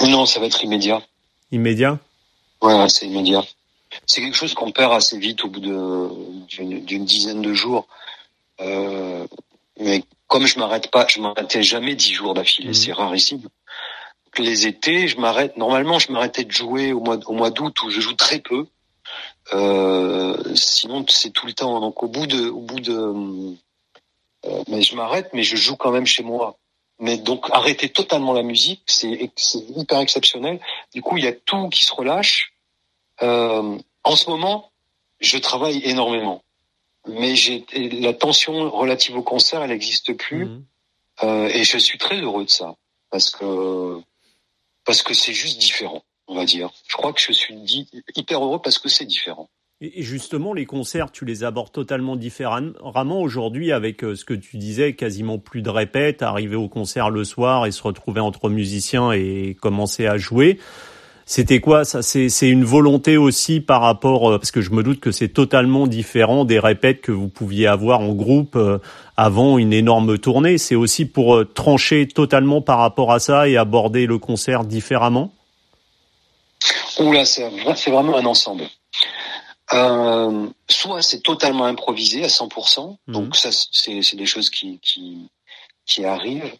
Non, 0.03 0.27
ça 0.27 0.39
va 0.39 0.47
être 0.47 0.63
immédiat. 0.63 1.01
Immédiat? 1.51 1.99
Ouais, 2.61 2.89
c'est 2.89 3.07
immédiat. 3.07 3.43
C'est 4.07 4.21
quelque 4.21 4.37
chose 4.37 4.53
qu'on 4.53 4.71
perd 4.71 4.93
assez 4.93 5.19
vite 5.19 5.45
au 5.45 5.49
bout 5.49 5.61
d'une 5.61 7.05
dizaine 7.07 7.41
de 7.41 7.55
jours. 7.55 7.89
Euh, 8.61 9.27
mais 9.81 10.05
comme 10.27 10.47
je 10.47 10.59
m'arrête 10.59 10.91
pas, 10.91 11.07
je 11.09 11.21
m'arrêtais 11.21 11.63
jamais 11.63 11.95
dix 11.95 12.13
jours 12.13 12.35
d'affilée, 12.35 12.71
mmh. 12.71 12.75
c'est 12.75 12.93
rarissime 12.93 13.41
les 14.39 14.67
étés, 14.67 15.09
je 15.09 15.19
m'arrête. 15.19 15.57
Normalement, 15.57 15.99
je 15.99 16.13
m'arrêtais 16.13 16.45
de 16.45 16.53
jouer 16.53 16.93
au 16.93 17.01
mois 17.01 17.19
au 17.27 17.33
mois 17.33 17.51
d'août 17.51 17.83
où 17.83 17.91
je 17.91 18.01
joue 18.01 18.15
très 18.15 18.39
peu. 18.39 18.67
Euh, 19.53 20.55
sinon, 20.55 21.05
c'est 21.09 21.31
tout 21.31 21.47
le 21.47 21.55
temps. 21.55 21.81
Donc, 21.81 22.03
au 22.03 22.09
bout 22.09 22.27
de, 22.27 22.49
au 22.49 22.61
bout 22.61 22.81
de, 22.81 23.57
euh, 24.45 24.63
mais 24.69 24.83
je 24.83 24.95
m'arrête, 24.95 25.31
mais 25.33 25.43
je 25.43 25.57
joue 25.57 25.77
quand 25.77 25.91
même 25.91 26.07
chez 26.07 26.23
moi. 26.23 26.57
Mais 27.01 27.17
donc, 27.17 27.49
arrêter 27.51 27.89
totalement 27.89 28.33
la 28.33 28.43
musique, 28.43 28.83
c'est 28.87 29.31
hyper 29.77 30.01
exceptionnel. 30.01 30.61
Du 30.93 31.01
coup, 31.01 31.17
il 31.17 31.25
y 31.25 31.29
a 31.29 31.33
tout 31.33 31.69
qui 31.69 31.85
se 31.85 31.95
relâche. 31.95 32.53
Euh, 33.23 33.79
en 34.05 34.17
ce 34.17 34.29
moment, 34.31 34.71
je 35.21 35.39
travaille 35.39 35.81
énormément, 35.85 36.43
mais 37.07 37.37
j'ai 37.37 37.65
la 37.73 38.15
tension 38.15 38.71
relative 38.71 39.17
au 39.17 39.23
concert, 39.23 39.63
elle 39.63 39.71
n'existe 39.71 40.13
plus, 40.17 40.47
mmh. 40.47 40.65
euh, 41.25 41.49
et 41.49 41.65
je 41.65 41.79
suis 41.79 41.99
très 41.99 42.21
heureux 42.21 42.45
de 42.45 42.51
ça 42.51 42.77
parce 43.11 43.31
que 43.31 44.01
parce 44.89 45.03
que 45.03 45.13
c'est 45.13 45.35
juste 45.35 45.61
différent, 45.61 46.03
on 46.29 46.35
va 46.35 46.47
dire. 46.47 46.71
Je 46.89 46.97
crois 46.97 47.13
que 47.13 47.21
je 47.21 47.31
suis 47.31 47.55
hyper 48.17 48.43
heureux 48.43 48.59
parce 48.65 48.79
que 48.79 48.89
c'est 48.89 49.05
différent. 49.05 49.51
Et 49.83 50.03
justement, 50.03 50.55
les 50.55 50.65
concerts, 50.65 51.13
tu 51.13 51.27
les 51.27 51.45
abordes 51.45 51.73
totalement 51.73 52.17
différemment 52.17 53.21
aujourd'hui 53.21 53.71
avec 53.71 54.03
euh, 54.03 54.17
ce 54.17 54.25
que 54.25 54.33
tu 54.33 54.57
disais, 54.57 54.95
quasiment 54.95 55.39
plus 55.39 55.61
de 55.61 55.69
répètes, 55.69 56.23
arriver 56.23 56.57
au 56.57 56.71
concert 56.71 57.11
le 57.11 57.23
soir 57.25 57.67
et 57.67 57.71
se 57.71 57.83
retrouver 57.83 58.21
entre 58.21 58.49
musiciens 58.49 59.13
et 59.13 59.59
commencer 59.61 60.07
à 60.07 60.17
jouer. 60.17 60.59
C'était 61.31 61.61
quoi 61.61 61.85
ça? 61.85 62.01
C'est 62.01 62.49
une 62.49 62.65
volonté 62.65 63.19
aussi 63.19 63.61
par 63.61 63.83
rapport, 63.83 64.31
euh, 64.31 64.39
parce 64.39 64.51
que 64.51 64.63
je 64.63 64.71
me 64.71 64.83
doute 64.83 64.99
que 64.99 65.13
c'est 65.13 65.29
totalement 65.29 65.87
différent 65.87 66.47
des 66.47 66.59
répètes 66.59 67.03
que 67.03 67.13
vous 67.13 67.29
pouviez 67.29 67.67
avoir 67.67 68.01
en 68.01 68.15
groupe 68.15 68.57
euh, 68.57 68.79
avant 69.15 69.59
une 69.59 69.75
énorme 69.75 70.17
tournée. 70.17 70.57
C'est 70.57 70.75
aussi 70.75 71.05
pour 71.05 71.37
euh, 71.37 71.45
trancher 71.45 72.09
totalement 72.09 72.63
par 72.63 72.79
rapport 72.79 73.13
à 73.13 73.19
ça 73.19 73.47
et 73.47 73.59
aborder 73.59 74.07
le 74.07 74.17
concert 74.17 74.65
différemment? 74.65 75.31
Oula, 76.99 77.27
c'est 77.27 77.47
vraiment 77.91 78.17
un 78.17 78.25
ensemble. 78.25 78.65
soit 80.71 81.03
c'est 81.03 81.21
totalement 81.21 81.67
improvisé 81.67 82.25
à 82.25 82.29
100%, 82.29 82.97
mhm. 83.07 83.15
donc 83.15 83.37
ça 83.37 83.51
c'est 83.53 84.17
des 84.17 84.27
choses 84.27 84.49
qui 84.49 84.81
qui, 84.81 85.29
qui 85.85 86.07
arrivent. 86.07 86.55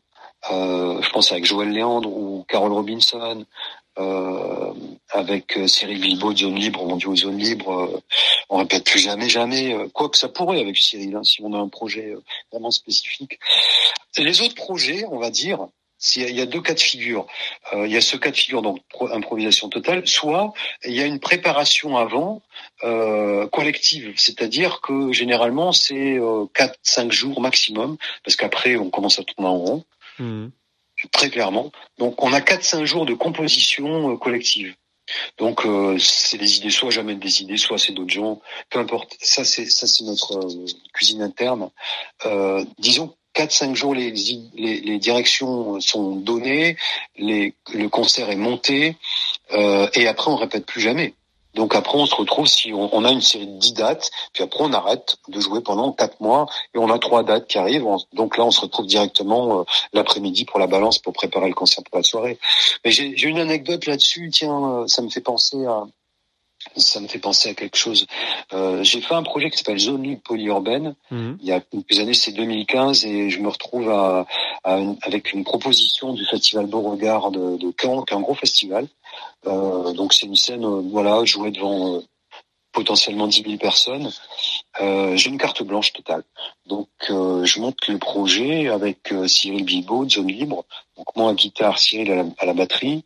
je 0.51 1.11
pense 1.11 1.33
avec 1.33 1.47
Joël 1.47 1.71
Léandre 1.71 2.11
ou 2.11 2.45
Carole 2.47 2.73
Robinson 2.73 3.47
euh, 3.99 4.73
avec 5.11 5.57
euh, 5.57 5.67
Cyril 5.67 6.01
Bilbao, 6.01 6.35
Zone 6.37 6.57
Libre, 6.57 6.83
on 6.83 6.97
dit 6.97 7.07
aux 7.07 7.17
Zone 7.17 7.39
Libre, 7.39 7.73
euh, 7.73 8.01
on 8.49 8.59
répète 8.59 8.85
plus 8.85 8.99
jamais, 8.99 9.29
jamais, 9.29 9.77
quoi 9.93 10.09
que 10.09 10.19
ça 10.19 10.29
pourrait 10.29 10.61
avec 10.61 10.77
Cyril, 10.77 11.17
hein, 11.17 11.25
si 11.25 11.43
on 11.43 11.53
a 11.53 11.59
un 11.59 11.69
projet 11.69 12.15
vraiment 12.53 12.71
spécifique. 12.71 13.39
les 14.17 14.41
autres 14.41 14.55
projets, 14.55 15.05
on 15.11 15.19
va 15.19 15.31
dire, 15.31 15.69
il 16.17 16.37
y 16.37 16.41
a 16.41 16.47
deux 16.47 16.61
cas 16.61 16.75
de 16.75 16.81
figure. 16.81 17.27
Euh, 17.73 17.87
il 17.87 17.93
y 17.93 17.97
a 17.97 18.01
ce 18.01 18.17
cas 18.17 18.31
de 18.31 18.37
figure 18.37 18.63
donc 18.63 18.81
improvisation 19.13 19.69
totale, 19.69 20.07
soit 20.07 20.53
il 20.85 20.93
y 20.93 21.01
a 21.01 21.07
une 21.07 21.21
préparation 21.21 21.97
avant 21.97 22.43
euh, 22.85 23.47
collective, 23.49 24.13
c'est-à-dire 24.17 24.81
que 24.81 25.13
généralement 25.13 25.73
c'est 25.73 26.19
euh, 26.19 26.47
quatre 26.55 26.79
cinq 26.83 27.11
jours 27.11 27.41
maximum, 27.41 27.97
parce 28.25 28.37
qu'après 28.37 28.77
on 28.77 28.91
commence 28.91 29.19
à 29.19 29.25
tourner 29.25 29.49
en 29.49 29.59
rond, 29.59 29.85
mmh. 30.19 30.47
Très 31.13 31.31
clairement. 31.31 31.71
Donc 31.99 32.23
on 32.23 32.33
a 32.33 32.41
quatre 32.41 32.65
cinq 32.65 32.85
jours 32.85 33.07
de 33.07 33.15
composition 33.15 34.17
collective. 34.17 34.75
Donc 35.39 35.63
c'est 35.99 36.37
des 36.37 36.59
idées, 36.59 36.71
soit 36.71 36.91
jamais 36.91 37.15
des 37.15 37.41
idées, 37.41 37.57
soit 37.57 37.79
c'est 37.79 37.93
d'autres 37.93 38.13
gens, 38.13 38.41
peu 38.69 38.79
importe. 38.79 39.17
Ça 39.21 39.45
c'est 39.45 39.67
ça 39.67 39.87
c'est 39.87 40.05
notre 40.05 40.41
cuisine 40.93 41.23
interne. 41.23 41.71
disons 42.79 43.15
4-5 43.39 43.75
jours, 43.77 43.95
les, 43.95 44.11
les, 44.11 44.81
les, 44.81 44.99
directions 44.99 45.81
sont 45.81 46.17
données, 46.17 46.77
les, 47.17 47.55
le 47.73 47.89
concert 47.89 48.31
est 48.31 48.37
monté, 48.37 48.97
euh, 49.53 49.89
et 49.95 50.09
après 50.09 50.31
on 50.31 50.37
répète 50.37 50.67
plus 50.67 50.81
jamais. 50.81 51.15
Donc 51.59 51.75
après 51.75 51.99
on 51.99 52.07
se 52.07 52.15
retrouve 52.15 52.47
si 52.47 52.73
on, 52.73 52.89
on, 52.97 53.05
a 53.05 53.11
une 53.11 53.21
série 53.21 53.49
de 53.49 53.59
10 53.59 53.75
dates, 53.75 54.11
puis 54.33 54.45
après 54.45 54.61
on 54.63 54.73
arrête 54.73 55.17
de 55.27 55.41
jouer 55.41 55.61
pendant 55.61 55.93
4 55.93 56.21
mois, 56.21 56.47
et 56.73 56.79
on 56.79 56.89
a 56.89 57.01
trois 57.01 57.25
dates 57.25 57.49
qui 57.49 57.59
arrivent. 57.59 57.85
donc 58.13 58.39
là 58.39 58.45
on 58.45 58.53
se 58.53 58.61
retrouve 58.61 58.87
directement 58.87 59.61
euh, 59.61 59.65
l'après-midi 59.93 60.45
pour 60.45 60.61
la 60.61 60.69
balance 60.69 61.01
pour 61.01 61.13
préparer 61.13 61.49
le 61.49 61.55
concert 61.55 61.83
pour 61.83 61.99
la 61.99 62.05
soirée. 62.05 62.39
Mais 62.85 62.93
j'ai 62.93 63.29
une 63.29 63.41
anecdote 63.41 63.87
là-dessus, 63.87 64.31
tiens, 64.33 64.83
euh, 64.83 64.87
ça 64.87 65.03
me 65.03 65.11
fait 65.11 65.21
penser 65.21 65.67
à 65.67 65.83
ça 66.77 67.01
me 67.01 67.07
fait 67.07 67.19
penser 67.19 67.51
à 67.51 67.55
quelque 67.55 67.77
chose. 67.77 68.07
Euh, 68.53 68.83
j'ai 68.83 69.01
fait 69.01 69.15
un 69.15 69.23
projet 69.23 69.49
qui 69.51 69.57
s'appelle 69.59 69.79
Zone 69.79 70.03
Libre 70.03 70.23
Polyurbaine. 70.25 70.95
Mhm. 71.11 71.39
Il 71.41 71.47
y 71.47 71.53
a 71.53 71.61
quelques 71.61 71.99
années, 71.99 72.15
c'est 72.15 72.33
2015, 72.33 73.05
et 73.05 73.31
je 73.31 73.41
me 73.41 73.49
retrouve 73.49 73.91
à, 73.91 74.27
avec 74.65 75.33
une 75.33 75.45
proposition 75.45 76.13
du 76.13 76.25
Festival 76.27 76.67
Beauregard 76.67 77.31
de, 77.31 77.57
de 77.57 77.73
Caen, 77.81 78.03
qui 78.03 78.13
est 78.13 78.17
un 78.17 78.21
gros 78.21 78.35
festival. 78.35 78.89
Euh, 79.47 79.93
donc 79.93 80.13
c'est 80.13 80.27
une 80.27 80.37
scène, 80.37 80.65
euh, 80.65 80.83
voilà, 80.91 81.25
jouée 81.25 81.51
devant 81.51 81.97
euh, 81.97 82.01
potentiellement 82.73 83.27
10 83.27 83.43
000 83.43 83.57
personnes. 83.57 84.11
Euh, 84.81 85.17
j'ai 85.17 85.31
une 85.31 85.39
carte 85.39 85.63
blanche 85.63 85.93
totale. 85.93 86.23
Donc 86.67 86.89
je 87.09 87.61
monte 87.61 87.89
le 87.89 87.99
projet 87.99 88.69
avec 88.69 89.13
Cyril 89.27 89.65
Bibo, 89.65 90.09
Zone 90.09 90.29
Libre. 90.29 90.65
Donc 90.97 91.07
moi 91.17 91.31
à 91.31 91.35
guitare, 91.35 91.79
Cyril 91.79 92.33
à 92.39 92.47
la 92.47 92.55
batterie 92.55 93.05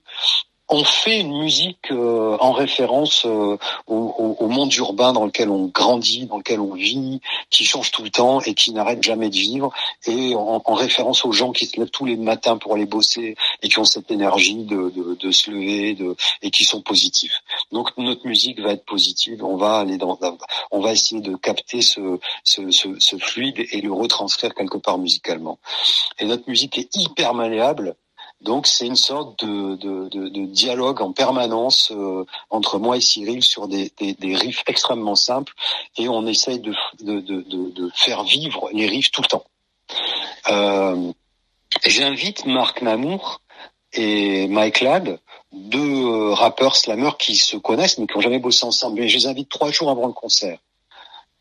on 0.73 0.85
fait 0.85 1.21
une 1.21 1.39
musique 1.39 1.91
euh, 1.91 2.39
en 2.41 2.53
référence 2.53 3.27
euh, 3.27 3.59
au, 3.87 4.49
monde 4.49 4.73
urbain 4.75 5.13
dans 5.13 5.27
lequel 5.27 5.51
on 5.51 5.67
grandit, 5.67 6.25
dans 6.25 6.39
lequel 6.39 6.61
on 6.61 6.73
vit, 6.73 7.21
qui 7.51 7.65
change 7.65 7.91
tout 7.91 8.03
le 8.03 8.09
temps 8.09 8.41
et 8.41 8.55
qui 8.55 8.73
n'arrête 8.73 9.03
jamais 9.03 9.29
de 9.29 9.35
vivre, 9.35 9.71
et 10.07 10.35
en, 10.35 10.61
référence 10.73 11.27
aux 11.27 11.33
gens 11.33 11.53
qui 11.53 11.67
se 11.67 11.79
lèvent 11.79 11.91
tous 11.91 12.07
les 12.07 12.17
matins 12.17 12.57
pour 12.57 12.75
aller 12.75 12.87
bosser 12.87 13.37
et 13.63 13.69
qui 13.69 13.79
ont 13.79 13.85
cette 13.85 14.11
énergie 14.11 14.65
de, 14.65 15.31
se 15.31 15.51
lever 15.51 15.95
de, 15.95 16.17
et 16.41 16.51
qui 16.51 16.65
sont 16.65 16.81
positifs. 16.81 17.43
Donc 17.71 17.91
notre 17.99 18.27
musique 18.27 18.59
va 18.59 18.73
être 18.73 18.87
positive. 18.87 19.45
On 19.45 19.57
va 19.57 19.77
aller 19.77 19.99
dans, 19.99 20.19
on 20.71 20.81
va 20.81 20.93
essayer 20.93 21.21
de 21.21 21.37
capter 21.37 21.83
ce, 21.83 22.19
ce, 22.45 22.71
ce 22.71 23.17
fluide 23.19 23.67
et 23.71 23.81
le 23.83 23.93
retranscrire 23.93 24.55
quelque 24.55 24.79
part 24.79 24.97
musicalement. 24.97 25.59
Et 26.19 26.25
notre 26.25 26.49
musique 26.49 26.79
est 26.79 26.97
hyper 26.97 27.35
malléable 27.35 27.95
donc 28.43 28.67
c'est 28.67 28.87
une 28.87 28.97
sorte 28.97 29.45
de, 29.45 29.77
de, 29.77 30.09
de, 30.09 30.29
de, 30.29 30.47
dialogue 30.47 31.01
en 31.01 31.13
permanence 31.13 31.93
euh, 31.93 32.25
entre 32.51 32.79
moi 32.79 32.97
et 32.97 33.01
Cyril 33.01 33.43
sur 33.43 33.69
des, 33.69 33.93
des, 33.99 34.15
des, 34.15 34.35
riffs 34.35 34.65
extrêmement 34.67 35.15
simples 35.15 35.53
et 35.97 36.09
on 36.09 36.27
essaye 36.27 36.59
de, 36.59 36.75
de, 37.01 37.91
faire 37.95 38.25
vivre 38.25 38.69
les 38.73 38.89
riffs 38.89 39.13
tout 39.13 39.23
le 39.23 39.29
temps. 39.29 39.45
Euh, 40.51 41.13
J'invite 41.87 42.45
Marc 42.47 42.83
Namour 42.83 43.41
et 43.93 44.47
Mike 44.49 44.81
Ladd, 44.81 45.19
deux 45.53 46.05
euh, 46.05 46.35
rappeurs 46.35 46.77
slammers 46.77 47.17
qui 47.19 47.37
se 47.37 47.57
connaissent 47.57 47.99
mais 47.99 48.07
qui 48.07 48.15
n'ont 48.15 48.21
jamais 48.21 48.39
bossé 48.39 48.67
ensemble. 48.67 49.01
Mais 49.01 49.09
je 49.09 49.19
les 49.19 49.27
invite 49.27 49.49
trois 49.49 49.71
jours 49.71 49.91
avant 49.91 50.07
le 50.07 50.13
concert. 50.13 50.59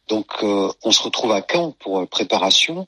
Donc 0.07 0.27
euh, 0.43 0.71
on 0.83 0.91
se 0.91 1.01
retrouve 1.03 1.31
à 1.31 1.41
Caen 1.41 1.71
pour 1.71 2.07
préparation. 2.07 2.87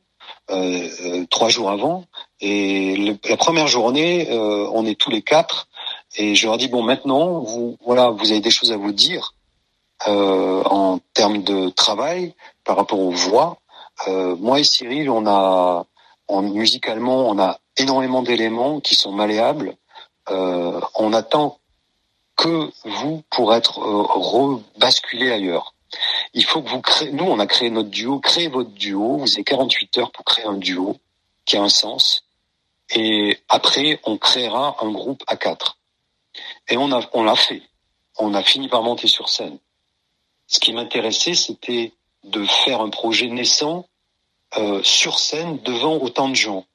Euh, 0.50 1.26
trois 1.30 1.50
jours 1.50 1.70
avant. 1.70 2.06
Et 2.46 3.18
la 3.24 3.38
première 3.38 3.68
journée, 3.68 4.30
euh, 4.30 4.68
on 4.74 4.86
est 4.86 5.00
tous 5.00 5.10
les 5.10 5.22
quatre. 5.22 5.70
Et 6.18 6.36
je 6.36 6.46
leur 6.46 6.58
dis 6.58 6.68
bon, 6.68 6.84
maintenant, 6.84 7.40
vous 7.40 7.78
voilà, 7.86 8.10
vous 8.10 8.32
avez 8.32 8.42
des 8.42 8.52
choses 8.52 8.74
à 8.74 8.78
vous 8.78 8.92
dire 8.92 9.34
euh, 10.10 10.62
en 10.66 11.00
termes 11.14 11.42
de 11.42 11.70
travail 11.70 12.34
par 12.66 12.76
rapport 12.76 13.00
aux 13.00 13.12
voix. 13.12 13.60
moi 14.08 14.60
et 14.60 14.66
Cyril, 14.66 15.10
on 15.10 15.26
a, 15.26 15.86
en, 16.28 16.42
musicalement, 16.42 17.30
on 17.30 17.40
a 17.40 17.60
énormément 17.78 18.24
d'éléments 18.24 18.82
qui 18.82 18.96
sont 18.96 19.14
malléables. 19.14 19.78
on 20.28 21.14
attend 21.14 21.60
que 22.36 22.70
vous 22.84 23.24
pour 23.30 23.56
être 23.56 23.78
rebasculé 23.78 25.32
ailleurs. 25.32 25.74
Il 26.34 26.44
faut 26.44 26.62
que 26.62 26.70
vous 26.70 26.82
créez, 26.82 27.12
nous 27.12 27.26
on 27.26 27.40
a 27.40 27.48
créé 27.48 27.70
notre 27.70 27.90
duo, 27.90 28.20
créez 28.20 28.50
votre 28.50 28.72
duo, 28.72 29.18
vous 29.18 29.32
avez 29.34 29.46
48 29.46 29.98
heures 30.00 30.12
pour 30.12 30.26
créer 30.26 30.46
un 30.46 30.58
duo 30.58 30.98
qui 31.46 31.56
a 31.56 31.62
un 31.62 31.70
sens. 31.70 32.23
Et 32.96 33.38
après, 33.50 34.00
on 34.04 34.18
créera 34.18 34.78
un 34.82 34.92
groupe 34.92 35.24
à 35.28 35.38
quatre. 35.38 35.78
Et 36.70 36.78
on 36.78 36.92
a, 36.92 37.02
on 37.14 37.24
l'a 37.24 37.36
fait. 37.36 37.62
On 38.18 38.34
a 38.34 38.44
fini 38.44 38.68
par 38.70 38.84
monter 38.84 39.08
sur 39.08 39.30
scène. 39.30 39.58
Ce 40.48 40.60
qui 40.60 40.74
m'intéressait, 40.74 41.34
c'était 41.34 41.94
de 42.24 42.46
faire 42.46 42.82
un 42.82 42.90
projet 42.90 43.28
naissant 43.28 43.88
euh, 44.58 44.84
sur 44.84 45.20
scène 45.20 45.60
devant 45.64 45.98
autant 45.98 46.30
de 46.30 46.36
gens. 46.36 46.66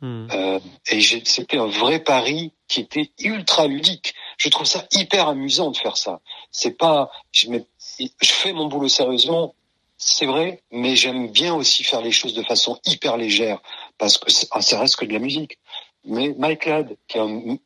Hmm. 0.00 0.28
Euh, 0.32 0.60
et 0.90 1.00
c'était 1.00 1.58
un 1.58 1.66
vrai 1.66 2.00
pari 2.00 2.52
qui 2.68 2.80
était 2.80 3.10
ultra 3.20 3.66
ludique. 3.66 4.14
Je 4.36 4.48
trouve 4.48 4.66
ça 4.66 4.86
hyper 4.92 5.28
amusant 5.28 5.70
de 5.70 5.76
faire 5.76 5.96
ça. 5.96 6.20
C'est 6.50 6.76
pas, 6.76 7.10
je, 7.32 7.48
je 7.98 8.32
fais 8.32 8.52
mon 8.52 8.66
boulot 8.66 8.88
sérieusement, 8.88 9.54
c'est 9.96 10.26
vrai, 10.26 10.62
mais 10.70 10.94
j'aime 10.94 11.28
bien 11.28 11.54
aussi 11.54 11.82
faire 11.82 12.00
les 12.00 12.12
choses 12.12 12.34
de 12.34 12.44
façon 12.44 12.78
hyper 12.86 13.16
légère 13.16 13.60
parce 13.98 14.16
que 14.16 14.30
ça 14.30 14.78
reste 14.78 14.96
que 14.96 15.04
de 15.04 15.12
la 15.12 15.18
musique. 15.18 15.58
Mais 16.08 16.34
Mike 16.38 16.64
Ladd, 16.64 16.96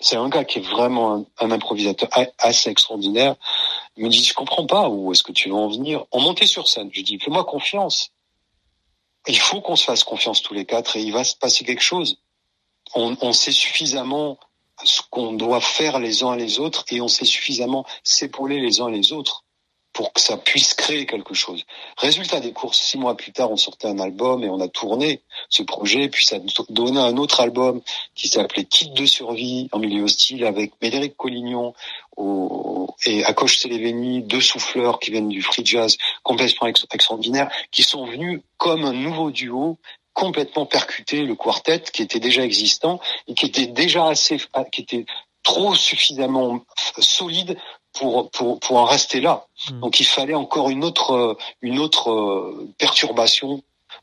c'est 0.01 0.17
un 0.17 0.29
gars 0.29 0.45
qui 0.45 0.59
est 0.59 0.69
vraiment 0.69 1.25
un, 1.39 1.51
improvisateur 1.53 2.09
assez 2.39 2.71
extraordinaire, 2.71 3.37
me 3.97 4.09
dit 4.09 4.25
je 4.25 4.35
comprends 4.35 4.67
pas 4.67 4.89
où 4.89 5.13
est-ce 5.13 5.23
que 5.23 5.31
tu 5.31 5.49
veux 5.49 5.55
en 5.55 5.69
venir. 5.69 6.05
On 6.11 6.21
montait 6.21 6.49
sur 6.49 6.67
scène, 6.67 6.91
je 6.93 7.03
dis 7.03 7.21
fais-moi 7.21 7.45
confiance. 7.45 8.11
Il 9.29 9.39
faut 9.39 9.61
qu'on 9.61 9.77
se 9.77 9.85
fasse 9.85 10.03
confiance 10.03 10.43
tous 10.43 10.55
les 10.55 10.65
quatre 10.65 10.97
et 10.97 11.03
il 11.03 11.13
va 11.13 11.23
se 11.23 11.37
passer 11.37 11.65
quelque 11.65 11.83
chose. 11.83 12.19
On, 12.97 13.17
on 13.21 13.33
sait 13.33 13.53
suffisamment 13.53 14.39
ce 14.83 15.03
qu'on 15.09 15.35
doit 15.35 15.61
faire 15.61 16.01
les 16.01 16.25
uns 16.25 16.35
les 16.35 16.59
autres 16.59 16.85
et 16.91 17.01
on 17.01 17.07
sait 17.07 17.25
suffisamment 17.25 17.87
s'épauler 18.03 18.59
les 18.61 18.81
uns 18.81 18.91
les 18.91 19.13
autres 19.13 19.42
pour 19.93 20.13
que 20.13 20.21
ça 20.21 20.37
puisse 20.37 20.75
créer 20.75 21.07
quelque 21.07 21.35
chose. 21.35 21.65
Résultat 21.97 22.41
des 22.41 22.53
courses, 22.53 22.81
six 22.81 22.99
mois 22.99 23.17
plus 23.17 23.33
tard, 23.33 23.51
on 23.51 23.57
sortait 23.57 23.89
un 23.89 23.99
album 23.99 24.43
et 24.43 24.49
on 24.49 24.61
a 24.61 24.69
tourné 24.69 25.21
ce 25.49 25.63
projet, 25.63 26.09
puis 26.09 26.25
ça 26.25 26.39
donnait 26.71 27.01
un 27.01 27.17
autre 27.17 27.41
album 27.41 27.83
qui 28.15 28.29
s'appelait 28.29 28.65
Kit 28.65 28.91
de 28.91 29.07
survie 29.07 29.69
en 29.73 29.79
milieu 29.79 30.05
hostile 30.05 30.45
avec 30.45 30.73
Médéric 30.81 31.17
Collignon 31.17 31.75
et 33.05 33.25
Akosh 33.25 33.59
Seleveni, 33.59 34.23
deux 34.23 34.41
souffleurs 34.41 34.99
qui 34.99 35.11
viennent 35.11 35.29
du 35.29 35.43
free 35.43 35.65
jazz 35.65 35.97
complètement 36.23 36.69
extraordinaire, 36.69 37.51
qui 37.71 37.83
sont 37.83 38.07
venus 38.07 38.41
comme 38.57 38.85
un 38.85 38.93
nouveau 38.93 39.31
duo 39.31 39.79
complètement 40.15 40.67
percuter 40.67 41.23
le 41.23 41.35
quartet 41.35 41.81
qui 41.93 42.03
était 42.03 42.21
déjà 42.21 42.43
existant 42.45 43.01
et 43.29 43.35
qui 43.35 43.47
était 43.47 43.67
déjà 43.67 44.07
assez, 44.07 44.39
qui 44.71 44.83
était 44.83 45.07
trop 45.43 45.75
suffisamment 45.75 46.65
solide 46.99 47.59
pour, 47.93 48.31
pour, 48.31 48.61
pour 48.61 48.77
en 48.77 48.85
rester 48.85 49.21
là. 49.21 49.47
Hmm. 49.71 49.81
Donc 49.81 50.01
il 50.01 50.07
fallait 50.07 50.35
encore 50.35 50.71
une 50.71 50.85
autre, 50.85 51.37
une 51.61 51.79
autre 51.79 52.11
euh, 52.11 52.69
perturbation 52.79 53.63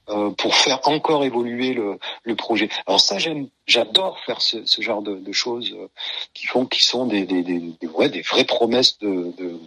euh, 0.09 0.31
pour 0.31 0.55
faire 0.55 0.79
encore 0.87 1.23
évoluer 1.23 1.73
le, 1.73 1.99
le 2.23 2.35
projet. 2.35 2.69
Alors 2.87 2.99
ça, 2.99 3.19
j'aime, 3.19 3.47
j'adore 3.67 4.19
faire 4.25 4.41
ce, 4.41 4.65
ce 4.65 4.81
genre 4.81 5.01
de, 5.01 5.15
de, 5.15 5.31
choses 5.31 5.71
euh, 5.73 5.87
qui 6.33 6.47
font, 6.47 6.65
qui 6.65 6.83
sont 6.83 7.05
des, 7.05 7.25
des, 7.25 7.43
des, 7.43 7.59
des, 7.59 7.87
ouais, 7.87 8.09
des 8.09 8.21
vraies 8.21 8.43
promesses 8.45 8.97
de, 8.99 9.33
de, 9.37 9.59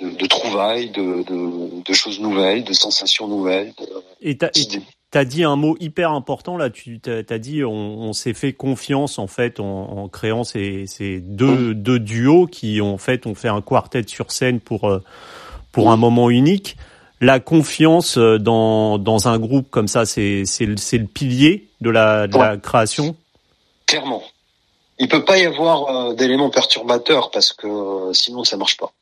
de, 0.00 0.10
de 0.10 0.26
trouvailles, 0.26 0.90
de, 0.90 1.22
de, 1.22 1.82
de, 1.82 1.92
choses 1.92 2.20
nouvelles, 2.20 2.64
de 2.64 2.72
sensations 2.72 3.26
nouvelles. 3.26 3.72
Et 4.20 4.36
tu 4.36 4.82
as 5.14 5.24
dit 5.24 5.44
un 5.44 5.56
mot 5.56 5.76
hyper 5.80 6.10
important 6.12 6.56
là. 6.56 6.70
Tu 6.70 7.00
as, 7.06 7.38
dit 7.38 7.64
on, 7.64 7.70
on 7.70 8.12
s'est 8.12 8.34
fait 8.34 8.52
confiance 8.52 9.18
en 9.18 9.26
fait 9.26 9.60
en, 9.60 9.64
en 9.64 10.08
créant 10.08 10.44
ces, 10.44 10.86
ces 10.86 11.20
deux, 11.20 11.70
mmh. 11.70 11.74
deux, 11.74 11.98
duos 11.98 12.46
qui 12.46 12.80
en 12.80 12.98
fait 12.98 13.26
ont 13.26 13.34
fait 13.34 13.48
un 13.48 13.60
quartet 13.60 14.04
sur 14.06 14.30
scène 14.32 14.60
pour 14.60 14.88
euh, 14.88 15.02
pour 15.72 15.90
un 15.90 15.96
moment 15.96 16.30
unique. 16.30 16.76
La 17.20 17.40
confiance 17.40 18.18
euh, 18.18 18.38
dans, 18.38 18.98
dans 18.98 19.28
un 19.28 19.38
groupe 19.38 19.70
comme 19.70 19.88
ça, 19.88 20.04
c'est 20.04 20.44
le, 20.60 20.74
le 20.74 21.06
pilier 21.06 21.68
de 21.80 21.90
la, 21.90 22.26
de 22.26 22.36
la 22.36 22.56
création? 22.56 23.16
Clairement, 23.86 24.22
il 24.98 25.08
peut 25.08 25.24
pas 25.24 25.38
y 25.38 25.46
avoir 25.46 25.88
euh, 25.88 26.14
d'éléments 26.14 26.50
perturbateurs 26.50 27.30
parce 27.30 27.52
que 27.52 28.12
sinon 28.12 28.44
ça 28.44 28.56
marche 28.56 28.76
pas. 28.76 28.92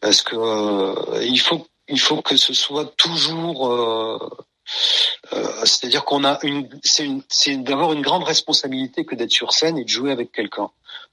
Parce 0.00 0.22
que 0.22 1.24
il 1.24 1.38
faut 1.38 1.66
il 1.88 2.00
faut 2.00 2.22
que 2.22 2.36
ce 2.36 2.54
soit 2.54 2.94
toujours 2.96 3.68
Euh, 5.32 5.64
c'est-à-dire 5.64 6.04
qu'on 6.04 6.24
a 6.24 6.38
une, 6.42 6.68
c'est 6.82 7.04
une, 7.04 7.22
c'est 7.28 7.56
d'avoir 7.56 7.92
une 7.92 8.02
grande 8.02 8.24
responsabilité 8.24 9.04
que 9.04 9.14
d'être 9.14 9.30
sur 9.32 9.52
scène 9.52 9.78
et 9.78 9.84
de 9.84 9.88
jouer 9.88 10.12
avec 10.12 10.32
quelqu'un. 10.32 10.70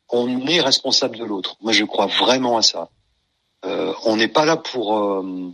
On 0.09 0.45
est 0.47 0.61
responsable 0.61 1.17
de 1.17 1.23
l'autre. 1.23 1.55
Moi, 1.61 1.71
je 1.71 1.85
crois 1.85 2.07
vraiment 2.07 2.57
à 2.57 2.61
ça. 2.61 2.89
Euh, 3.65 3.93
on 4.05 4.15
n'est 4.15 4.27
pas 4.27 4.45
là 4.45 4.57
pour 4.57 4.97
euh, 4.97 5.51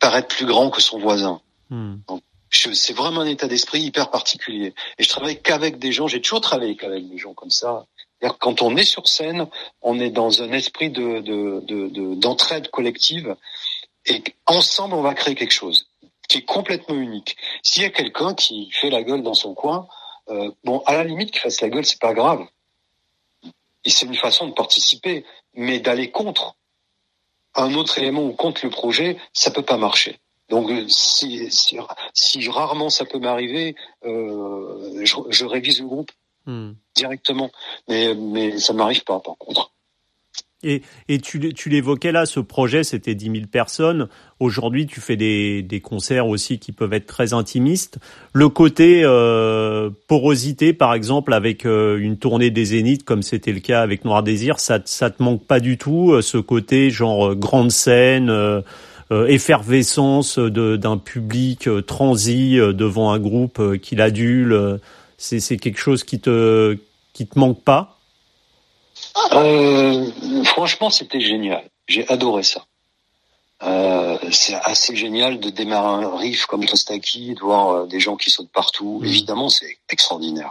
paraître 0.00 0.28
plus 0.28 0.46
grand 0.46 0.70
que 0.70 0.80
son 0.80 0.98
voisin. 0.98 1.40
Hmm. 1.70 1.96
c'est 2.50 2.92
vraiment 2.92 3.22
un 3.22 3.26
état 3.26 3.48
d'esprit 3.48 3.80
hyper 3.80 4.10
particulier. 4.10 4.74
Et 4.98 5.02
je 5.02 5.08
travaille 5.08 5.40
qu'avec 5.40 5.78
des 5.78 5.92
gens. 5.92 6.08
J'ai 6.08 6.20
toujours 6.20 6.40
travaillé 6.40 6.76
qu'avec 6.76 7.08
des 7.08 7.18
gens 7.18 7.34
comme 7.34 7.50
ça. 7.50 7.86
Quand 8.40 8.62
on 8.62 8.76
est 8.76 8.84
sur 8.84 9.06
scène, 9.08 9.46
on 9.82 10.00
est 10.00 10.10
dans 10.10 10.42
un 10.42 10.52
esprit 10.52 10.90
de, 10.90 11.20
de, 11.20 11.60
de, 11.66 12.14
d'entraide 12.14 12.70
collective 12.70 13.36
et 14.06 14.22
ensemble 14.46 14.94
on 14.94 15.02
va 15.02 15.14
créer 15.14 15.34
quelque 15.34 15.52
chose 15.52 15.88
qui 16.28 16.38
est 16.38 16.44
complètement 16.44 16.96
unique. 16.96 17.36
S'il 17.62 17.82
y 17.82 17.86
a 17.86 17.90
quelqu'un 17.90 18.34
qui 18.34 18.70
fait 18.72 18.90
la 18.90 19.02
gueule 19.02 19.22
dans 19.22 19.34
son 19.34 19.54
coin, 19.54 19.88
euh, 20.28 20.50
bon, 20.64 20.80
à 20.86 20.94
la 20.94 21.04
limite 21.04 21.30
qu'il 21.30 21.40
fasse 21.40 21.60
la 21.60 21.68
gueule, 21.68 21.84
c'est 21.84 22.00
pas 22.00 22.14
grave. 22.14 22.46
Et 23.84 23.90
c'est 23.90 24.06
une 24.06 24.16
façon 24.16 24.48
de 24.48 24.52
participer, 24.52 25.24
mais 25.54 25.80
d'aller 25.80 26.10
contre 26.10 26.56
un 27.54 27.74
autre 27.74 27.98
élément 27.98 28.24
ou 28.24 28.32
contre 28.32 28.64
le 28.64 28.70
projet, 28.70 29.18
ça 29.32 29.50
peut 29.50 29.62
pas 29.62 29.76
marcher. 29.76 30.18
Donc 30.48 30.70
euh, 30.70 30.86
si, 30.88 31.50
si, 31.50 31.78
si 32.12 32.48
rarement 32.48 32.90
ça 32.90 33.04
peut 33.04 33.18
m'arriver, 33.18 33.76
euh, 34.04 35.00
je, 35.04 35.16
je, 35.28 35.44
révise 35.44 35.80
le 35.80 35.86
groupe 35.86 36.12
hmm. 36.46 36.72
directement, 36.94 37.50
mais 37.88 38.14
mais 38.14 38.58
ça 38.58 38.72
m'arrive 38.72 39.04
pas 39.04 39.20
par 39.20 39.38
contre. 39.38 39.70
Et, 40.64 40.82
et 41.08 41.18
tu, 41.18 41.52
tu 41.52 41.68
l'évoquais 41.68 42.12
là, 42.12 42.26
ce 42.26 42.40
projet, 42.40 42.82
c'était 42.84 43.14
10 43.14 43.24
000 43.26 43.36
personnes. 43.50 44.08
Aujourd'hui, 44.40 44.86
tu 44.86 45.00
fais 45.00 45.16
des, 45.16 45.62
des 45.62 45.80
concerts 45.80 46.26
aussi 46.26 46.58
qui 46.58 46.72
peuvent 46.72 46.92
être 46.92 47.06
très 47.06 47.32
intimistes. 47.32 47.98
Le 48.32 48.48
côté 48.48 49.02
euh, 49.04 49.90
porosité, 50.08 50.72
par 50.72 50.94
exemple, 50.94 51.32
avec 51.32 51.66
euh, 51.66 51.98
une 51.98 52.16
tournée 52.16 52.50
des 52.50 52.64
Zéniths, 52.66 53.04
comme 53.04 53.22
c'était 53.22 53.52
le 53.52 53.60
cas 53.60 53.82
avec 53.82 54.04
Noir 54.04 54.22
Désir, 54.22 54.58
ça, 54.58 54.80
ça 54.84 55.10
te 55.10 55.22
manque 55.22 55.44
pas 55.44 55.60
du 55.60 55.78
tout, 55.78 56.12
euh, 56.12 56.22
ce 56.22 56.38
côté 56.38 56.90
genre 56.90 57.30
euh, 57.30 57.34
grande 57.34 57.70
scène, 57.70 58.30
euh, 58.30 58.62
effervescence 59.10 60.38
d'un 60.38 60.96
public 60.96 61.68
transi 61.86 62.56
devant 62.56 63.12
un 63.12 63.18
groupe 63.20 63.76
qui 63.76 63.94
l'adule. 63.94 64.80
C'est 65.18 65.56
quelque 65.58 65.78
chose 65.78 66.02
qui 66.02 66.18
te, 66.18 66.76
qui 67.12 67.26
te 67.26 67.38
manque 67.38 67.62
pas 67.62 67.93
euh, 69.32 70.44
franchement, 70.44 70.90
c'était 70.90 71.20
génial. 71.20 71.68
J'ai 71.86 72.08
adoré 72.08 72.42
ça. 72.42 72.64
Euh, 73.62 74.18
c'est 74.30 74.54
assez 74.54 74.96
génial 74.96 75.38
de 75.38 75.50
démarrer 75.50 76.04
un 76.04 76.16
riff 76.16 76.46
comme 76.46 76.66
Tostaki, 76.66 77.34
de 77.34 77.40
voir 77.40 77.70
euh, 77.70 77.86
des 77.86 78.00
gens 78.00 78.16
qui 78.16 78.30
sautent 78.30 78.52
partout. 78.52 79.00
Mmh. 79.00 79.06
Évidemment, 79.06 79.48
c'est 79.48 79.78
extraordinaire. 79.88 80.50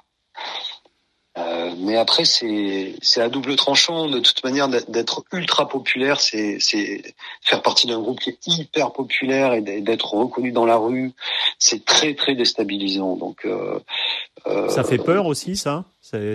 Euh, 1.35 1.71
mais 1.79 1.97
après, 1.97 2.25
c'est 2.25 3.21
à 3.21 3.27
double 3.27 3.55
tranchant. 3.55 4.07
De 4.07 4.19
toute 4.19 4.43
manière, 4.43 4.67
d'être 4.67 5.23
ultra 5.31 5.67
populaire, 5.67 6.19
c'est 6.19 6.57
c'est 6.59 7.15
faire 7.41 7.63
partie 7.63 7.87
d'un 7.87 7.99
groupe 7.99 8.19
qui 8.19 8.29
est 8.29 8.47
hyper 8.47 8.93
populaire 8.93 9.53
et 9.53 9.61
d'être 9.61 10.13
reconnu 10.13 10.51
dans 10.51 10.65
la 10.65 10.77
rue, 10.77 11.11
c'est 11.57 11.85
très 11.85 12.13
très 12.13 12.35
déstabilisant. 12.35 13.15
Donc 13.15 13.45
euh, 13.45 13.79
euh, 14.45 14.69
ça 14.69 14.83
fait 14.83 14.99
peur 14.99 15.25
aussi, 15.25 15.57
ça? 15.57 15.85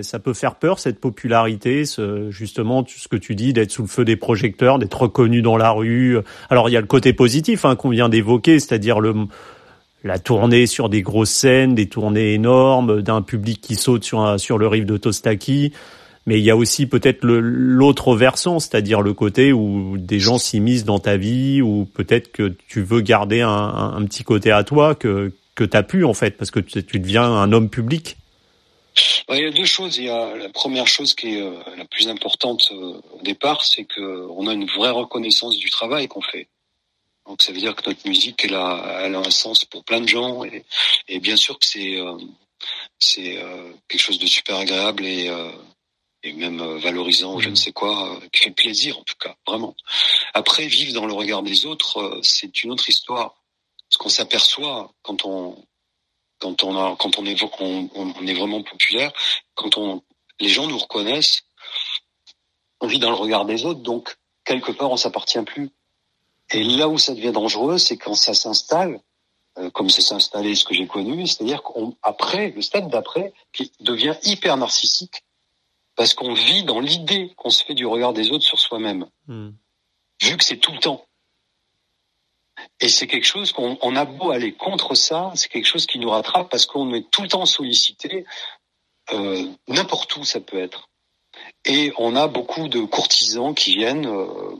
Ça 0.01 0.19
peut 0.19 0.33
faire 0.33 0.55
peur 0.55 0.79
cette 0.79 0.99
popularité, 0.99 1.85
ce, 1.85 2.29
justement, 2.31 2.83
ce 2.85 3.07
que 3.07 3.15
tu 3.15 3.35
dis, 3.35 3.53
d'être 3.53 3.71
sous 3.71 3.83
le 3.83 3.87
feu 3.87 4.03
des 4.03 4.17
projecteurs, 4.17 4.79
d'être 4.79 5.03
reconnu 5.03 5.41
dans 5.41 5.55
la 5.55 5.71
rue. 5.71 6.17
Alors 6.49 6.67
il 6.67 6.73
y 6.73 6.77
a 6.77 6.81
le 6.81 6.87
côté 6.87 7.13
positif 7.13 7.63
hein, 7.63 7.77
qu'on 7.77 7.89
vient 7.89 8.09
d'évoquer, 8.09 8.59
c'est-à-dire 8.59 8.99
le 8.99 9.13
la 10.03 10.19
tournée 10.19 10.65
sur 10.65 10.89
des 10.89 11.01
grosses 11.01 11.31
scènes, 11.31 11.75
des 11.75 11.87
tournées 11.87 12.33
énormes, 12.33 13.01
d'un 13.01 13.21
public 13.21 13.61
qui 13.61 13.75
saute 13.75 14.03
sur, 14.03 14.39
sur 14.39 14.57
le 14.57 14.67
riff 14.67 14.85
de 14.85 14.97
Tostaki. 14.97 15.73
Mais 16.25 16.39
il 16.39 16.43
y 16.43 16.51
a 16.51 16.55
aussi 16.55 16.85
peut-être 16.85 17.19
l'autre 17.23 18.15
versant, 18.15 18.59
c'est-à-dire 18.59 19.01
le 19.01 19.13
côté 19.13 19.51
où 19.51 19.97
des 19.97 20.19
gens 20.19 20.37
s'immiscent 20.37 20.85
dans 20.85 20.99
ta 20.99 21.17
vie, 21.17 21.61
ou 21.61 21.85
peut-être 21.85 22.31
que 22.31 22.55
tu 22.67 22.81
veux 22.81 23.01
garder 23.01 23.41
un, 23.41 23.49
un, 23.49 24.05
petit 24.05 24.23
côté 24.23 24.51
à 24.51 24.63
toi 24.63 24.93
que, 24.95 25.33
que 25.55 25.63
tu 25.63 25.75
as 25.75 25.83
pu 25.83 26.05
en 26.05 26.13
fait, 26.13 26.37
parce 26.37 26.51
que 26.51 26.59
tu, 26.59 26.99
deviens 26.99 27.23
un 27.23 27.51
homme 27.51 27.69
public. 27.69 28.17
Il 29.29 29.39
y 29.39 29.45
a 29.45 29.51
deux 29.51 29.65
choses. 29.65 29.97
Il 29.97 30.05
y 30.05 30.09
a 30.09 30.35
la 30.35 30.49
première 30.49 30.87
chose 30.87 31.13
qui 31.13 31.35
est 31.35 31.41
euh, 31.41 31.51
la 31.77 31.85
plus 31.85 32.07
importante 32.07 32.63
euh, 32.71 33.01
au 33.17 33.21
départ, 33.23 33.63
c'est 33.63 33.85
qu'on 33.85 34.47
a 34.47 34.53
une 34.53 34.65
vraie 34.65 34.91
reconnaissance 34.91 35.57
du 35.57 35.69
travail 35.69 36.07
qu'on 36.07 36.21
fait. 36.21 36.47
Donc 37.29 37.43
ça 37.43 37.51
veut 37.51 37.59
dire 37.59 37.75
que 37.75 37.87
notre 37.87 38.07
musique, 38.07 38.43
elle 38.43 38.55
a, 38.55 39.01
elle 39.03 39.13
a 39.13 39.19
un 39.19 39.29
sens 39.29 39.63
pour 39.63 39.83
plein 39.83 40.01
de 40.01 40.07
gens 40.07 40.43
et, 40.43 40.65
et 41.07 41.19
bien 41.19 41.35
sûr 41.37 41.59
que 41.59 41.65
c'est 41.65 41.95
euh, 41.95 42.17
c'est 42.97 43.37
euh, 43.37 43.71
quelque 43.87 44.01
chose 44.01 44.17
de 44.17 44.25
super 44.25 44.55
agréable 44.57 45.05
et, 45.05 45.29
euh, 45.29 45.51
et 46.23 46.33
même 46.33 46.59
valorisant, 46.79 47.35
ou 47.35 47.39
je 47.39 47.49
ne 47.49 47.53
mmh. 47.53 47.57
sais 47.57 47.71
quoi, 47.71 48.19
qui 48.33 48.45
fait 48.45 48.51
plaisir 48.51 48.97
en 48.97 49.03
tout 49.03 49.15
cas, 49.19 49.35
vraiment. 49.45 49.75
Après, 50.33 50.65
vivre 50.65 50.93
dans 50.93 51.05
le 51.05 51.13
regard 51.13 51.43
des 51.43 51.67
autres, 51.67 52.19
c'est 52.23 52.63
une 52.63 52.71
autre 52.71 52.89
histoire. 52.89 53.35
Ce 53.89 53.99
qu'on 53.99 54.09
s'aperçoit 54.09 54.91
quand 55.03 55.23
on 55.23 55.63
quand 56.39 56.63
on 56.63 56.75
a 56.77 56.95
quand 56.95 57.19
on 57.19 57.25
est 57.27 57.39
on, 57.59 57.89
on 57.93 58.27
est 58.27 58.33
vraiment 58.33 58.63
populaire, 58.63 59.13
quand 59.53 59.77
on 59.77 60.01
les 60.39 60.49
gens 60.49 60.65
nous 60.65 60.79
reconnaissent, 60.79 61.43
on 62.81 62.87
vit 62.87 62.99
dans 62.99 63.11
le 63.11 63.15
regard 63.15 63.45
des 63.45 63.65
autres, 63.65 63.81
donc 63.81 64.17
quelque 64.45 64.71
part 64.71 64.89
on 64.89 64.97
s'appartient 64.97 65.43
plus. 65.43 65.69
Et 66.51 66.63
là 66.63 66.89
où 66.89 66.97
ça 66.97 67.13
devient 67.13 67.31
dangereux, 67.31 67.77
c'est 67.77 67.97
quand 67.97 68.15
ça 68.15 68.33
s'installe, 68.33 68.99
euh, 69.57 69.69
comme 69.69 69.89
ça 69.89 70.01
s'est 70.01 70.15
installé 70.15 70.55
ce 70.55 70.63
que 70.63 70.73
j'ai 70.73 70.87
connu, 70.87 71.27
c'est-à-dire 71.27 71.61
qu'après, 71.63 72.51
le 72.51 72.61
stade 72.61 72.89
d'après, 72.89 73.33
qui 73.53 73.71
devient 73.79 74.15
hyper 74.23 74.57
narcissique, 74.57 75.23
parce 75.95 76.13
qu'on 76.13 76.33
vit 76.33 76.63
dans 76.63 76.79
l'idée 76.79 77.33
qu'on 77.35 77.49
se 77.49 77.63
fait 77.63 77.73
du 77.73 77.85
regard 77.85 78.13
des 78.13 78.31
autres 78.31 78.45
sur 78.45 78.59
soi-même, 78.59 79.07
hmm. 79.27 79.49
vu 80.21 80.37
que 80.37 80.43
c'est 80.43 80.57
tout 80.57 80.71
le 80.71 80.79
temps. 80.79 81.05
Et 82.79 82.89
c'est 82.89 83.07
quelque 83.07 83.25
chose 83.25 83.51
qu'on 83.51 83.77
on 83.81 83.95
a 83.95 84.05
beau 84.05 84.31
aller 84.31 84.53
contre 84.53 84.95
ça, 84.95 85.31
c'est 85.35 85.49
quelque 85.49 85.65
chose 85.65 85.85
qui 85.85 85.99
nous 85.99 86.09
rattrape 86.09 86.49
parce 86.49 86.65
qu'on 86.65 86.93
est 86.93 87.09
tout 87.09 87.21
le 87.21 87.29
temps 87.29 87.45
sollicité, 87.45 88.25
euh, 89.13 89.47
n'importe 89.67 90.15
où 90.17 90.23
ça 90.23 90.39
peut 90.39 90.59
être. 90.59 90.89
Et 91.65 91.93
on 91.97 92.15
a 92.15 92.27
beaucoup 92.27 92.67
de 92.67 92.81
courtisans 92.81 93.53
qui 93.53 93.75
viennent 93.75 94.07
euh, 94.07 94.55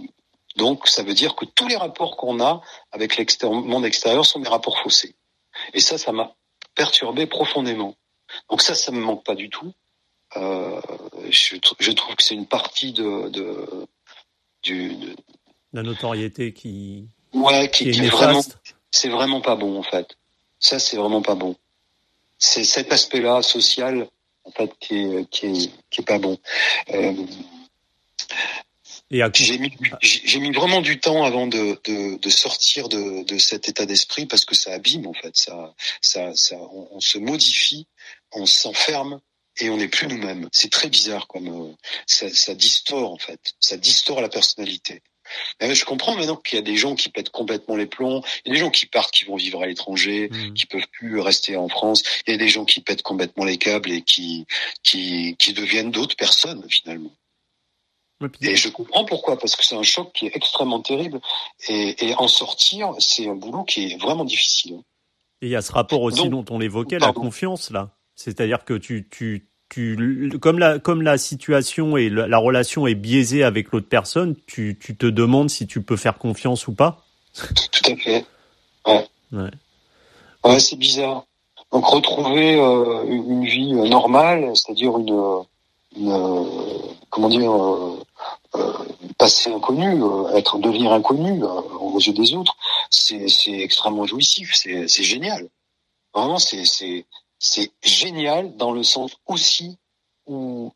donc, 0.55 0.87
ça 0.87 1.03
veut 1.03 1.13
dire 1.13 1.35
que 1.35 1.45
tous 1.45 1.67
les 1.67 1.77
rapports 1.77 2.17
qu'on 2.17 2.39
a 2.41 2.61
avec 2.91 3.17
le 3.17 3.49
monde 3.49 3.85
extérieur 3.85 4.25
sont 4.25 4.39
des 4.39 4.49
rapports 4.49 4.79
faussés. 4.79 5.15
Et 5.73 5.79
ça, 5.79 5.97
ça 5.97 6.11
m'a 6.11 6.35
perturbé 6.75 7.27
profondément. 7.27 7.95
Donc 8.49 8.61
ça, 8.61 8.75
ça 8.75 8.91
me 8.91 8.99
manque 8.99 9.23
pas 9.23 9.35
du 9.35 9.49
tout. 9.49 9.73
Euh, 10.37 10.79
je, 11.29 11.55
je, 11.79 11.91
trouve 11.91 12.15
que 12.15 12.23
c'est 12.23 12.35
une 12.35 12.45
partie 12.45 12.93
de, 12.93 13.29
de 13.29 13.87
du 14.61 14.95
de, 14.95 15.15
la 15.73 15.81
notoriété 15.81 16.53
qui 16.53 17.07
ouais 17.33 17.71
qui, 17.71 17.89
qui 17.89 18.05
est, 18.05 18.09
vraiment 18.09 18.41
c'est 18.91 19.09
vraiment 19.09 19.41
pas 19.41 19.55
bon 19.55 19.79
en 19.79 19.83
fait. 19.83 20.17
Ça, 20.59 20.77
c'est 20.77 20.97
vraiment 20.97 21.23
pas 21.23 21.33
bon. 21.33 21.55
C'est 22.37 22.63
cet 22.63 22.93
aspect-là 22.93 23.41
social 23.41 24.07
en 24.43 24.51
fait 24.51 24.71
qui 24.79 24.99
est 24.99 25.29
qui 25.31 25.47
est 25.47 25.71
qui 25.89 26.01
est 26.01 26.05
pas 26.05 26.19
bon. 26.19 26.37
Euh, 26.93 27.13
j'ai 29.33 29.57
mis, 29.57 29.71
j'ai 30.01 30.39
mis 30.39 30.51
vraiment 30.51 30.81
du 30.81 30.99
temps 30.99 31.23
avant 31.23 31.47
de, 31.47 31.79
de, 31.85 32.19
de 32.19 32.29
sortir 32.29 32.89
de, 32.89 33.23
de, 33.23 33.37
cet 33.39 33.67
état 33.67 33.85
d'esprit 33.87 34.27
parce 34.27 34.45
que 34.45 34.53
ça 34.53 34.71
abîme 34.73 35.07
en 35.07 35.13
fait. 35.13 35.35
Ça, 35.35 35.73
ça, 36.01 36.35
ça, 36.35 36.55
on, 36.57 36.99
se 36.99 37.17
modifie, 37.17 37.87
on 38.31 38.45
s'enferme 38.45 39.19
et 39.59 39.69
on 39.69 39.77
n'est 39.77 39.87
plus 39.87 40.07
nous-mêmes. 40.07 40.47
C'est 40.51 40.71
très 40.71 40.89
bizarre 40.89 41.27
comme 41.27 41.47
euh, 41.47 41.73
ça, 42.05 42.29
ça 42.29 42.53
distord 42.53 43.11
en 43.11 43.17
fait. 43.17 43.39
Ça 43.59 43.77
distord 43.77 44.21
la 44.21 44.29
personnalité. 44.29 45.01
je 45.59 45.85
comprends 45.85 46.15
maintenant 46.15 46.35
qu'il 46.35 46.57
y 46.57 46.59
a 46.59 46.63
des 46.63 46.77
gens 46.77 46.93
qui 46.93 47.09
pètent 47.09 47.31
complètement 47.31 47.75
les 47.75 47.87
plombs. 47.87 48.21
Il 48.45 48.49
y 48.49 48.51
a 48.51 48.53
des 48.53 48.59
gens 48.59 48.69
qui 48.69 48.85
partent, 48.85 49.11
qui 49.11 49.25
vont 49.25 49.37
vivre 49.37 49.63
à 49.63 49.65
l'étranger, 49.65 50.29
mmh. 50.29 50.53
qui 50.53 50.67
peuvent 50.67 50.87
plus 50.91 51.19
rester 51.19 51.55
en 51.55 51.67
France. 51.67 52.03
Il 52.27 52.31
y 52.31 52.35
a 52.35 52.37
des 52.37 52.47
gens 52.47 52.65
qui 52.65 52.81
pètent 52.81 53.01
complètement 53.01 53.43
les 53.43 53.57
câbles 53.57 53.91
et 53.91 54.03
qui 54.03 54.45
qui, 54.83 55.35
qui 55.39 55.53
deviennent 55.53 55.89
d'autres 55.89 56.15
personnes 56.15 56.63
finalement. 56.69 57.11
Et 58.41 58.55
je 58.55 58.69
comprends 58.69 59.05
pourquoi, 59.05 59.37
parce 59.37 59.55
que 59.55 59.63
c'est 59.63 59.77
un 59.77 59.83
choc 59.83 60.11
qui 60.13 60.27
est 60.27 60.35
extrêmement 60.35 60.81
terrible. 60.81 61.21
Et, 61.67 61.95
et 62.05 62.15
en 62.15 62.27
sortir, 62.27 62.93
c'est 62.99 63.29
un 63.29 63.35
boulot 63.35 63.63
qui 63.63 63.85
est 63.85 64.01
vraiment 64.01 64.25
difficile. 64.25 64.81
Et 65.41 65.47
il 65.47 65.49
y 65.49 65.55
a 65.55 65.61
ce 65.61 65.71
rapport 65.71 66.01
aussi 66.01 66.27
dont 66.29 66.45
on 66.49 66.59
évoquait, 66.59 66.99
la 66.99 67.13
confiance, 67.13 67.71
là. 67.71 67.91
C'est-à-dire 68.15 68.65
que 68.65 68.73
tu, 68.73 69.07
tu, 69.09 69.47
tu, 69.69 70.29
comme 70.41 70.59
la, 70.59 70.79
comme 70.79 71.01
la 71.01 71.17
situation 71.17 71.95
et 71.95 72.09
la, 72.09 72.37
relation 72.37 72.87
est 72.87 72.95
biaisée 72.95 73.43
avec 73.43 73.71
l'autre 73.71 73.87
personne, 73.87 74.35
tu, 74.45 74.77
tu 74.79 74.97
te 74.97 75.05
demandes 75.05 75.49
si 75.49 75.67
tu 75.67 75.81
peux 75.81 75.95
faire 75.95 76.17
confiance 76.17 76.67
ou 76.67 76.73
pas. 76.73 77.05
Tout 77.33 77.91
à 77.91 77.95
fait. 77.95 78.25
Ouais. 78.85 79.07
Ouais, 79.31 79.51
ouais 80.43 80.59
c'est 80.59 80.75
bizarre. 80.75 81.23
Donc 81.71 81.85
retrouver 81.85 82.59
euh, 82.59 83.03
une 83.05 83.45
vie 83.45 83.73
normale, 83.73 84.51
c'est-à-dire 84.55 84.97
une, 84.97 85.45
une, 85.95 86.59
comment 87.09 87.29
dire, 87.29 87.51
euh, 87.51 87.98
euh, 87.98 87.98
passer 89.17 89.51
inconnu, 89.51 90.01
euh, 90.01 90.35
être 90.35 90.57
devenir 90.57 90.93
inconnu 90.93 91.43
aux 91.43 91.99
yeux 91.99 92.13
des 92.13 92.33
autres, 92.33 92.55
c'est 92.89 93.27
extrêmement 93.47 94.05
jouissif, 94.05 94.55
c'est 94.55 95.03
génial. 95.03 95.49
Vraiment, 96.13 96.39
c'est 96.39 97.05
génial 97.83 98.55
dans 98.55 98.71
le 98.71 98.83
sens 98.83 99.17
aussi 99.27 99.77
où 100.25 100.71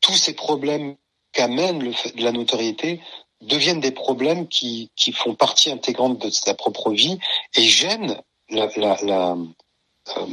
tous 0.00 0.14
ces 0.14 0.34
problèmes 0.34 0.96
qu'amène 1.32 1.78
de 1.78 2.22
la 2.22 2.32
notoriété 2.32 3.00
deviennent 3.40 3.80
des 3.80 3.92
problèmes 3.92 4.46
qui, 4.48 4.90
font 5.14 5.34
partie 5.34 5.70
intégrante 5.70 6.18
de 6.18 6.30
sa 6.30 6.54
propre 6.54 6.90
vie 6.90 7.18
et 7.54 7.62
gênent 7.62 8.20
la, 8.50 8.68
euh, 8.76 10.26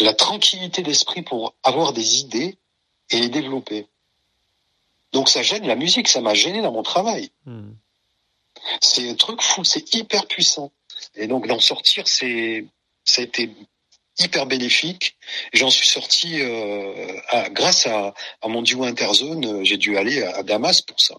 la 0.00 0.14
tranquillité 0.14 0.82
d'esprit 0.82 1.22
pour 1.22 1.54
avoir 1.62 1.92
des 1.92 2.20
idées 2.20 2.58
et 3.10 3.20
les 3.20 3.28
développer. 3.28 3.86
Donc 5.12 5.28
ça 5.28 5.42
gêne 5.42 5.66
la 5.66 5.76
musique, 5.76 6.08
ça 6.08 6.20
m'a 6.20 6.34
gêné 6.34 6.62
dans 6.62 6.72
mon 6.72 6.82
travail. 6.82 7.30
Hmm. 7.46 7.72
C'est 8.80 9.08
un 9.08 9.14
truc 9.14 9.42
fou, 9.42 9.64
c'est 9.64 9.94
hyper 9.94 10.26
puissant. 10.26 10.72
Et 11.14 11.26
donc 11.26 11.46
d'en 11.46 11.60
sortir, 11.60 12.06
c'est 12.08 12.64
ça 13.04 13.22
a 13.22 13.24
été 13.24 13.50
hyper 14.18 14.46
bénéfique. 14.46 15.16
J'en 15.52 15.70
suis 15.70 15.88
sorti 15.88 16.40
euh, 16.40 17.20
grâce 17.50 17.86
à, 17.86 18.14
à, 18.40 18.48
mon 18.48 18.62
duo 18.62 18.84
interzone. 18.84 19.44
Euh, 19.44 19.64
j'ai 19.64 19.76
dû 19.76 19.96
aller 19.96 20.22
à, 20.22 20.42
Damas 20.42 20.80
pour 20.82 21.00
ça, 21.00 21.14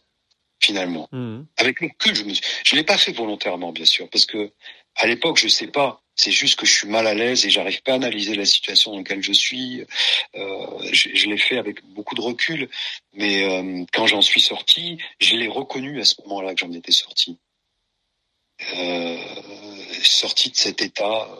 finalement. 0.59 1.07
Hmm. 1.11 1.43
Avec 1.57 1.81
le 1.81 1.89
cul, 1.89 2.15
je 2.15 2.23
me 2.23 2.33
je 2.33 2.75
l'ai 2.75 2.83
pas 2.83 2.97
fait 2.97 3.11
volontairement, 3.11 3.71
bien 3.71 3.85
sûr, 3.85 4.09
parce 4.09 4.25
que 4.25 4.51
à 4.95 5.07
l'époque, 5.07 5.37
je 5.37 5.47
sais 5.47 5.67
pas. 5.67 5.99
C'est 6.15 6.31
juste 6.31 6.59
que 6.59 6.65
je 6.67 6.71
suis 6.71 6.87
mal 6.87 7.07
à 7.07 7.15
l'aise 7.15 7.45
et 7.45 7.49
j'arrive 7.49 7.81
pas 7.81 7.93
à 7.93 7.95
analyser 7.95 8.35
la 8.35 8.45
situation 8.45 8.91
dans 8.91 8.97
laquelle 8.99 9.23
je 9.23 9.33
suis. 9.33 9.83
Euh, 10.35 10.91
je, 10.91 11.09
je 11.13 11.27
l'ai 11.27 11.39
fait 11.39 11.57
avec 11.57 11.83
beaucoup 11.85 12.13
de 12.13 12.21
recul, 12.21 12.69
mais 13.13 13.43
euh, 13.43 13.83
quand 13.91 14.05
j'en 14.05 14.21
suis 14.21 14.41
sorti, 14.41 14.99
je 15.19 15.35
l'ai 15.35 15.47
reconnu 15.47 15.99
à 15.99 16.05
ce 16.05 16.21
moment-là 16.21 16.53
que 16.53 16.59
j'en 16.59 16.71
étais 16.71 16.91
sorti. 16.91 17.39
Euh, 18.75 19.17
sorti 20.03 20.51
de 20.51 20.55
cet 20.55 20.81
état 20.81 21.27
euh, 21.29 21.35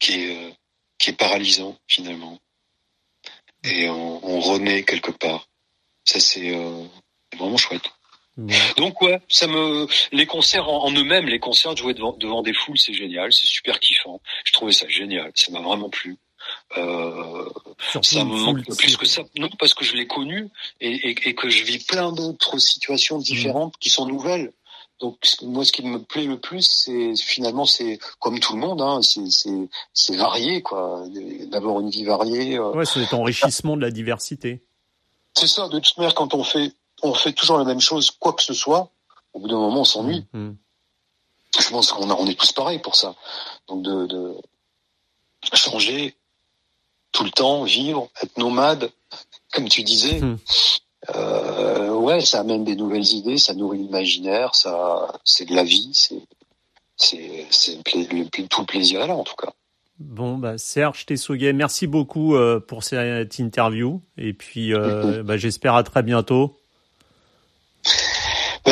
qui 0.00 0.14
est 0.14 0.36
euh, 0.36 0.50
qui 0.98 1.10
est 1.10 1.16
paralysant 1.16 1.78
finalement, 1.86 2.38
et 3.62 3.88
on, 3.88 4.26
on 4.26 4.40
renaît 4.40 4.82
quelque 4.82 5.12
part. 5.12 5.48
Ça 6.04 6.18
c'est 6.18 6.50
vraiment 7.36 7.56
chouette. 7.56 7.88
Donc 8.76 9.02
ouais, 9.02 9.20
ça 9.28 9.46
me 9.46 9.86
les 10.12 10.26
concerts 10.26 10.68
en, 10.68 10.92
eux-mêmes, 10.92 11.26
les 11.26 11.40
concerts 11.40 11.76
jouer 11.76 11.94
devant, 11.94 12.12
devant 12.12 12.42
des 12.42 12.54
foules, 12.54 12.78
c'est 12.78 12.94
génial, 12.94 13.32
c'est 13.32 13.46
super 13.46 13.80
kiffant. 13.80 14.20
Je 14.44 14.52
trouvais 14.52 14.72
ça 14.72 14.86
génial, 14.88 15.32
ça 15.34 15.50
m'a 15.50 15.60
vraiment 15.60 15.90
plu. 15.90 16.16
Euh, 16.76 17.48
ça 18.02 18.24
me 18.24 18.36
manque 18.36 18.64
plus 18.76 18.96
que 18.96 19.06
ça. 19.06 19.22
Non, 19.36 19.50
parce 19.58 19.74
que 19.74 19.84
je 19.84 19.94
l'ai 19.94 20.06
connu 20.06 20.48
et, 20.80 21.10
et, 21.10 21.28
et, 21.28 21.34
que 21.34 21.50
je 21.50 21.64
vis 21.64 21.84
plein 21.84 22.12
d'autres 22.12 22.58
situations 22.58 23.18
différentes 23.18 23.74
qui 23.78 23.90
sont 23.90 24.06
nouvelles. 24.06 24.52
Donc 25.00 25.16
moi, 25.42 25.64
ce 25.64 25.72
qui 25.72 25.82
me 25.82 25.98
plaît 26.02 26.24
le 26.24 26.38
plus, 26.38 26.62
c'est 26.62 27.14
finalement, 27.16 27.66
c'est 27.66 27.98
comme 28.18 28.40
tout 28.40 28.54
le 28.54 28.60
monde, 28.60 28.80
hein, 28.80 29.00
c'est 29.02 30.16
varié, 30.16 30.62
quoi. 30.62 31.04
D'avoir 31.50 31.80
une 31.80 31.90
vie 31.90 32.04
variée. 32.04 32.56
Euh. 32.56 32.72
Ouais, 32.72 32.84
c'est 32.84 33.12
enrichissement 33.14 33.76
de 33.76 33.82
la 33.82 33.90
diversité. 33.90 34.62
C'est 35.34 35.46
ça. 35.46 35.68
De 35.68 35.78
toute 35.78 35.96
manière, 35.98 36.14
quand 36.14 36.34
on 36.34 36.42
fait 36.42 36.72
on 37.02 37.14
fait 37.14 37.32
toujours 37.32 37.58
la 37.58 37.64
même 37.64 37.80
chose, 37.80 38.10
quoi 38.10 38.32
que 38.32 38.42
ce 38.42 38.54
soit, 38.54 38.90
au 39.32 39.40
bout 39.40 39.48
d'un 39.48 39.58
moment, 39.58 39.80
on 39.80 39.84
s'ennuie. 39.84 40.26
Mmh, 40.32 40.38
mmh. 40.38 40.56
Je 41.60 41.68
pense 41.70 41.92
qu'on 41.92 42.10
on 42.10 42.26
est 42.26 42.38
tous 42.38 42.52
pareils 42.52 42.80
pour 42.80 42.96
ça. 42.96 43.14
Donc 43.66 43.82
de, 43.82 44.06
de, 44.06 44.34
changer 45.54 46.14
tout 47.12 47.24
le 47.24 47.30
temps, 47.30 47.64
vivre, 47.64 48.08
être 48.22 48.36
nomade, 48.36 48.90
comme 49.52 49.68
tu 49.68 49.82
disais. 49.82 50.20
Mmh. 50.20 50.38
Euh, 51.14 51.94
ouais, 51.94 52.20
ça 52.20 52.40
amène 52.40 52.64
des 52.64 52.76
nouvelles 52.76 53.06
idées, 53.06 53.38
ça 53.38 53.54
nourrit 53.54 53.78
l'imaginaire, 53.78 54.54
ça, 54.54 55.20
c'est 55.24 55.46
de 55.46 55.54
la 55.54 55.62
vie, 55.62 55.90
c'est, 55.94 56.22
c'est, 56.96 57.46
c'est 57.50 57.82
tout 58.48 58.60
le 58.60 58.66
plaisir 58.66 59.06
là 59.06 59.14
en 59.14 59.24
tout 59.24 59.36
cas. 59.36 59.52
Bon, 59.98 60.38
bah, 60.38 60.58
Serge 60.58 61.06
Tessoguet, 61.06 61.52
merci 61.52 61.88
beaucoup 61.88 62.36
euh, 62.36 62.60
pour 62.60 62.84
cette 62.84 63.38
interview. 63.38 64.00
Et 64.16 64.32
puis, 64.32 64.72
euh, 64.72 65.24
bah, 65.24 65.36
j'espère 65.36 65.74
à 65.74 65.82
très 65.82 66.04
bientôt 66.04 66.56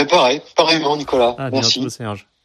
pareil, 0.05 0.43
pareillement, 0.57 0.97
Nicolas. 0.97 1.35
À 1.39 1.51
Merci. 1.51 1.79
bientôt, 1.79 1.91
Serge. 1.91 2.27